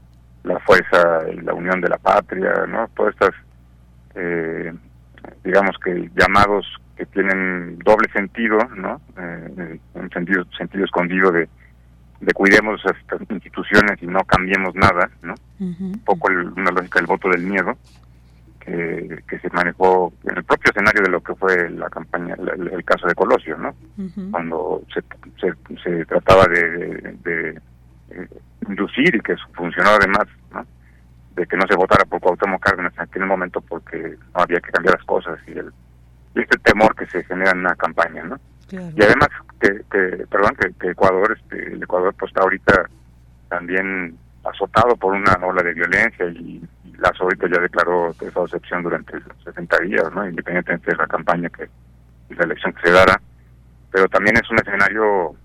la 0.44 0.60
fuerza 0.62 1.30
y 1.32 1.42
la 1.42 1.54
unión 1.54 1.82
de 1.82 1.90
la 1.90 1.98
patria, 1.98 2.54
¿no? 2.70 2.90
Todas 2.96 3.14
estas, 3.16 3.36
eh, 4.16 4.74
digamos 5.44 5.76
que 5.84 6.10
llamados 6.16 6.66
que 6.96 7.06
tienen 7.08 7.78
doble 7.80 8.10
sentido, 8.14 8.58
¿no? 8.74 9.02
Eh, 9.18 9.80
un 9.96 10.10
sentido, 10.10 10.46
sentido 10.58 10.86
escondido 10.86 11.34
de, 11.34 11.50
de 12.22 12.34
cuidemos 12.34 12.82
estas 12.86 13.30
instituciones 13.30 14.02
y 14.02 14.08
no 14.08 14.24
cambiemos 14.24 14.74
nada, 14.76 15.10
¿no? 15.22 15.36
Un 15.60 16.02
poco 16.06 16.30
una 16.56 16.72
lógica 16.72 17.00
del 17.00 17.08
voto 17.08 17.30
del 17.30 17.44
miedo 17.44 17.78
que, 18.66 19.24
que, 19.28 19.40
se 19.40 19.50
manejó 19.50 20.14
en 20.24 20.38
el 20.38 20.44
propio 20.44 20.72
escenario 20.72 21.02
de 21.04 21.10
lo 21.10 21.22
que 21.22 21.36
fue 21.36 21.70
la 21.72 21.90
campaña, 21.90 22.36
el, 22.36 22.84
caso 22.86 23.08
de 23.08 23.16
Colosio, 23.16 23.58
¿no? 23.58 23.76
Cuando 24.32 24.84
se, 24.94 25.54
se, 25.84 26.06
trataba 26.06 26.46
de, 26.46 27.18
de, 27.24 27.62
eh, 28.12 28.28
inducir 28.68 29.16
y 29.16 29.20
que 29.20 29.36
funcionó 29.54 29.90
además, 29.92 30.26
¿no? 30.54 30.66
De 31.36 31.46
que 31.46 31.58
no 31.58 31.66
se 31.68 31.76
votara 31.76 32.06
por 32.06 32.22
Cuauhtémoc 32.22 32.62
Cárdenas 32.62 32.94
en 32.96 33.02
aquel 33.02 33.26
momento 33.26 33.60
porque 33.62 34.18
no 34.34 34.42
había 34.42 34.60
que 34.60 34.72
cambiar 34.72 34.96
las 34.96 35.06
cosas 35.06 35.40
y 35.48 35.52
el 35.52 35.72
y 36.36 36.42
este 36.42 36.58
temor 36.60 36.96
que 36.96 37.06
se 37.08 37.24
genera 37.26 37.52
en 37.52 37.60
una 37.60 37.76
campaña, 37.76 38.24
¿no? 38.24 38.40
Y 38.72 39.04
además 39.04 39.30
que, 39.60 39.82
que 39.92 40.26
perdón, 40.28 40.56
que, 40.80 40.90
Ecuador, 40.90 41.38
este, 41.38 41.74
el 41.74 41.84
Ecuador 41.84 42.14
pues 42.18 42.32
está 42.32 42.42
ahorita 42.42 42.90
también 43.50 44.18
azotado 44.44 44.96
por 44.96 45.14
una 45.14 45.34
ola 45.46 45.62
de 45.62 45.74
violencia 45.74 46.26
y, 46.28 46.62
la 46.98 47.10
Lazo 47.10 47.24
ahorita 47.24 47.48
ya 47.48 47.60
declaró 47.60 48.12
esa 48.12 48.44
excepción 48.44 48.84
durante 48.84 49.14
60 49.44 49.78
días, 49.80 50.14
¿no? 50.14 50.28
Independientemente 50.28 50.92
de 50.92 50.98
la 50.98 51.08
campaña 51.08 51.50
que 51.50 51.70
y 52.30 52.36
la 52.36 52.46
elección 52.46 52.74
que 52.74 52.88
se 52.88 52.92
dará, 52.92 53.20
pero 53.92 54.08
también 54.08 54.38
es 54.38 54.50
un 54.50 54.58
escenario 54.58 55.36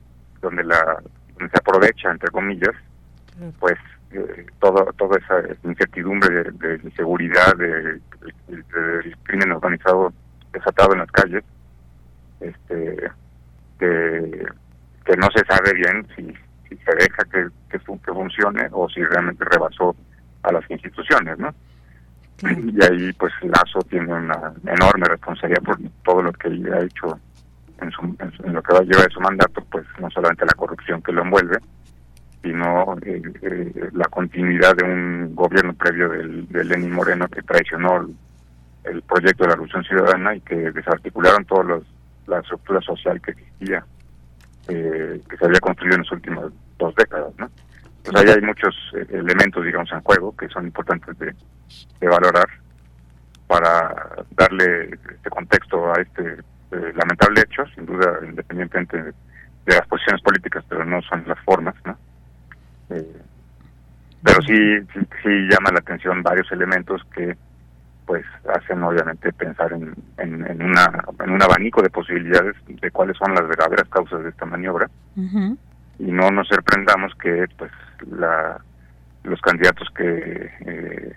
donde 0.41 0.65
la 0.65 1.03
donde 1.37 1.51
se 1.51 1.59
aprovecha 1.59 2.11
entre 2.11 2.31
comillas, 2.31 2.75
pues 3.59 3.79
eh, 4.13 4.47
todo, 4.59 4.93
toda 4.97 5.19
esa 5.19 5.43
incertidumbre 5.65 6.45
de, 6.53 6.81
inseguridad, 6.83 7.55
de, 7.57 8.01
de, 8.49 9.17
crimen 9.25 9.53
organizado 9.53 10.13
desatado 10.53 10.95
en 10.95 11.01
las 11.01 11.11
calles, 11.11 11.45
este 12.41 13.11
que, 13.79 14.47
que 15.05 15.17
no 15.17 15.29
se 15.35 15.45
sabe 15.45 15.75
bien 15.75 16.07
si, 16.17 16.23
si 16.69 16.77
se 16.85 16.95
deja 16.97 17.25
que, 17.31 17.49
que, 17.71 17.79
funcione 17.79 18.69
o 18.73 18.89
si 18.89 19.05
realmente 19.05 19.45
rebasó 19.45 19.95
a 20.49 20.53
las 20.53 20.71
instituciones, 20.71 21.39
¿no? 21.39 21.55
Y 22.43 22.85
ahí, 22.85 23.13
pues, 23.15 23.33
Lazo 23.43 23.81
tiene 23.89 24.13
una 24.13 24.53
enorme 24.65 25.07
responsabilidad 25.09 25.63
por 25.63 25.79
todo 26.05 26.23
lo 26.23 26.33
que 26.33 26.49
ha 26.49 26.85
hecho 26.85 27.19
en, 27.81 27.91
su, 27.91 28.17
en, 28.45 28.53
lo 28.53 28.63
que 28.63 28.73
va 28.73 28.79
a 28.81 28.83
llevar 28.83 29.09
de 29.09 29.15
su 29.15 29.21
mandato, 29.21 29.65
pues, 29.71 29.85
no 30.01 30.09
solamente 30.11 30.47
la 30.47 30.55
corrupción 30.55 31.03
que 31.03 31.13
lo 31.13 31.23
envuelve, 31.23 31.59
sino 32.43 32.97
eh, 33.03 33.23
eh, 33.43 33.91
la 33.93 34.05
continuidad 34.07 34.77
de 34.77 34.85
un 34.85 35.35
gobierno 35.35 35.75
previo 35.75 36.09
del, 36.11 36.47
de 36.49 36.65
Lenín 36.65 36.93
Moreno 36.93 37.27
que 37.29 37.43
traicionó 37.43 38.09
el 38.85 39.03
proyecto 39.03 39.43
de 39.43 39.49
la 39.49 39.55
Revolución 39.55 39.85
Ciudadana 39.85 40.37
y 40.37 40.41
que 40.41 40.71
desarticularon 40.71 41.45
los 41.67 41.85
la 42.29 42.41
estructura 42.41 42.81
social 42.83 43.21
que 43.21 43.33
existía, 43.33 43.85
eh, 44.69 45.21
que 45.29 45.37
se 45.37 45.45
había 45.45 45.61
construido 45.61 45.97
en 45.97 46.03
las 46.03 46.13
últimas 46.13 46.45
dos 46.79 46.95
décadas, 46.95 47.33
¿no? 47.39 47.51
Pues 48.11 48.25
ahí 48.25 48.35
hay 48.35 48.43
muchos 48.43 48.75
eh, 48.95 49.07
elementos, 49.11 49.65
digamos, 49.65 49.91
en 49.93 50.01
juego 50.01 50.35
que 50.37 50.49
son 50.49 50.67
importantes 50.67 51.19
de, 51.19 51.35
valorar 52.01 52.49
para 53.47 54.25
darle 54.31 54.99
este 55.15 55.31
contexto 55.31 55.93
a 55.93 56.01
este 56.01 56.41
eh, 56.71 56.93
lamentable 56.95 57.43
hecho, 57.43 57.65
sin 57.75 57.87
duda, 57.87 58.19
independientemente 58.23 59.03
de, 59.03 59.13
las 59.67 59.87
posiciones 59.87 60.23
políticas, 60.23 60.65
pero 60.69 60.85
no 60.85 61.03
son 61.03 61.25
las 61.27 61.39
formas, 61.41 61.75
¿no? 61.85 61.97
pero 62.89 64.41
sí, 64.41 64.57
sí, 64.95 65.01
sí 65.23 65.29
llama 65.51 65.71
la 65.71 65.81
atención 65.81 66.23
varios 66.23 66.51
elementos 66.51 67.03
que 67.15 67.37
pues 68.07 68.25
hacen 68.49 68.83
obviamente 68.83 69.31
pensar 69.35 69.71
en, 69.75 69.95
en, 70.17 70.63
una, 70.63 71.05
en 71.23 71.31
un 71.31 71.43
abanico 71.43 71.83
de 71.83 71.91
posibilidades 71.91 72.57
de 72.67 72.91
cuáles 72.91 73.19
son 73.19 73.35
las 73.35 73.47
verdaderas 73.47 73.87
causas 73.91 74.23
de 74.23 74.31
esta 74.31 74.47
maniobra 74.47 74.89
y 75.15 76.11
no 76.11 76.31
nos 76.31 76.49
sorprendamos 76.49 77.15
que 77.17 77.45
pues 77.59 77.71
la 78.11 78.61
los 79.25 79.41
candidatos 79.41 79.89
que 79.95 80.51
eh, 80.61 81.17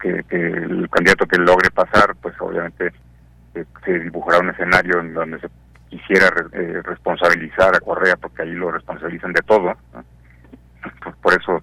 que, 0.00 0.24
el 0.30 0.88
candidato 0.90 1.26
que 1.26 1.38
logre 1.38 1.70
pasar 1.70 2.14
pues 2.20 2.34
obviamente 2.40 2.92
eh, 3.54 3.64
se 3.84 3.98
dibujará 4.00 4.40
un 4.40 4.50
escenario 4.50 5.00
en 5.00 5.14
donde 5.14 5.40
se 5.40 5.48
quisiera 5.88 6.28
eh, 6.52 6.82
responsabilizar 6.82 7.74
a 7.74 7.80
Correa 7.80 8.16
porque 8.16 8.42
ahí 8.42 8.52
lo 8.52 8.70
responsabilizan 8.70 9.32
de 9.32 9.42
todo 9.42 9.74
por, 11.22 11.34
eso 11.34 11.62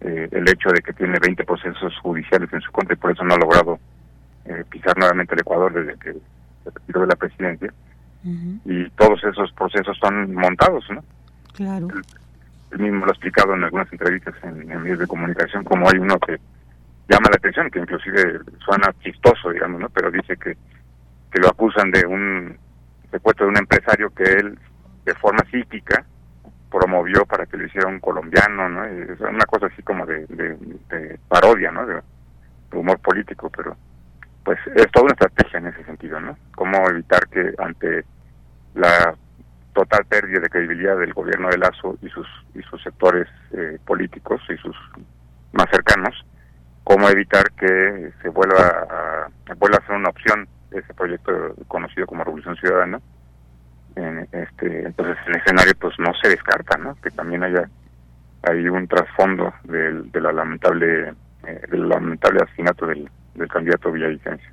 eh, 0.00 0.28
el 0.30 0.48
hecho 0.48 0.70
de 0.70 0.80
que 0.82 0.92
tiene 0.92 1.18
20 1.18 1.44
procesos 1.44 1.96
judiciales 2.02 2.52
en 2.52 2.60
su 2.60 2.70
contra 2.72 2.94
y 2.94 2.98
por 2.98 3.12
eso 3.12 3.24
no 3.24 3.34
ha 3.34 3.38
logrado 3.38 3.78
eh, 4.44 4.64
pisar 4.68 4.96
nuevamente 4.98 5.34
el 5.34 5.40
Ecuador 5.40 5.72
desde 5.72 5.98
que 5.98 6.12
se 6.12 6.70
retiró 6.70 7.02
de 7.02 7.06
la 7.06 7.16
presidencia. 7.16 7.72
Y 8.22 8.90
todos 8.90 9.24
esos 9.24 9.50
procesos 9.52 9.96
son 9.98 10.34
montados, 10.34 10.84
¿no? 10.90 11.02
Claro. 11.54 11.88
Él, 12.72 12.78
mismo 12.78 13.04
lo 13.04 13.10
ha 13.10 13.14
explicado 13.14 13.54
en 13.54 13.64
algunas 13.64 13.92
entrevistas 13.92 14.34
en, 14.42 14.66
medios 14.66 14.98
de 14.98 15.06
comunicación, 15.06 15.64
como 15.64 15.88
hay 15.88 15.98
uno 15.98 16.18
que 16.18 16.38
llama 17.08 17.28
la 17.30 17.36
atención, 17.36 17.70
que 17.70 17.80
inclusive 17.80 18.40
suena 18.64 18.92
chistoso, 19.00 19.50
digamos, 19.50 19.80
¿no? 19.80 19.88
Pero 19.90 20.10
dice 20.10 20.36
que, 20.36 20.56
que 21.32 21.40
lo 21.40 21.48
acusan 21.48 21.90
de 21.90 22.06
un 22.06 22.56
secuestro 23.10 23.46
de 23.46 23.50
un 23.50 23.58
empresario 23.58 24.10
que 24.10 24.24
él, 24.24 24.58
de 25.04 25.14
forma 25.14 25.44
psíquica, 25.50 26.04
promovió 26.70 27.26
para 27.26 27.46
que 27.46 27.56
lo 27.56 27.66
hiciera 27.66 27.88
un 27.88 27.98
colombiano, 27.98 28.68
¿no? 28.68 28.84
Es 28.84 29.18
una 29.20 29.46
cosa 29.46 29.66
así 29.66 29.82
como 29.82 30.06
de, 30.06 30.26
de, 30.28 31.18
parodia, 31.28 31.72
¿no? 31.72 31.84
de 31.86 32.00
humor 32.72 33.00
político, 33.00 33.50
pero 33.50 33.76
pues 34.44 34.58
es 34.74 34.90
toda 34.92 35.04
una 35.04 35.12
estrategia 35.12 35.58
en 35.58 35.66
ese 35.66 35.84
sentido, 35.84 36.20
¿no? 36.20 36.36
Cómo 36.54 36.88
evitar 36.88 37.26
que 37.28 37.52
ante 37.58 38.04
la 38.74 39.14
total 39.72 40.04
pérdida 40.06 40.40
de 40.40 40.48
credibilidad 40.48 40.98
del 40.98 41.12
gobierno 41.12 41.48
de 41.48 41.58
Lazo 41.58 41.96
y 42.02 42.08
sus 42.08 42.26
y 42.54 42.62
sus 42.62 42.82
sectores 42.82 43.28
eh, 43.52 43.78
políticos 43.84 44.40
y 44.48 44.56
sus 44.56 44.76
más 45.52 45.66
cercanos, 45.70 46.14
cómo 46.84 47.08
evitar 47.08 47.50
que 47.52 48.12
se 48.22 48.28
vuelva 48.28 49.28
a, 49.48 49.54
vuelva 49.54 49.78
a 49.78 49.86
ser 49.86 49.96
una 49.96 50.10
opción 50.10 50.48
ese 50.70 50.94
proyecto 50.94 51.32
conocido 51.68 52.06
como 52.06 52.24
Revolución 52.24 52.56
Ciudadana. 52.56 53.00
En, 53.96 54.28
este, 54.30 54.86
entonces 54.86 55.16
el 55.26 55.36
escenario 55.36 55.72
pues 55.80 55.94
no 55.98 56.12
se 56.22 56.28
descarta, 56.28 56.78
¿no? 56.78 56.96
Que 57.02 57.10
también 57.10 57.42
haya 57.42 57.68
hay 58.42 58.68
un 58.68 58.86
trasfondo 58.88 59.52
del, 59.64 60.10
de 60.12 60.20
la 60.20 60.32
lamentable 60.32 61.12
eh, 61.46 61.60
del 61.70 61.88
lamentable 61.88 62.40
asesinato 62.42 62.86
del 62.86 63.08
candidato 63.48 63.92
Villavicencio. 63.92 64.50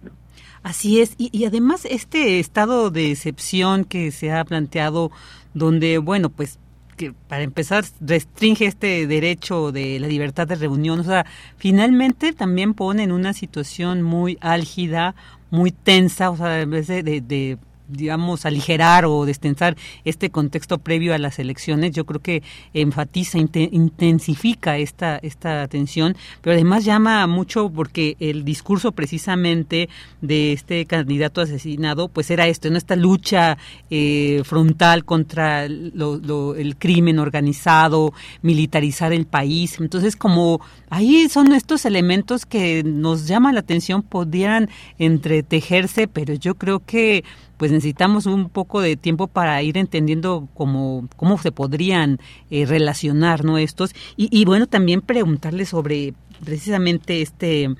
Así 0.63 1.01
es, 1.01 1.13
y, 1.17 1.45
además 1.45 1.85
este 1.85 2.39
estado 2.39 2.89
de 2.89 3.11
excepción 3.11 3.85
que 3.85 4.11
se 4.11 4.31
ha 4.31 4.43
planteado, 4.43 5.11
donde, 5.53 5.97
bueno, 5.97 6.29
pues 6.29 6.59
que 6.97 7.13
para 7.13 7.43
empezar 7.43 7.85
restringe 8.01 8.65
este 8.65 9.05
derecho 9.05 9.71
de 9.71 9.99
la 9.99 10.07
libertad 10.07 10.47
de 10.47 10.55
reunión, 10.55 10.99
o 10.99 11.03
sea, 11.03 11.25
finalmente 11.57 12.33
también 12.33 12.73
pone 12.73 13.03
en 13.03 13.11
una 13.11 13.33
situación 13.33 14.01
muy 14.01 14.37
álgida, 14.41 15.13
muy 15.51 15.71
tensa, 15.71 16.31
o 16.31 16.37
sea, 16.37 16.59
en 16.59 16.71
vez 16.71 16.87
de, 16.87 17.57
digamos, 17.87 18.45
aligerar 18.45 19.05
o 19.05 19.25
destensar 19.25 19.75
este 20.05 20.29
contexto 20.29 20.77
previo 20.77 21.13
a 21.13 21.17
las 21.17 21.39
elecciones. 21.39 21.91
Yo 21.91 22.05
creo 22.05 22.21
que 22.21 22.43
enfatiza, 22.73 23.37
intensifica 23.37 24.77
esta, 24.77 25.17
esta 25.17 25.67
tensión, 25.67 26.15
pero 26.41 26.53
además 26.53 26.85
llama 26.85 27.25
mucho 27.27 27.69
porque 27.69 28.15
el 28.19 28.43
discurso 28.43 28.91
precisamente 28.91 29.89
de 30.21 30.53
este 30.53 30.85
candidato 30.85 31.41
asesinado, 31.41 32.07
pues 32.07 32.29
era 32.31 32.47
esto, 32.47 32.69
¿no? 32.69 32.77
esta 32.77 32.95
lucha 32.95 33.57
eh, 33.89 34.41
frontal 34.43 35.05
contra 35.05 35.65
el 35.65 36.75
crimen 36.77 37.19
organizado, 37.19 38.13
militarizar 38.41 39.13
el 39.13 39.25
país. 39.25 39.79
Entonces, 39.79 40.15
como 40.15 40.61
ahí 40.89 41.29
son 41.29 41.53
estos 41.53 41.85
elementos 41.85 42.45
que 42.45 42.83
nos 42.83 43.27
llama 43.27 43.53
la 43.53 43.59
atención, 43.59 44.01
podrían 44.01 44.69
entretejerse, 44.97 46.07
pero 46.07 46.33
yo 46.33 46.55
creo 46.55 46.79
que 46.79 47.23
pues 47.57 47.71
necesitamos 47.71 48.25
un 48.25 48.49
poco 48.49 48.81
de 48.81 48.95
tiempo 48.95 49.27
para 49.27 49.61
ir 49.63 49.77
entendiendo 49.77 50.47
cómo, 50.53 51.07
cómo 51.15 51.37
se 51.37 51.51
podrían 51.51 52.19
eh, 52.49 52.65
relacionar 52.65 53.43
¿no? 53.43 53.57
estos. 53.57 53.93
Y, 54.15 54.29
y 54.31 54.45
bueno, 54.45 54.67
también 54.67 55.01
preguntarle 55.01 55.65
sobre 55.65 56.13
precisamente 56.43 57.21
este 57.21 57.75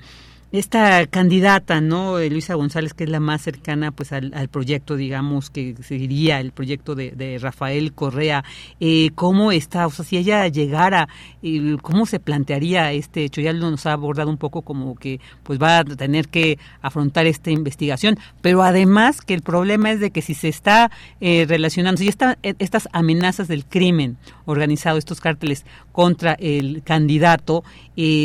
esta 0.52 1.06
candidata, 1.06 1.80
¿no? 1.80 2.18
Luisa 2.18 2.54
González, 2.54 2.94
que 2.94 3.04
es 3.04 3.10
la 3.10 3.20
más 3.20 3.42
cercana 3.42 3.90
pues 3.90 4.12
al, 4.12 4.48
proyecto, 4.50 4.96
digamos, 4.96 5.50
que 5.50 5.74
seguiría 5.82 6.40
el 6.40 6.52
proyecto 6.52 6.94
de, 6.94 7.38
Rafael 7.40 7.92
Correa, 7.92 8.44
eh, 8.80 9.10
¿cómo 9.14 9.52
está? 9.52 9.86
O 9.86 9.90
sea, 9.90 10.04
si 10.04 10.16
ella 10.16 10.46
llegara, 10.48 11.08
eh, 11.42 11.76
¿cómo 11.82 12.06
se 12.06 12.20
plantearía 12.20 12.92
este 12.92 13.24
hecho? 13.24 13.40
Ya 13.40 13.52
nos 13.52 13.86
ha 13.86 13.92
abordado 13.92 14.30
un 14.30 14.38
poco 14.38 14.62
como 14.62 14.94
que 14.94 15.20
pues 15.42 15.60
va 15.60 15.78
a 15.78 15.84
tener 15.84 16.28
que 16.28 16.58
afrontar 16.80 17.26
esta 17.26 17.50
investigación, 17.50 18.18
pero 18.40 18.62
además 18.62 19.20
que 19.20 19.34
el 19.34 19.42
problema 19.42 19.90
es 19.90 20.00
de 20.00 20.10
que 20.10 20.22
si 20.22 20.34
se 20.34 20.48
está 20.48 20.90
eh, 21.20 21.44
relacionando, 21.48 21.98
si 21.98 22.08
estas 22.08 22.88
amenazas 22.92 23.48
del 23.48 23.64
crimen 23.64 24.16
organizado, 24.48 24.98
estos 24.98 25.20
cárteles 25.20 25.64
contra 25.92 26.34
el 26.34 26.82
candidato, 26.82 27.64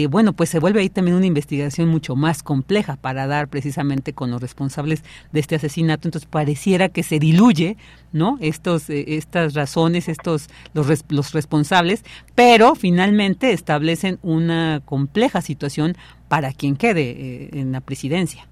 bueno, 0.09 0.33
pues 0.33 0.49
se 0.49 0.59
vuelve 0.59 0.81
ahí 0.81 0.89
también 0.89 1.17
una 1.17 1.25
investigación 1.25 1.89
mucho 1.89 2.15
más 2.15 2.43
compleja 2.43 2.95
para 2.95 3.27
dar 3.27 3.47
precisamente 3.47 4.13
con 4.13 4.31
los 4.31 4.41
responsables 4.41 5.03
de 5.31 5.39
este 5.39 5.55
asesinato. 5.55 6.07
Entonces 6.07 6.29
pareciera 6.29 6.89
que 6.89 7.03
se 7.03 7.19
diluye, 7.19 7.77
¿no? 8.11 8.37
Estos, 8.41 8.89
eh, 8.89 9.15
estas 9.15 9.53
razones, 9.53 10.09
estos 10.09 10.49
los, 10.73 10.87
los 11.09 11.33
responsables, 11.33 12.03
pero 12.35 12.75
finalmente 12.75 13.51
establecen 13.51 14.19
una 14.21 14.81
compleja 14.85 15.41
situación 15.41 15.95
para 16.27 16.51
quien 16.51 16.75
quede 16.75 17.11
eh, 17.11 17.49
en 17.53 17.71
la 17.71 17.81
presidencia. 17.81 18.47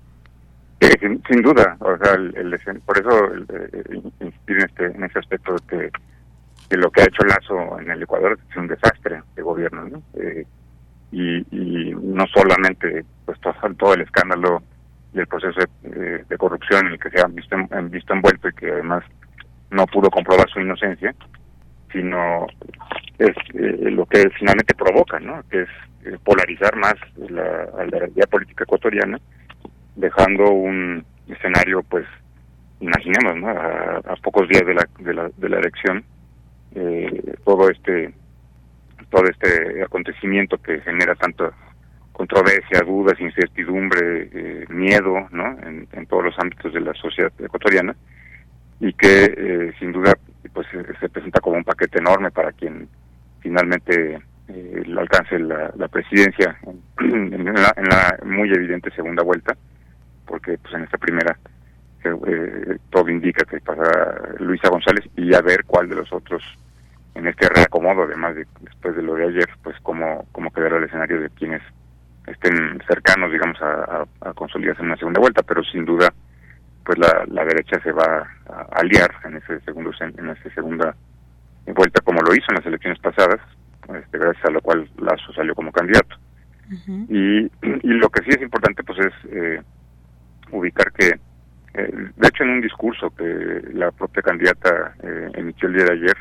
sin, 0.79 1.41
duda, 1.41 1.77
o 1.79 1.97
sea, 1.97 2.15
por 2.85 2.97
eso 2.97 3.33
eh, 3.35 4.01
insistir 4.19 4.57
en 4.57 4.65
este, 4.65 4.85
en 4.85 5.03
ese 5.03 5.19
aspecto 5.19 5.53
de 5.53 5.61
que, 5.67 5.91
lo 6.77 6.91
que 6.91 7.01
ha 7.01 7.05
hecho 7.05 7.23
Lazo 7.23 7.79
en 7.79 7.91
el 7.91 8.03
Ecuador 8.03 8.37
es 8.49 8.55
un 8.55 8.67
desastre 8.67 9.21
de 9.35 9.41
gobierno, 9.41 9.85
¿no? 9.85 10.03
y, 11.11 11.45
y 11.51 11.93
no 11.95 12.25
solamente 12.27 13.05
pues 13.25 13.39
todo, 13.77 13.93
el 13.93 14.01
escándalo 14.01 14.61
y 15.13 15.19
el 15.19 15.27
proceso 15.27 15.59
de, 15.81 16.37
corrupción 16.37 16.87
en 16.87 16.93
el 16.93 16.99
que 16.99 17.09
se 17.09 17.21
han 17.21 17.35
visto, 17.35 17.57
visto 17.89 18.13
envuelto 18.13 18.49
y 18.49 18.53
que 18.53 18.71
además 18.71 19.03
no 19.69 19.85
pudo 19.87 20.09
comprobar 20.09 20.49
su 20.49 20.59
inocencia, 20.59 21.13
sino 21.91 22.47
es 23.17 23.35
eh, 23.53 23.91
lo 23.91 24.05
que 24.05 24.29
finalmente 24.39 24.73
provoca, 24.73 25.19
¿no? 25.19 25.43
que 25.49 25.63
es 25.63 25.69
eh, 26.05 26.17
polarizar 26.23 26.75
más 26.77 26.95
la, 27.17 27.67
la 28.15 28.27
política 28.27 28.63
ecuatoriana, 28.63 29.19
dejando 29.95 30.49
un 30.49 31.05
escenario, 31.27 31.83
pues, 31.83 32.05
imaginemos, 32.79 33.35
¿no? 33.35 33.49
a, 33.49 34.15
pocos 34.23 34.47
días 34.47 34.65
de 34.65 34.73
la, 34.73 34.87
de 34.99 35.13
la, 35.13 35.29
de 35.37 35.49
la 35.49 35.59
elección, 35.59 36.03
eh, 36.75 37.35
todo 37.43 37.69
este 37.69 38.13
todo 39.09 39.25
este 39.25 39.83
acontecimiento 39.83 40.57
que 40.57 40.79
genera 40.81 41.15
tanta 41.15 41.51
controversia, 42.13 42.81
dudas, 42.85 43.19
incertidumbre, 43.19 44.29
eh, 44.33 44.65
miedo, 44.69 45.27
¿no? 45.31 45.57
En, 45.63 46.05
todos 46.07 46.25
los 46.25 46.39
ámbitos 46.39 46.73
de 46.73 46.81
la 46.81 46.93
sociedad 46.93 47.31
ecuatoriana 47.39 47.95
y 48.79 48.93
que 48.93 49.33
eh, 49.37 49.73
sin 49.79 49.91
duda 49.91 50.13
pues 50.53 50.67
se 50.99 51.09
presenta 51.09 51.39
como 51.39 51.57
un 51.57 51.63
paquete 51.63 51.99
enorme 51.99 52.31
para 52.31 52.51
quien 52.51 52.87
finalmente 53.39 54.19
eh, 54.49 54.83
alcance 54.97 55.39
la, 55.39 55.87
presidencia 55.87 56.57
en, 56.99 57.53
la, 57.53 58.17
muy 58.25 58.51
evidente 58.51 58.91
segunda 58.91 59.23
vuelta, 59.23 59.55
porque 60.25 60.57
pues 60.57 60.73
en 60.73 60.83
esta 60.83 60.97
primera 60.97 61.37
eh, 62.09 62.77
todo 62.89 63.09
indica 63.09 63.45
que 63.45 63.59
pasará 63.59 64.35
Luisa 64.39 64.69
González 64.69 65.05
y 65.15 65.33
a 65.33 65.41
ver 65.41 65.65
cuál 65.65 65.89
de 65.89 65.95
los 65.95 66.11
otros 66.11 66.43
en 67.13 67.27
este 67.27 67.49
reacomodo, 67.49 68.03
además 68.03 68.35
de 68.35 68.47
después 68.61 68.95
de 68.95 69.03
lo 69.03 69.15
de 69.15 69.27
ayer, 69.27 69.49
pues 69.63 69.75
cómo, 69.83 70.25
cómo 70.31 70.51
quedará 70.51 70.77
el 70.77 70.85
escenario 70.85 71.21
de 71.21 71.29
quienes 71.31 71.61
estén 72.27 72.81
cercanos, 72.87 73.31
digamos, 73.31 73.57
a, 73.61 74.05
consolidarse 74.35 74.81
en 74.81 74.87
una 74.87 74.97
segunda 74.97 75.19
vuelta, 75.19 75.43
pero 75.43 75.63
sin 75.63 75.85
duda, 75.85 76.13
pues 76.85 76.97
la, 76.97 77.25
la 77.27 77.43
derecha 77.43 77.81
se 77.81 77.91
va 77.91 78.27
a 78.47 78.61
aliar 78.79 79.11
en 79.25 79.37
ese 79.37 79.59
segundo 79.61 79.91
en 79.99 80.29
esa 80.29 80.49
segunda 80.53 80.95
vuelta, 81.67 82.01
como 82.01 82.21
lo 82.21 82.33
hizo 82.33 82.45
en 82.49 82.55
las 82.55 82.65
elecciones 82.65 82.99
pasadas, 82.99 83.39
este, 83.95 84.17
gracias 84.17 84.45
a 84.45 84.51
lo 84.51 84.61
cual 84.61 84.89
Lazo 84.97 85.33
salió 85.33 85.53
como 85.55 85.71
candidato. 85.71 86.15
y, 87.09 87.41
y 87.43 87.49
lo 87.83 88.09
que 88.09 88.23
sí 88.23 88.29
es 88.29 88.41
importante, 88.41 88.83
pues 88.83 88.99
es 88.99 89.13
eh, 89.31 89.61
ubicar 90.51 90.91
que, 90.93 91.19
eh, 91.73 92.09
de 92.15 92.27
hecho, 92.27 92.43
en 92.43 92.49
un 92.49 92.61
discurso 92.61 93.09
que 93.11 93.61
la 93.73 93.91
propia 93.91 94.21
candidata 94.21 94.93
eh, 95.03 95.29
emitió 95.33 95.69
el 95.69 95.75
día 95.75 95.85
de 95.85 95.93
ayer, 95.93 96.17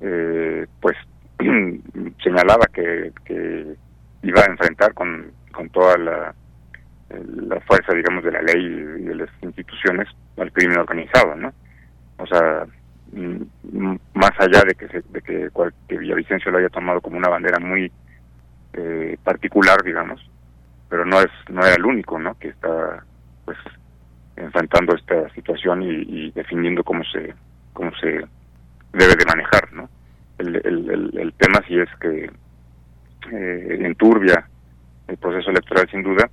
eh, 0.00 0.66
pues 0.80 0.96
señalaba 2.22 2.66
que, 2.72 3.12
iba 4.22 4.40
a 4.40 4.46
enfrentar 4.46 4.94
con, 4.94 5.30
con 5.52 5.68
toda 5.68 5.98
la, 5.98 6.34
la 7.10 7.60
fuerza, 7.60 7.92
digamos, 7.92 8.24
de 8.24 8.32
la 8.32 8.42
ley 8.42 8.64
y 8.64 9.02
de 9.04 9.14
las 9.14 9.28
instituciones 9.42 10.08
al 10.38 10.50
crimen 10.52 10.78
organizado, 10.78 11.34
¿no? 11.36 11.52
O 12.18 12.26
sea, 12.26 12.66
más 14.14 14.30
allá 14.38 14.62
de 14.66 14.74
que, 14.74 14.88
se, 14.88 15.02
de 15.10 15.20
que, 15.20 15.50
que 15.88 15.98
Villavicencio 15.98 16.50
lo 16.50 16.58
haya 16.58 16.68
tomado 16.68 17.00
como 17.00 17.16
una 17.16 17.28
bandera 17.28 17.58
muy 17.60 17.92
eh, 18.72 19.16
particular, 19.22 19.82
digamos, 19.84 20.20
pero 20.88 21.04
no 21.04 21.20
es 21.20 21.30
no 21.48 21.60
era 21.60 21.74
el 21.74 21.84
único, 21.84 22.18
¿no? 22.18 22.36
Que 22.38 22.48
está, 22.48 23.04
pues, 23.44 23.58
enfrentando 24.36 24.94
esta 24.94 25.28
situación 25.30 25.82
y, 25.82 25.88
y 26.08 26.30
definiendo 26.32 26.82
cómo 26.82 27.04
se 27.04 27.34
cómo 27.72 27.90
se 27.96 28.24
debe 28.92 29.16
de 29.16 29.26
manejar, 29.26 29.72
¿no? 29.72 29.88
El, 30.38 31.32
tema 31.38 31.60
sí 31.66 31.78
es 31.78 31.88
que 32.00 32.30
eh, 33.32 33.78
enturbia 33.80 34.46
el 35.08 35.16
proceso 35.16 35.50
electoral 35.50 35.88
sin 35.90 36.02
duda 36.02 36.28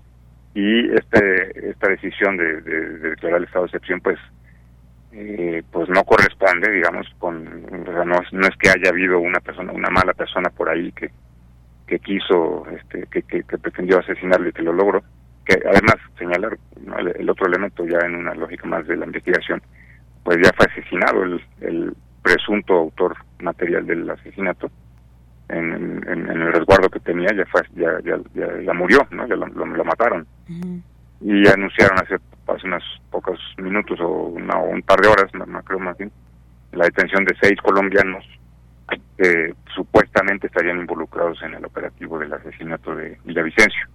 y 0.53 0.91
este 0.93 1.69
esta 1.69 1.89
decisión 1.89 2.37
de, 2.37 2.61
declarar 2.61 3.39
el 3.39 3.43
estado 3.45 3.65
de 3.65 3.67
excepción 3.67 4.01
pues 4.01 4.17
eh, 5.13 5.63
pues 5.71 5.89
no 5.89 6.03
corresponde 6.03 6.71
digamos 6.71 7.07
con 7.19 7.47
o 7.47 7.93
sea, 7.93 8.05
no, 8.05 8.19
no 8.31 8.47
es 8.47 8.55
que 8.57 8.69
haya 8.69 8.89
habido 8.89 9.19
una 9.19 9.39
persona 9.39 9.71
una 9.71 9.89
mala 9.89 10.13
persona 10.13 10.49
por 10.49 10.69
ahí 10.69 10.91
que 10.91 11.11
que 11.87 11.99
quiso 11.99 12.65
este 12.71 13.05
que, 13.07 13.21
que, 13.23 13.43
pretendió 13.43 13.99
asesinarle 13.99 14.49
y 14.49 14.53
que 14.53 14.63
lo 14.63 14.73
logró 14.73 15.03
que 15.45 15.59
además 15.65 15.95
señalar 16.17 16.57
el, 17.17 17.29
otro 17.29 17.47
elemento 17.47 17.85
ya 17.85 17.99
en 18.05 18.15
una 18.15 18.33
lógica 18.33 18.67
más 18.67 18.85
de 18.87 18.95
la 18.95 19.05
investigación 19.05 19.61
pues 20.23 20.37
ya 20.43 20.51
fue 20.55 20.67
asesinado 20.67 21.23
el, 21.23 21.43
el 21.61 21.95
presunto 22.21 22.73
autor 22.73 23.15
material 23.39 23.85
del 23.85 24.09
asesinato 24.09 24.69
en, 25.49 26.07
en, 26.07 26.27
el 26.29 26.53
resguardo 26.53 26.89
que 26.89 26.99
tenía 26.99 27.29
ya 27.35 27.45
fue 27.45 27.61
ya 27.75 27.99
ya, 28.03 28.17
ya, 28.63 28.73
murió 28.73 29.05
no 29.11 29.27
ya 29.27 29.35
lo, 29.35 29.47
lo, 29.47 29.83
mataron. 29.83 30.25
Y 31.23 31.47
anunciaron 31.47 31.99
hace, 31.99 32.15
hace 32.47 32.67
unos 32.67 32.83
pocos 33.11 33.39
minutos 33.57 33.99
o, 33.99 34.27
una, 34.27 34.57
un 34.57 34.81
par 34.81 35.01
de 35.01 35.07
horas 35.07 35.31
no, 35.33 35.61
creo 35.63 35.79
más 35.79 35.97
bien 35.97 36.11
la 36.71 36.85
detención 36.85 37.25
de 37.25 37.35
seis 37.41 37.59
colombianos 37.61 38.23
que 39.17 39.53
supuestamente 39.75 40.47
estarían 40.47 40.79
involucrados 40.79 41.41
en 41.43 41.53
el 41.53 41.65
operativo 41.65 42.17
del 42.19 42.33
asesinato 42.33 42.95
de 42.95 43.17
Villavicencio 43.25 43.87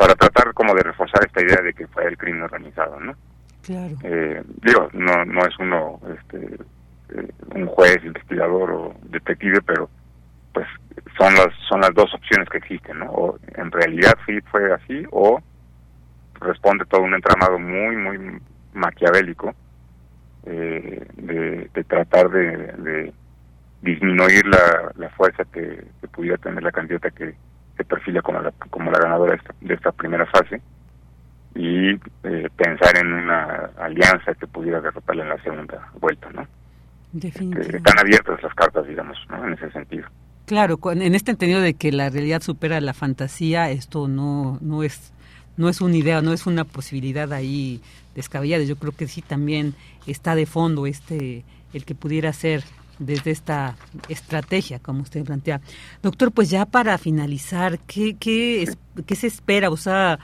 para 0.00 0.14
tratar 0.14 0.54
como 0.54 0.74
de 0.74 0.82
reforzar 0.82 1.26
esta 1.26 1.42
idea 1.42 1.60
de 1.62 1.74
que 1.74 1.86
fue 1.88 2.06
el 2.06 2.16
crimen 2.16 2.42
organizado 2.42 2.98
no 2.98 3.14
claro 3.62 3.96
eh, 4.02 4.42
digo 4.62 4.88
no 4.94 5.24
no 5.24 5.40
es 5.46 5.58
uno 5.58 6.00
este 6.18 6.56
eh, 7.14 7.28
un 7.54 7.66
juez, 7.66 7.98
investigador 8.04 8.70
o 8.70 8.94
detective, 9.02 9.60
pero 9.62 9.90
pues 10.52 10.66
son 11.18 11.34
las 11.34 11.48
son 11.68 11.80
las 11.80 11.92
dos 11.94 12.12
opciones 12.14 12.48
que 12.48 12.58
existen, 12.58 13.00
¿no? 13.00 13.06
O 13.06 13.38
en 13.56 13.70
realidad 13.70 14.12
sí 14.26 14.40
fue 14.50 14.72
así 14.72 15.04
o 15.10 15.40
responde 16.40 16.84
todo 16.86 17.02
un 17.02 17.14
entramado 17.14 17.58
muy 17.58 17.96
muy 17.96 18.40
maquiavélico 18.74 19.52
eh, 20.46 21.04
de, 21.16 21.84
tratar 21.84 22.30
de, 22.30 23.12
disminuir 23.82 24.46
la, 24.46 24.92
la 24.96 25.10
fuerza 25.10 25.44
que, 25.52 25.84
pudiera 26.12 26.36
tener 26.38 26.62
la 26.62 26.72
candidata 26.72 27.10
que 27.10 27.34
se 27.80 27.84
perfila 27.84 28.20
como 28.20 28.40
la, 28.40 28.50
como 28.68 28.90
la 28.90 28.98
ganadora 28.98 29.32
de 29.32 29.38
esta, 29.38 29.54
de 29.60 29.74
esta 29.74 29.92
primera 29.92 30.26
fase 30.26 30.60
y 31.54 31.90
eh, 31.92 32.48
pensar 32.56 32.98
en 32.98 33.12
una 33.12 33.70
alianza 33.78 34.34
que 34.34 34.46
pudiera 34.46 34.80
derrotarle 34.80 35.22
en 35.22 35.28
la 35.30 35.42
segunda 35.42 35.90
vuelta, 35.98 36.28
¿no? 36.30 36.46
Definitivamente. 37.12 37.78
están 37.78 37.98
abiertas 37.98 38.42
las 38.42 38.54
cartas, 38.54 38.86
digamos, 38.86 39.18
¿no? 39.30 39.46
En 39.46 39.54
ese 39.54 39.70
sentido. 39.72 40.06
Claro, 40.46 40.78
en 40.92 41.14
este 41.14 41.30
entendido 41.30 41.60
de 41.60 41.74
que 41.74 41.90
la 41.90 42.10
realidad 42.10 42.42
supera 42.42 42.80
la 42.80 42.92
fantasía, 42.92 43.70
esto 43.70 44.08
no, 44.08 44.58
no 44.60 44.82
es 44.82 45.12
no 45.56 45.68
es 45.68 45.80
una 45.80 45.96
idea, 45.96 46.22
no 46.22 46.32
es 46.32 46.46
una 46.46 46.64
posibilidad 46.64 47.32
ahí 47.32 47.80
descabellada. 48.14 48.64
Yo 48.64 48.76
creo 48.76 48.92
que 48.92 49.06
sí 49.08 49.22
también 49.22 49.74
está 50.06 50.34
de 50.34 50.46
fondo 50.46 50.86
este 50.86 51.44
el 51.72 51.84
que 51.84 51.94
pudiera 51.94 52.32
ser 52.32 52.62
desde 53.00 53.32
esta 53.32 53.76
estrategia, 54.08 54.78
como 54.78 55.02
usted 55.02 55.24
plantea. 55.24 55.60
Doctor, 56.02 56.30
pues 56.30 56.50
ya 56.50 56.66
para 56.66 56.96
finalizar, 56.98 57.80
¿qué, 57.80 58.14
qué, 58.14 58.72
qué 59.06 59.16
se 59.16 59.26
espera? 59.26 59.70
O 59.70 59.76
sea, 59.76 60.20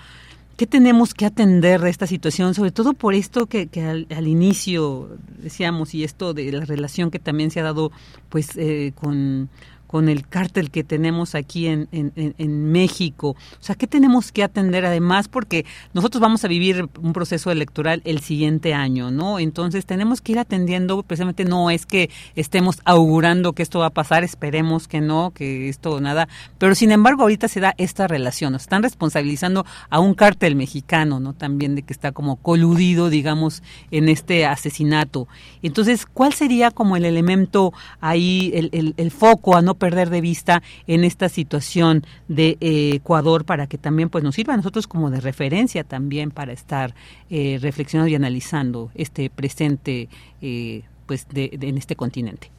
¿qué 0.57 0.67
tenemos 0.67 1.15
que 1.15 1.27
atender 1.27 1.81
de 1.81 1.91
esta 1.91 2.07
situación? 2.07 2.55
Sobre 2.55 2.71
todo 2.71 2.93
por 2.93 3.15
esto 3.15 3.47
que, 3.47 3.67
que 3.67 3.83
al, 3.83 4.29
inicio 4.29 5.11
decíamos 5.43 5.95
y 5.95 6.05
esto 6.05 6.35
de 6.35 6.53
la 6.53 6.65
relación 6.65 7.11
que 7.11 7.19
también 7.19 7.51
se 7.51 7.61
ha 7.61 7.65
dado 7.65 7.91
pues 8.29 8.57
eh, 8.57 8.93
con 8.95 9.49
con 9.87 10.09
el 10.09 10.27
cártel 10.27 10.71
que 10.71 10.85
tenemos 10.85 11.35
aquí 11.35 11.67
en, 11.67 11.89
en, 11.93 12.73
México. 12.73 13.31
O 13.31 13.63
sea, 13.63 13.75
¿qué 13.75 13.87
tenemos 13.87 14.33
que 14.33 14.43
atender 14.43 14.85
además? 14.85 15.29
Porque 15.29 15.65
nosotros 15.95 16.21
vamos 16.21 16.45
a 16.45 16.49
vivir 16.49 16.89
un 17.01 17.13
proceso 17.13 17.51
electoral 17.51 18.03
el 18.05 18.21
siguiente 18.21 18.75
año, 18.75 19.11
¿no? 19.11 19.39
Entonces 19.39 19.87
tenemos 19.87 20.21
que 20.21 20.33
ir 20.33 20.39
atendiendo, 20.39 21.03
precisamente 21.03 21.45
no 21.45 21.71
es 21.71 21.87
que 21.87 22.11
estemos 22.35 22.81
augurando 22.85 23.53
que 23.53 23.63
esto 23.63 23.79
va 23.79 23.87
a 23.87 23.91
pasar, 23.91 24.25
esperemos 24.25 24.89
que 24.89 25.01
no, 25.01 25.31
que 25.31 25.69
esto 25.69 26.01
nada, 26.01 26.29
pero 26.59 26.75
sin 26.75 26.93
embargo 26.93 27.23
ahorita 27.23 27.49
se 27.49 27.61
da 27.61 27.75
esta 27.79 28.09
relación, 28.09 28.53
nos 28.53 28.63
están 28.63 28.83
responsabilizando 28.83 29.65
a 29.89 30.01
un 30.01 30.15
cártel 30.15 30.57
mexicano, 30.57 31.21
¿no? 31.21 31.33
También 31.33 31.75
de 31.75 31.83
que 31.83 31.93
está 31.93 32.13
como 32.13 32.37
coludido, 32.37 33.11
digamos, 33.11 33.63
en 33.91 34.09
este 34.09 34.47
asesinato. 34.47 35.29
Entonces, 35.63 36.07
¿cuál 36.07 36.33
sería 36.33 36.71
como 36.71 36.97
el 36.97 37.05
elemento 37.05 37.73
ahí, 38.01 38.51
el, 38.55 38.71
el, 38.73 38.95
el 38.97 39.11
foco 39.11 39.57
a 39.57 39.63
no 39.63 39.76
perder 39.77 40.11
de 40.11 40.21
vista 40.21 40.63
en 40.87 41.05
esta 41.05 41.29
situación 41.29 42.03
de 42.29 42.57
eh, 42.61 42.95
Ecuador 42.95 43.45
para 43.45 43.67
que 43.67 43.79
también 43.79 44.09
pues 44.09 44.25
nos 44.25 44.35
sirva 44.35 44.55
a 44.55 44.57
nosotros 44.57 44.87
como 44.87 45.11
de 45.11 45.21
referencia 45.21 45.85
también 45.85 46.31
para 46.31 46.53
estar 46.53 46.95
eh, 47.31 47.59
reflexionando 47.61 48.11
y 48.11 48.15
analizando 48.15 48.91
este 48.95 49.31
presente 49.31 50.09
eh, 50.43 50.83
pues 51.07 51.29
de, 51.29 51.51
en 51.61 51.79
este 51.79 51.97
continente. 51.97 52.51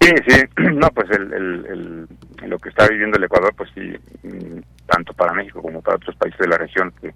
Sí, 0.00 0.10
sí, 0.26 0.40
no, 0.74 0.88
pues 0.90 1.10
el, 1.10 2.06
lo 2.46 2.58
que 2.58 2.68
está 2.68 2.88
viviendo 2.88 3.16
el 3.16 3.24
Ecuador, 3.24 3.54
pues 3.56 3.70
sí, 3.74 3.92
mm, 4.26 4.60
tanto 4.86 5.12
para 5.14 5.32
México 5.32 5.62
como 5.62 5.80
para 5.80 5.96
otros 5.96 6.16
países 6.16 6.38
de 6.40 6.48
la 6.48 6.58
región, 6.58 6.92
que 7.00 7.14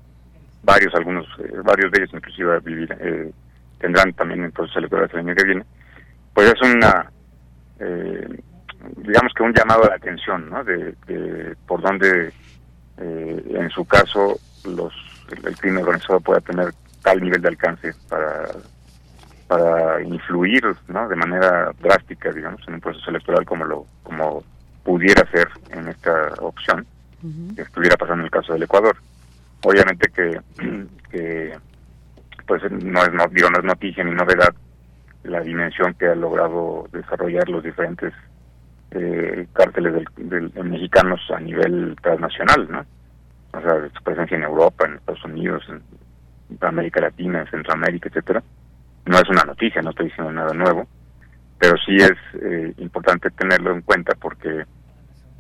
varios, 0.63 0.95
algunos, 0.95 1.27
varios 1.65 1.93
de 1.93 1.99
ellos 1.99 2.11
inclusive 2.15 2.61
vivir, 2.61 3.33
tendrán 3.79 4.13
también 4.15 4.45
el 4.45 4.53
proceso 4.53 4.79
electoral 4.79 5.11
el 5.13 5.19
año 5.19 5.35
que 5.35 5.45
viene, 5.45 5.65
pues 6.37 6.53
es 6.53 6.61
una, 6.63 7.11
eh, 7.81 8.41
digamos 8.97 9.33
que 9.35 9.43
un 9.43 9.55
llamado 9.55 9.85
a 9.85 9.91
la 9.91 9.97
atención, 9.97 10.49
¿no? 10.51 10.65
De, 10.65 10.95
por 11.67 11.81
dónde, 11.83 12.33
eh, 12.99 13.45
en 13.49 13.71
su 13.71 13.85
caso, 13.85 14.39
los 14.65 14.93
el, 15.45 15.57
crimen 15.57 15.83
organizado 15.83 16.21
pueda 16.21 16.41
tener 16.41 16.73
tal 17.03 17.21
nivel 17.21 17.43
de 17.43 17.49
alcance 17.49 17.93
para 18.09 18.49
para 19.49 20.03
influir, 20.03 20.65
¿no? 20.89 21.09
De 21.09 21.15
manera 21.15 21.71
drástica, 21.81 22.33
digamos, 22.33 22.61
en 22.67 22.75
un 22.75 22.81
proceso 22.81 23.11
electoral 23.11 23.45
como 23.45 23.65
lo 23.65 23.87
como 24.03 24.43
pudiera 24.83 25.29
ser 25.31 25.49
en 25.71 25.89
esta 25.89 26.35
opción 26.41 26.87
que 27.55 27.63
estuviera 27.63 27.97
pasando 27.97 28.21
en 28.21 28.27
el 28.27 28.31
caso 28.31 28.53
del 28.53 28.63
Ecuador. 28.63 28.97
Obviamente 29.65 30.09
que, 30.11 30.41
que 31.11 31.57
pues 32.47 32.63
no 32.71 33.03
es 33.03 33.13
no, 33.13 33.27
digo 33.29 33.51
no 33.51 33.59
es 33.59 33.65
noticia 33.65 34.05
ni 34.05 34.13
novedad 34.13 34.55
la 35.25 35.41
dimensión 35.41 35.95
que 35.95 36.07
ha 36.07 36.15
logrado 36.15 36.89
desarrollar 36.93 37.49
los 37.49 37.63
diferentes 37.63 38.13
eh, 38.93 39.47
cárteles 39.53 40.05
del, 40.17 40.53
mexicanos 40.65 41.21
a 41.35 41.41
nivel 41.41 41.97
transnacional, 42.03 42.71
¿no? 42.71 42.87
O 43.53 43.61
sea, 43.61 43.89
su 43.97 44.03
presencia 44.03 44.37
en 44.37 44.45
Europa, 44.45 44.87
en 44.87 44.95
Estados 44.95 45.25
Unidos, 45.25 45.65
en, 45.69 45.83
América 46.61 47.01
Latina, 47.01 47.41
en 47.41 47.51
Centroamérica, 47.51 48.09
etcétera. 48.09 48.43
No 49.07 49.19
es 49.19 49.29
una 49.29 49.43
noticia, 49.43 49.83
no 49.83 49.91
estoy 49.91 50.07
diciendo 50.07 50.33
nada 50.33 50.53
nuevo, 50.55 50.87
pero 51.59 51.77
sí 51.85 51.97
es 51.97 52.13
eh, 52.41 52.73
importante 52.79 53.31
tenerlo 53.31 53.73
en 53.73 53.83
cuenta 53.83 54.15
porque 54.15 54.65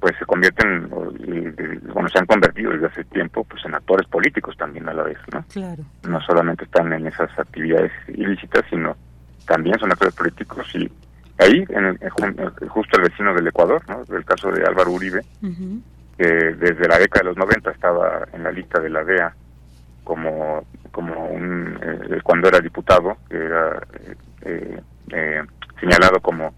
pues 0.00 0.14
se 0.18 0.26
convierten, 0.26 0.88
bueno, 0.88 2.08
se 2.08 2.18
han 2.18 2.26
convertido 2.26 2.72
desde 2.72 2.86
hace 2.86 3.04
tiempo 3.04 3.44
pues 3.44 3.64
en 3.64 3.74
actores 3.74 4.06
políticos 4.08 4.56
también 4.56 4.88
a 4.88 4.94
la 4.94 5.04
vez, 5.04 5.18
¿no? 5.32 5.44
Claro. 5.52 5.84
No 6.06 6.20
solamente 6.20 6.64
están 6.64 6.92
en 6.92 7.06
esas 7.06 7.30
actividades 7.38 7.92
ilícitas, 8.08 8.64
sino 8.68 8.96
también 9.46 9.78
son 9.78 9.90
actores 9.90 10.14
políticos 10.14 10.66
y 10.74 10.90
ahí, 11.38 11.64
en 11.68 11.98
justo 12.68 12.96
el 12.96 13.08
vecino 13.08 13.34
del 13.34 13.48
Ecuador, 13.48 13.82
¿no? 13.88 14.02
el 14.16 14.24
caso 14.24 14.50
de 14.50 14.64
Álvaro 14.64 14.92
Uribe, 14.92 15.22
que 16.16 16.26
desde 16.26 16.88
la 16.88 16.98
década 16.98 17.22
de 17.22 17.28
los 17.28 17.36
90 17.36 17.70
estaba 17.70 18.26
en 18.32 18.42
la 18.42 18.50
lista 18.50 18.80
de 18.80 18.90
la 18.90 19.04
DEA 19.04 19.34
como, 20.04 20.64
como 20.92 21.26
un, 21.26 21.78
eh, 21.82 22.20
cuando 22.22 22.48
era 22.48 22.60
diputado, 22.60 23.16
que 23.28 23.36
era 23.36 23.82
eh, 24.42 24.80
eh, 25.10 25.42
señalado 25.80 26.20
como, 26.20 26.54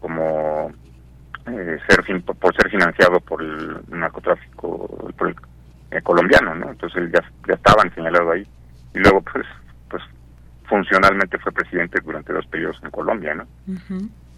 como 0.00 0.72
ser 1.44 2.22
por 2.24 2.56
ser 2.56 2.70
financiado 2.70 3.20
por 3.20 3.42
el 3.42 3.78
narcotráfico 3.88 5.12
por 5.16 5.28
el, 5.28 6.02
colombiano, 6.02 6.54
¿no? 6.54 6.70
Entonces 6.70 7.10
ya, 7.12 7.20
ya 7.46 7.54
estaban 7.54 7.92
señalado 7.94 8.32
ahí. 8.32 8.46
Y 8.94 8.98
luego, 8.98 9.20
pues, 9.20 9.46
funcionalmente 10.64 11.38
fue 11.38 11.52
presidente 11.52 12.00
durante 12.04 12.32
dos 12.32 12.46
periodos 12.46 12.78
en 12.82 12.90
Colombia, 12.90 13.34
¿no? 13.34 13.46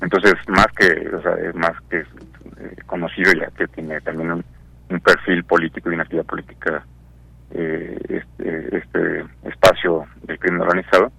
Entonces, 0.00 0.34
más 0.48 0.66
que, 0.76 1.08
o 1.14 1.22
sea, 1.22 1.34
es 1.34 1.54
más 1.54 1.72
que 1.88 2.00
eh, 2.00 2.76
conocido 2.86 3.32
ya 3.32 3.50
que 3.50 3.66
tiene 3.68 4.00
también 4.00 4.32
un, 4.32 4.44
perfil 5.00 5.44
político 5.44 5.90
y 5.90 5.94
una 5.94 6.04
actividad 6.04 6.26
política 6.26 6.84
eh, 7.50 7.98
este, 8.08 8.76
este 8.76 9.24
espacio 9.44 10.06
del 10.22 10.38
crimen 10.38 10.62
organizado 10.62 11.12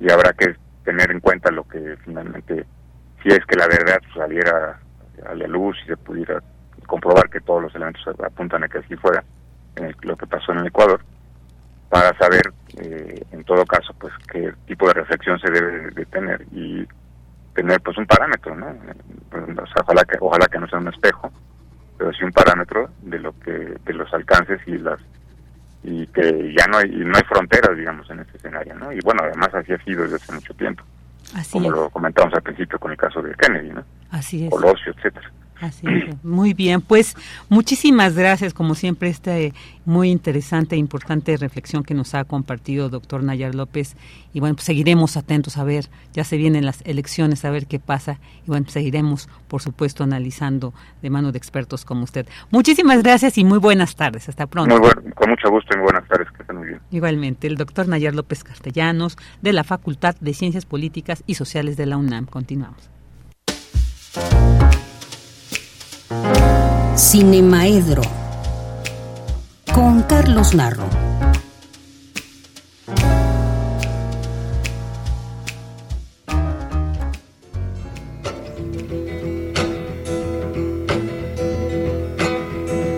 y 0.00 0.10
habrá 0.10 0.32
que 0.32 0.56
tener 0.84 1.10
en 1.10 1.20
cuenta 1.20 1.50
lo 1.50 1.64
que 1.64 1.96
finalmente, 2.04 2.64
si 3.22 3.28
es 3.28 3.44
que 3.46 3.56
la 3.56 3.66
verdad 3.66 4.00
saliera 4.14 4.78
a 5.26 5.34
la 5.34 5.46
luz 5.46 5.76
y 5.84 5.88
se 5.88 5.96
pudiera 5.96 6.42
comprobar 6.86 7.28
que 7.30 7.40
todos 7.40 7.62
los 7.62 7.74
elementos 7.74 8.02
apuntan 8.22 8.64
a 8.64 8.68
que 8.68 8.78
así 8.78 8.96
fuera 8.96 9.24
en 9.76 9.94
lo 10.02 10.16
que 10.16 10.26
pasó 10.26 10.52
en 10.52 10.58
el 10.58 10.66
Ecuador, 10.66 11.00
para 11.94 12.12
saber, 12.18 12.52
eh, 12.78 13.22
en 13.30 13.44
todo 13.44 13.64
caso, 13.64 13.94
pues 14.00 14.12
qué 14.28 14.52
tipo 14.66 14.88
de 14.88 14.94
reflexión 14.94 15.38
se 15.38 15.48
debe 15.48 15.92
de 15.92 16.04
tener 16.06 16.44
y 16.50 16.84
tener 17.54 17.80
pues 17.82 17.96
un 17.96 18.06
parámetro, 18.06 18.56
¿no? 18.56 18.66
ojalá 19.80 20.04
que 20.04 20.16
ojalá 20.20 20.48
que 20.48 20.58
no 20.58 20.66
sea 20.66 20.80
un 20.80 20.88
espejo, 20.88 21.30
pero 21.96 22.12
sí 22.12 22.24
un 22.24 22.32
parámetro 22.32 22.90
de 23.00 23.20
lo 23.20 23.38
que 23.38 23.52
de 23.52 23.92
los 23.92 24.12
alcances 24.12 24.60
y 24.66 24.76
las 24.76 24.98
y 25.84 26.04
que 26.08 26.52
ya 26.58 26.66
no 26.66 26.78
hay 26.78 26.90
no 26.90 27.16
hay 27.16 27.22
fronteras, 27.28 27.76
digamos, 27.76 28.10
en 28.10 28.18
este 28.18 28.38
escenario, 28.38 28.74
¿no? 28.74 28.90
Y 28.90 28.98
bueno, 29.04 29.22
además 29.22 29.54
así 29.54 29.72
ha 29.72 29.84
sido 29.84 30.02
desde 30.02 30.16
hace 30.16 30.32
mucho 30.32 30.52
tiempo. 30.54 30.82
como 31.52 31.70
lo 31.70 31.90
comentamos 31.90 32.34
al 32.34 32.42
principio 32.42 32.76
con 32.80 32.90
el 32.90 32.96
caso 32.96 33.22
de 33.22 33.36
Kennedy, 33.36 33.70
¿no? 33.70 33.84
Así 34.10 34.46
es. 34.46 34.50
Colosio, 34.50 34.92
etcétera. 34.96 35.30
Así 35.60 35.86
Muy 36.22 36.52
bien, 36.52 36.80
pues 36.80 37.16
muchísimas 37.48 38.14
gracias, 38.14 38.52
como 38.54 38.74
siempre, 38.74 39.08
esta 39.08 39.34
muy 39.84 40.10
interesante 40.10 40.76
e 40.76 40.78
importante 40.78 41.36
reflexión 41.36 41.84
que 41.84 41.94
nos 41.94 42.14
ha 42.14 42.24
compartido 42.24 42.88
doctor 42.88 43.22
Nayar 43.22 43.54
López. 43.54 43.96
Y 44.32 44.40
bueno, 44.40 44.56
pues 44.56 44.64
seguiremos 44.64 45.16
atentos 45.16 45.56
a 45.56 45.64
ver, 45.64 45.88
ya 46.12 46.24
se 46.24 46.36
vienen 46.36 46.64
las 46.64 46.82
elecciones, 46.84 47.44
a 47.44 47.50
ver 47.50 47.66
qué 47.66 47.78
pasa. 47.78 48.18
Y 48.44 48.48
bueno, 48.48 48.64
pues 48.64 48.74
seguiremos, 48.74 49.28
por 49.48 49.62
supuesto, 49.62 50.02
analizando 50.02 50.74
de 51.02 51.10
mano 51.10 51.32
de 51.32 51.38
expertos 51.38 51.84
como 51.84 52.04
usted. 52.04 52.26
Muchísimas 52.50 53.02
gracias 53.02 53.38
y 53.38 53.44
muy 53.44 53.58
buenas 53.58 53.94
tardes. 53.96 54.28
Hasta 54.28 54.46
pronto. 54.46 54.78
Muy 54.78 55.12
con 55.14 55.30
mucho 55.30 55.50
gusto 55.50 55.74
y 55.74 55.76
muy 55.76 55.84
buenas 55.84 56.08
tardes, 56.08 56.28
que 56.30 56.42
estén 56.42 56.56
muy 56.56 56.68
bien. 56.68 56.80
Igualmente, 56.90 57.46
el 57.46 57.56
doctor 57.56 57.88
Nayar 57.88 58.14
López 58.14 58.42
Castellanos, 58.42 59.16
de 59.42 59.52
la 59.52 59.64
Facultad 59.64 60.16
de 60.20 60.34
Ciencias 60.34 60.64
Políticas 60.64 61.22
y 61.26 61.34
Sociales 61.34 61.76
de 61.76 61.86
la 61.86 61.96
UNAM. 61.96 62.26
Continuamos. 62.26 62.90
Cinemaedro 66.96 68.02
con 69.72 70.02
Carlos 70.02 70.54
Narro. 70.54 70.88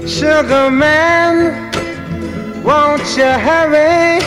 Sugar 0.06 0.70
man, 0.70 1.70
won't 2.62 3.02
you 3.16 3.24
hurry? 3.24 4.20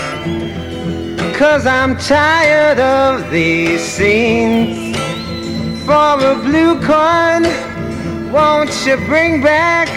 Cause 1.37 1.67
I'm 1.67 1.95
tired 1.97 2.79
of 2.79 3.29
these 3.29 3.81
scenes. 3.81 4.97
For 5.85 5.93
a 5.93 6.35
blue 6.43 6.79
coin, 6.81 7.68
won't 8.31 8.69
you 8.85 8.95
bring 9.07 9.41
back 9.41 9.89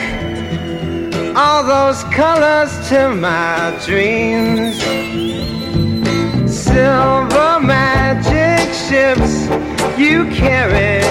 all 1.37 1.63
those 1.65 2.03
colors 2.05 2.73
to 2.89 3.15
my 3.15 3.79
dreams. 3.85 4.77
Silver 6.51 7.61
magic 7.61 8.73
ships 8.73 9.49
you 9.99 10.25
carry, 10.31 11.03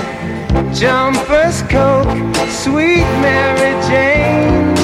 jumpers, 0.74 1.62
coke, 1.64 2.36
sweet 2.50 3.08
Mary 3.22 3.74
Jane. 3.88 4.76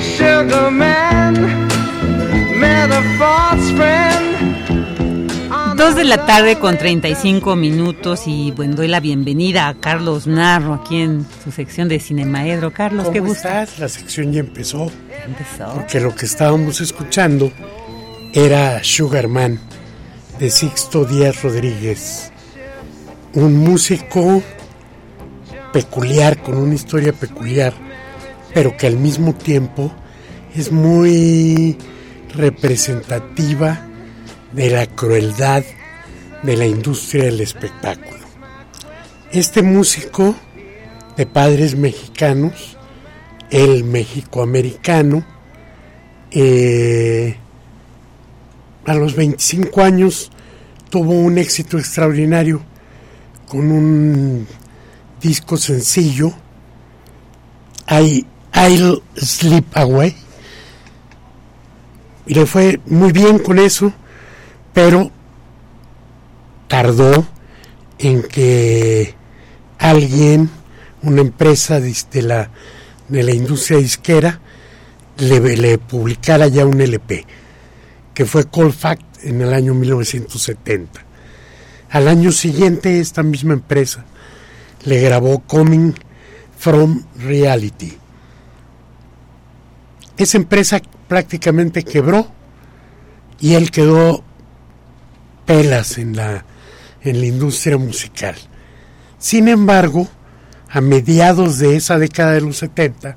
Sugar 0.00 0.70
man, 0.70 1.34
met 2.58 2.90
a 2.90 3.02
false 3.18 3.70
friend. 3.72 4.51
Dos 5.82 5.96
de 5.96 6.04
la 6.04 6.26
tarde 6.26 6.60
con 6.60 6.78
35 6.78 7.56
minutos 7.56 8.28
y 8.28 8.52
bueno, 8.52 8.76
doy 8.76 8.86
la 8.86 9.00
bienvenida 9.00 9.66
a 9.66 9.74
Carlos 9.74 10.28
Narro 10.28 10.74
aquí 10.74 11.00
en 11.00 11.26
su 11.42 11.50
sección 11.50 11.88
de 11.88 11.98
Cinemaedro. 11.98 12.72
Carlos, 12.72 13.08
qué 13.08 13.18
¿Cómo 13.18 13.30
gusto. 13.30 13.48
estás? 13.48 13.80
La 13.80 13.88
sección 13.88 14.32
ya 14.32 14.38
empezó. 14.38 14.92
Empezó. 15.26 15.74
Porque 15.74 15.98
lo 15.98 16.14
que 16.14 16.26
estábamos 16.26 16.80
escuchando 16.80 17.50
era 18.32 18.84
Sugar 18.84 19.26
Man 19.26 19.58
de 20.38 20.50
Sixto 20.50 21.04
Díaz 21.04 21.42
Rodríguez. 21.42 22.30
Un 23.34 23.56
músico 23.56 24.40
peculiar, 25.72 26.40
con 26.42 26.58
una 26.58 26.76
historia 26.76 27.12
peculiar, 27.12 27.74
pero 28.54 28.76
que 28.76 28.86
al 28.86 28.98
mismo 28.98 29.34
tiempo 29.34 29.92
es 30.54 30.70
muy 30.70 31.76
representativa 32.36 33.88
de 34.52 34.70
la 34.70 34.86
crueldad 34.86 35.64
de 36.42 36.56
la 36.56 36.66
industria 36.66 37.24
del 37.24 37.40
espectáculo. 37.40 38.22
Este 39.30 39.62
músico 39.62 40.34
de 41.16 41.26
padres 41.26 41.76
mexicanos, 41.76 42.76
el 43.50 43.84
mexicoamericano, 43.84 45.24
eh, 46.30 47.36
a 48.84 48.94
los 48.94 49.14
25 49.14 49.82
años 49.82 50.30
tuvo 50.90 51.12
un 51.12 51.38
éxito 51.38 51.78
extraordinario 51.78 52.62
con 53.46 53.70
un 53.70 54.46
disco 55.20 55.56
sencillo, 55.56 56.32
I'll 57.88 59.02
Sleep 59.16 59.76
Away, 59.76 60.16
y 62.26 62.34
le 62.34 62.46
fue 62.46 62.80
muy 62.86 63.12
bien 63.12 63.38
con 63.38 63.58
eso, 63.58 63.92
pero 64.72 65.10
tardó 66.68 67.26
en 67.98 68.22
que 68.22 69.14
alguien, 69.78 70.50
una 71.02 71.20
empresa 71.20 71.80
de, 71.80 72.22
la, 72.22 72.50
de 73.08 73.22
la 73.22 73.32
industria 73.32 73.78
disquera, 73.78 74.40
le, 75.18 75.78
publicara 75.78 76.48
ya 76.48 76.66
un 76.66 76.80
LP, 76.80 77.26
que 78.14 78.24
fue 78.24 78.44
Colfact 78.44 79.24
en 79.24 79.40
el 79.42 79.52
año 79.52 79.74
1970. 79.74 81.04
Al 81.90 82.08
año 82.08 82.32
siguiente, 82.32 83.00
esta 83.00 83.22
misma 83.22 83.52
empresa 83.52 84.04
le 84.84 85.00
grabó 85.00 85.40
Coming 85.40 85.94
from 86.58 87.04
Reality. 87.18 87.92
Esa 90.16 90.38
empresa 90.38 90.80
prácticamente 91.08 91.82
quebró 91.82 92.26
y 93.40 93.54
él 93.54 93.70
quedó 93.70 94.24
pelas 95.46 95.98
en 95.98 96.16
la, 96.16 96.44
en 97.02 97.20
la 97.20 97.26
industria 97.26 97.76
musical. 97.76 98.34
Sin 99.18 99.48
embargo, 99.48 100.08
a 100.68 100.80
mediados 100.80 101.58
de 101.58 101.76
esa 101.76 101.98
década 101.98 102.32
de 102.32 102.40
los 102.40 102.58
70, 102.58 103.16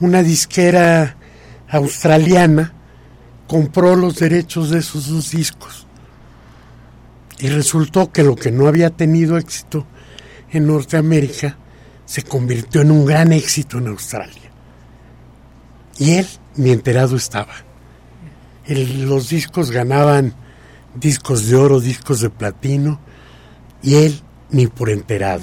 una 0.00 0.22
disquera 0.22 1.16
australiana 1.68 2.72
compró 3.46 3.96
los 3.96 4.16
derechos 4.16 4.70
de 4.70 4.78
esos 4.78 5.08
dos 5.08 5.30
discos. 5.32 5.86
Y 7.38 7.48
resultó 7.48 8.12
que 8.12 8.22
lo 8.22 8.36
que 8.36 8.50
no 8.50 8.68
había 8.68 8.90
tenido 8.90 9.36
éxito 9.38 9.86
en 10.50 10.66
Norteamérica 10.66 11.56
se 12.04 12.22
convirtió 12.22 12.82
en 12.82 12.90
un 12.90 13.06
gran 13.06 13.32
éxito 13.32 13.78
en 13.78 13.88
Australia. 13.88 14.50
Y 15.98 16.14
él 16.14 16.26
ni 16.56 16.70
enterado 16.70 17.16
estaba. 17.16 17.54
Los 18.66 19.30
discos 19.30 19.70
ganaban 19.70 20.34
discos 20.94 21.48
de 21.48 21.56
oro, 21.56 21.80
discos 21.80 22.20
de 22.20 22.30
platino, 22.30 23.00
y 23.82 23.96
él 23.96 24.20
ni 24.50 24.66
por 24.66 24.90
enterado. 24.90 25.42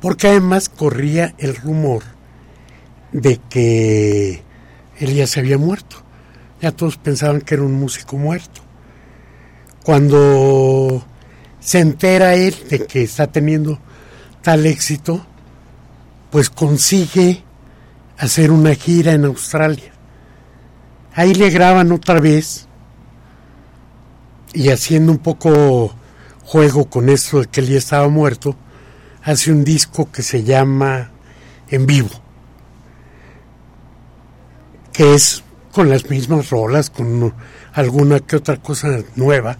Porque 0.00 0.28
además 0.28 0.68
corría 0.68 1.34
el 1.38 1.54
rumor 1.56 2.02
de 3.12 3.38
que 3.48 4.42
él 4.98 5.14
ya 5.14 5.26
se 5.26 5.40
había 5.40 5.58
muerto. 5.58 5.96
Ya 6.60 6.72
todos 6.72 6.96
pensaban 6.96 7.40
que 7.40 7.54
era 7.54 7.62
un 7.62 7.74
músico 7.74 8.16
muerto. 8.16 8.62
Cuando 9.84 11.04
se 11.60 11.80
entera 11.80 12.34
él 12.34 12.54
de 12.68 12.86
que 12.86 13.02
está 13.02 13.26
teniendo 13.26 13.78
tal 14.42 14.66
éxito, 14.66 15.24
pues 16.30 16.50
consigue 16.50 17.44
hacer 18.18 18.50
una 18.50 18.74
gira 18.74 19.12
en 19.12 19.24
Australia. 19.24 19.92
Ahí 21.14 21.34
le 21.34 21.50
graban 21.50 21.92
otra 21.92 22.20
vez 22.20 22.68
y 24.54 24.68
haciendo 24.68 25.12
un 25.12 25.18
poco 25.18 25.94
juego 26.44 26.86
con 26.86 27.08
esto 27.08 27.40
de 27.40 27.46
que 27.46 27.60
él 27.60 27.68
ya 27.68 27.78
estaba 27.78 28.08
muerto, 28.08 28.56
hace 29.22 29.52
un 29.52 29.64
disco 29.64 30.10
que 30.10 30.22
se 30.22 30.42
llama 30.42 31.10
En 31.68 31.86
Vivo, 31.86 32.10
que 34.92 35.14
es 35.14 35.42
con 35.72 35.88
las 35.88 36.10
mismas 36.10 36.50
rolas, 36.50 36.90
con 36.90 37.32
alguna 37.72 38.20
que 38.20 38.36
otra 38.36 38.58
cosa 38.58 38.98
nueva, 39.16 39.58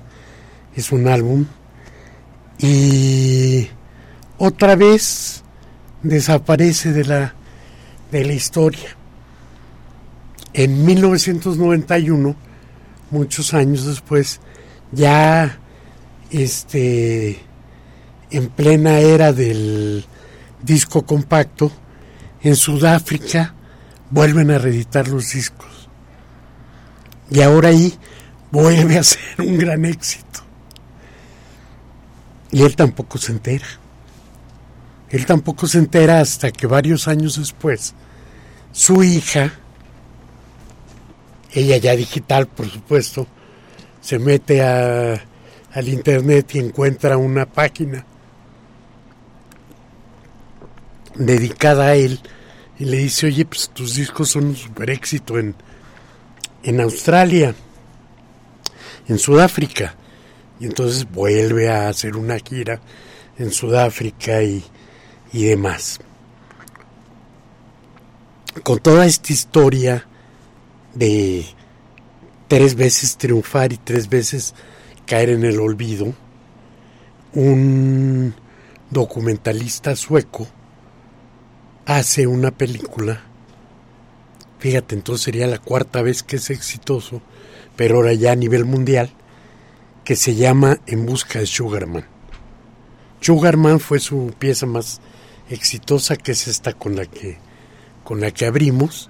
es 0.75 0.93
un 0.93 1.09
álbum, 1.09 1.47
y 2.59 3.69
otra 4.39 4.77
vez 4.77 5.43
desaparece 6.03 6.93
de 6.93 7.05
la, 7.05 7.35
de 8.11 8.25
la 8.25 8.33
historia. 8.33 8.97
En 10.53 10.85
1991, 10.85 12.37
muchos 13.11 13.55
años 13.55 13.87
después, 13.87 14.41
ya 14.93 15.59
este 16.31 17.41
en 18.31 18.49
plena 18.49 18.99
era 18.99 19.33
del 19.33 20.05
disco 20.63 21.05
compacto, 21.05 21.71
en 22.43 22.57
Sudáfrica 22.57 23.55
vuelven 24.11 24.51
a 24.51 24.59
reeditar 24.59 25.09
los 25.09 25.33
discos. 25.33 25.89
Y 27.31 27.41
ahora 27.41 27.69
ahí 27.69 27.95
vuelve 28.51 28.99
a 28.99 29.03
ser 29.03 29.21
un 29.39 29.59
gran 29.59 29.85
éxito. 29.85 30.41
Y 32.51 32.63
él 32.63 32.77
tampoco 32.77 33.19
se 33.19 33.33
entera. 33.33 33.67
Él 35.11 35.27
tampoco 35.27 35.67
se 35.67 35.79
entera 35.79 36.21
hasta 36.21 36.51
que 36.51 36.67
varios 36.67 37.07
años 37.07 37.39
después, 37.39 37.95
su 38.73 39.03
hija, 39.03 39.53
ella 41.53 41.77
ya 41.77 41.95
digital 41.95 42.47
por 42.47 42.71
supuesto, 42.71 43.27
se 44.03 44.19
mete 44.19 44.63
a, 44.63 45.15
al 45.73 45.89
internet 45.89 46.55
y 46.55 46.59
encuentra 46.59 47.17
una 47.17 47.47
página 47.47 48.05
dedicada 51.15 51.87
a 51.87 51.95
él 51.95 52.21
y 52.79 52.85
le 52.85 52.99
dice, 52.99 53.27
oye, 53.27 53.45
pues 53.45 53.71
tus 53.71 53.95
discos 53.95 54.31
son 54.31 54.47
un 54.47 54.57
super 54.57 54.91
éxito 54.91 55.39
en, 55.39 55.55
en 56.65 56.81
Australia, 56.81 57.55
en 59.09 59.19
Sudáfrica. 59.19 59.95
Y 60.59 60.67
entonces 60.67 61.09
vuelve 61.11 61.71
a 61.71 61.89
hacer 61.89 62.17
una 62.17 62.39
gira 62.39 62.81
en 63.39 63.53
Sudáfrica 63.53 64.43
y, 64.43 64.65
y 65.33 65.45
demás. 65.45 66.01
Con 68.65 68.81
toda 68.81 69.07
esta 69.07 69.33
historia 69.33 70.07
de 70.95 71.47
tres 72.53 72.75
veces 72.75 73.17
triunfar 73.17 73.73
y 73.73 73.79
tres 73.79 74.11
veces 74.11 74.55
caer 75.07 75.31
en 75.31 75.43
el 75.43 75.59
olvido, 75.59 76.13
un 77.33 78.35
documentalista 78.91 79.97
sueco 79.97 80.47
hace 81.87 82.27
una 82.27 82.51
película, 82.51 83.23
fíjate, 84.59 84.95
entonces 84.95 85.25
sería 85.25 85.47
la 85.47 85.61
cuarta 85.61 86.03
vez 86.03 86.23
que 86.23 86.37
es 86.37 86.51
exitoso, 86.51 87.23
pero 87.75 87.97
ahora 87.97 88.13
ya 88.13 88.33
a 88.33 88.37
nivel 88.37 88.67
mundial, 88.67 89.09
que 90.05 90.15
se 90.15 90.35
llama 90.35 90.79
En 90.87 91.07
busca 91.07 91.39
de 91.39 91.47
Sugarman. 91.47 92.05
Sugarman 93.23 93.81
fue 93.81 93.99
su 93.99 94.35
pieza 94.39 94.67
más 94.67 95.01
exitosa, 95.49 96.17
que 96.19 96.33
es 96.33 96.47
esta 96.49 96.75
con 96.75 96.97
la 96.97 97.07
que, 97.07 97.39
con 98.05 98.21
la 98.21 98.31
que 98.31 98.45
abrimos, 98.45 99.09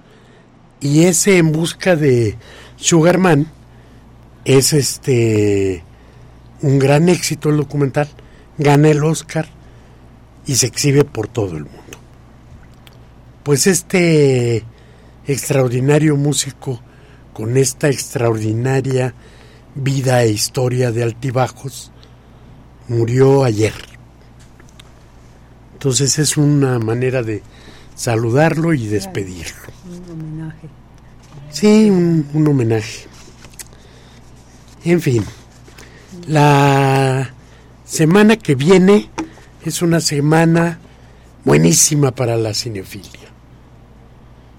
y 0.79 1.03
ese 1.03 1.39
En 1.39 1.51
busca 1.51 1.97
de 1.97 2.37
Sugarman 2.83 3.47
es 4.43 4.73
este 4.73 5.85
un 6.61 6.79
gran 6.79 7.07
éxito 7.07 7.49
el 7.49 7.55
documental, 7.55 8.09
gana 8.57 8.89
el 8.89 9.01
Oscar 9.05 9.47
y 10.45 10.55
se 10.55 10.67
exhibe 10.67 11.05
por 11.05 11.29
todo 11.29 11.55
el 11.55 11.63
mundo. 11.63 11.97
pues 13.43 13.67
este 13.67 14.65
extraordinario 15.25 16.17
músico 16.17 16.81
con 17.31 17.55
esta 17.55 17.87
extraordinaria 17.87 19.13
vida 19.75 20.21
e 20.23 20.31
historia 20.31 20.91
de 20.91 21.03
altibajos 21.03 21.89
murió 22.89 23.45
ayer. 23.45 23.75
Entonces 25.71 26.19
es 26.19 26.35
una 26.35 26.79
manera 26.79 27.23
de 27.23 27.43
saludarlo 27.95 28.73
y 28.73 28.87
despedirlo. 28.87 29.71
Un 29.89 30.11
homenaje. 30.11 30.82
Sí, 31.53 31.89
un, 31.89 32.27
un 32.33 32.47
homenaje. 32.47 33.05
En 34.83 34.99
fin, 34.99 35.23
la 36.27 37.33
semana 37.85 38.35
que 38.37 38.55
viene 38.55 39.09
es 39.63 39.81
una 39.81 40.01
semana 40.01 40.79
buenísima 41.45 42.11
para 42.11 42.35
la 42.37 42.53
cinefilia. 42.53 43.29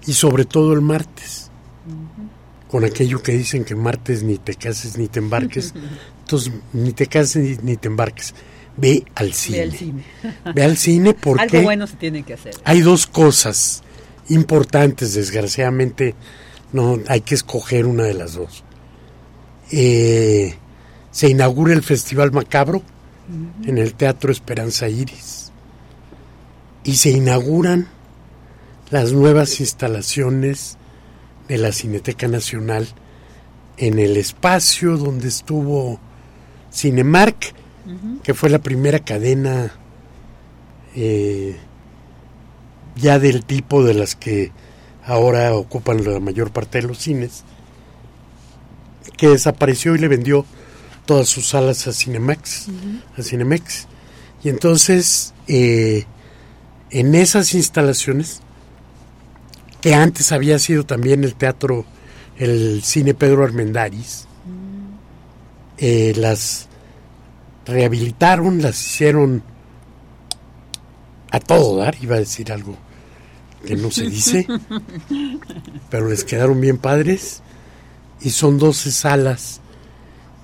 Y 0.07 0.13
sobre 0.13 0.45
todo 0.45 0.73
el 0.73 0.81
martes. 0.81 1.51
Con 2.69 2.83
aquello 2.83 3.21
que 3.21 3.33
dicen 3.33 3.63
que 3.63 3.75
martes 3.75 4.23
ni 4.23 4.37
te 4.37 4.55
cases 4.55 4.97
ni 4.97 5.07
te 5.07 5.19
embarques. 5.19 5.73
Entonces, 6.21 6.53
ni 6.73 6.91
te 6.93 7.07
cases 7.07 7.61
ni, 7.61 7.71
ni 7.71 7.77
te 7.77 7.87
embarques. 7.87 8.33
Ve 8.77 9.05
al 9.15 9.33
cine. 9.33 9.57
Ve 9.57 9.63
al 9.63 9.71
cine. 9.73 10.03
Ve 10.55 10.63
al 10.63 10.77
cine 10.77 11.13
porque 11.19 11.57
Algo 11.57 11.61
bueno 11.63 11.87
se 11.87 11.95
tiene 11.97 12.23
que 12.23 12.33
hacer. 12.33 12.55
hay 12.63 12.81
dos 12.81 13.05
cosas 13.05 13.83
importantes, 14.29 15.13
desgraciadamente 15.13 16.15
no 16.75 16.99
hay 17.07 17.21
que 17.21 17.35
escoger 17.35 17.85
una 17.85 18.03
de 18.03 18.13
las 18.13 18.33
dos. 18.33 18.63
Eh, 19.71 20.55
se 21.09 21.29
inaugura 21.29 21.73
el 21.73 21.81
Festival 21.81 22.33
Macabro 22.33 22.83
en 23.63 23.77
el 23.77 23.93
Teatro 23.93 24.29
Esperanza 24.29 24.89
Iris. 24.89 25.53
Y 26.83 26.97
se 26.97 27.11
inauguran 27.11 27.87
las 28.91 29.13
nuevas 29.13 29.61
instalaciones 29.61 30.77
de 31.47 31.57
la 31.59 31.71
Cineteca 31.71 32.27
Nacional 32.27 32.87
en 33.77 33.97
el 33.97 34.17
espacio 34.17 34.97
donde 34.97 35.29
estuvo 35.29 35.97
Cinemark, 36.73 37.53
que 38.21 38.33
fue 38.33 38.49
la 38.49 38.59
primera 38.59 38.99
cadena 38.99 39.71
eh, 40.93 41.55
ya 42.97 43.17
del 43.17 43.45
tipo 43.45 43.83
de 43.83 43.93
las 43.93 44.15
que 44.15 44.51
ahora 45.05 45.53
ocupan 45.53 46.03
la 46.03 46.19
mayor 46.19 46.51
parte 46.51 46.81
de 46.81 46.87
los 46.87 46.97
cines, 46.97 47.43
que 49.17 49.29
desapareció 49.29 49.95
y 49.95 49.99
le 49.99 50.07
vendió 50.07 50.45
todas 51.05 51.29
sus 51.29 51.47
salas 51.49 51.87
a 51.87 51.93
Cinemax, 51.93 52.67
a 53.17 53.21
Cinemex. 53.21 53.87
Y 54.43 54.49
entonces, 54.49 55.33
eh, 55.47 56.05
en 56.89 57.15
esas 57.15 57.53
instalaciones, 57.53 58.41
que 59.81 59.93
antes 59.93 60.31
había 60.31 60.57
sido 60.59 60.85
también 60.85 61.23
el 61.23 61.35
teatro, 61.35 61.85
el 62.37 62.81
cine 62.83 63.13
Pedro 63.13 63.43
Armendáriz, 63.43 64.25
eh, 65.77 66.13
las 66.17 66.67
rehabilitaron, 67.65 68.61
las 68.61 68.83
hicieron 68.83 69.43
a 71.31 71.39
todo 71.39 71.77
dar, 71.77 71.95
iba 72.01 72.15
a 72.15 72.19
decir 72.19 72.51
algo 72.51 72.77
que 73.65 73.75
no 73.75 73.91
se 73.91 74.09
dice, 74.09 74.47
pero 75.89 76.09
les 76.09 76.23
quedaron 76.23 76.61
bien 76.61 76.77
padres 76.77 77.41
y 78.21 78.29
son 78.29 78.57
12 78.57 78.91
salas. 78.91 79.61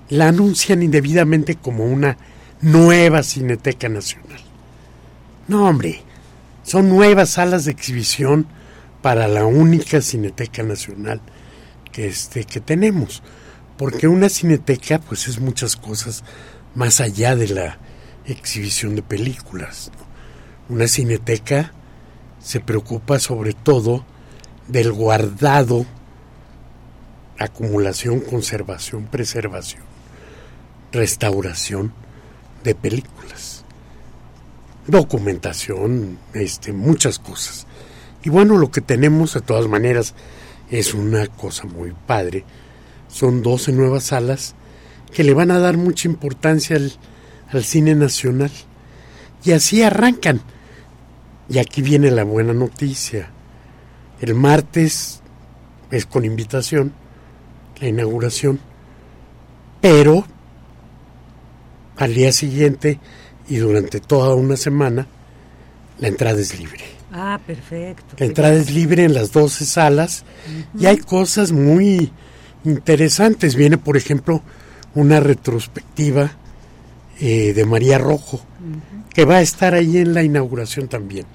La 0.09 0.27
anuncian 0.27 0.83
indebidamente 0.83 1.55
como 1.55 1.85
una 1.85 2.17
nueva 2.61 3.23
Cineteca 3.23 3.87
Nacional. 3.87 4.41
No, 5.47 5.67
hombre, 5.67 6.01
son 6.63 6.89
nuevas 6.89 7.31
salas 7.31 7.65
de 7.65 7.71
exhibición 7.71 8.47
para 9.01 9.27
la 9.27 9.45
única 9.45 10.01
Cineteca 10.01 10.63
Nacional 10.63 11.21
que, 11.91 12.07
este, 12.07 12.43
que 12.43 12.59
tenemos. 12.59 13.23
Porque 13.77 14.07
una 14.07 14.29
cineteca, 14.29 14.99
pues 14.99 15.27
es 15.27 15.39
muchas 15.39 15.75
cosas 15.75 16.23
más 16.75 17.01
allá 17.01 17.35
de 17.35 17.47
la 17.47 17.79
exhibición 18.25 18.95
de 18.95 19.01
películas. 19.01 19.91
Una 20.69 20.87
cineteca 20.87 21.73
se 22.41 22.59
preocupa 22.59 23.19
sobre 23.19 23.53
todo 23.53 24.05
del 24.67 24.91
guardado, 24.91 25.85
acumulación, 27.37 28.19
conservación, 28.21 29.05
preservación, 29.05 29.83
restauración 30.91 31.93
de 32.63 32.75
películas, 32.75 33.63
documentación, 34.87 36.17
este, 36.33 36.73
muchas 36.73 37.19
cosas. 37.19 37.67
Y 38.23 38.29
bueno, 38.29 38.57
lo 38.57 38.71
que 38.71 38.81
tenemos 38.81 39.33
de 39.33 39.41
todas 39.41 39.67
maneras 39.67 40.13
es 40.69 40.93
una 40.93 41.27
cosa 41.27 41.65
muy 41.65 41.93
padre. 42.05 42.45
Son 43.07 43.41
12 43.41 43.71
nuevas 43.73 44.05
salas 44.05 44.55
que 45.11 45.23
le 45.23 45.33
van 45.33 45.51
a 45.51 45.59
dar 45.59 45.77
mucha 45.77 46.07
importancia 46.07 46.75
al, 46.75 46.93
al 47.49 47.63
cine 47.63 47.95
nacional. 47.95 48.51
Y 49.43 49.51
así 49.51 49.81
arrancan. 49.81 50.41
Y 51.51 51.59
aquí 51.59 51.81
viene 51.81 52.09
la 52.11 52.23
buena 52.23 52.53
noticia. 52.53 53.29
El 54.21 54.35
martes 54.35 55.21
es 55.89 56.05
con 56.05 56.23
invitación 56.23 56.93
la 57.81 57.87
inauguración, 57.87 58.59
pero 59.81 60.23
al 61.97 62.13
día 62.13 62.31
siguiente 62.31 62.99
y 63.49 63.57
durante 63.57 63.99
toda 63.99 64.35
una 64.35 64.55
semana 64.55 65.07
la 65.99 66.07
entrada 66.07 66.39
es 66.39 66.57
libre. 66.57 66.83
Ah, 67.11 67.39
perfecto. 67.45 68.15
La 68.17 68.27
entrada 68.27 68.53
es 68.53 68.71
libre 68.71 69.03
en 69.03 69.13
las 69.13 69.31
12 69.31 69.65
salas 69.65 70.23
y 70.77 70.85
hay 70.85 70.97
cosas 70.97 71.51
muy 71.51 72.11
interesantes. 72.63 73.55
Viene, 73.55 73.77
por 73.77 73.97
ejemplo, 73.97 74.41
una 74.95 75.19
retrospectiva 75.19 76.31
eh, 77.19 77.53
de 77.53 77.65
María 77.65 77.97
Rojo, 77.97 78.41
que 79.13 79.25
va 79.25 79.37
a 79.37 79.41
estar 79.41 79.73
ahí 79.73 79.97
en 79.97 80.13
la 80.13 80.23
inauguración 80.23 80.87
también. 80.87 81.25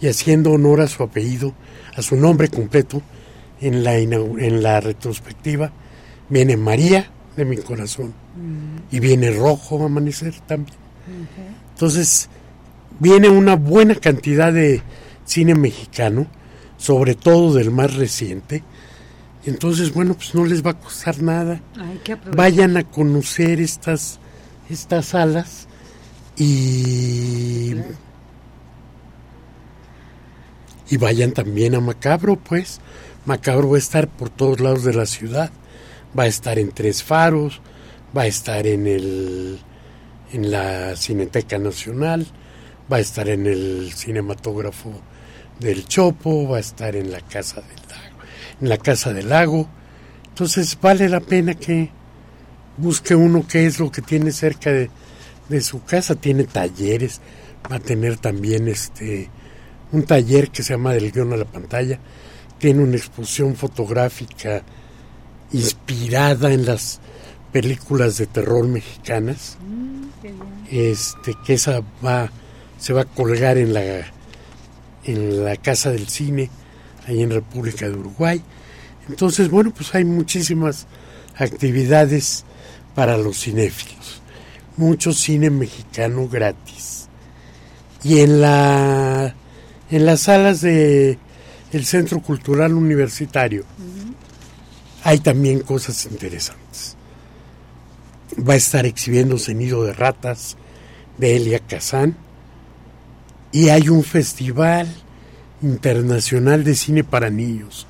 Y 0.00 0.08
haciendo 0.08 0.52
honor 0.52 0.80
a 0.80 0.88
su 0.88 1.02
apellido, 1.02 1.54
a 1.96 2.02
su 2.02 2.16
nombre 2.16 2.48
completo, 2.48 3.02
en 3.60 3.82
la, 3.82 3.96
en 3.96 4.62
la 4.62 4.80
retrospectiva, 4.80 5.72
viene 6.28 6.56
María 6.56 7.10
de 7.36 7.44
mi 7.44 7.56
corazón 7.56 8.14
y 8.90 9.00
viene 9.00 9.30
Rojo 9.30 9.84
Amanecer 9.84 10.34
también. 10.46 10.78
Entonces, 11.72 12.28
viene 12.98 13.28
una 13.28 13.56
buena 13.56 13.94
cantidad 13.94 14.52
de 14.52 14.82
cine 15.24 15.54
mexicano, 15.54 16.26
sobre 16.76 17.14
todo 17.14 17.54
del 17.54 17.70
más 17.70 17.94
reciente. 17.94 18.62
Entonces, 19.44 19.92
bueno, 19.92 20.14
pues 20.14 20.34
no 20.34 20.44
les 20.44 20.64
va 20.64 20.72
a 20.72 20.78
costar 20.78 21.22
nada. 21.22 21.60
Vayan 22.34 22.76
a 22.76 22.84
conocer 22.84 23.60
estas, 23.60 24.18
estas 24.68 25.06
salas 25.06 25.68
y, 26.36 27.74
y 30.90 30.96
vayan 30.96 31.32
también 31.32 31.74
a 31.74 31.80
Macabro, 31.80 32.36
pues. 32.36 32.80
Macabro 33.26 33.70
va 33.70 33.76
a 33.76 33.80
estar 33.80 34.08
por 34.08 34.30
todos 34.30 34.60
lados 34.60 34.84
de 34.84 34.94
la 34.94 35.06
ciudad. 35.06 35.50
Va 36.18 36.24
a 36.24 36.28
estar 36.28 36.58
en 36.58 36.72
Tres 36.72 37.02
Faros, 37.02 37.60
va 38.16 38.22
a 38.22 38.26
estar 38.26 38.66
en 38.66 38.86
el 38.86 39.58
en 40.32 40.50
la 40.50 40.94
Cineteca 40.96 41.58
Nacional, 41.58 42.26
va 42.90 42.98
a 42.98 43.00
estar 43.00 43.28
en 43.28 43.46
el 43.46 43.92
cinematógrafo 43.94 44.92
del 45.58 45.86
Chopo, 45.86 46.48
va 46.48 46.58
a 46.58 46.60
estar 46.60 46.96
en 46.96 47.10
la 47.10 47.20
Casa 47.20 47.62
del 47.62 47.80
Lago, 47.88 48.18
en 48.60 48.68
la 48.68 48.78
Casa 48.78 49.12
del 49.12 49.28
Lago. 49.28 49.68
Entonces 50.28 50.78
vale 50.80 51.08
la 51.08 51.20
pena 51.20 51.54
que 51.54 51.90
busque 52.76 53.14
uno 53.14 53.46
qué 53.48 53.66
es 53.66 53.78
lo 53.78 53.90
que 53.90 54.02
tiene 54.02 54.32
cerca 54.32 54.70
de, 54.70 54.90
de 55.48 55.60
su 55.60 55.82
casa. 55.84 56.14
Tiene 56.14 56.44
talleres, 56.44 57.20
va 57.70 57.76
a 57.76 57.80
tener 57.80 58.18
también 58.18 58.68
este 58.68 59.30
un 59.92 60.02
taller 60.02 60.50
que 60.50 60.62
se 60.62 60.74
llama 60.74 60.92
del 60.92 61.10
guion 61.12 61.32
a 61.32 61.36
la 61.36 61.44
pantalla. 61.44 61.98
Tiene 62.58 62.82
una 62.82 62.96
exposición 62.96 63.54
fotográfica 63.56 64.62
inspirada 65.52 66.52
en 66.52 66.66
las 66.66 67.00
películas 67.52 68.18
de 68.18 68.26
terror 68.26 68.66
mexicanas. 68.66 69.56
Este 70.70 71.34
que 71.44 71.54
esa 71.54 71.82
va 72.04 72.30
se 72.78 72.92
va 72.92 73.02
a 73.02 73.06
colgar 73.06 73.58
en 73.58 73.72
la 73.72 73.82
en 75.04 75.44
la 75.44 75.56
casa 75.56 75.90
del 75.90 76.08
cine 76.08 76.50
ahí 77.06 77.22
en 77.22 77.30
República 77.30 77.88
de 77.88 77.96
Uruguay. 77.96 78.42
Entonces 79.08 79.50
bueno 79.50 79.72
pues 79.72 79.94
hay 79.94 80.04
muchísimas 80.04 80.86
actividades 81.36 82.44
para 82.94 83.16
los 83.16 83.40
cinéfilos. 83.40 84.20
Mucho 84.76 85.12
cine 85.12 85.50
mexicano 85.50 86.28
gratis. 86.28 87.08
Y 88.04 88.20
en 88.20 88.40
la 88.40 89.34
en 89.90 90.06
las 90.06 90.20
salas 90.20 90.60
de 90.60 91.18
el 91.72 91.84
Centro 91.84 92.20
Cultural 92.20 92.74
Universitario 92.74 93.64
hay 95.04 95.18
también 95.18 95.60
cosas 95.60 96.06
interesantes 96.06 96.96
va 98.46 98.54
a 98.54 98.56
estar 98.56 98.86
exhibiéndose 98.86 99.54
Nido 99.54 99.84
de 99.84 99.92
Ratas 99.92 100.56
de 101.16 101.36
Elia 101.36 101.60
Kazán 101.60 102.16
y 103.52 103.70
hay 103.70 103.88
un 103.88 104.04
festival 104.04 104.88
Internacional 105.60 106.62
de 106.62 106.76
Cine 106.76 107.02
para 107.02 107.30
Niños, 107.30 107.86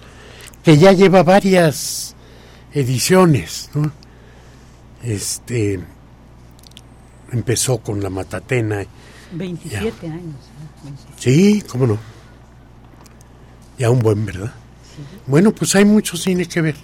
que 0.65 0.79
ya 0.79 0.93
lleva 0.93 1.23
varias 1.23 2.15
ediciones, 2.73 3.69
¿no? 3.75 3.93
Este 5.03 5.79
empezó 7.31 7.79
con 7.79 8.03
la 8.03 8.09
Matatena. 8.09 8.87
27 9.33 10.07
años. 10.07 10.37
Sí, 11.17 11.63
cómo 11.69 11.87
no. 11.87 11.99
Ya 13.79 13.91
un 13.91 14.01
buen, 14.01 14.25
¿verdad? 14.25 14.53
Bueno, 15.27 15.53
pues 15.53 15.75
hay 15.77 15.85
mucho 15.85 16.17
cine 16.17 16.47
que 16.47 16.61
ver. 16.61 16.75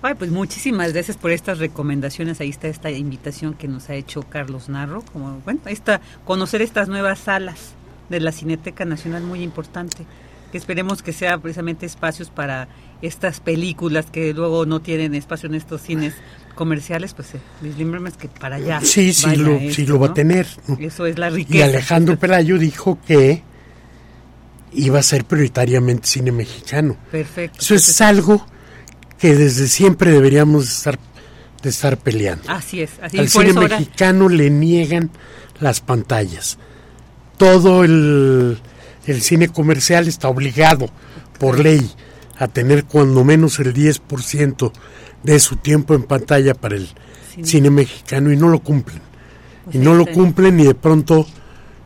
Ay, 0.00 0.14
pues 0.14 0.30
muchísimas 0.30 0.92
gracias 0.92 1.16
por 1.16 1.32
estas 1.32 1.58
recomendaciones. 1.58 2.40
Ahí 2.40 2.50
está 2.50 2.68
esta 2.68 2.90
invitación 2.90 3.54
que 3.54 3.66
nos 3.66 3.90
ha 3.90 3.94
hecho 3.94 4.22
Carlos 4.22 4.68
Narro. 4.68 5.02
Como, 5.02 5.40
bueno, 5.40 5.60
está, 5.66 6.00
conocer 6.24 6.62
estas 6.62 6.88
nuevas 6.88 7.18
salas 7.18 7.72
de 8.08 8.20
la 8.20 8.30
Cineteca 8.30 8.84
Nacional, 8.84 9.24
muy 9.24 9.42
importante. 9.42 10.06
Que 10.52 10.58
esperemos 10.58 11.02
que 11.02 11.12
sea 11.12 11.38
precisamente 11.38 11.86
espacios 11.86 12.30
para 12.30 12.68
estas 13.02 13.40
películas 13.40 14.06
que 14.06 14.32
luego 14.32 14.66
no 14.66 14.80
tienen 14.80 15.14
espacio 15.14 15.48
en 15.48 15.54
estos 15.54 15.82
cines 15.82 16.14
comerciales, 16.54 17.14
pues 17.14 17.34
eh, 17.34 17.40
es 17.62 18.16
que 18.16 18.28
para 18.28 18.56
allá. 18.56 18.80
Sí, 18.82 19.12
sí, 19.12 19.36
lo, 19.36 19.58
sí 19.70 19.86
lo 19.86 20.00
va 20.00 20.08
a 20.08 20.14
tener. 20.14 20.46
Eso 20.80 21.06
es 21.06 21.18
la 21.18 21.30
riqueza. 21.30 21.58
Y 21.58 21.62
Alejandro 21.62 22.18
Pelayo 22.18 22.58
dijo 22.58 22.98
que 23.06 23.42
iba 24.72 24.98
a 24.98 25.02
ser 25.02 25.24
prioritariamente 25.24 26.08
cine 26.08 26.32
mexicano. 26.32 26.96
Perfecto. 27.10 27.58
Eso 27.60 27.74
es 27.74 28.00
algo 28.00 28.44
que 29.18 29.34
desde 29.34 29.68
siempre 29.68 30.10
deberíamos 30.10 30.68
estar 30.68 30.98
de 31.62 31.70
estar 31.70 31.96
peleando. 31.96 32.44
Así 32.48 32.82
es. 32.82 32.90
Así 33.02 33.18
Al 33.18 33.28
cine 33.28 33.52
mexicano 33.52 34.28
le 34.28 34.50
niegan 34.50 35.10
las 35.60 35.80
pantallas. 35.80 36.58
Todo 37.36 37.84
el, 37.84 38.58
el 39.12 39.22
cine 39.22 39.48
comercial 39.48 40.08
está 40.08 40.28
obligado 40.28 40.90
por 41.38 41.58
ley 41.58 41.90
a 42.38 42.48
tener 42.48 42.84
cuando 42.84 43.24
menos 43.24 43.58
el 43.58 43.74
10% 43.74 44.72
de 45.22 45.40
su 45.40 45.56
tiempo 45.56 45.94
en 45.94 46.04
pantalla 46.04 46.54
para 46.54 46.76
el 46.76 46.88
cine, 47.42 47.70
mexicano 47.70 48.32
y 48.32 48.36
no 48.36 48.48
lo 48.48 48.60
cumplen. 48.60 49.02
y 49.72 49.78
no 49.78 49.94
lo 49.94 50.06
cumplen 50.06 50.58
y 50.60 50.64
de 50.64 50.74
pronto 50.74 51.26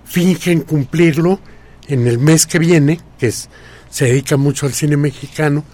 fingen 0.05 0.61
cumplirlo 0.61 1.40
en 1.89 2.07
el 2.07 2.19
mes 2.19 2.47
que 2.47 2.59
viene, 2.59 3.01
que 3.19 3.28
es, 3.28 3.49
se 3.90 4.05
dedica 4.07 4.36
mucho 4.36 4.66
al 4.66 4.73
cine 4.73 4.97
mexicano, 4.97 5.65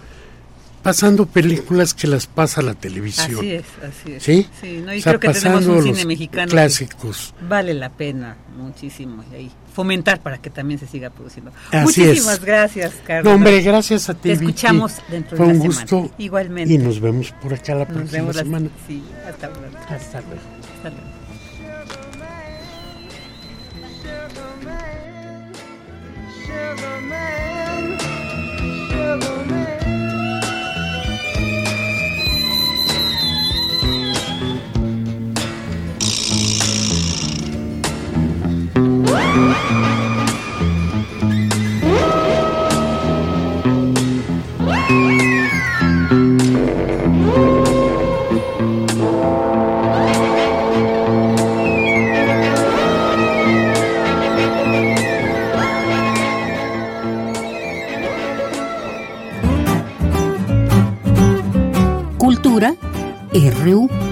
pasando 0.79 1.25
películas 1.25 1.93
que 1.93 2.07
las 2.07 2.25
pasa 2.27 2.61
la 2.61 2.73
televisión. 2.73 3.39
Así 3.39 3.51
es, 3.53 3.65
así 3.83 4.11
es. 4.13 4.23
¿Sí? 4.23 4.47
¿no? 4.85 4.93
Y 4.93 5.01
creo 5.01 5.19
que 5.19 5.29
tenemos 5.29 5.65
un 5.67 5.83
cine 5.83 6.05
mexicano 6.05 6.49
clásicos. 6.51 7.33
vale 7.47 7.73
la 7.73 7.89
pena 7.89 8.35
muchísimo 8.57 9.23
y 9.31 9.35
ahí 9.35 9.51
fomentar 9.73 10.21
para 10.21 10.39
que 10.39 10.49
también 10.49 10.79
se 10.79 10.87
siga 10.87 11.09
produciendo. 11.09 11.51
Así 11.71 12.01
Muchísimas 12.01 12.41
gracias, 12.43 12.93
Carlos. 13.05 13.33
hombre, 13.33 13.61
gracias 13.61 14.09
a 14.09 14.13
ti. 14.13 14.21
Te 14.29 14.31
escuchamos 14.33 14.93
dentro 15.09 15.37
Fue 15.37 15.45
de 15.47 15.51
un 15.53 15.59
la 15.59 15.65
gusto. 15.65 15.85
semana. 15.87 16.09
Igualmente. 16.17 16.73
Y 16.73 16.77
nos 16.77 16.99
vemos 16.99 17.31
por 17.41 17.53
acá 17.53 17.73
la 17.75 17.85
Nos 17.85 17.93
próxima 17.93 18.11
vemos 18.19 18.35
la- 18.35 18.43
semana. 18.43 18.69
sí, 18.87 19.03
hasta 19.27 19.47
luego. 19.49 19.77
Hasta 19.89 20.21
luego. 20.21 20.41
Hasta 20.77 20.89
luego. 20.89 21.09
Cultura 62.17 62.75
RU. 63.33 64.08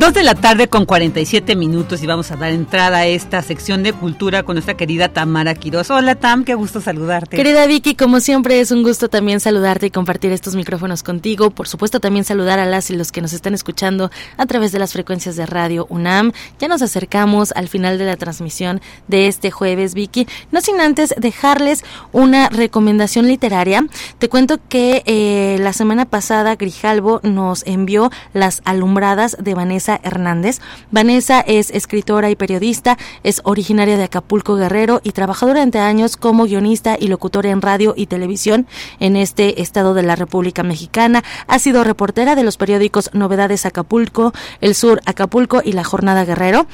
Dos 0.00 0.14
de 0.14 0.22
la 0.22 0.34
tarde 0.34 0.66
con 0.66 0.86
47 0.86 1.56
minutos 1.56 2.02
y 2.02 2.06
vamos 2.06 2.30
a 2.30 2.36
dar 2.36 2.52
entrada 2.52 3.00
a 3.00 3.06
esta 3.06 3.42
sección 3.42 3.82
de 3.82 3.92
cultura 3.92 4.44
con 4.44 4.54
nuestra 4.54 4.74
querida 4.74 5.10
Tamara 5.10 5.54
Quiroz. 5.54 5.90
Hola 5.90 6.14
Tam, 6.14 6.44
qué 6.44 6.54
gusto 6.54 6.80
saludarte. 6.80 7.36
Querida 7.36 7.66
Vicky, 7.66 7.94
como 7.94 8.20
siempre 8.20 8.60
es 8.60 8.70
un 8.70 8.82
gusto 8.82 9.10
también 9.10 9.40
saludarte 9.40 9.88
y 9.88 9.90
compartir 9.90 10.32
estos 10.32 10.56
micrófonos 10.56 11.02
contigo. 11.02 11.50
Por 11.50 11.68
supuesto 11.68 12.00
también 12.00 12.24
saludar 12.24 12.58
a 12.58 12.64
las 12.64 12.90
y 12.90 12.96
los 12.96 13.12
que 13.12 13.20
nos 13.20 13.34
están 13.34 13.52
escuchando 13.52 14.10
a 14.38 14.46
través 14.46 14.72
de 14.72 14.78
las 14.78 14.94
frecuencias 14.94 15.36
de 15.36 15.44
radio 15.44 15.86
UNAM. 15.90 16.32
Ya 16.58 16.68
nos 16.68 16.80
acercamos 16.80 17.52
al 17.54 17.68
final 17.68 17.98
de 17.98 18.06
la 18.06 18.16
transmisión 18.16 18.80
de 19.06 19.28
este 19.28 19.50
jueves, 19.50 19.92
Vicky. 19.92 20.26
No 20.50 20.62
sin 20.62 20.80
antes 20.80 21.14
dejarles 21.18 21.84
una 22.12 22.48
recomendación 22.48 23.28
literaria. 23.28 23.86
Te 24.18 24.30
cuento 24.30 24.60
que 24.66 25.02
eh, 25.04 25.58
la 25.60 25.74
semana 25.74 26.06
pasada 26.06 26.56
Grijalvo 26.56 27.20
nos 27.22 27.66
envió 27.66 28.10
Las 28.32 28.62
alumbradas 28.64 29.36
de 29.38 29.52
Vanessa 29.52 29.89
Hernández. 30.02 30.60
Vanessa 30.90 31.40
es 31.40 31.70
escritora 31.70 32.30
y 32.30 32.36
periodista, 32.36 32.98
es 33.22 33.40
originaria 33.44 33.96
de 33.96 34.04
Acapulco 34.04 34.56
Guerrero 34.56 35.00
y 35.02 35.12
trabajó 35.12 35.46
durante 35.46 35.78
años 35.78 36.16
como 36.16 36.44
guionista 36.44 36.96
y 37.00 37.08
locutora 37.08 37.50
en 37.50 37.62
radio 37.62 37.94
y 37.96 38.06
televisión 38.06 38.66
en 38.98 39.16
este 39.16 39.62
estado 39.62 39.94
de 39.94 40.02
la 40.02 40.16
República 40.16 40.62
Mexicana. 40.62 41.24
Ha 41.46 41.58
sido 41.58 41.84
reportera 41.84 42.34
de 42.34 42.44
los 42.44 42.56
periódicos 42.56 43.10
Novedades 43.12 43.66
Acapulco, 43.66 44.32
El 44.60 44.74
Sur 44.74 45.00
Acapulco 45.06 45.62
y 45.64 45.72
La 45.72 45.84
Jornada 45.84 46.24
Guerrero. 46.24 46.66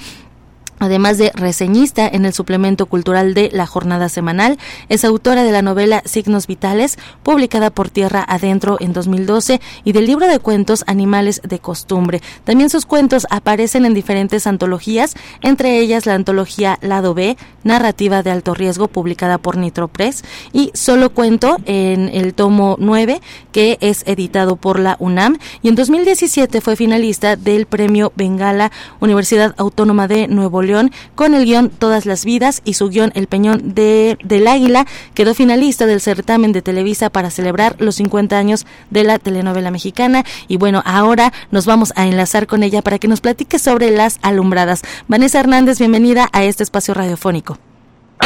Además 0.78 1.16
de 1.16 1.32
reseñista 1.34 2.06
en 2.06 2.26
el 2.26 2.34
suplemento 2.34 2.86
cultural 2.86 3.32
de 3.32 3.50
La 3.52 3.66
Jornada 3.66 4.08
Semanal, 4.08 4.58
es 4.88 5.04
autora 5.04 5.42
de 5.42 5.52
la 5.52 5.62
novela 5.62 6.02
Signos 6.04 6.46
Vitales, 6.46 6.98
publicada 7.22 7.70
por 7.70 7.88
Tierra 7.88 8.24
Adentro 8.28 8.76
en 8.80 8.92
2012, 8.92 9.60
y 9.84 9.92
del 9.92 10.06
libro 10.06 10.28
de 10.28 10.38
cuentos 10.38 10.84
Animales 10.86 11.40
de 11.42 11.58
Costumbre. 11.58 12.20
También 12.44 12.68
sus 12.68 12.84
cuentos 12.84 13.26
aparecen 13.30 13.86
en 13.86 13.94
diferentes 13.94 14.46
antologías, 14.46 15.14
entre 15.40 15.78
ellas 15.78 16.04
la 16.04 16.14
antología 16.14 16.78
Lado 16.82 17.14
B, 17.14 17.38
Narrativa 17.64 18.22
de 18.22 18.30
Alto 18.30 18.52
Riesgo, 18.52 18.88
publicada 18.88 19.38
por 19.38 19.56
Nitro 19.56 19.88
Press, 19.88 20.24
y 20.52 20.70
Solo 20.74 21.10
Cuento 21.10 21.56
en 21.64 22.10
el 22.10 22.34
tomo 22.34 22.76
9, 22.78 23.20
que 23.50 23.78
es 23.80 24.02
editado 24.06 24.56
por 24.56 24.78
la 24.78 24.96
UNAM. 24.98 25.38
Y 25.62 25.68
en 25.68 25.74
2017 25.74 26.60
fue 26.60 26.76
finalista 26.76 27.36
del 27.36 27.66
Premio 27.66 28.12
Bengala 28.14 28.70
Universidad 29.00 29.54
Autónoma 29.56 30.06
de 30.06 30.28
Nuevo 30.28 30.62
León 30.66 30.90
con 31.14 31.34
el 31.34 31.44
guion 31.44 31.70
Todas 31.70 32.06
las 32.06 32.24
Vidas 32.24 32.62
y 32.64 32.74
su 32.74 32.88
guion 32.88 33.12
El 33.14 33.26
Peñón 33.26 33.74
de, 33.74 34.18
del 34.24 34.46
Águila. 34.48 34.86
Quedó 35.14 35.34
finalista 35.34 35.86
del 35.86 36.00
certamen 36.00 36.52
de 36.52 36.62
Televisa 36.62 37.10
para 37.10 37.30
celebrar 37.30 37.76
los 37.78 37.96
50 37.96 38.36
años 38.38 38.66
de 38.90 39.04
la 39.04 39.18
telenovela 39.18 39.70
mexicana. 39.70 40.24
Y 40.48 40.56
bueno, 40.56 40.82
ahora 40.84 41.32
nos 41.50 41.66
vamos 41.66 41.92
a 41.96 42.06
enlazar 42.06 42.46
con 42.46 42.62
ella 42.62 42.82
para 42.82 42.98
que 42.98 43.08
nos 43.08 43.20
platique 43.20 43.58
sobre 43.58 43.90
las 43.90 44.18
alumbradas. 44.22 44.82
Vanessa 45.08 45.40
Hernández, 45.40 45.78
bienvenida 45.78 46.28
a 46.32 46.44
este 46.44 46.62
espacio 46.62 46.94
radiofónico. 46.94 47.58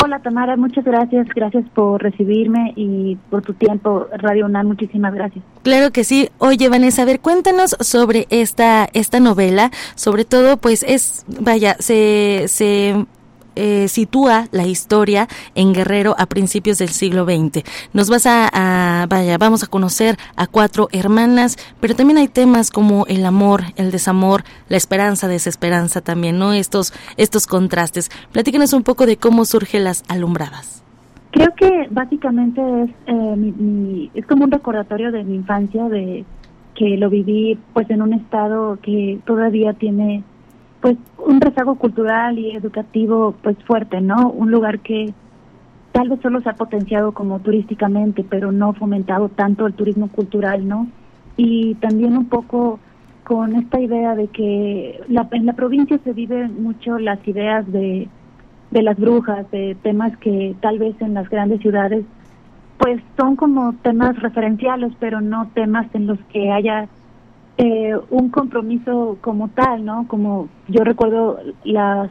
Hola 0.03 0.21
Tamara, 0.21 0.57
muchas 0.57 0.85
gracias, 0.85 1.27
gracias 1.35 1.65
por 1.75 2.03
recibirme 2.03 2.73
y 2.77 3.17
por 3.29 3.43
tu 3.43 3.55
tiempo, 3.55 4.07
Radio 4.13 4.47
UNAM, 4.47 4.69
muchísimas 4.69 5.13
gracias. 5.13 5.45
Claro 5.63 5.91
que 5.91 6.05
sí. 6.05 6.31
Oye, 6.39 6.69
Vanessa, 6.69 7.03
a 7.03 7.05
ver, 7.05 7.21
cuéntanos 7.21 7.77
sobre 7.81 8.27
esta 8.31 8.89
esta 8.93 9.21
novela. 9.21 9.71
Sobre 9.97 10.25
todo, 10.25 10.57
pues 10.57 10.85
es, 10.85 11.25
vaya, 11.41 11.77
se 11.81 12.45
se 12.47 13.07
eh, 13.57 13.89
sitúa 13.89 14.47
la 14.53 14.67
historia 14.67 15.29
en 15.55 15.73
Guerrero 15.73 16.15
a 16.19 16.27
principios 16.27 16.79
del 16.79 16.89
siglo 16.89 17.25
XX. 17.25 17.63
Nos 17.93 18.11
vas 18.11 18.27
a, 18.27 19.07
vaya, 19.09 19.39
vamos 19.39 19.63
a 19.63 19.67
conocer 19.67 20.17
a 20.37 20.47
cuatro 20.47 20.89
hermanas, 20.93 21.57
pero 21.81 21.95
también 21.95 22.19
hay 22.19 22.29
temas 22.29 22.71
como 22.71 23.07
el 23.07 23.25
amor, 23.25 23.63
el 23.77 23.91
desamor, 23.91 24.45
la 24.69 24.77
esperanza, 24.77 25.29
desesperanza 25.29 26.01
también, 26.01 26.39
¿no? 26.39 26.53
Estos, 26.53 26.93
estos 27.17 27.47
contrastes. 27.47 28.11
Platícanos 28.33 28.73
un 28.73 28.83
poco 28.83 29.07
de 29.07 29.17
cómo 29.17 29.45
surgen 29.45 29.85
las 29.85 30.05
alumbradas. 30.09 30.83
Creo 31.33 31.55
que 31.55 31.87
básicamente 31.91 32.61
es, 32.83 32.91
eh, 33.07 33.37
mi, 33.37 33.53
mi, 33.53 34.11
es 34.15 34.27
como 34.27 34.45
un 34.45 34.51
recordatorio 34.51 35.13
de 35.13 35.23
mi 35.23 35.37
infancia, 35.37 35.89
de 35.89 36.25
que 36.75 36.97
lo 36.97 37.11
viví 37.11 37.59
pues 37.73 37.89
en 37.91 38.03
un 38.03 38.15
estado 38.15 38.79
que 38.83 39.21
todavía 39.27 39.75
tiene 39.75 40.25
pues 40.81 40.97
un 41.19 41.41
rezago 41.41 41.75
cultural 41.77 42.39
y 42.39 42.53
educativo 42.53 43.35
pues 43.43 43.57
fuerte, 43.65 44.01
¿no? 44.01 44.31
Un 44.31 44.51
lugar 44.51 44.81
que 44.81 45.13
tal 45.93 46.09
vez 46.09 46.21
solo 46.21 46.41
se 46.41 46.49
ha 46.49 46.55
potenciado 46.55 47.13
como 47.13 47.41
turísticamente, 47.41 48.25
pero 48.29 48.53
no 48.53 48.73
fomentado 48.73 49.29
tanto 49.29 49.67
el 49.67 49.75
turismo 49.75 50.09
cultural, 50.09 50.67
¿no? 50.67 50.87
Y 51.37 51.75
también 51.77 52.17
un 52.17 52.27
poco 52.27 52.81
con 53.25 53.55
esta 53.57 53.81
idea 53.81 54.15
de 54.15 54.29
que 54.29 55.01
la, 55.09 55.29
en 55.33 55.47
la 55.47 55.53
provincia 55.53 55.99
se 56.03 56.13
viven 56.13 56.63
mucho 56.63 56.99
las 56.99 57.27
ideas 57.29 57.71
de 57.71 58.09
de 58.71 58.83
las 58.83 58.99
brujas, 58.99 59.51
de 59.51 59.77
temas 59.83 60.17
que 60.19 60.55
tal 60.61 60.79
vez 60.79 60.95
en 61.01 61.15
las 61.15 61.29
grandes 61.29 61.61
ciudades 61.61 62.05
pues 62.79 63.03
son 63.19 63.37
como 63.37 63.75
temas 63.83 64.19
referenciales, 64.21 64.93
pero 64.99 65.21
no 65.21 65.51
temas 65.55 65.87
en 65.95 66.07
los 66.07 66.19
que 66.33 66.51
haya 66.51 66.89
eh, 67.63 67.95
un 68.09 68.31
compromiso 68.31 69.19
como 69.21 69.49
tal, 69.49 69.85
¿no? 69.85 70.09
Como 70.09 70.49
yo 70.69 70.83
recuerdo 70.83 71.39
las 71.63 72.11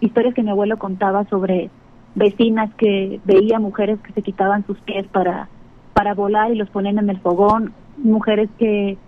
historias 0.00 0.34
que 0.34 0.42
mi 0.42 0.50
abuelo 0.50 0.78
contaba 0.78 1.24
sobre 1.24 1.70
vecinas 2.14 2.68
que 2.74 3.18
veía 3.24 3.58
mujeres 3.58 3.98
que 4.00 4.12
se 4.12 4.20
quitaban 4.20 4.66
sus 4.66 4.78
pies 4.80 5.06
para 5.06 5.48
para 5.94 6.12
volar 6.12 6.52
y 6.52 6.56
los 6.56 6.68
ponían 6.68 6.98
en 6.98 7.08
el 7.08 7.18
fogón, 7.20 7.72
mujeres 7.96 8.50
que 8.58 8.98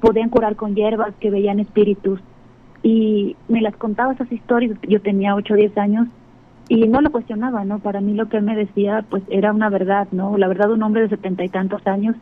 podían 0.00 0.28
curar 0.28 0.56
con 0.56 0.74
hierbas, 0.74 1.14
que 1.20 1.30
veían 1.30 1.58
espíritus. 1.58 2.20
Y 2.82 3.34
me 3.48 3.62
las 3.62 3.74
contaba 3.76 4.12
esas 4.12 4.30
historias, 4.30 4.76
yo 4.88 5.00
tenía 5.00 5.34
8 5.34 5.54
o 5.54 5.56
10 5.56 5.78
años 5.78 6.06
y 6.68 6.86
no 6.86 7.00
lo 7.00 7.10
cuestionaba, 7.10 7.64
¿no? 7.64 7.78
Para 7.78 8.02
mí 8.02 8.12
lo 8.12 8.28
que 8.28 8.36
él 8.36 8.42
me 8.42 8.56
decía, 8.56 9.06
pues 9.08 9.22
era 9.30 9.52
una 9.52 9.70
verdad, 9.70 10.06
¿no? 10.12 10.36
La 10.36 10.48
verdad 10.48 10.70
un 10.70 10.82
hombre 10.82 11.02
de 11.02 11.08
setenta 11.08 11.44
y 11.44 11.48
tantos 11.48 11.86
años. 11.86 12.14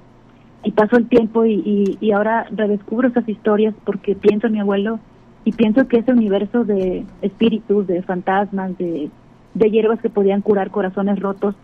Y 0.65 0.73
pasó 0.73 0.97
el 0.97 1.09
tiempo 1.09 1.45
y, 1.45 1.97
y, 2.01 2.13
ahora 2.13 2.47
redescubro 2.51 3.09
esas 3.09 3.29
historias 3.29 3.75
porque 3.85 4.15
pienso 4.15 4.49
en 4.49 4.55
mi 4.55 4.61
abuelo 4.61 4.99
y 5.45 5.53
pienso 5.53 5.87
que 5.87 5.99
ese 5.99 6.13
universo 6.13 6.65
de 6.65 7.05
espíritus, 7.23 7.87
de 7.87 8.03
fantasmas, 8.03 8.77
de, 8.77 9.09
de 9.55 9.71
hierbas 9.71 10.01
que 10.01 10.11
podían 10.11 10.43
curar 10.43 10.71
corazones 10.71 11.21
rotos, 11.21 11.55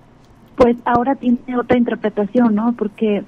pues 0.56 0.76
ahora 0.84 1.16
tiene 1.16 1.38
otra 1.58 1.76
interpretación, 1.76 2.54
¿no? 2.54 2.74
Porque 2.78 3.24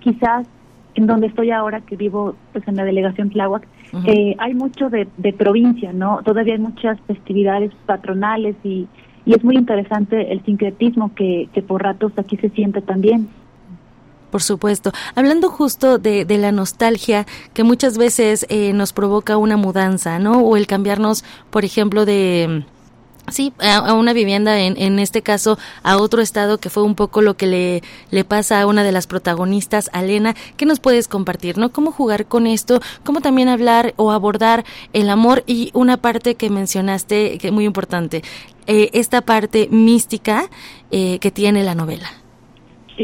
quizás 0.00 0.46
en 0.94 1.06
donde 1.06 1.28
estoy 1.28 1.50
ahora, 1.52 1.80
que 1.80 1.96
vivo 1.96 2.34
pues 2.52 2.66
en 2.66 2.76
la 2.76 2.84
delegación 2.84 3.30
Tláhuac, 3.30 3.66
eh, 4.06 4.34
hay 4.38 4.54
mucho 4.54 4.90
de, 4.90 5.06
provincia, 5.32 5.92
¿no? 5.92 6.20
Todavía 6.24 6.54
hay 6.54 6.60
muchas 6.60 7.00
festividades 7.02 7.72
patronales 7.86 8.56
y, 8.64 8.88
y 9.24 9.34
es 9.34 9.44
muy 9.44 9.56
interesante 9.56 10.32
el 10.32 10.44
sincretismo 10.44 11.14
que, 11.14 11.48
que 11.52 11.62
por 11.62 11.84
ratos 11.84 12.12
aquí 12.16 12.36
se 12.36 12.48
siente 12.50 12.82
también. 12.82 13.28
Por 14.30 14.42
supuesto. 14.42 14.92
Hablando 15.14 15.48
justo 15.48 15.98
de, 15.98 16.24
de 16.24 16.38
la 16.38 16.52
nostalgia 16.52 17.26
que 17.54 17.64
muchas 17.64 17.96
veces 17.96 18.46
eh, 18.48 18.72
nos 18.74 18.92
provoca 18.92 19.36
una 19.36 19.56
mudanza, 19.56 20.18
¿no? 20.18 20.40
O 20.40 20.56
el 20.56 20.66
cambiarnos, 20.66 21.24
por 21.50 21.64
ejemplo, 21.64 22.04
de 22.04 22.64
Sí, 23.30 23.52
a, 23.58 23.92
una 23.92 24.12
vivienda, 24.12 24.58
en, 24.58 24.76
en 24.78 24.98
este 24.98 25.22
caso 25.22 25.58
a 25.82 25.98
otro 25.98 26.22
estado, 26.22 26.58
que 26.58 26.70
fue 26.70 26.82
un 26.82 26.94
poco 26.94 27.20
lo 27.20 27.36
que 27.36 27.46
le, 27.46 27.82
le 28.10 28.24
pasa 28.24 28.60
a 28.60 28.66
una 28.66 28.84
de 28.84 28.92
las 28.92 29.06
protagonistas, 29.06 29.90
a 29.92 30.02
Lena. 30.02 30.34
¿Qué 30.56 30.64
nos 30.64 30.80
puedes 30.80 31.08
compartir, 31.08 31.58
no? 31.58 31.70
¿Cómo 31.70 31.92
jugar 31.92 32.26
con 32.26 32.46
esto? 32.46 32.80
¿Cómo 33.04 33.20
también 33.20 33.48
hablar 33.48 33.92
o 33.96 34.12
abordar 34.12 34.64
el 34.92 35.10
amor? 35.10 35.44
Y 35.46 35.70
una 35.74 35.98
parte 35.98 36.36
que 36.36 36.48
mencionaste, 36.48 37.38
que 37.38 37.48
es 37.48 37.52
muy 37.52 37.64
importante, 37.64 38.22
eh, 38.66 38.90
esta 38.94 39.20
parte 39.20 39.68
mística 39.70 40.48
eh, 40.90 41.18
que 41.18 41.30
tiene 41.30 41.64
la 41.64 41.74
novela. 41.74 42.10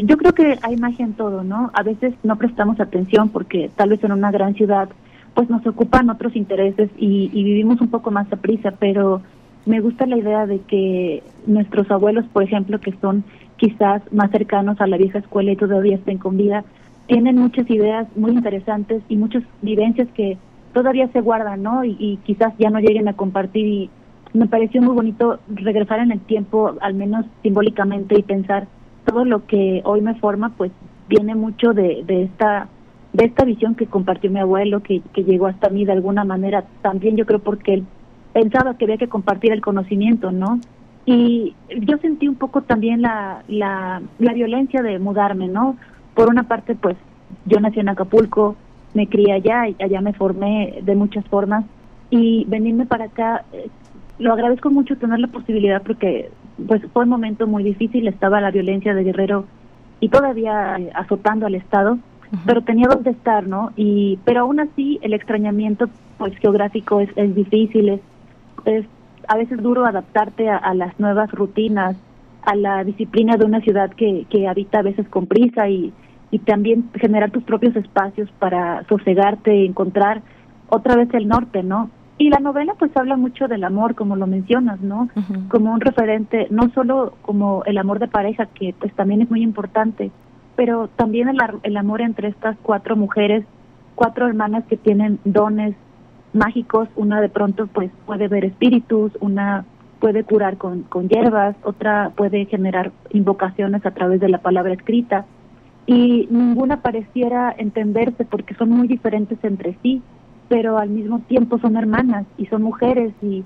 Yo 0.02 0.16
creo 0.16 0.34
que 0.34 0.58
hay 0.62 0.76
magia 0.76 1.04
en 1.04 1.14
todo, 1.14 1.44
¿no? 1.44 1.70
A 1.72 1.82
veces 1.82 2.14
no 2.22 2.36
prestamos 2.36 2.80
atención 2.80 3.28
porque 3.28 3.70
tal 3.76 3.90
vez 3.90 4.02
en 4.02 4.12
una 4.12 4.30
gran 4.30 4.54
ciudad 4.54 4.88
pues 5.34 5.48
nos 5.50 5.66
ocupan 5.66 6.10
otros 6.10 6.36
intereses 6.36 6.90
y, 6.96 7.30
y 7.32 7.44
vivimos 7.44 7.80
un 7.80 7.88
poco 7.88 8.10
más 8.10 8.32
a 8.32 8.36
prisa, 8.36 8.72
pero 8.78 9.20
me 9.66 9.80
gusta 9.80 10.06
la 10.06 10.16
idea 10.16 10.46
de 10.46 10.60
que 10.60 11.22
nuestros 11.46 11.90
abuelos, 11.90 12.24
por 12.32 12.42
ejemplo, 12.42 12.78
que 12.80 12.92
son 13.00 13.24
quizás 13.56 14.02
más 14.12 14.30
cercanos 14.30 14.80
a 14.80 14.86
la 14.86 14.96
vieja 14.96 15.18
escuela 15.18 15.52
y 15.52 15.56
todavía 15.56 15.96
estén 15.96 16.18
con 16.18 16.36
vida, 16.36 16.64
tienen 17.06 17.36
muchas 17.36 17.68
ideas 17.70 18.06
muy 18.16 18.32
interesantes 18.32 19.02
y 19.08 19.16
muchas 19.16 19.42
vivencias 19.62 20.08
que 20.14 20.38
todavía 20.72 21.08
se 21.08 21.20
guardan, 21.20 21.62
¿no? 21.62 21.84
Y, 21.84 22.18
quizás 22.24 22.52
ya 22.58 22.70
no 22.70 22.80
lleguen 22.80 23.08
a 23.08 23.14
compartir 23.14 23.66
y 23.66 23.90
me 24.32 24.46
pareció 24.46 24.82
muy 24.82 24.94
bonito 24.94 25.38
regresar 25.48 26.00
en 26.00 26.12
el 26.12 26.20
tiempo, 26.20 26.74
al 26.80 26.94
menos 26.94 27.24
simbólicamente, 27.42 28.18
y 28.18 28.22
pensar 28.22 28.66
todo 29.05 29.24
lo 29.24 29.47
que 29.47 29.82
hoy 29.85 30.01
me 30.01 30.14
forma, 30.14 30.51
pues 30.56 30.72
viene 31.09 31.35
mucho 31.35 31.72
de, 31.72 32.02
de 32.06 32.24
esta 32.24 32.68
de 33.12 33.26
esta 33.26 33.44
visión 33.44 33.76
que 33.76 33.86
compartió 33.86 34.28
mi 34.28 34.40
abuelo, 34.40 34.82
que, 34.82 35.01
que 35.12 35.22
llegó 35.22 35.47
hasta 35.47 35.70
mí 35.70 35.85
de 35.85 35.93
alguna 35.93 36.24
manera, 36.24 36.64
también 36.82 37.16
yo 37.16 37.24
creo 37.26 37.39
porque 37.39 37.74
él 37.74 37.85
pensaba 38.32 38.76
que 38.76 38.86
había 38.86 38.97
que 38.97 39.09
compartir 39.09 39.52
el 39.52 39.60
conocimiento, 39.60 40.32
¿no? 40.32 40.59
Y 41.06 41.55
yo 41.78 41.97
sentí 41.98 42.26
un 42.26 42.35
poco 42.35 42.62
también 42.62 43.02
la, 43.02 43.44
la, 43.47 44.02
la 44.18 44.32
violencia 44.32 44.82
de 44.82 44.98
mudarme, 44.98 45.47
¿no? 45.47 45.76
Por 46.14 46.28
una 46.28 46.48
parte, 46.48 46.74
pues 46.74 46.97
yo 47.47 47.60
nací 47.60 47.78
en 47.78 47.89
Acapulco, 47.89 48.56
me 48.94 49.06
crié 49.06 49.32
allá 49.32 49.68
y 49.68 49.76
allá 49.81 50.01
me 50.01 50.12
formé 50.12 50.81
de 50.82 50.97
muchas 50.97 51.24
formas 51.26 51.64
y 52.10 52.44
venirme 52.48 52.85
para 52.85 53.05
acá, 53.05 53.44
eh, 53.52 53.68
lo 54.18 54.32
agradezco 54.32 54.70
mucho 54.70 54.97
tener 54.97 55.20
la 55.20 55.28
posibilidad 55.28 55.82
porque 55.82 56.31
pues 56.66 56.82
fue 56.93 57.05
un 57.05 57.10
momento 57.10 57.47
muy 57.47 57.62
difícil, 57.62 58.09
estaba 58.09 58.40
la 58.40 58.51
violencia 58.51 58.94
de 58.94 59.05
Guerrero 59.05 59.47
y 60.01 60.09
todavía 60.09 60.76
eh, 60.78 60.90
azotando 60.94 61.47
al 61.47 61.55
Estado, 61.55 61.98
pero 62.47 62.62
tenía 62.62 62.89
donde 62.89 63.10
estar, 63.10 63.47
¿no? 63.47 63.72
Y 63.76 64.18
pero 64.24 64.40
aún 64.40 64.59
así 64.59 64.98
el 65.02 65.14
extrañamiento 65.14 65.89
pues 66.18 66.36
geográfico 66.39 67.01
es, 67.01 67.10
es 67.16 67.35
difícil, 67.35 67.89
es 67.89 68.01
es 68.64 68.86
a 69.28 69.36
veces 69.36 69.62
duro 69.62 69.86
adaptarte 69.86 70.51
a, 70.51 70.74
las 70.74 70.98
nuevas 71.01 71.31
rutinas, 71.32 71.97
a 72.44 72.55
la 72.55 72.85
disciplina 72.85 73.36
de 73.36 73.47
una 73.47 73.60
ciudad 73.60 73.90
que, 73.90 74.26
que 74.28 74.48
habita 74.48 74.81
a 74.81 74.82
veces 74.82 75.09
con 75.09 75.26
prisa 75.26 75.68
y, 75.68 75.94
y 76.31 76.40
también 76.40 76.90
generar 76.94 77.31
tus 77.31 77.43
propios 77.43 77.74
espacios 77.74 78.28
para 78.39 78.85
sosegarte, 78.86 79.64
encontrar 79.64 80.20
otra 80.68 80.97
vez 80.97 81.09
el 81.14 81.26
norte, 81.26 81.62
¿no? 81.62 81.90
Y 82.16 82.30
la 82.30 82.38
novela 82.38 82.74
pues 82.78 82.96
habla 82.96 83.16
mucho 83.16 83.48
del 83.48 83.64
amor, 83.64 83.94
como 83.94 84.14
lo 84.14 84.26
mencionas, 84.26 84.80
¿no? 84.80 85.08
Como 85.48 85.72
un 85.72 85.80
referente, 85.80 86.46
no 86.50 86.70
solo 86.70 87.14
como 87.22 87.64
el 87.64 87.76
amor 87.76 87.98
de 87.98 88.06
pareja, 88.06 88.46
que 88.46 88.74
pues 88.78 88.92
también 88.94 89.22
es 89.22 89.30
muy 89.30 89.42
importante, 89.42 90.12
pero 90.54 90.88
también 90.88 91.28
el, 91.28 91.38
el 91.64 91.76
amor 91.76 92.02
entre 92.02 92.28
estas 92.28 92.56
cuatro 92.62 92.94
mujeres, 92.94 93.44
cuatro 93.96 94.28
hermanas 94.28 94.64
que 94.68 94.76
tienen 94.76 95.18
dones 95.24 95.74
mágicos, 96.32 96.88
una 96.94 97.20
de 97.20 97.28
pronto 97.28 97.66
pues 97.66 97.90
puede 98.06 98.28
ver 98.28 98.44
espíritus, 98.44 99.12
una 99.20 99.64
puede 100.00 100.22
curar 100.22 100.58
con, 100.58 100.82
con 100.82 101.08
hierbas, 101.08 101.56
otra 101.62 102.12
puede 102.14 102.44
generar 102.44 102.92
invocaciones 103.10 103.86
a 103.86 103.92
través 103.92 104.20
de 104.20 104.28
la 104.28 104.38
palabra 104.38 104.74
escrita. 104.74 105.24
Y 105.86 106.28
ninguna 106.30 106.80
pareciera 106.80 107.54
entenderse 107.56 108.24
porque 108.24 108.54
son 108.54 108.70
muy 108.70 108.86
diferentes 108.86 109.38
entre 109.42 109.76
sí, 109.82 110.02
pero 110.55 110.78
al 110.78 110.89
mismo 110.89 111.18
tiempo 111.18 111.59
son 111.59 111.74
hermanas 111.74 112.26
y 112.39 112.47
son 112.47 112.62
mujeres 112.62 113.12
y, 113.20 113.43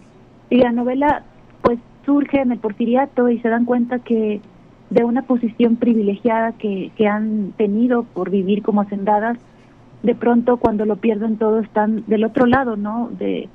la 0.51 0.73
novela 0.73 1.23
pues 1.63 1.79
surge 2.05 2.39
en 2.43 2.53
el 2.53 2.59
porfiriato 2.59 3.31
y 3.31 3.39
se 3.41 3.49
dan 3.49 3.65
cuenta 3.65 3.99
que 3.99 4.43
de 4.91 5.05
una 5.05 5.23
posición 5.23 5.77
privilegiada 5.77 6.53
que, 6.53 6.91
que 6.99 7.07
han 7.07 7.53
tenido 7.57 8.03
por 8.03 8.29
vivir 8.29 8.63
como 8.63 8.83
hacendadas, 8.83 9.39
de 10.03 10.15
pronto 10.15 10.59
cuando 10.59 10.85
lo 10.85 10.97
pierden 10.97 11.39
todo 11.39 11.61
están 11.61 12.05
del 12.07 12.25
otro 12.25 12.45
lado, 12.45 12.77
¿no? 12.77 13.09
De, 13.19 13.49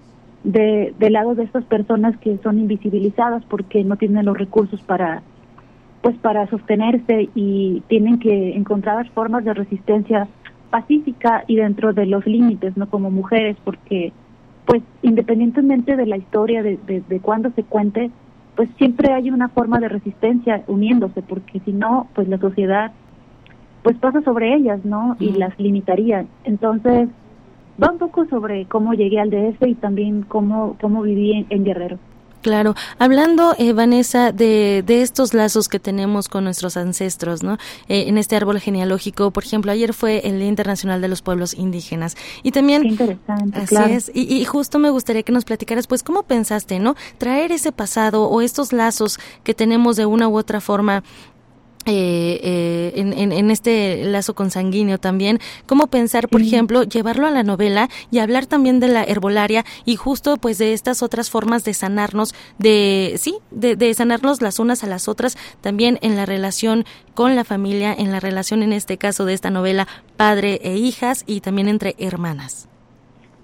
de, 0.44 0.96
del 0.98 1.14
lado 1.14 1.36
de 1.36 1.44
estas 1.44 1.64
personas 1.66 2.18
que 2.18 2.40
son 2.40 2.58
invisibilizadas 2.58 3.44
porque 3.46 3.84
no 3.84 3.98
tienen 3.98 4.26
los 4.26 4.38
recursos 4.38 4.82
para 4.82 5.22
pues 6.02 6.18
para 6.18 6.48
sostenerse 6.48 7.30
y 7.36 7.84
tienen 7.88 8.18
que 8.18 8.58
encontrar 8.58 9.08
formas 9.12 9.46
de 9.46 9.54
resistencia 9.54 10.28
pacífica 10.74 11.44
y 11.45 11.58
dentro 11.58 11.94
de 11.94 12.08
los 12.08 12.26
límites, 12.26 12.76
no 12.76 12.90
como 12.90 13.12
mujeres, 13.12 13.56
porque 13.64 14.12
pues 14.66 14.82
independientemente 15.04 15.95
de 15.95 16.08
la 16.08 16.18
historia, 16.18 16.64
de, 16.64 16.80
de, 16.88 17.04
de 17.08 17.20
cuándo 17.20 17.52
se 17.52 17.62
cuente, 17.64 18.10
pues 18.56 18.70
siempre 18.80 19.14
hay 19.14 19.30
una 19.30 19.50
forma 19.50 19.80
de 19.80 19.88
resistencia 19.88 20.64
uniéndose, 20.66 21.22
porque 21.22 21.60
si 21.60 21.74
no, 21.74 22.08
pues 22.16 22.28
la 22.28 22.40
sociedad 22.40 22.91
pues 23.84 23.95
pasa 23.98 24.22
sobre 24.22 24.56
ellas, 24.56 24.84
¿no? 24.84 25.16
Y 25.20 25.34
las 25.34 25.60
limitaría. 25.60 26.26
Entonces, 26.44 27.08
va 27.82 27.91
un 27.91 28.00
poco 28.00 28.26
sobre 28.26 28.66
cómo 28.66 28.94
llegué 28.94 29.20
al 29.20 29.30
DF 29.30 29.62
y 29.68 29.76
también 29.76 30.24
cómo, 30.24 30.76
cómo 30.82 31.04
viví 31.04 31.45
en, 31.50 31.64
Guerrero. 31.64 32.00
Claro, 32.44 32.76
hablando, 32.99 33.56
eh, 33.57 33.72
Vanessa, 33.72 34.34
de, 34.34 34.84
de, 34.86 35.02
estos 35.02 35.34
lazos 35.34 35.70
que 35.70 35.80
tenemos 35.80 36.28
con 36.28 36.44
nuestros 36.44 36.76
ancestros, 36.76 37.41
¿no? 37.41 37.53
Eh, 37.88 38.10
en 38.10 38.18
este 38.18 38.36
árbol 38.36 38.60
genealógico, 38.60 39.32
por 39.32 39.45
ejemplo, 39.45 39.72
ayer 39.72 39.94
fue 39.94 40.28
el 40.28 40.40
Día 40.40 40.49
Internacional 40.49 40.99
de 40.99 41.07
los 41.07 41.22
Pueblos 41.22 41.53
Indígenas. 41.53 42.18
Y 42.44 42.52
también... 42.52 42.82
Qué 42.82 42.88
interesante, 42.90 43.60
así 43.61 43.94
es. 43.94 44.11
Y, 44.14 44.24
y, 44.24 44.44
justo 44.44 44.78
me 44.78 44.90
gustaría 44.90 45.24
que 45.24 45.32
nos 45.32 45.45
platicaras, 45.45 45.88
pues, 45.88 46.03
¿cómo 46.03 46.24
pensaste, 46.24 46.80
no? 46.80 46.98
Traer 47.18 47.53
ese 47.53 47.72
pasado 47.72 48.26
o 48.26 48.41
estos 48.41 48.74
lazos 48.74 49.20
que 49.45 49.53
tenemos 49.53 49.95
de 49.95 50.06
una 50.06 50.28
u 50.28 50.38
otra 50.38 50.60
forma 50.60 51.02
eh, 51.86 52.40
eh, 52.44 52.94
en, 52.96 53.32
en, 53.32 53.52
este 53.52 54.06
lazo 54.06 54.34
consanguíneo 54.36 54.98
también, 54.98 55.40
cómo 55.66 55.88
pensar, 55.88 56.30
por 56.30 56.42
ejemplo, 56.42 56.84
llevarlo 56.84 57.28
a 57.28 57.32
la 57.32 57.44
novela 57.44 57.90
y 58.10 58.20
hablar 58.20 58.46
también 58.46 58.80
de 58.80 58.88
la 58.88 59.04
herbolaria 59.04 59.66
y 59.86 59.98
justo 59.98 60.38
pues 60.38 60.58
de 60.58 60.74
estas 60.74 61.04
otras 61.04 61.30
formas 61.30 61.66
de 61.66 61.74
sanarnos, 61.74 62.34
de 62.58 63.16
sí, 63.18 63.36
de, 63.52 63.76
de 63.76 63.94
sanarnos 63.94 64.42
las 64.42 64.60
unas 64.60 64.84
a 64.84 64.88
las 64.88 65.08
otras, 65.10 65.38
también 65.62 66.00
en 66.02 66.16
la 66.16 66.26
relación 66.26 66.86
con 67.16 67.36
la 67.36 67.44
familia, 67.44 67.94
en 67.94 68.12
la 68.12 68.20
relación 68.20 68.64
en 68.64 68.72
este 68.72 68.98
caso 68.98 69.26
de 69.26 69.34
esta 69.34 69.50
novela 69.50 69.88
padre 70.16 70.60
e 70.64 70.78
hijas 70.78 71.24
y 71.28 71.42
también 71.42 71.68
entre 71.68 71.96
hermanas. 71.98 72.70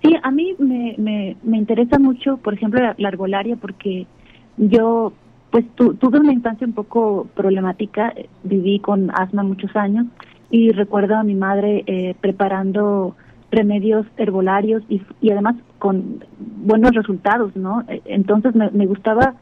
Sí, 0.02 0.16
a 0.24 0.32
mí 0.32 0.56
me, 0.60 0.96
me, 0.98 1.36
me 1.44 1.58
interesa 1.58 2.00
mucho, 2.00 2.38
por 2.38 2.54
ejemplo, 2.54 2.82
la, 2.82 2.96
la 2.98 3.10
herbolaria 3.10 3.58
porque 3.58 4.08
yo 4.56 5.12
pues 5.52 5.66
tuve 5.76 6.20
una 6.20 6.34
infancia 6.34 6.68
un 6.68 6.74
poco 6.74 7.28
problemática, 7.36 8.14
viví 8.44 8.80
con 8.80 9.10
asma 9.12 9.44
muchos 9.44 9.76
años 9.76 10.06
y 10.52 10.72
recuerdo 10.72 11.16
a 11.16 11.24
mi 11.24 11.36
madre 11.36 11.84
eh, 11.88 12.16
preparando 12.22 13.16
remedios 13.52 14.06
herbolarios 14.18 14.84
y, 14.90 15.02
y, 15.22 15.32
además 15.32 15.56
con 15.80 16.24
buenos 16.38 16.92
resultados, 16.94 17.56
¿no? 17.56 17.84
E, 17.88 18.02
entonces 18.06 18.54
me, 18.54 18.70
me 18.72 18.86
gustaba 18.86 19.36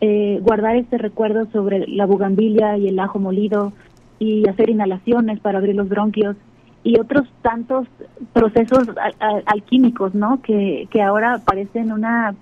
eh, 0.00 0.40
guardar 0.42 0.74
este 0.74 0.98
recuerdo 0.98 1.46
sobre 1.52 1.86
la 1.86 2.06
bugambilia 2.06 2.76
y 2.76 2.88
el 2.88 2.98
ajo 2.98 3.20
molido 3.20 3.72
y 4.18 4.48
hacer 4.48 4.68
inhalaciones 4.68 5.38
para 5.38 5.58
abrir 5.58 5.76
los 5.76 5.88
bronquios 5.88 6.36
y 6.82 6.98
otros 6.98 7.28
tantos 7.42 7.86
procesos 8.32 8.88
alquímicos, 9.46 10.14
¿no? 10.14 10.42
Que, 10.42 10.88
que 10.90 11.02
ahora 11.02 11.40
parecen 11.44 11.92
una 11.92 12.34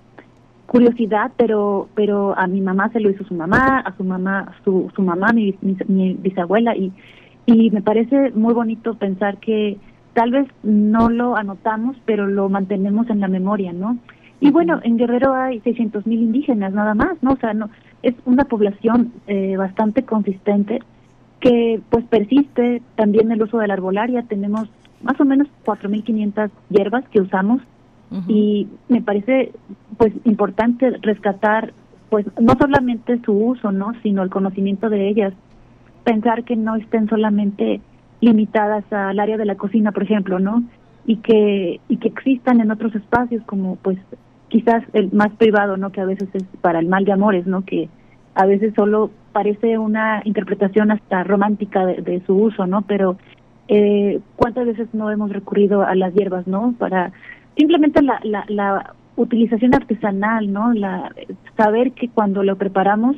curiosidad, 0.71 1.33
pero 1.35 1.89
pero 1.95 2.33
a 2.37 2.47
mi 2.47 2.61
mamá 2.61 2.89
se 2.93 3.01
lo 3.01 3.09
hizo 3.09 3.25
su 3.25 3.33
mamá, 3.33 3.81
a 3.81 3.93
su 3.97 4.05
mamá 4.05 4.53
su, 4.63 4.89
su 4.95 5.01
mamá, 5.01 5.33
mi, 5.33 5.53
mi, 5.61 6.13
bisabuela 6.13 6.77
y 6.77 6.93
y 7.45 7.69
me 7.71 7.81
parece 7.81 8.31
muy 8.31 8.53
bonito 8.53 8.93
pensar 8.93 9.37
que 9.39 9.77
tal 10.13 10.31
vez 10.31 10.47
no 10.63 11.09
lo 11.09 11.35
anotamos, 11.35 11.97
pero 12.05 12.25
lo 12.25 12.47
mantenemos 12.47 13.09
en 13.09 13.19
la 13.19 13.27
memoria, 13.27 13.73
¿no? 13.73 13.97
Y 14.39 14.51
bueno, 14.51 14.79
en 14.83 14.97
Guerrero 14.97 15.33
hay 15.33 15.59
600 15.59 16.07
mil 16.07 16.21
indígenas 16.21 16.71
nada 16.71 16.93
más, 16.93 17.21
¿no? 17.21 17.33
O 17.33 17.37
sea, 17.37 17.53
no 17.53 17.69
es 18.01 18.15
una 18.23 18.45
población 18.45 19.11
eh, 19.27 19.57
bastante 19.57 20.03
consistente 20.03 20.79
que 21.41 21.81
pues 21.89 22.05
persiste 22.05 22.81
también 22.95 23.29
el 23.31 23.43
uso 23.43 23.57
de 23.57 23.67
la 23.67 23.73
arbolaria. 23.73 24.23
Tenemos 24.23 24.69
más 25.01 25.19
o 25.19 25.25
menos 25.25 25.49
4.500 25.65 26.49
hierbas 26.69 27.03
que 27.09 27.19
usamos 27.19 27.61
y 28.27 28.67
me 28.89 29.01
parece 29.01 29.53
pues 29.97 30.13
importante 30.25 30.89
rescatar 31.01 31.73
pues 32.09 32.25
no 32.39 32.55
solamente 32.59 33.21
su 33.23 33.31
uso, 33.31 33.71
¿no? 33.71 33.93
Sino 34.03 34.21
el 34.21 34.29
conocimiento 34.29 34.89
de 34.89 35.07
ellas. 35.07 35.33
Pensar 36.03 36.43
que 36.43 36.57
no 36.57 36.75
estén 36.75 37.07
solamente 37.07 37.79
limitadas 38.19 38.83
al 38.91 39.17
área 39.19 39.37
de 39.37 39.45
la 39.45 39.55
cocina, 39.55 39.93
por 39.93 40.03
ejemplo, 40.03 40.39
¿no? 40.39 40.63
Y 41.05 41.17
que 41.17 41.79
y 41.87 41.97
que 41.97 42.09
existan 42.09 42.59
en 42.59 42.71
otros 42.71 42.93
espacios 42.95 43.43
como 43.45 43.77
pues 43.77 43.97
quizás 44.49 44.83
el 44.91 45.11
más 45.13 45.31
privado, 45.37 45.77
¿no? 45.77 45.91
Que 45.91 46.01
a 46.01 46.05
veces 46.05 46.27
es 46.33 46.43
para 46.59 46.79
el 46.79 46.87
mal 46.87 47.05
de 47.05 47.13
amores, 47.13 47.47
¿no? 47.47 47.63
Que 47.63 47.87
a 48.35 48.45
veces 48.45 48.73
solo 48.75 49.09
parece 49.31 49.77
una 49.77 50.21
interpretación 50.25 50.91
hasta 50.91 51.23
romántica 51.23 51.85
de, 51.85 52.21
su 52.25 52.35
uso, 52.35 52.67
¿no? 52.67 52.81
Pero 52.81 53.17
eh, 53.69 54.19
cuántas 54.35 54.65
veces 54.65 54.89
no 54.93 55.09
hemos 55.09 55.31
recurrido 55.31 55.81
a 55.83 55.95
las 55.95 56.13
hierbas, 56.13 56.45
¿no? 56.47 56.73
Para 56.77 57.13
simplemente 57.57 58.01
la, 58.01 58.19
la, 58.23 58.45
la 58.47 58.93
utilización 59.15 59.73
artesanal, 59.73 60.51
¿no? 60.51 60.73
La 60.73 61.13
saber 61.57 61.91
que 61.91 62.09
cuando 62.09 62.43
lo 62.43 62.55
preparamos 62.57 63.17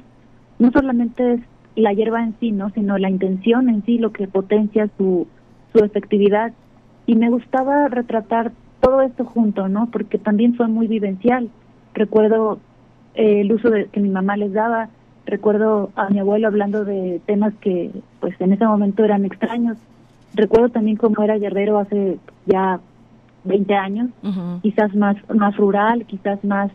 no 0.60 0.72
solamente 0.72 1.34
es 1.34 1.41
la 1.76 1.93
hierba 1.93 2.23
en 2.23 2.35
sí, 2.39 2.51
¿no? 2.51 2.69
Sino 2.72 2.97
la 2.97 3.10
intención 3.10 3.69
en 3.69 3.84
sí 3.85 3.97
lo 3.97 4.11
que 4.11 4.27
potencia 4.27 4.89
su 4.97 5.27
su 5.73 5.84
efectividad 5.84 6.53
y 7.05 7.15
me 7.15 7.30
gustaba 7.30 7.89
retratar 7.89 8.51
todo 8.80 9.01
esto 9.01 9.26
junto, 9.26 9.68
¿no? 9.68 9.89
Porque 9.91 10.18
también 10.18 10.55
fue 10.55 10.68
muy 10.68 10.88
vivencial. 10.88 11.49
Recuerdo 11.93 12.60
eh, 13.15 13.41
el 13.41 13.51
uso 13.51 13.69
de, 13.69 13.88
que 13.88 13.99
mi 13.99 14.10
mamá 14.10 14.38
les 14.38 14.53
daba, 14.53 14.89
recuerdo 15.26 15.91
a 15.95 16.10
mi 16.10 16.19
abuelo 16.19 16.47
hablando 16.47 16.85
de 16.85 17.22
temas 17.26 17.53
que 17.55 17.91
pues 18.19 18.39
en 18.39 18.53
ese 18.53 18.65
momento 18.65 19.03
eran 19.03 19.26
extraños. 19.26 19.77
Recuerdo 20.35 20.69
también 20.69 20.97
cómo 20.97 21.22
era 21.23 21.38
Guerrero 21.38 21.80
hace 21.80 22.19
ya 22.45 22.80
20 23.44 23.76
años, 23.76 24.10
quizás 24.61 24.95
más 24.95 25.18
más 25.34 25.56
rural, 25.57 26.06
quizás 26.06 26.44
más 26.44 26.72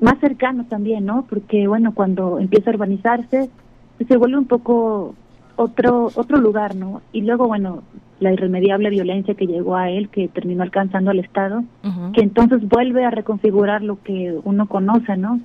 más 0.00 0.18
cercano 0.20 0.64
también, 0.64 1.06
¿no? 1.06 1.24
Porque 1.28 1.66
bueno, 1.66 1.94
cuando 1.94 2.38
empieza 2.38 2.70
a 2.70 2.74
urbanizarse 2.74 3.50
se 4.06 4.16
vuelve 4.16 4.38
un 4.38 4.46
poco 4.46 5.14
otro 5.56 6.10
otro 6.14 6.38
lugar, 6.38 6.74
¿no? 6.74 7.00
Y 7.12 7.22
luego 7.22 7.46
bueno, 7.46 7.82
la 8.20 8.32
irremediable 8.32 8.90
violencia 8.90 9.34
que 9.34 9.46
llegó 9.46 9.76
a 9.76 9.90
él, 9.90 10.08
que 10.08 10.28
terminó 10.28 10.62
alcanzando 10.62 11.10
al 11.10 11.20
Estado, 11.20 11.64
que 12.12 12.22
entonces 12.22 12.66
vuelve 12.68 13.04
a 13.04 13.10
reconfigurar 13.10 13.82
lo 13.82 14.02
que 14.02 14.38
uno 14.44 14.66
conoce, 14.66 15.16
¿no? 15.16 15.40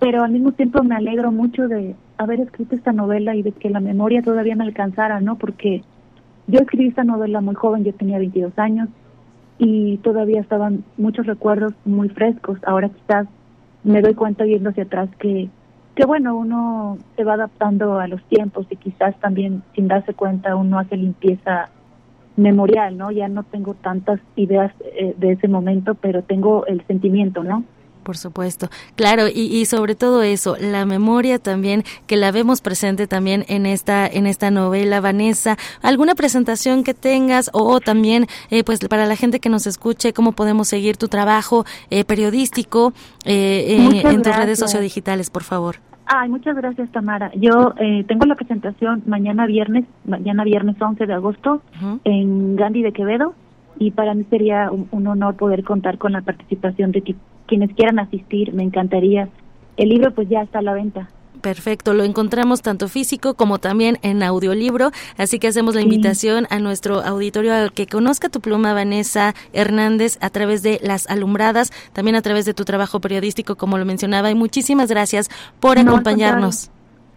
Pero 0.00 0.22
al 0.22 0.32
mismo 0.32 0.52
tiempo 0.52 0.82
me 0.82 0.96
alegro 0.96 1.30
mucho 1.32 1.68
de 1.68 1.94
haber 2.18 2.40
escrito 2.40 2.74
esta 2.74 2.92
novela 2.92 3.34
y 3.34 3.42
de 3.42 3.52
que 3.52 3.70
la 3.70 3.80
memoria 3.80 4.22
todavía 4.22 4.56
me 4.56 4.64
alcanzara, 4.64 5.20
¿no? 5.20 5.36
Porque 5.36 5.82
yo 6.46 6.60
escribí 6.60 6.88
esta 6.88 7.04
novela 7.04 7.40
muy 7.40 7.54
joven, 7.54 7.84
yo 7.84 7.94
tenía 7.94 8.18
22 8.18 8.58
años 8.58 8.88
y 9.58 9.98
todavía 9.98 10.40
estaban 10.40 10.84
muchos 10.96 11.26
recuerdos 11.26 11.74
muy 11.84 12.08
frescos. 12.08 12.58
Ahora 12.66 12.88
quizás 12.88 13.26
me 13.82 14.02
doy 14.02 14.14
cuenta 14.14 14.44
viendo 14.44 14.70
hacia 14.70 14.84
atrás 14.84 15.08
que 15.18 15.48
que 15.94 16.06
bueno, 16.06 16.36
uno 16.36 16.98
se 17.16 17.24
va 17.24 17.34
adaptando 17.34 18.00
a 18.00 18.08
los 18.08 18.22
tiempos 18.24 18.66
y 18.68 18.76
quizás 18.76 19.18
también 19.20 19.62
sin 19.74 19.86
darse 19.86 20.12
cuenta 20.12 20.56
uno 20.56 20.78
hace 20.78 20.96
limpieza 20.96 21.70
memorial, 22.36 22.98
¿no? 22.98 23.12
Ya 23.12 23.28
no 23.28 23.44
tengo 23.44 23.74
tantas 23.74 24.18
ideas 24.34 24.72
eh, 24.80 25.14
de 25.16 25.32
ese 25.32 25.46
momento, 25.46 25.94
pero 25.94 26.22
tengo 26.22 26.66
el 26.66 26.84
sentimiento, 26.86 27.44
¿no? 27.44 27.62
Por 28.04 28.16
supuesto, 28.16 28.68
claro, 28.96 29.24
y, 29.34 29.64
sobre 29.64 29.94
todo 29.94 30.22
eso, 30.22 30.56
la 30.60 30.84
memoria 30.84 31.38
también, 31.38 31.82
que 32.06 32.16
la 32.16 32.30
vemos 32.30 32.60
presente 32.60 33.06
también 33.06 33.44
en 33.48 33.66
esta, 33.66 34.06
en 34.06 34.26
esta 34.26 34.50
novela, 34.50 35.00
Vanessa. 35.00 35.56
¿Alguna 35.82 36.14
presentación 36.14 36.84
que 36.84 36.94
tengas 36.94 37.50
o 37.52 37.80
también, 37.80 38.26
eh, 38.50 38.62
pues 38.62 38.78
para 38.80 39.06
la 39.06 39.16
gente 39.16 39.40
que 39.40 39.48
nos 39.48 39.66
escuche, 39.66 40.12
cómo 40.12 40.32
podemos 40.32 40.68
seguir 40.68 40.96
tu 40.96 41.08
trabajo 41.08 41.64
eh, 41.90 42.04
periodístico 42.04 42.92
en 43.24 44.22
tus 44.22 44.36
redes 44.36 44.58
sociodigitales, 44.58 45.30
por 45.30 45.42
favor? 45.42 45.76
Ay, 46.06 46.28
muchas 46.28 46.54
gracias, 46.56 46.90
Tamara. 46.90 47.30
Yo 47.34 47.74
eh, 47.78 48.04
tengo 48.06 48.26
la 48.26 48.34
presentación 48.34 49.02
mañana 49.06 49.46
viernes, 49.46 49.86
mañana 50.04 50.44
viernes 50.44 50.76
11 50.80 51.06
de 51.06 51.12
agosto, 51.14 51.62
en 52.04 52.56
Gandhi 52.56 52.82
de 52.82 52.92
Quevedo, 52.92 53.34
y 53.78 53.90
para 53.90 54.14
mí 54.14 54.24
sería 54.28 54.70
un, 54.70 55.06
honor 55.06 55.36
poder 55.36 55.64
contar 55.64 55.98
con 55.98 56.12
la 56.12 56.20
participación 56.20 56.92
de 56.92 57.02
quienes 57.54 57.76
quieran 57.76 58.00
asistir, 58.00 58.52
me 58.52 58.64
encantaría. 58.64 59.28
El 59.76 59.90
libro 59.90 60.12
pues 60.12 60.28
ya 60.28 60.42
está 60.42 60.58
a 60.58 60.62
la 60.62 60.72
venta. 60.72 61.08
Perfecto, 61.40 61.94
lo 61.94 62.02
encontramos 62.02 62.62
tanto 62.62 62.88
físico 62.88 63.34
como 63.34 63.58
también 63.58 63.98
en 64.02 64.24
audiolibro, 64.24 64.90
así 65.18 65.38
que 65.38 65.46
hacemos 65.46 65.76
la 65.76 65.82
invitación 65.82 66.48
a 66.50 66.58
nuestro 66.58 67.00
auditorio 67.02 67.54
a 67.54 67.68
que 67.68 67.86
conozca 67.86 68.28
tu 68.28 68.40
pluma 68.40 68.74
Vanessa 68.74 69.34
Hernández 69.52 70.18
a 70.20 70.30
través 70.30 70.64
de 70.64 70.80
Las 70.82 71.08
Alumbradas, 71.08 71.70
también 71.92 72.16
a 72.16 72.22
través 72.22 72.44
de 72.44 72.54
tu 72.54 72.64
trabajo 72.64 73.00
periodístico 73.00 73.54
como 73.54 73.78
lo 73.78 73.84
mencionaba 73.84 74.32
y 74.32 74.34
muchísimas 74.34 74.88
gracias 74.88 75.28
por 75.60 75.78
acompañarnos. 75.78 76.72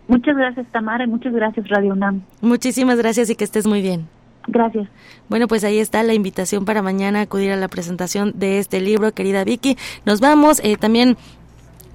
Muchas 0.07 0.37
gracias 0.37 0.67
Tamara 0.71 1.05
y 1.05 1.07
muchas 1.07 1.33
gracias 1.33 1.67
Radio 1.67 1.93
UNAM. 1.93 2.21
Muchísimas 2.41 2.99
gracias 2.99 3.31
y 3.31 3.35
que 3.35 3.43
estés 3.43 3.65
muy 3.65 3.81
bien. 3.81 4.07
Gracias. 4.47 4.87
Bueno, 5.29 5.47
pues 5.47 5.63
ahí 5.63 5.79
está 5.79 6.03
la 6.03 6.13
invitación 6.13 6.65
para 6.65 6.81
mañana 6.81 7.21
acudir 7.21 7.51
a 7.51 7.57
la 7.57 7.67
presentación 7.67 8.31
de 8.35 8.59
este 8.59 8.79
libro, 8.79 9.11
querida 9.11 9.43
Vicky. 9.43 9.77
Nos 10.05 10.21
vamos. 10.21 10.61
Eh, 10.63 10.77
también 10.77 11.17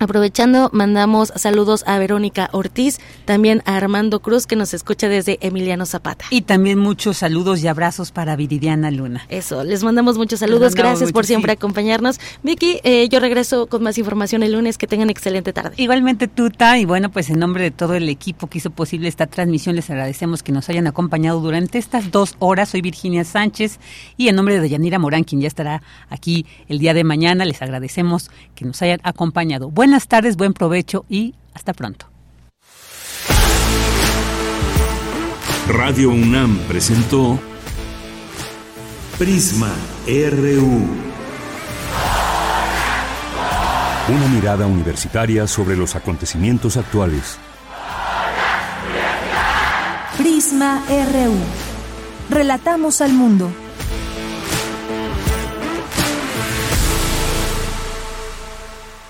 Aprovechando, 0.03 0.69
mandamos 0.73 1.33
saludos 1.37 1.85
a 1.87 1.97
Verónica 1.97 2.49
Ortiz, 2.51 2.99
también 3.25 3.63
a 3.67 3.77
Armando 3.77 4.19
Cruz, 4.19 4.49
que 4.49 4.57
nos 4.57 4.75
escucha 4.75 5.09
desde 5.09 5.39
Emiliano 5.43 5.87
Zapata. 5.87 6.25
Y 6.31 6.41
también 6.41 6.81
muchos 6.81 7.19
saludos 7.19 7.63
y 7.63 7.69
abrazos 7.69 8.11
para 8.11 8.35
Viridiana 8.35 8.91
Luna. 8.91 9.25
Eso, 9.29 9.63
les 9.63 9.85
mandamos 9.85 10.19
muchos 10.19 10.41
saludos. 10.41 10.75
Gracias 10.75 11.13
por 11.13 11.25
siempre 11.25 11.53
acompañarnos. 11.53 12.19
Vicky, 12.43 12.81
eh, 12.83 13.09
yo 13.11 13.21
regreso 13.21 13.69
con 13.69 13.85
más 13.85 13.97
información 13.97 14.43
el 14.43 14.55
lunes. 14.55 14.77
Que 14.77 14.89
tengan 14.89 15.09
excelente 15.09 15.53
tarde. 15.53 15.75
Igualmente, 15.77 16.27
Tuta. 16.27 16.79
Y 16.79 16.85
bueno, 16.85 17.13
pues 17.13 17.31
en 17.31 17.39
nombre 17.39 17.63
de 17.63 17.71
todo 17.71 17.95
el 17.95 18.09
equipo 18.09 18.49
que 18.49 18.59
hizo 18.59 18.71
posible 18.71 19.07
esta 19.07 19.29
transmisión, 19.29 19.77
les 19.77 19.89
agradecemos 19.89 20.43
que 20.43 20.51
nos 20.51 20.69
hayan 20.69 20.89
acompañado 20.89 21.39
durante 21.41 21.79
estas 21.79 22.11
dos 22.11 22.35
horas. 22.41 22.71
Soy 22.71 22.81
Virginia 22.81 23.23
Sánchez 23.23 23.79
y 24.17 24.27
en 24.27 24.35
nombre 24.35 24.59
de 24.59 24.69
Yanira 24.69 24.99
Morán, 24.99 25.23
quien 25.23 25.41
ya 25.41 25.47
estará 25.47 25.81
aquí 26.09 26.45
el 26.67 26.81
día 26.81 26.93
de 26.93 27.05
mañana, 27.05 27.45
les 27.45 27.63
agradecemos 27.63 28.33
que 28.57 28.65
nos 28.65 28.83
hayan 28.83 28.99
acompañado. 29.05 29.71
Buenas 29.93 30.09
tardes, 30.09 30.39
buen 30.39 30.55
provecho 30.55 31.05
y 31.07 31.35
hasta 31.53 31.75
pronto. 31.75 32.07
Radio 35.69 36.09
UNAM 36.09 36.57
presentó 36.67 37.39
Prisma 39.19 39.69
RU. 40.07 40.89
Una 44.09 44.29
mirada 44.29 44.67
universitaria 44.67 45.47
sobre 45.47 45.77
los 45.77 45.95
acontecimientos 45.95 46.79
actuales. 46.79 47.37
Prisma 50.17 50.83
RU. 50.89 51.37
Relatamos 52.35 53.03
al 53.03 53.13
mundo. 53.13 53.53